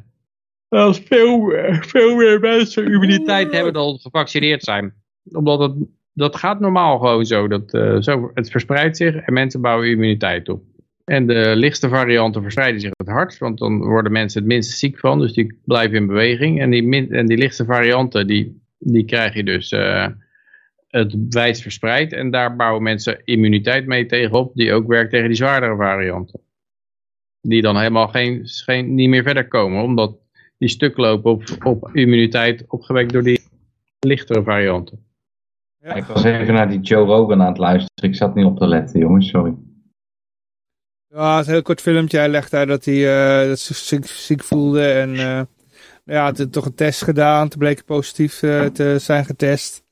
[0.69, 4.95] als veel, eh, veel meer mensen immuniteit hebben dan gevaccineerd zijn.
[5.33, 5.73] Omdat het,
[6.13, 7.49] dat gaat normaal gewoon zo.
[7.49, 8.31] Dat, eh, zo.
[8.35, 10.63] Het verspreidt zich en mensen bouwen immuniteit op.
[11.05, 14.99] En de lichtste varianten verspreiden zich het hardst, want dan worden mensen het minst ziek
[14.99, 16.61] van, dus die blijven in beweging.
[16.61, 20.07] En die, min, en die lichtste varianten, die, die krijg je dus eh,
[20.89, 22.13] het wijd verspreid.
[22.13, 26.41] En daar bouwen mensen immuniteit mee tegenop, die ook werkt tegen die zwaardere varianten.
[27.41, 30.17] Die dan helemaal geen, geen, niet meer verder komen, omdat
[30.59, 33.41] die stuk lopen op, op immuniteit opgewekt door die
[33.99, 35.07] lichtere varianten.
[35.81, 35.95] Ja.
[35.95, 38.11] Ik was even naar die Joe Rogan aan het luisteren.
[38.11, 39.55] Ik zat niet op te letten, jongens, sorry.
[41.09, 42.19] Ja, het is een heel kort filmpje.
[42.19, 44.87] Hij legt uit dat hij eh, dat zich ziek, ziek voelde.
[44.87, 45.41] En eh
[46.05, 47.49] ja, had toch een test gedaan.
[47.49, 49.85] Toen bleek hij positief eh, te zijn getest.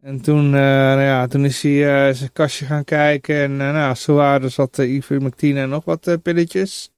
[0.00, 3.36] En toen, eh, nou ja, toen is hij eh, zijn kastje gaan kijken.
[3.36, 6.90] En nou, zo waren er zat uh, ivermectine en nog wat eh, pilletjes.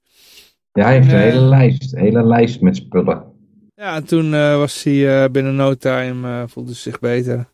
[0.73, 1.19] Ja, hij heeft een Eh.
[1.21, 3.23] hele lijst, een hele lijst met spullen.
[3.75, 7.49] Ja, en toen eh, was hij eh, binnen no time, eh, voelde zich beter.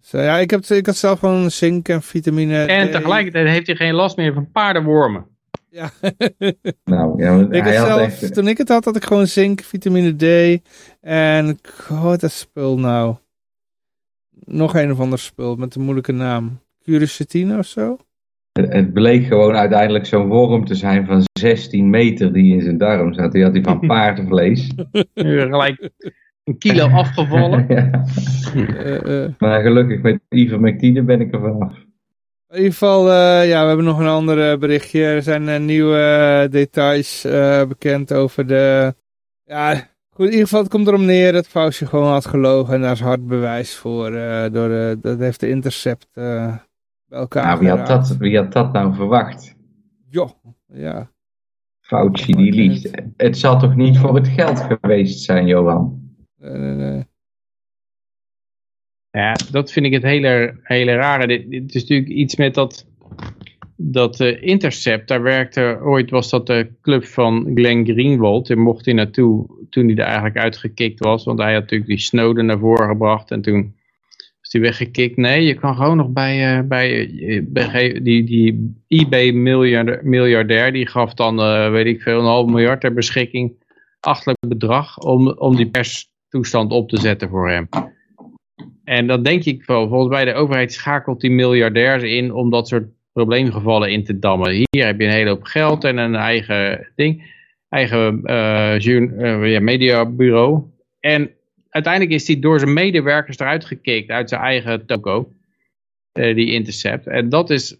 [0.00, 2.92] Dus, eh, ja, ik, heb, ik had zelf gewoon zink en vitamine En D.
[2.92, 5.26] tegelijkertijd heeft hij geen last meer van paardenwormen.
[5.70, 5.90] Ja.
[6.84, 8.34] Nou, ja, ik hij had zelf, echt...
[8.34, 10.60] toen ik het had, had ik gewoon zink, vitamine D
[11.00, 13.16] en god, dat spul nou.
[14.44, 16.60] Nog een of ander spul met een moeilijke naam.
[16.84, 17.96] Curacetine of zo?
[18.52, 23.14] Het bleek gewoon uiteindelijk zo'n worm te zijn van 16 meter die in zijn darm
[23.14, 23.32] zat.
[23.32, 24.70] Die had hij van paardenvlees.
[25.14, 25.90] Nu gelijk
[26.44, 27.66] een kilo afgevallen.
[27.68, 28.04] ja.
[28.54, 29.30] Eh, eh.
[29.38, 31.72] Maar gelukkig met ivermectine ben ik er vanaf.
[32.48, 35.04] In ieder geval, eh, ja, we hebben nog een ander berichtje.
[35.04, 37.26] Er zijn nieuwe details
[37.68, 38.94] bekend over de...
[39.44, 39.74] Ja,
[40.10, 42.74] goed, in ieder geval, het komt erom neer dat Fauci gewoon had gelogen.
[42.74, 44.10] En daar is hard bewijs voor.
[44.52, 46.08] door dat heeft de Intercept
[47.12, 48.08] bij elkaar Nou, wie had, geraakt.
[48.08, 49.56] dat, wie had dat nou verwacht?
[50.08, 50.30] Joh,
[50.66, 51.10] ja.
[51.80, 52.90] Fauci die liegt.
[53.16, 56.00] Het zal toch niet voor het geld geweest zijn, Johan?
[56.36, 57.04] Nee, nee, nee.
[59.10, 61.26] Ja, dat vind ik het hele, hele rare.
[61.26, 62.86] Dit, dit is natuurlijk iets met dat,
[63.76, 65.08] dat eh, Intercept.
[65.08, 68.50] Daar werkte, ooit was dat de club van Glenn Greenwald.
[68.50, 71.24] En mocht hij naartoe toen hij er eigenlijk uitgekikt was.
[71.24, 73.30] Want hij had natuurlijk die Snowden naar voren gebracht.
[73.30, 73.74] En toen
[74.52, 75.16] hij weggekikt.
[75.16, 77.08] Nee, je kan gewoon nog bij, eh, bij,
[77.54, 80.00] eh, die, die eBay-miljardair.
[80.02, 83.52] Miljardair, die gaf dan, eh, weet ik veel, een half miljard ter beschikking.
[84.00, 87.68] Achtelijk bedrag om, om die perstoestand op te zetten voor hem.
[88.84, 92.68] En dan denk ik wel, volgens mij de overheid schakelt die miljardairs in om dat
[92.68, 94.50] soort probleemgevallen in te dammen.
[94.50, 97.34] Hier heb je een hele hoop geld en een eigen ding,
[97.68, 98.20] eigen
[99.48, 100.62] ja, mediabureau.
[101.00, 101.30] En
[101.72, 105.32] uiteindelijk is hij door zijn medewerkers eruit gekeken uit zijn eigen toko,
[106.12, 107.06] eh, die Intercept.
[107.06, 107.76] En dat is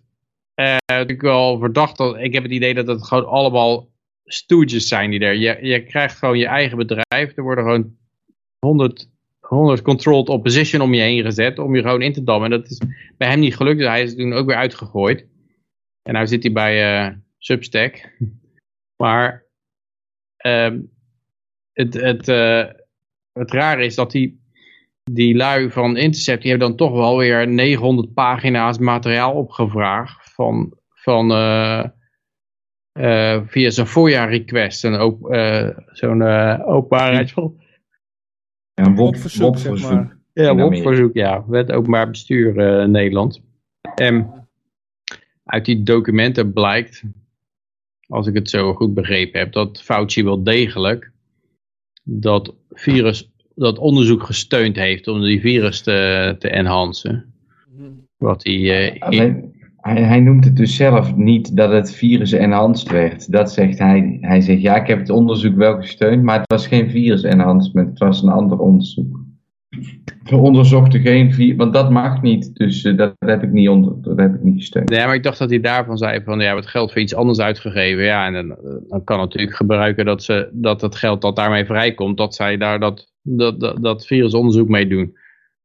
[0.55, 1.97] eh, natuurlijk wel verdacht.
[1.97, 3.89] Dat, ik heb het idee dat het gewoon allemaal
[4.25, 5.35] stooges zijn die er.
[5.35, 7.37] Je, je krijgt gewoon je eigen bedrijf.
[7.37, 7.97] Er worden gewoon
[8.59, 12.53] 100 100 controlled opposition om je heen gezet, om je gewoon in te dammen.
[12.53, 12.81] En dat is
[13.17, 15.27] bij hem niet gelukt, dus hij is toen ook weer uitgegooid.
[16.03, 18.01] En nu zit hij bij eh, Substack.
[19.03, 19.45] Maar
[20.37, 20.81] ehm,
[21.73, 22.29] het, het,
[23.33, 24.41] het rare is dat die,
[25.03, 30.77] die lui van Intercept, die hebben dan toch wel weer 900 pagina's materiaal opgevraagd van,
[30.95, 31.85] van eh,
[32.93, 36.23] eh, via zo'n FOIA request, een op, eh, zo'n
[36.63, 37.57] openbaarheidsvol.
[38.75, 40.21] Ja, een WOP zeg maar.
[40.33, 41.45] Ja, In op verzoek, ja.
[41.47, 43.43] Wet openbaar bestuur eh, Nederland.
[43.95, 44.47] En
[45.45, 47.03] uit die documenten blijkt,
[48.07, 51.11] als ik het zo goed begrepen heb, dat Fauci wel degelijk
[52.03, 57.35] dat virus, dat onderzoek gesteund heeft om die virus te, te enhancen.
[58.17, 62.91] Wat hij eh, Alleen, hij, hij noemt het dus zelf niet dat het virus enhanced
[62.91, 63.33] werd.
[63.33, 64.19] Dat zegt hij.
[64.21, 67.89] Hij zegt ja, ik heb het onderzoek wel gesteund, maar het was geen virus enhancement.
[67.89, 69.22] Het was een ander onderzoek.
[70.23, 72.55] We onderzochten geen virus, want dat mag niet.
[72.55, 74.91] Dus eh, dat, heb ik niet onder, dat heb ik niet gesteund.
[74.91, 77.39] Ja, maar ik dacht dat hij daarvan zei van ja, het geld voor iets anders
[77.39, 78.05] uitgegeven.
[78.05, 78.57] Ja, en dan,
[78.89, 82.81] dan kan natuurlijk gebruiken dat, ze, dat het geld dat daarmee vrijkomt, dat zij daar
[82.81, 85.17] dat, dat, dat, dat virusonderzoek mee doen.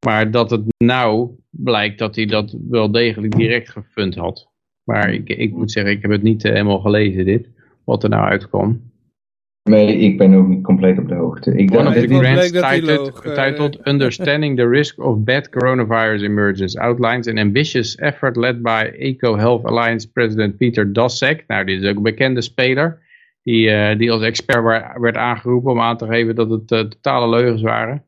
[0.06, 4.50] Maar dat het nou blijkt dat hij dat wel degelijk direct gefund had.
[4.84, 7.50] Maar ik, ik moet zeggen, ik heb het niet eh, helemaal gelezen dit,
[7.84, 8.82] wat er nou uitkwam.
[9.68, 11.56] Nee, ik ben ook niet compleet op de hoogte.
[11.56, 13.46] Ik One dacht of ik the dat titled, eh.
[13.46, 19.38] titled Understanding the Risk of Bad Coronavirus Emergence outlines an ambitious effort led by Eco
[19.38, 21.44] Health Alliance President Peter Daszak.
[21.48, 23.06] Nou, dit is ook een bekende speler.
[23.44, 24.64] Die, eh, die als expert
[25.00, 28.04] werd aangeroepen om aan te geven dat het eh, totale leugens waren.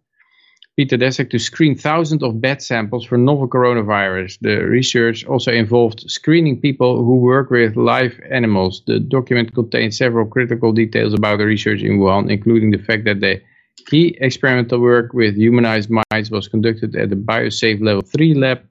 [0.79, 4.37] Peter Daszak to screen thousands of bed samples for novel coronavirus.
[4.39, 8.81] The research also involved screening people who work with live animals.
[8.87, 13.19] The document contains several critical details about the research in Wuhan, including the fact that
[13.19, 13.41] the
[13.87, 18.63] key experimental work with humanized mice was conducted at the BioSafe Level 3 lab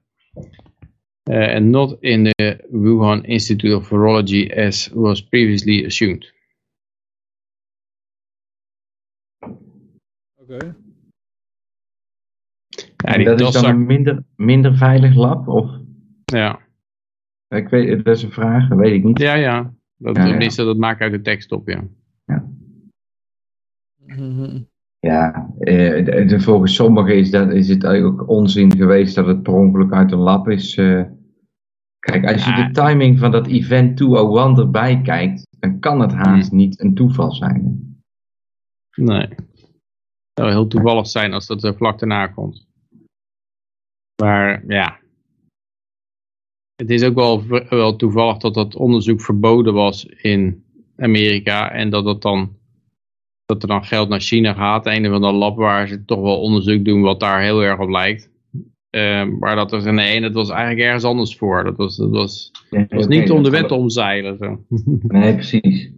[1.29, 6.25] uh, and not in the Wuhan Institute of Virology as was previously assumed.
[10.41, 10.88] Oké.
[13.05, 15.47] Ja, die dat is dan een minder, minder veilig lab?
[15.47, 15.71] Of,
[16.25, 16.59] ja.
[17.47, 19.19] ik weet, dat is een vraag, dat weet ik niet.
[19.19, 19.73] ja, ja.
[19.97, 20.49] Dat, Ja, ja.
[20.55, 21.83] dat maakt uit de tekst op, ja.
[24.05, 24.61] Mhm.
[24.99, 29.53] Ja, eh, volgens sommigen is, dat, is het eigenlijk ook onzin geweest dat het per
[29.53, 30.75] ongeluk uit een lab is.
[30.77, 31.03] eh.
[31.99, 32.67] Kijk, als je Ja.
[32.67, 37.31] de timing van dat event 201 erbij kijkt, dan kan het haast niet een toeval
[37.31, 37.79] zijn.
[38.95, 39.27] Nee.
[39.27, 42.67] Het zou heel toevallig zijn als dat er vlak daarna komt.
[44.19, 44.99] Maar ja.
[46.75, 50.63] Het is ook wel, wel toevallig dat dat onderzoek verboden was in
[50.97, 52.57] Amerika en dat, het dan,
[53.45, 54.85] dat er dan geld naar China gaat.
[54.85, 57.89] Een of andere lab waar ze toch wel onderzoek doen wat daar heel erg op
[57.89, 58.29] lijkt.
[58.91, 61.63] Uh, maar dat was nee, dat was eigenlijk ergens anders voor.
[61.63, 64.37] Dat was, dat was, dat was niet om de wet te omzeilen.
[64.37, 64.65] Zo.
[65.07, 65.91] Nee, precies.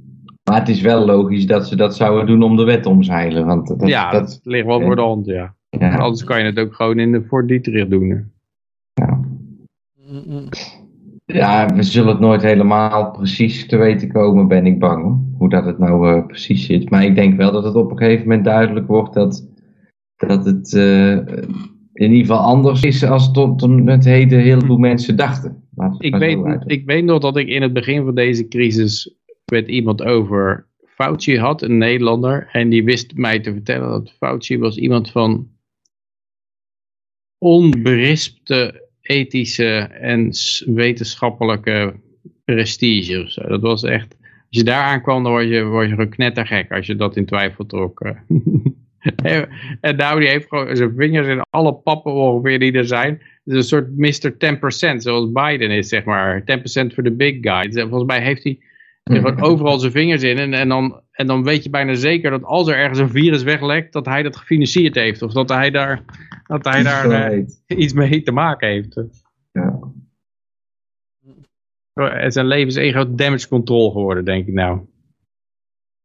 [0.44, 3.46] Maar het is wel logisch dat ze dat zouden doen om de wet omzeilen.
[3.46, 5.56] Want dat, ja, dat, ligt wel voor de hand, ja.
[5.80, 5.96] Ja.
[5.96, 8.32] Anders kan je het ook gewoon in de Fort Dietrich doen.
[8.94, 9.20] Ja.
[11.26, 15.20] ja, we zullen het nooit helemaal precies te weten komen, ben ik bang.
[15.38, 16.90] Hoe dat het nou uh, precies zit.
[16.90, 19.48] Maar ik denk wel dat het op een gegeven moment duidelijk wordt dat,
[20.16, 20.74] dat het...
[20.74, 21.18] Uh,
[21.94, 25.64] in ieder geval anders is als tot, tot met heden heel veel mensen dachten.
[25.98, 30.04] Ik weet, ik weet nog dat ik in het begin van deze crisis met iemand
[30.04, 32.50] over Fauci had, een Nederlander.
[32.52, 35.48] En die wist mij te vertellen dat Fauci was iemand van
[37.42, 40.32] onberispte ethische en
[40.66, 41.94] wetenschappelijke
[42.46, 43.46] prestige.
[43.48, 46.96] Dat was echt, als je daar aankwam, dan word je, word je knettergek als je
[46.96, 48.02] dat in twijfel trok.
[49.82, 53.22] en nou, heeft gewoon zijn vingers in alle pappen ongeveer die er zijn.
[53.46, 54.34] Is een soort Mr.
[54.94, 56.42] 10%, zoals Biden is, zeg maar.
[56.42, 56.44] 10%
[56.94, 57.72] voor de big guy.
[57.72, 58.60] Volgens mij heeft hij
[59.04, 60.38] gewoon overal zijn vingers in.
[60.38, 63.44] En, en, dan, en dan weet je bijna zeker dat als er ergens een virus
[63.44, 65.22] weglekt, dat hij dat gefinancierd heeft.
[65.22, 66.04] Of dat hij daar,
[66.48, 69.04] dat hij daar uh, iets mee te maken heeft.
[69.52, 69.80] Ja.
[72.28, 74.82] Zijn leven is één groot damage control geworden, denk ik nou.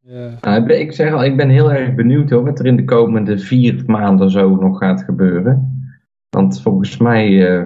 [0.00, 0.38] Ja.
[0.40, 3.38] Nou, ik zeg al, ik ben heel erg benieuwd hoor, wat er in de komende
[3.38, 5.80] vier maanden zo nog gaat gebeuren.
[6.28, 7.64] Want volgens mij uh,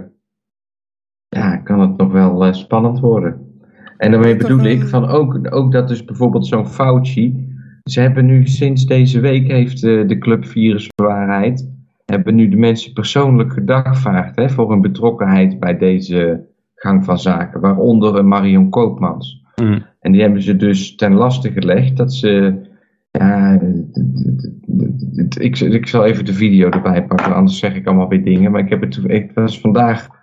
[1.28, 3.49] ja, kan het nog wel uh, spannend worden.
[4.00, 7.48] En daarmee bedoel ik van ook, ook dat dus bijvoorbeeld zo'n Fauci.
[7.84, 11.70] Ze hebben nu sinds deze week heeft uh, de Club Virusbewaarheid.
[12.04, 17.60] Hebben nu de mensen persoonlijk gedagvaard hè, voor hun betrokkenheid bij deze gang van zaken.
[17.60, 19.44] Waaronder Marion Koopmans.
[19.62, 19.82] Mm.
[20.00, 22.60] En die hebben ze dus ten laste gelegd dat ze.
[23.10, 23.60] Ja,
[25.38, 28.50] ik, ik zal even de video erbij pakken, anders zeg ik allemaal weer dingen.
[28.50, 30.19] Maar ik heb het, ik was vandaag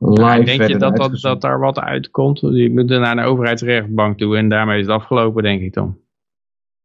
[0.00, 0.44] live.
[0.44, 2.40] denk je dat, dat, dat daar wat uitkomt?
[2.40, 5.98] Je moet naar een overheidsrechtbank toe en daarmee is het afgelopen, denk ik dan.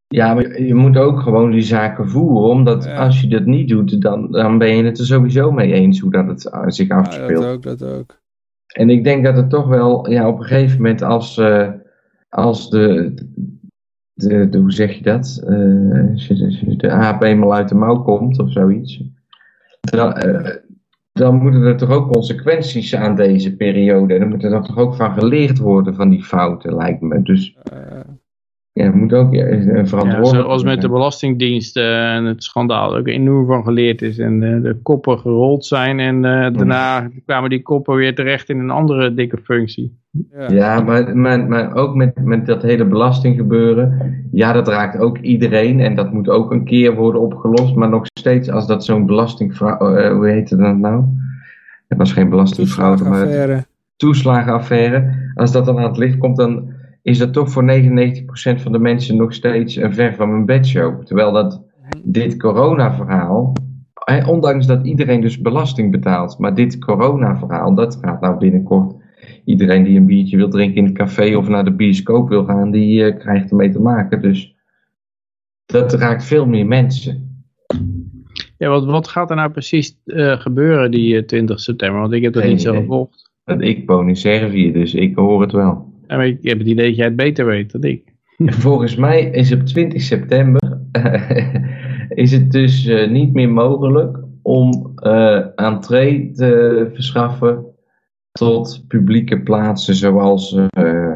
[0.08, 4.02] Ja, maar je moet ook gewoon die zaken voeren, omdat als je dat niet doet,
[4.02, 7.30] dan, dan ben je het er sowieso mee eens hoe dat het uh, zich afspeelt.
[7.30, 8.20] Ja, dat ook, dat ook.
[8.66, 11.68] En ik denk dat het toch wel, ja, op een gegeven moment als, uh,
[12.28, 13.14] als de,
[14.12, 17.68] de, de, hoe zeg je dat, uh, als, je, als je de aap eenmaal uit
[17.68, 19.02] de mouw komt of zoiets,
[19.80, 20.48] dan, uh,
[21.16, 24.14] dan moeten er toch ook consequenties aan deze periode.
[24.14, 27.22] En dan moet er toch ook van geleerd worden van die fouten, lijkt me.
[27.22, 27.56] Dus
[28.76, 33.06] ja, moet ook een verantwoordelijk ja, Zoals met de Belastingdienst uh, en het schandaal ook
[33.06, 34.18] enorm van geleerd is.
[34.18, 36.22] En uh, de koppen gerold zijn en uh,
[36.52, 39.98] daarna kwamen die koppen weer terecht in een andere dikke functie.
[40.30, 44.24] Ja, ja maar, maar, maar ook met, met dat hele belastinggebeuren.
[44.32, 47.74] Ja, dat raakt ook iedereen en dat moet ook een keer worden opgelost.
[47.74, 51.04] Maar nog steeds als dat zo'n belastingfraude, hoe heette dat nou?
[51.88, 53.64] Het was geen belastingfraude, maar
[53.96, 55.30] toeslagenaffaire.
[55.34, 56.74] Als dat dan aan het licht komt, dan
[57.06, 61.04] is dat toch voor 99% van de mensen nog steeds een ver van mijn bedshow.
[61.04, 61.64] Terwijl dat
[62.04, 63.52] dit corona-verhaal,
[64.26, 68.94] ondanks dat iedereen dus belasting betaalt, maar dit corona-verhaal, dat gaat nou binnenkort.
[69.44, 72.70] Iedereen die een biertje wil drinken in het café of naar de bioscoop wil gaan,
[72.70, 74.22] die uh, krijgt ermee te maken.
[74.22, 74.56] Dus
[75.66, 77.44] dat raakt veel meer mensen.
[78.58, 82.00] Ja, wat, wat gaat er nou precies uh, gebeuren die 20 september?
[82.00, 83.30] Want ik heb dat niet zo gevolgd.
[83.58, 85.94] Ik woon in Servië, dus ik hoor het wel.
[86.06, 88.14] Ja, ik heb het idee dat jij het beter weet dan ik.
[88.36, 90.78] Volgens mij is op 20 september
[92.08, 97.64] is het dus uh, niet meer mogelijk om uh, entree te verschaffen
[98.32, 100.52] tot publieke plaatsen zoals...
[100.52, 101.14] Uh,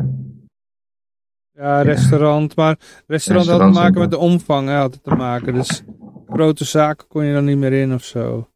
[1.52, 2.56] ja, restaurant.
[2.56, 4.68] Maar restaurant had te maken met de omvang.
[4.68, 5.54] Hè, had het te maken.
[5.54, 5.82] Dus
[6.28, 8.48] grote zaken kon je dan niet meer in of zo.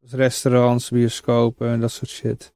[0.00, 2.52] Dus restaurants, bioscopen en dat soort shit.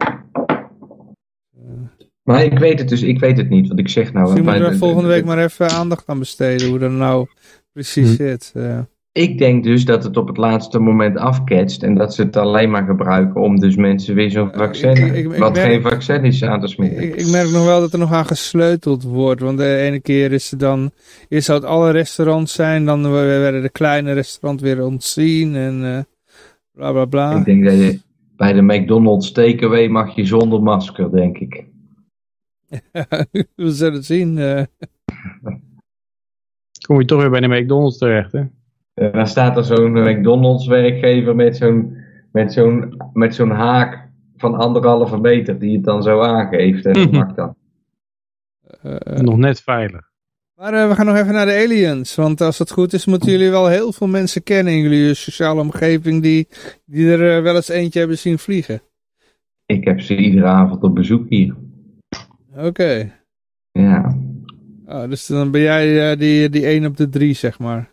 [2.24, 4.24] Maar ik weet het dus, ik weet het niet, want ik zeg nou...
[4.24, 7.26] Misschien moeten we volgende week maar even aandacht aan besteden, hoe dat nou
[7.72, 8.14] precies hm.
[8.14, 8.50] zit.
[8.54, 8.88] Ja.
[9.12, 12.70] Ik denk dus dat het op het laatste moment afketst en dat ze het alleen
[12.70, 16.60] maar gebruiken om dus mensen weer zo'n vaccin, ik, ik, wat geen vaccin is, aan
[16.60, 17.18] te smeren.
[17.18, 20.50] Ik, merk nog wel dat er nog aan gesleuteld wordt, want de ene keer is
[20.50, 20.90] het dan,
[21.28, 25.98] eerst zou het alle restaurants zijn, dan werden de kleine restaurants weer ontzien en uh,
[26.72, 27.36] bla bla bla.
[27.36, 28.00] Ik denk dat je
[28.36, 31.64] bij de McDonald's takeaway mag je zonder masker, denk ik.
[33.56, 34.36] we zullen het zien.
[34.36, 34.62] Uh.
[36.86, 38.42] Kom je toch weer bij de McDonald's terecht, hè?
[38.94, 41.96] Uh, dan staat er zo'n McDonald's werkgever met zo'n
[42.32, 46.84] met zo'n met zo'n haak van anderhalve meter die het dan zo aangeeft.
[46.84, 47.54] En dat mag dan.
[48.82, 50.12] Uh, Nog net veilig.
[50.54, 52.14] Maar uh, we gaan nog even naar de aliens.
[52.14, 55.60] Want als het goed is, moeten jullie wel heel veel mensen kennen in jullie sociale
[55.60, 56.48] omgeving die,
[56.84, 58.82] die er uh, wel eens eentje hebben zien vliegen.
[59.66, 61.54] Ik heb ze iedere avond op bezoek hier.
[62.54, 62.66] Oké.
[62.66, 63.12] Okay.
[63.72, 64.18] Ja.
[64.86, 67.92] Oh, dus dan ben jij uh, die, die 1 op de 3, zeg maar.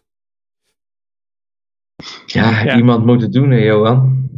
[2.26, 4.30] Ja, ja, iemand moet het doen, hè, Johan.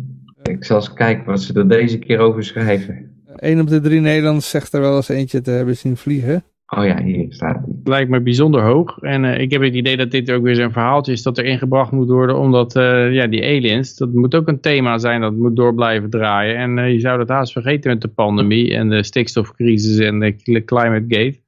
[0.43, 3.23] Ik zal eens kijken wat ze er deze keer over schrijven.
[3.35, 6.43] 1 op de 3 Nederlanders zegt er wel eens eentje te hebben zien vliegen.
[6.77, 7.87] Oh ja, hier staat het.
[7.87, 8.97] Lijkt me bijzonder hoog.
[8.99, 11.45] En uh, ik heb het idee dat dit ook weer zo'n verhaaltje is dat er
[11.45, 12.37] ingebracht moet worden.
[12.37, 16.09] Omdat uh, ja, die aliens, dat moet ook een thema zijn dat moet door blijven
[16.09, 16.57] draaien.
[16.57, 20.63] En uh, je zou dat haast vergeten met de pandemie en de stikstofcrisis en de
[20.65, 21.41] climate gate.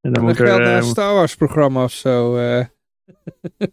[0.00, 2.32] En dan moet er een Star Wars programma of zo.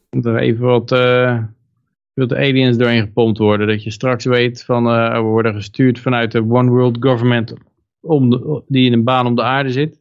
[0.10, 3.68] moet er even wat de aliens doorheen gepompt worden.
[3.68, 7.54] Dat je straks weet van we worden gestuurd vanuit de One World Government
[8.02, 9.99] om de, die in een baan om de aarde zit.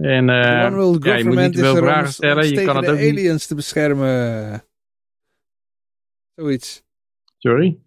[0.00, 2.48] En One World ja, je moet niet veel vragen stellen.
[2.48, 3.48] Je kan het ook aliens niet...
[3.48, 4.62] te beschermen.
[6.34, 6.82] Zoiets.
[7.38, 7.78] Sorry?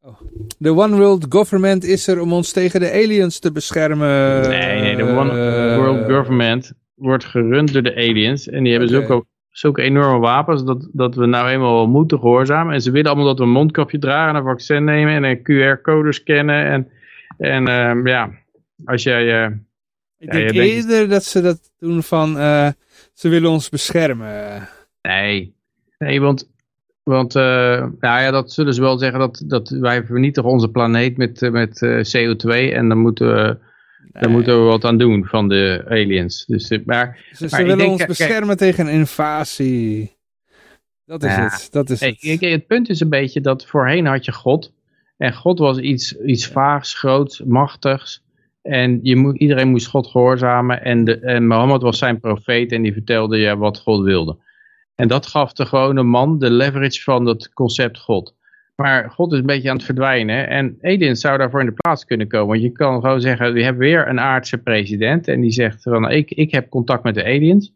[0.00, 0.20] Oh.
[0.58, 4.40] De One World Government is er om ons tegen de aliens te beschermen.
[4.48, 8.48] Nee, nee, de One uh, World Government wordt gerund door de aliens.
[8.48, 9.06] En die hebben okay.
[9.06, 12.74] zulke, zulke enorme wapens dat, dat we nou eenmaal moeten gehoorzamen.
[12.74, 16.12] En ze willen allemaal dat we een mondkapje dragen, een vaccin nemen en een QR-code
[16.12, 16.64] scannen.
[16.66, 16.88] En,
[17.38, 18.30] en uh, ja,
[18.84, 19.46] als jij...
[19.46, 19.56] Uh,
[20.18, 22.68] ik denk ja, eerder dat ze dat doen van, uh,
[23.12, 24.68] ze willen ons beschermen.
[25.02, 25.54] Nee,
[25.98, 26.50] nee want,
[27.02, 27.42] want uh,
[28.00, 31.80] nou ja, dat zullen ze wel zeggen, dat, dat wij vernietigen onze planeet met, met
[31.80, 33.66] uh, CO2 en dan moeten we...
[34.12, 34.22] Nee.
[34.22, 36.46] Daar moeten we wat aan doen van de aliens.
[36.46, 40.16] Dus, maar, ze, maar willen denk, ons beschermen kijk, tegen invasie.
[41.04, 41.68] Dat is ja, het.
[41.70, 42.40] Dat is het.
[42.40, 44.72] het punt is een beetje dat voorheen had je God.
[45.16, 48.22] En God was iets, iets vaags, groots, machtigs.
[48.62, 50.84] En je iedereen moest God gehoorzamen.
[50.84, 54.36] En, de, en Mohammed was zijn profeet en die vertelde je wat God wilde.
[54.94, 58.36] En dat gaf de gewone man de leverage van het concept God.
[58.74, 60.48] Maar God is een beetje aan het verdwijnen.
[60.48, 62.48] En aliens zou daarvoor in de plaats kunnen komen.
[62.48, 65.28] Want je kan gewoon zeggen, we hebben weer een aardse president.
[65.28, 67.72] En die zegt van, ik, ik heb contact met de aliens.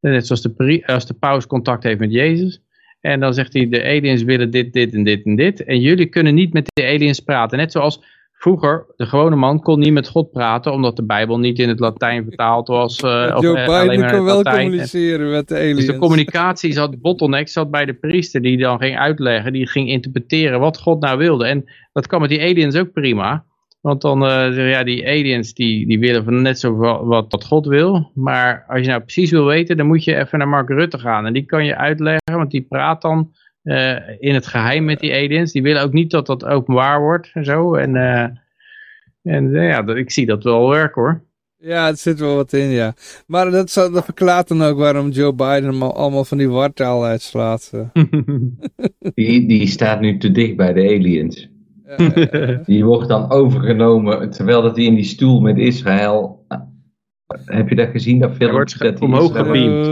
[0.00, 2.62] Net zoals de, als de paus contact heeft met Jezus.
[3.00, 5.64] En dan zegt hij, de aliens willen dit, dit en dit en dit.
[5.64, 7.58] En jullie kunnen niet met de aliens praten.
[7.58, 8.02] Net zoals
[8.38, 11.80] Vroeger, de gewone man kon niet met God praten, omdat de Bijbel niet in het
[11.80, 13.02] Latijn vertaald was.
[13.02, 15.76] Uh, Joe of, uh, Biden kon wel communiceren met de aliens.
[15.76, 19.88] Dus de communicatie zat, bottleneck zat bij de priester, die dan ging uitleggen, die ging
[19.88, 21.46] interpreteren wat God nou wilde.
[21.46, 23.44] En dat kan met die aliens ook prima.
[23.80, 27.66] Want dan, uh, ja, die aliens die, die willen van net zo wat, wat God
[27.66, 28.10] wil.
[28.14, 31.26] Maar als je nou precies wil weten, dan moet je even naar Mark Rutte gaan.
[31.26, 33.30] En die kan je uitleggen, want die praat dan
[34.18, 35.52] in het geheim met die aliens.
[35.52, 37.74] Die willen ook niet dat dat openbaar wordt en zo.
[37.74, 38.22] En, uh,
[39.22, 41.24] en uh, ja, ik zie dat wel werken hoor.
[41.58, 42.94] Ja, er zit wel wat in, ja.
[43.26, 47.72] Maar dat, zou, dat verklaart dan ook waarom Joe Biden allemaal van die wartaal uitslaat.
[49.14, 51.48] die, die staat nu te dicht bij de aliens.
[52.66, 56.44] die wordt dan overgenomen, terwijl dat hij in die stoel met Israël...
[57.44, 58.18] Heb je dat gezien?
[58.18, 58.50] Dat film?
[58.50, 59.86] wordt dat omhoog gebeamd.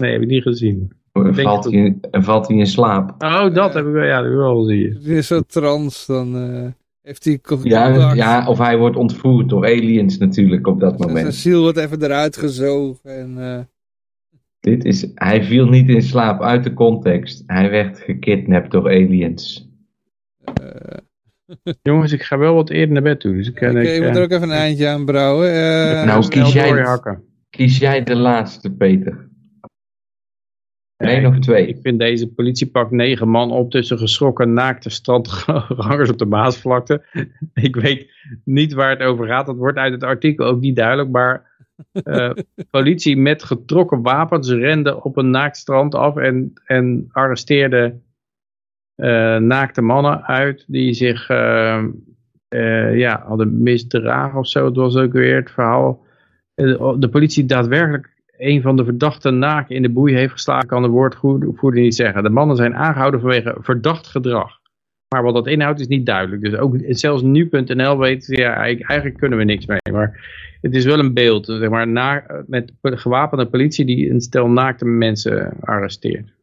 [0.00, 0.92] Nee, heb ik niet gezien.
[1.12, 3.22] En valt, hij, en valt hij in slaap.
[3.22, 5.00] Oh, dat heb ik wel, ja, dat heb ik wel gezien.
[5.02, 6.66] Is zo trans, dan uh,
[7.02, 11.18] heeft hij ja, ja, of hij wordt ontvoerd door aliens natuurlijk op dat moment.
[11.18, 13.10] Zijn ziel wordt even eruit gezogen.
[13.10, 13.58] En, uh...
[14.60, 17.42] Dit is, hij viel niet in slaap uit de context.
[17.46, 19.68] Hij werd gekidnapt door aliens.
[20.62, 21.74] Uh...
[21.82, 23.34] Jongens, ik ga wel wat eerder naar bed toe.
[23.34, 25.52] Dus ik, okay, ik, moet er ook even een eindje aan brouwen.
[26.06, 26.98] nou, kies jij,
[27.50, 29.27] kies jij de laatste, Peter.
[30.98, 31.66] Nee, nog twee.
[31.66, 37.04] Ik vind deze politie pakt negen man op tussen geschrokken naakte strandgangers op de Maasvlakte.
[37.54, 38.10] ik weet
[38.44, 39.46] niet waar het over gaat.
[39.46, 41.10] Dat wordt uit het artikel ook niet duidelijk.
[41.10, 41.46] Maar
[42.04, 42.30] uh,
[42.70, 48.00] politie met getrokken wapens rende op een naakt strand af en, en arresteerde
[48.96, 51.84] uh, naakte mannen uit die zich uh,
[52.94, 54.64] ja, hadden misdragen of zo.
[54.64, 56.06] Het was ook weer het verhaal.
[56.98, 60.88] De politie daadwerkelijk een van de verdachten naak in de boei heeft geslagen, kan de
[60.88, 62.22] woordvoerder niet zeggen.
[62.22, 64.58] De mannen zijn aangehouden vanwege verdacht gedrag.
[65.08, 66.42] Maar wat dat inhoudt is niet duidelijk.
[66.42, 69.78] Dus ook zelfs nu.nl weet, ja, eigenlijk kunnen we niks mee.
[69.92, 74.48] Maar het is wel een beeld, zeg maar, na, met gewapende politie die een stel
[74.48, 76.36] naakte mensen arresteert.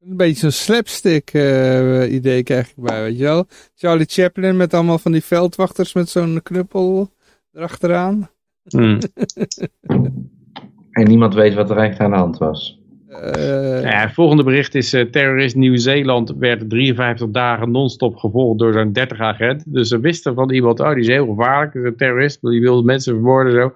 [0.00, 3.46] Een beetje zo'n slapstick uh, idee krijg ik bij, weet je wel.
[3.74, 7.10] Charlie Chaplin met allemaal van die veldwachters met zo'n knuppel
[7.52, 8.30] erachteraan.
[8.68, 8.98] Hmm.
[10.92, 12.80] En niemand weet wat er echt aan de hand was.
[13.08, 18.58] Uh, Eh, Ja, het volgende bericht is, eh, terrorist Nieuw-Zeeland werd 53 dagen non-stop gevolgd
[18.58, 19.72] door zo'n 30 agent.
[19.72, 22.82] Dus ze wisten van iemand, oh die is heel gevaarlijk, is een terrorist, die wil
[22.82, 23.72] mensen vermoorden zo.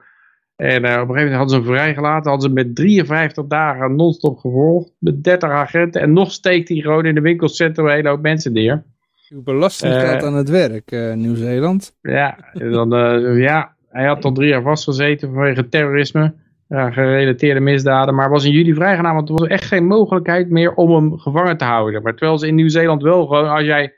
[0.57, 3.47] En eh, op een gegeven moment hadden ze hem vrijgelaten, hadden ze hem met 53
[3.47, 6.01] dagen non-stop gevolgd, met 30 agenten.
[6.01, 8.83] En nog steekt hij gewoon in de winkelcentrum een hele hoop mensen neer.
[9.29, 11.97] uw belastinggeld eh, aan het werk, eh, Nieuw-Zeeland.
[12.03, 16.35] Ja, dan, eh, ja, hij had al drie jaar vastgezeten vanwege terrorisme,
[16.69, 18.15] ja, gerelateerde misdaden.
[18.15, 21.57] Maar was in juli vrijgenomen, want er was echt geen mogelijkheid meer om hem gevangen
[21.57, 22.03] te houden.
[22.03, 23.95] Maar terwijl ze in Nieuw-Zeeland wel gewoon, als jij,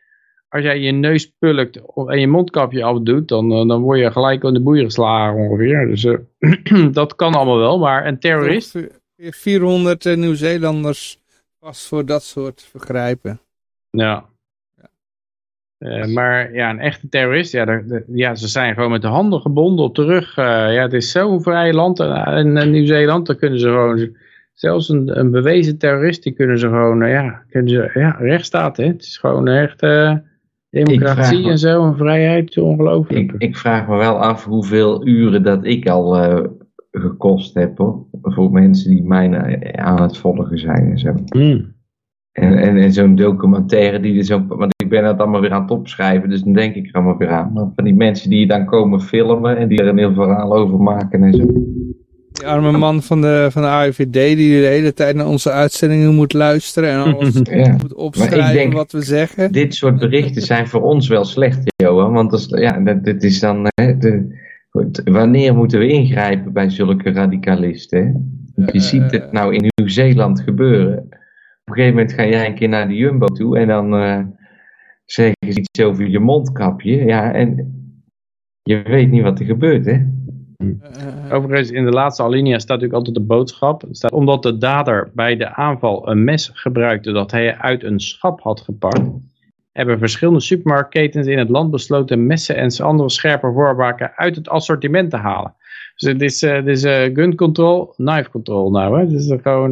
[0.48, 4.44] als jij je neus pulkt en je mondkapje afdoet, dan, eh, dan word je gelijk
[4.44, 5.86] aan de boeien geslagen ongeveer.
[5.86, 8.74] Dus eh, dat kan allemaal wel, maar een terrorist...
[8.74, 11.18] Ongeveer 400 eh, Nieuw-Zeelanders
[11.60, 13.40] vast voor dat soort vergrijpen.
[13.90, 14.24] Ja.
[15.78, 19.40] Eh, maar ja, een echte terrorist, ja, daar- ja, ze zijn gewoon met de handen
[19.40, 20.36] gebonden op de rug.
[20.36, 24.16] Eh, ja, het is zo'n vrij land eh, in, Nieuw-Zeeland, daar kunnen ze gewoon,
[24.52, 28.84] zelfs een, een bewezen terrorist, die kunnen ze gewoon, ja, kunnen ze, ja, rechtsstaat, hè.
[28.86, 29.81] Het is gewoon echt
[30.70, 33.32] democratie me- en zo, en vrijheid, ongelooflijk.
[33.32, 36.12] Ik, ik vraag me wel af hoeveel uren dat ik al
[36.90, 38.07] gekost heb hoor.
[38.23, 41.15] Voor mensen die mij aan het volgen zijn en zo.
[41.28, 41.76] Hmm.
[42.41, 44.44] En, en, en zo'n documentaire die er zo.
[44.49, 47.17] Want ik ben het allemaal weer aan het opschrijven, dus dan denk ik er allemaal
[47.17, 47.50] weer aan.
[47.52, 50.78] Maar van die mensen die dan komen filmen en die er een heel verhaal over
[50.81, 51.47] maken en zo.
[52.33, 56.15] Die arme man van de, van de AIVD die de hele tijd naar onze uitzendingen
[56.15, 57.76] moet luisteren en alles Ja.
[57.83, 59.52] moet opschrijven denk- wat we zeggen.
[59.52, 62.12] Dit soort berichten zijn voor ons wel slecht, Johan.
[62.12, 63.67] Want dat is, ja, dat, dit is dan.
[63.75, 64.47] Hè, de,
[65.05, 67.99] wanneer moeten we ingrijpen bij zulke radicalisten?
[68.55, 68.65] Hè?
[68.65, 71.08] Je Eh, ziet het nou in Nieuw-Zeeland gebeuren.
[71.68, 74.20] Op een gegeven moment ga jij een keer naar de Jumbo toe en dan eh,
[75.05, 77.05] zeggen ze iets over je mondkapje.
[77.05, 77.72] Ja, en
[78.62, 79.92] je weet niet wat er gebeurt, hè?
[79.92, 83.84] eh, Overigens, in de laatste alinea staat natuurlijk altijd de boodschap.
[83.90, 88.40] Staat, omdat de dader bij de aanval een mes gebruikte dat hij uit een schap
[88.40, 89.10] had gepakt,
[89.72, 95.10] hebben verschillende supermarktketens in het land besloten messen en andere scherpe voorwerpen uit het assortiment
[95.10, 95.55] te halen.
[95.97, 96.82] Dus het is, eh, is
[97.14, 98.98] gun control, knife control nou.
[98.98, 99.08] Hè?
[99.08, 99.70] Dus gewoon,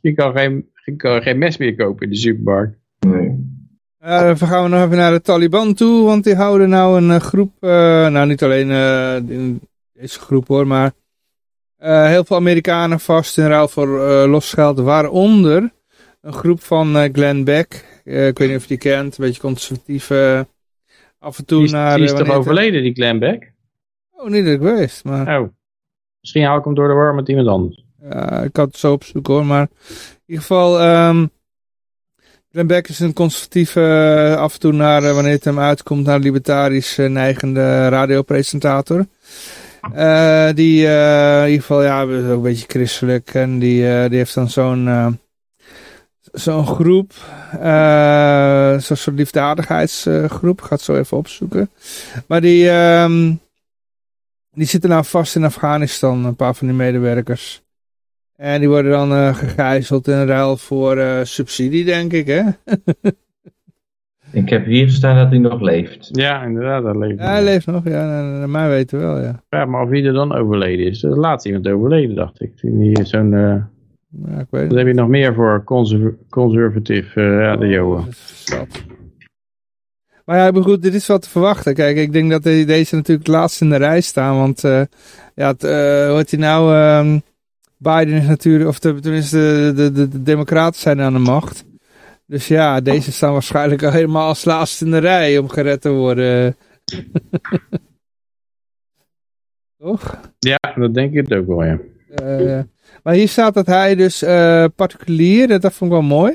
[0.00, 2.76] je, kan geen, je kan geen mes meer kopen in de supermarkt.
[3.00, 3.50] Nee.
[3.98, 7.10] Ja, dan gaan we nog even naar de Taliban toe, want die houden nou een
[7.10, 7.70] eh, groep, eh,
[8.08, 9.60] nou niet alleen eh, in
[9.92, 10.92] deze groep hoor, maar
[11.76, 15.70] eh, heel veel Amerikanen vast in ruil voor eh losgeld, waaronder
[16.20, 17.84] een groep van eh, Glenn Beck.
[18.04, 20.40] Eh, ik weet niet of je die kent, een beetje conservatief, eh,
[21.18, 21.96] af en toe Die is, naar...
[21.96, 23.52] die is eh, toch overleden, die Glenn Beck?
[24.10, 25.48] Oh, niet dat ik wist, maar Oh.
[26.20, 27.84] Misschien haal ik hem door de war met iemand anders.
[28.02, 29.68] ja, ik had het zo opzoeken hoor, maar
[30.32, 30.80] ieder geval...
[30.80, 31.26] ehm
[32.52, 36.06] Glenn Beck is een conservatieve, eh, af en toe naar, eh, wanneer het hem uitkomt,
[36.06, 39.06] naar libertarisch eh, neigende radiopresentator.
[40.54, 43.34] Die in ieder geval, ja, is ook een beetje christelijk.
[43.34, 45.18] En die, die heeft dan zo'n
[46.32, 47.12] zo'n groep,
[48.82, 50.60] zo'n soort liefdadigheidsgroep.
[50.60, 51.70] Ik ga het zo even opzoeken.
[52.26, 53.32] Maar die, ehm,
[54.52, 57.61] die zitten nou vast in Afghanistan, een paar van die medewerkers.
[58.42, 62.42] En die worden dan eh, gegijzeld in ruil voor eh, subsidie, denk ik, hè?
[64.32, 66.08] Ik heb hier staan dat hij nog leeft.
[66.12, 67.18] Ja, inderdaad, dat leeft.
[67.18, 69.42] Ja, hij leeft nog, ja, naar, naar mij weten wel, ja.
[69.48, 71.02] Ja, maar of wie er dan overleden is.
[71.02, 72.52] Er is laatst iemand overleden, dacht ik.
[72.60, 73.56] Die Zo'n, eh,
[74.26, 78.04] ja ik weet wat heb je nog meer voor conserv conservatief eh radio?
[78.44, 78.84] Zat.
[80.24, 81.74] Maar ja, maar goed, dit is wat te verwachten.
[81.74, 84.36] Kijk, ik denk dat deze natuurlijk het laatst in de rij staan.
[84.36, 84.82] Want, eh,
[85.34, 86.74] ja, het, eh, hoe heet hij nou?
[86.74, 87.18] ehm,
[87.82, 91.64] Biden is natuurlijk, of de, tenminste, de, de, de, de democraten zijn aan de macht.
[92.26, 95.90] Dus ja, deze staan waarschijnlijk al helemaal als laatste in de rij om gered te
[95.90, 96.56] worden.
[99.78, 100.20] Toch?
[100.38, 101.78] Ja, dat denk ik ook wel, ja.
[102.14, 102.60] Eh,
[103.02, 106.34] maar hier staat dat hij dus eh, particulier, dat, dat vond ik wel mooi.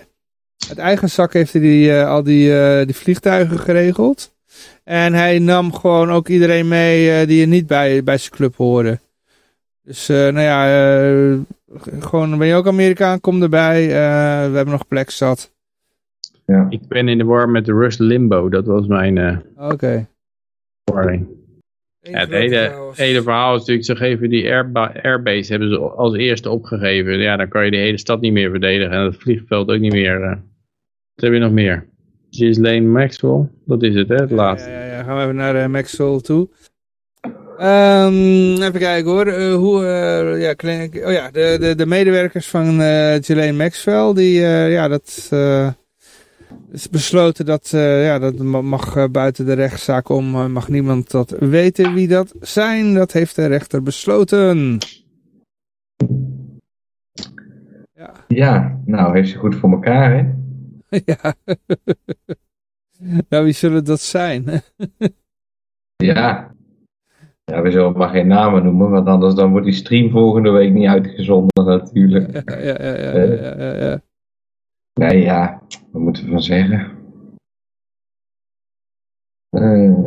[0.70, 4.36] Uit eigen zak heeft hij die, eh, al die, die vliegtuigen geregeld.
[4.84, 9.00] En hij nam gewoon ook iedereen mee die er niet bij, bij zijn club hoorde.
[9.88, 10.68] Dus eh, nou ja,
[11.32, 11.38] eh,
[12.00, 13.84] gewoon ben je ook Amerikaan, kom erbij.
[13.84, 15.52] Eh, we hebben nog plek zat.
[16.46, 16.66] Ja.
[16.70, 18.50] Ik ben in de war met de Rush Limbo.
[18.50, 19.38] Dat was mijn eh
[19.72, 20.08] Oké.
[20.84, 21.28] warning.
[22.00, 26.16] Ja, het hele, hele verhaal is natuurlijk, ze geven die airba- airbase hebben ze als
[26.16, 27.18] eerste opgegeven.
[27.20, 29.94] Ja, dan kan je de hele stad niet meer verdedigen en het vliegveld ook niet
[29.94, 30.22] meer.
[30.24, 30.30] eh.
[31.16, 31.86] Wat heb je nog meer?
[32.30, 34.70] Ghislaine Maxwell, dat is het hè, het laatste.
[34.70, 36.50] Ja, ja, ja, gaan we even naar uh, Maxwell toe.
[37.58, 39.28] Ehm, even kijken hoor.
[39.28, 40.54] Eh, hoe, eh, ja,
[41.06, 45.32] oh ja, de, de, de medewerkers van uh, Ghislaine Maxwell, die, ja, dat
[46.72, 51.94] is besloten dat, ja, dat ma- mag buiten de rechtszaak om, mag niemand dat weten
[51.94, 52.94] wie dat zijn.
[52.94, 54.78] Dat heeft de rechter besloten.
[57.94, 58.14] Ja.
[58.28, 60.26] Ja, nou heeft ze goed voor elkaar, hè?
[61.06, 61.34] ja.
[63.30, 64.62] nou, wie zullen dat zijn?
[65.96, 66.56] ja.
[67.52, 70.74] Ja, we zullen maar geen namen noemen, want anders dan wordt die stream volgende week
[70.74, 72.50] niet uitgezonden natuurlijk.
[72.50, 74.02] ja, ja, ja, ja, ja, ja, ja.
[74.94, 75.62] Nee, ja,
[75.92, 76.96] wat moeten we van zeggen?
[79.50, 80.00] Eh,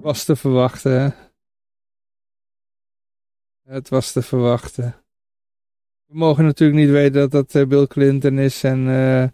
[0.00, 1.08] Was te verwachten, hè?
[3.72, 4.94] Het was te verwachten.
[6.04, 8.88] We mogen natuurlijk niet weten dat dat eh, Bill Clinton is en...
[8.88, 9.28] eh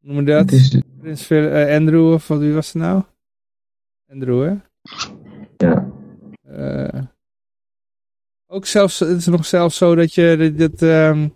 [0.00, 0.52] hoe noem je dat?
[0.52, 3.02] is, Prins eh, Andrew, of wat, wie was het nou?
[4.10, 4.54] Andrew, hè?
[5.56, 5.94] ja,
[6.56, 7.02] Eh,
[8.46, 11.28] ook zelfs, het is nog zelfs zo dat je dat, ehm,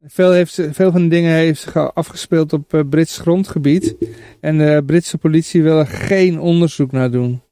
[0.00, 3.96] veel, heeft, veel van de dingen heeft zich afgespeeld op eh, Brits grondgebied.
[4.40, 7.42] En de Britse politie wil er geen onderzoek naar doen.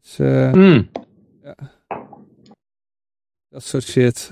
[0.00, 0.90] Dus, eh, Hmm.
[3.48, 4.30] dat soort shit.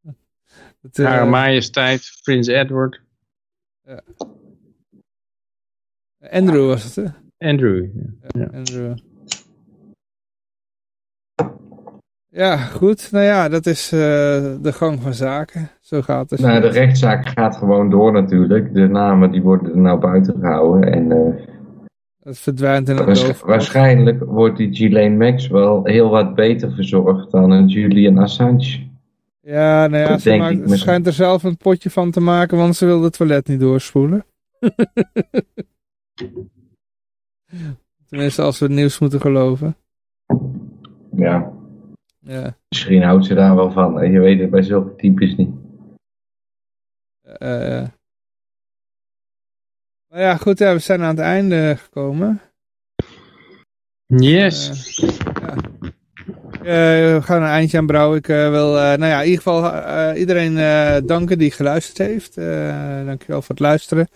[0.80, 3.00] dat, Majesteit, Prins Edward,
[6.30, 7.48] Andrew was het, hè?
[7.48, 7.88] Andrew.
[8.28, 8.96] Ja, Andrew.
[12.36, 13.08] Ja, goed.
[13.12, 13.98] Nou ja, dat is eh,
[14.60, 15.70] de gang van zaken.
[15.80, 16.40] Zo gaat het.
[16.40, 18.74] nou, de rechtszaak gaat gewoon door natuurlijk.
[18.74, 20.92] De namen die worden er nou buiten gehouden.
[20.92, 21.44] En eh,
[22.22, 27.50] Het verdwijnt in het waarsch- waarschijnlijk wordt die Ghislaine Maxwell heel wat beter verzorgd dan
[27.50, 28.82] een Julian Assange.
[29.40, 32.76] Ja, nou ja, ze, maakt, ze schijnt er zelf een potje van te maken, want
[32.76, 34.24] ze wil het toilet niet doorspoelen.
[38.08, 39.76] Tenminste, als we het nieuws moeten geloven.
[41.16, 41.52] Ja,
[42.26, 44.00] Ja, misschien houdt ze daar wel van.
[44.00, 45.50] En je weet het bij zulke types niet.
[47.22, 47.88] eh, eh.
[50.08, 52.40] Maar ja, goed, ja, we zijn aan het einde gekomen.
[54.06, 54.96] Yes.
[55.40, 55.54] Ja.
[56.58, 58.18] Eh, we gaan een eindje aan brouwen.
[58.18, 61.98] Ik eh, wil, eh, nou ja, in ieder geval eh, iedereen eh, danken die geluisterd
[61.98, 62.36] heeft.
[62.36, 64.08] Eh dankjewel voor het luisteren.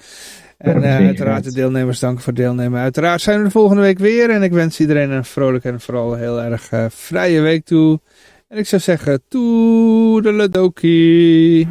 [0.58, 2.80] En eh, uiteraard de deelnemers danken voor het deelnemen.
[2.80, 4.30] Uiteraard zijn we de volgende week weer.
[4.30, 8.00] En ik wens iedereen een vrolijke en vooral heel erg eh, vrije week toe.
[8.48, 11.68] En ik zou zeggen, toedeledokie.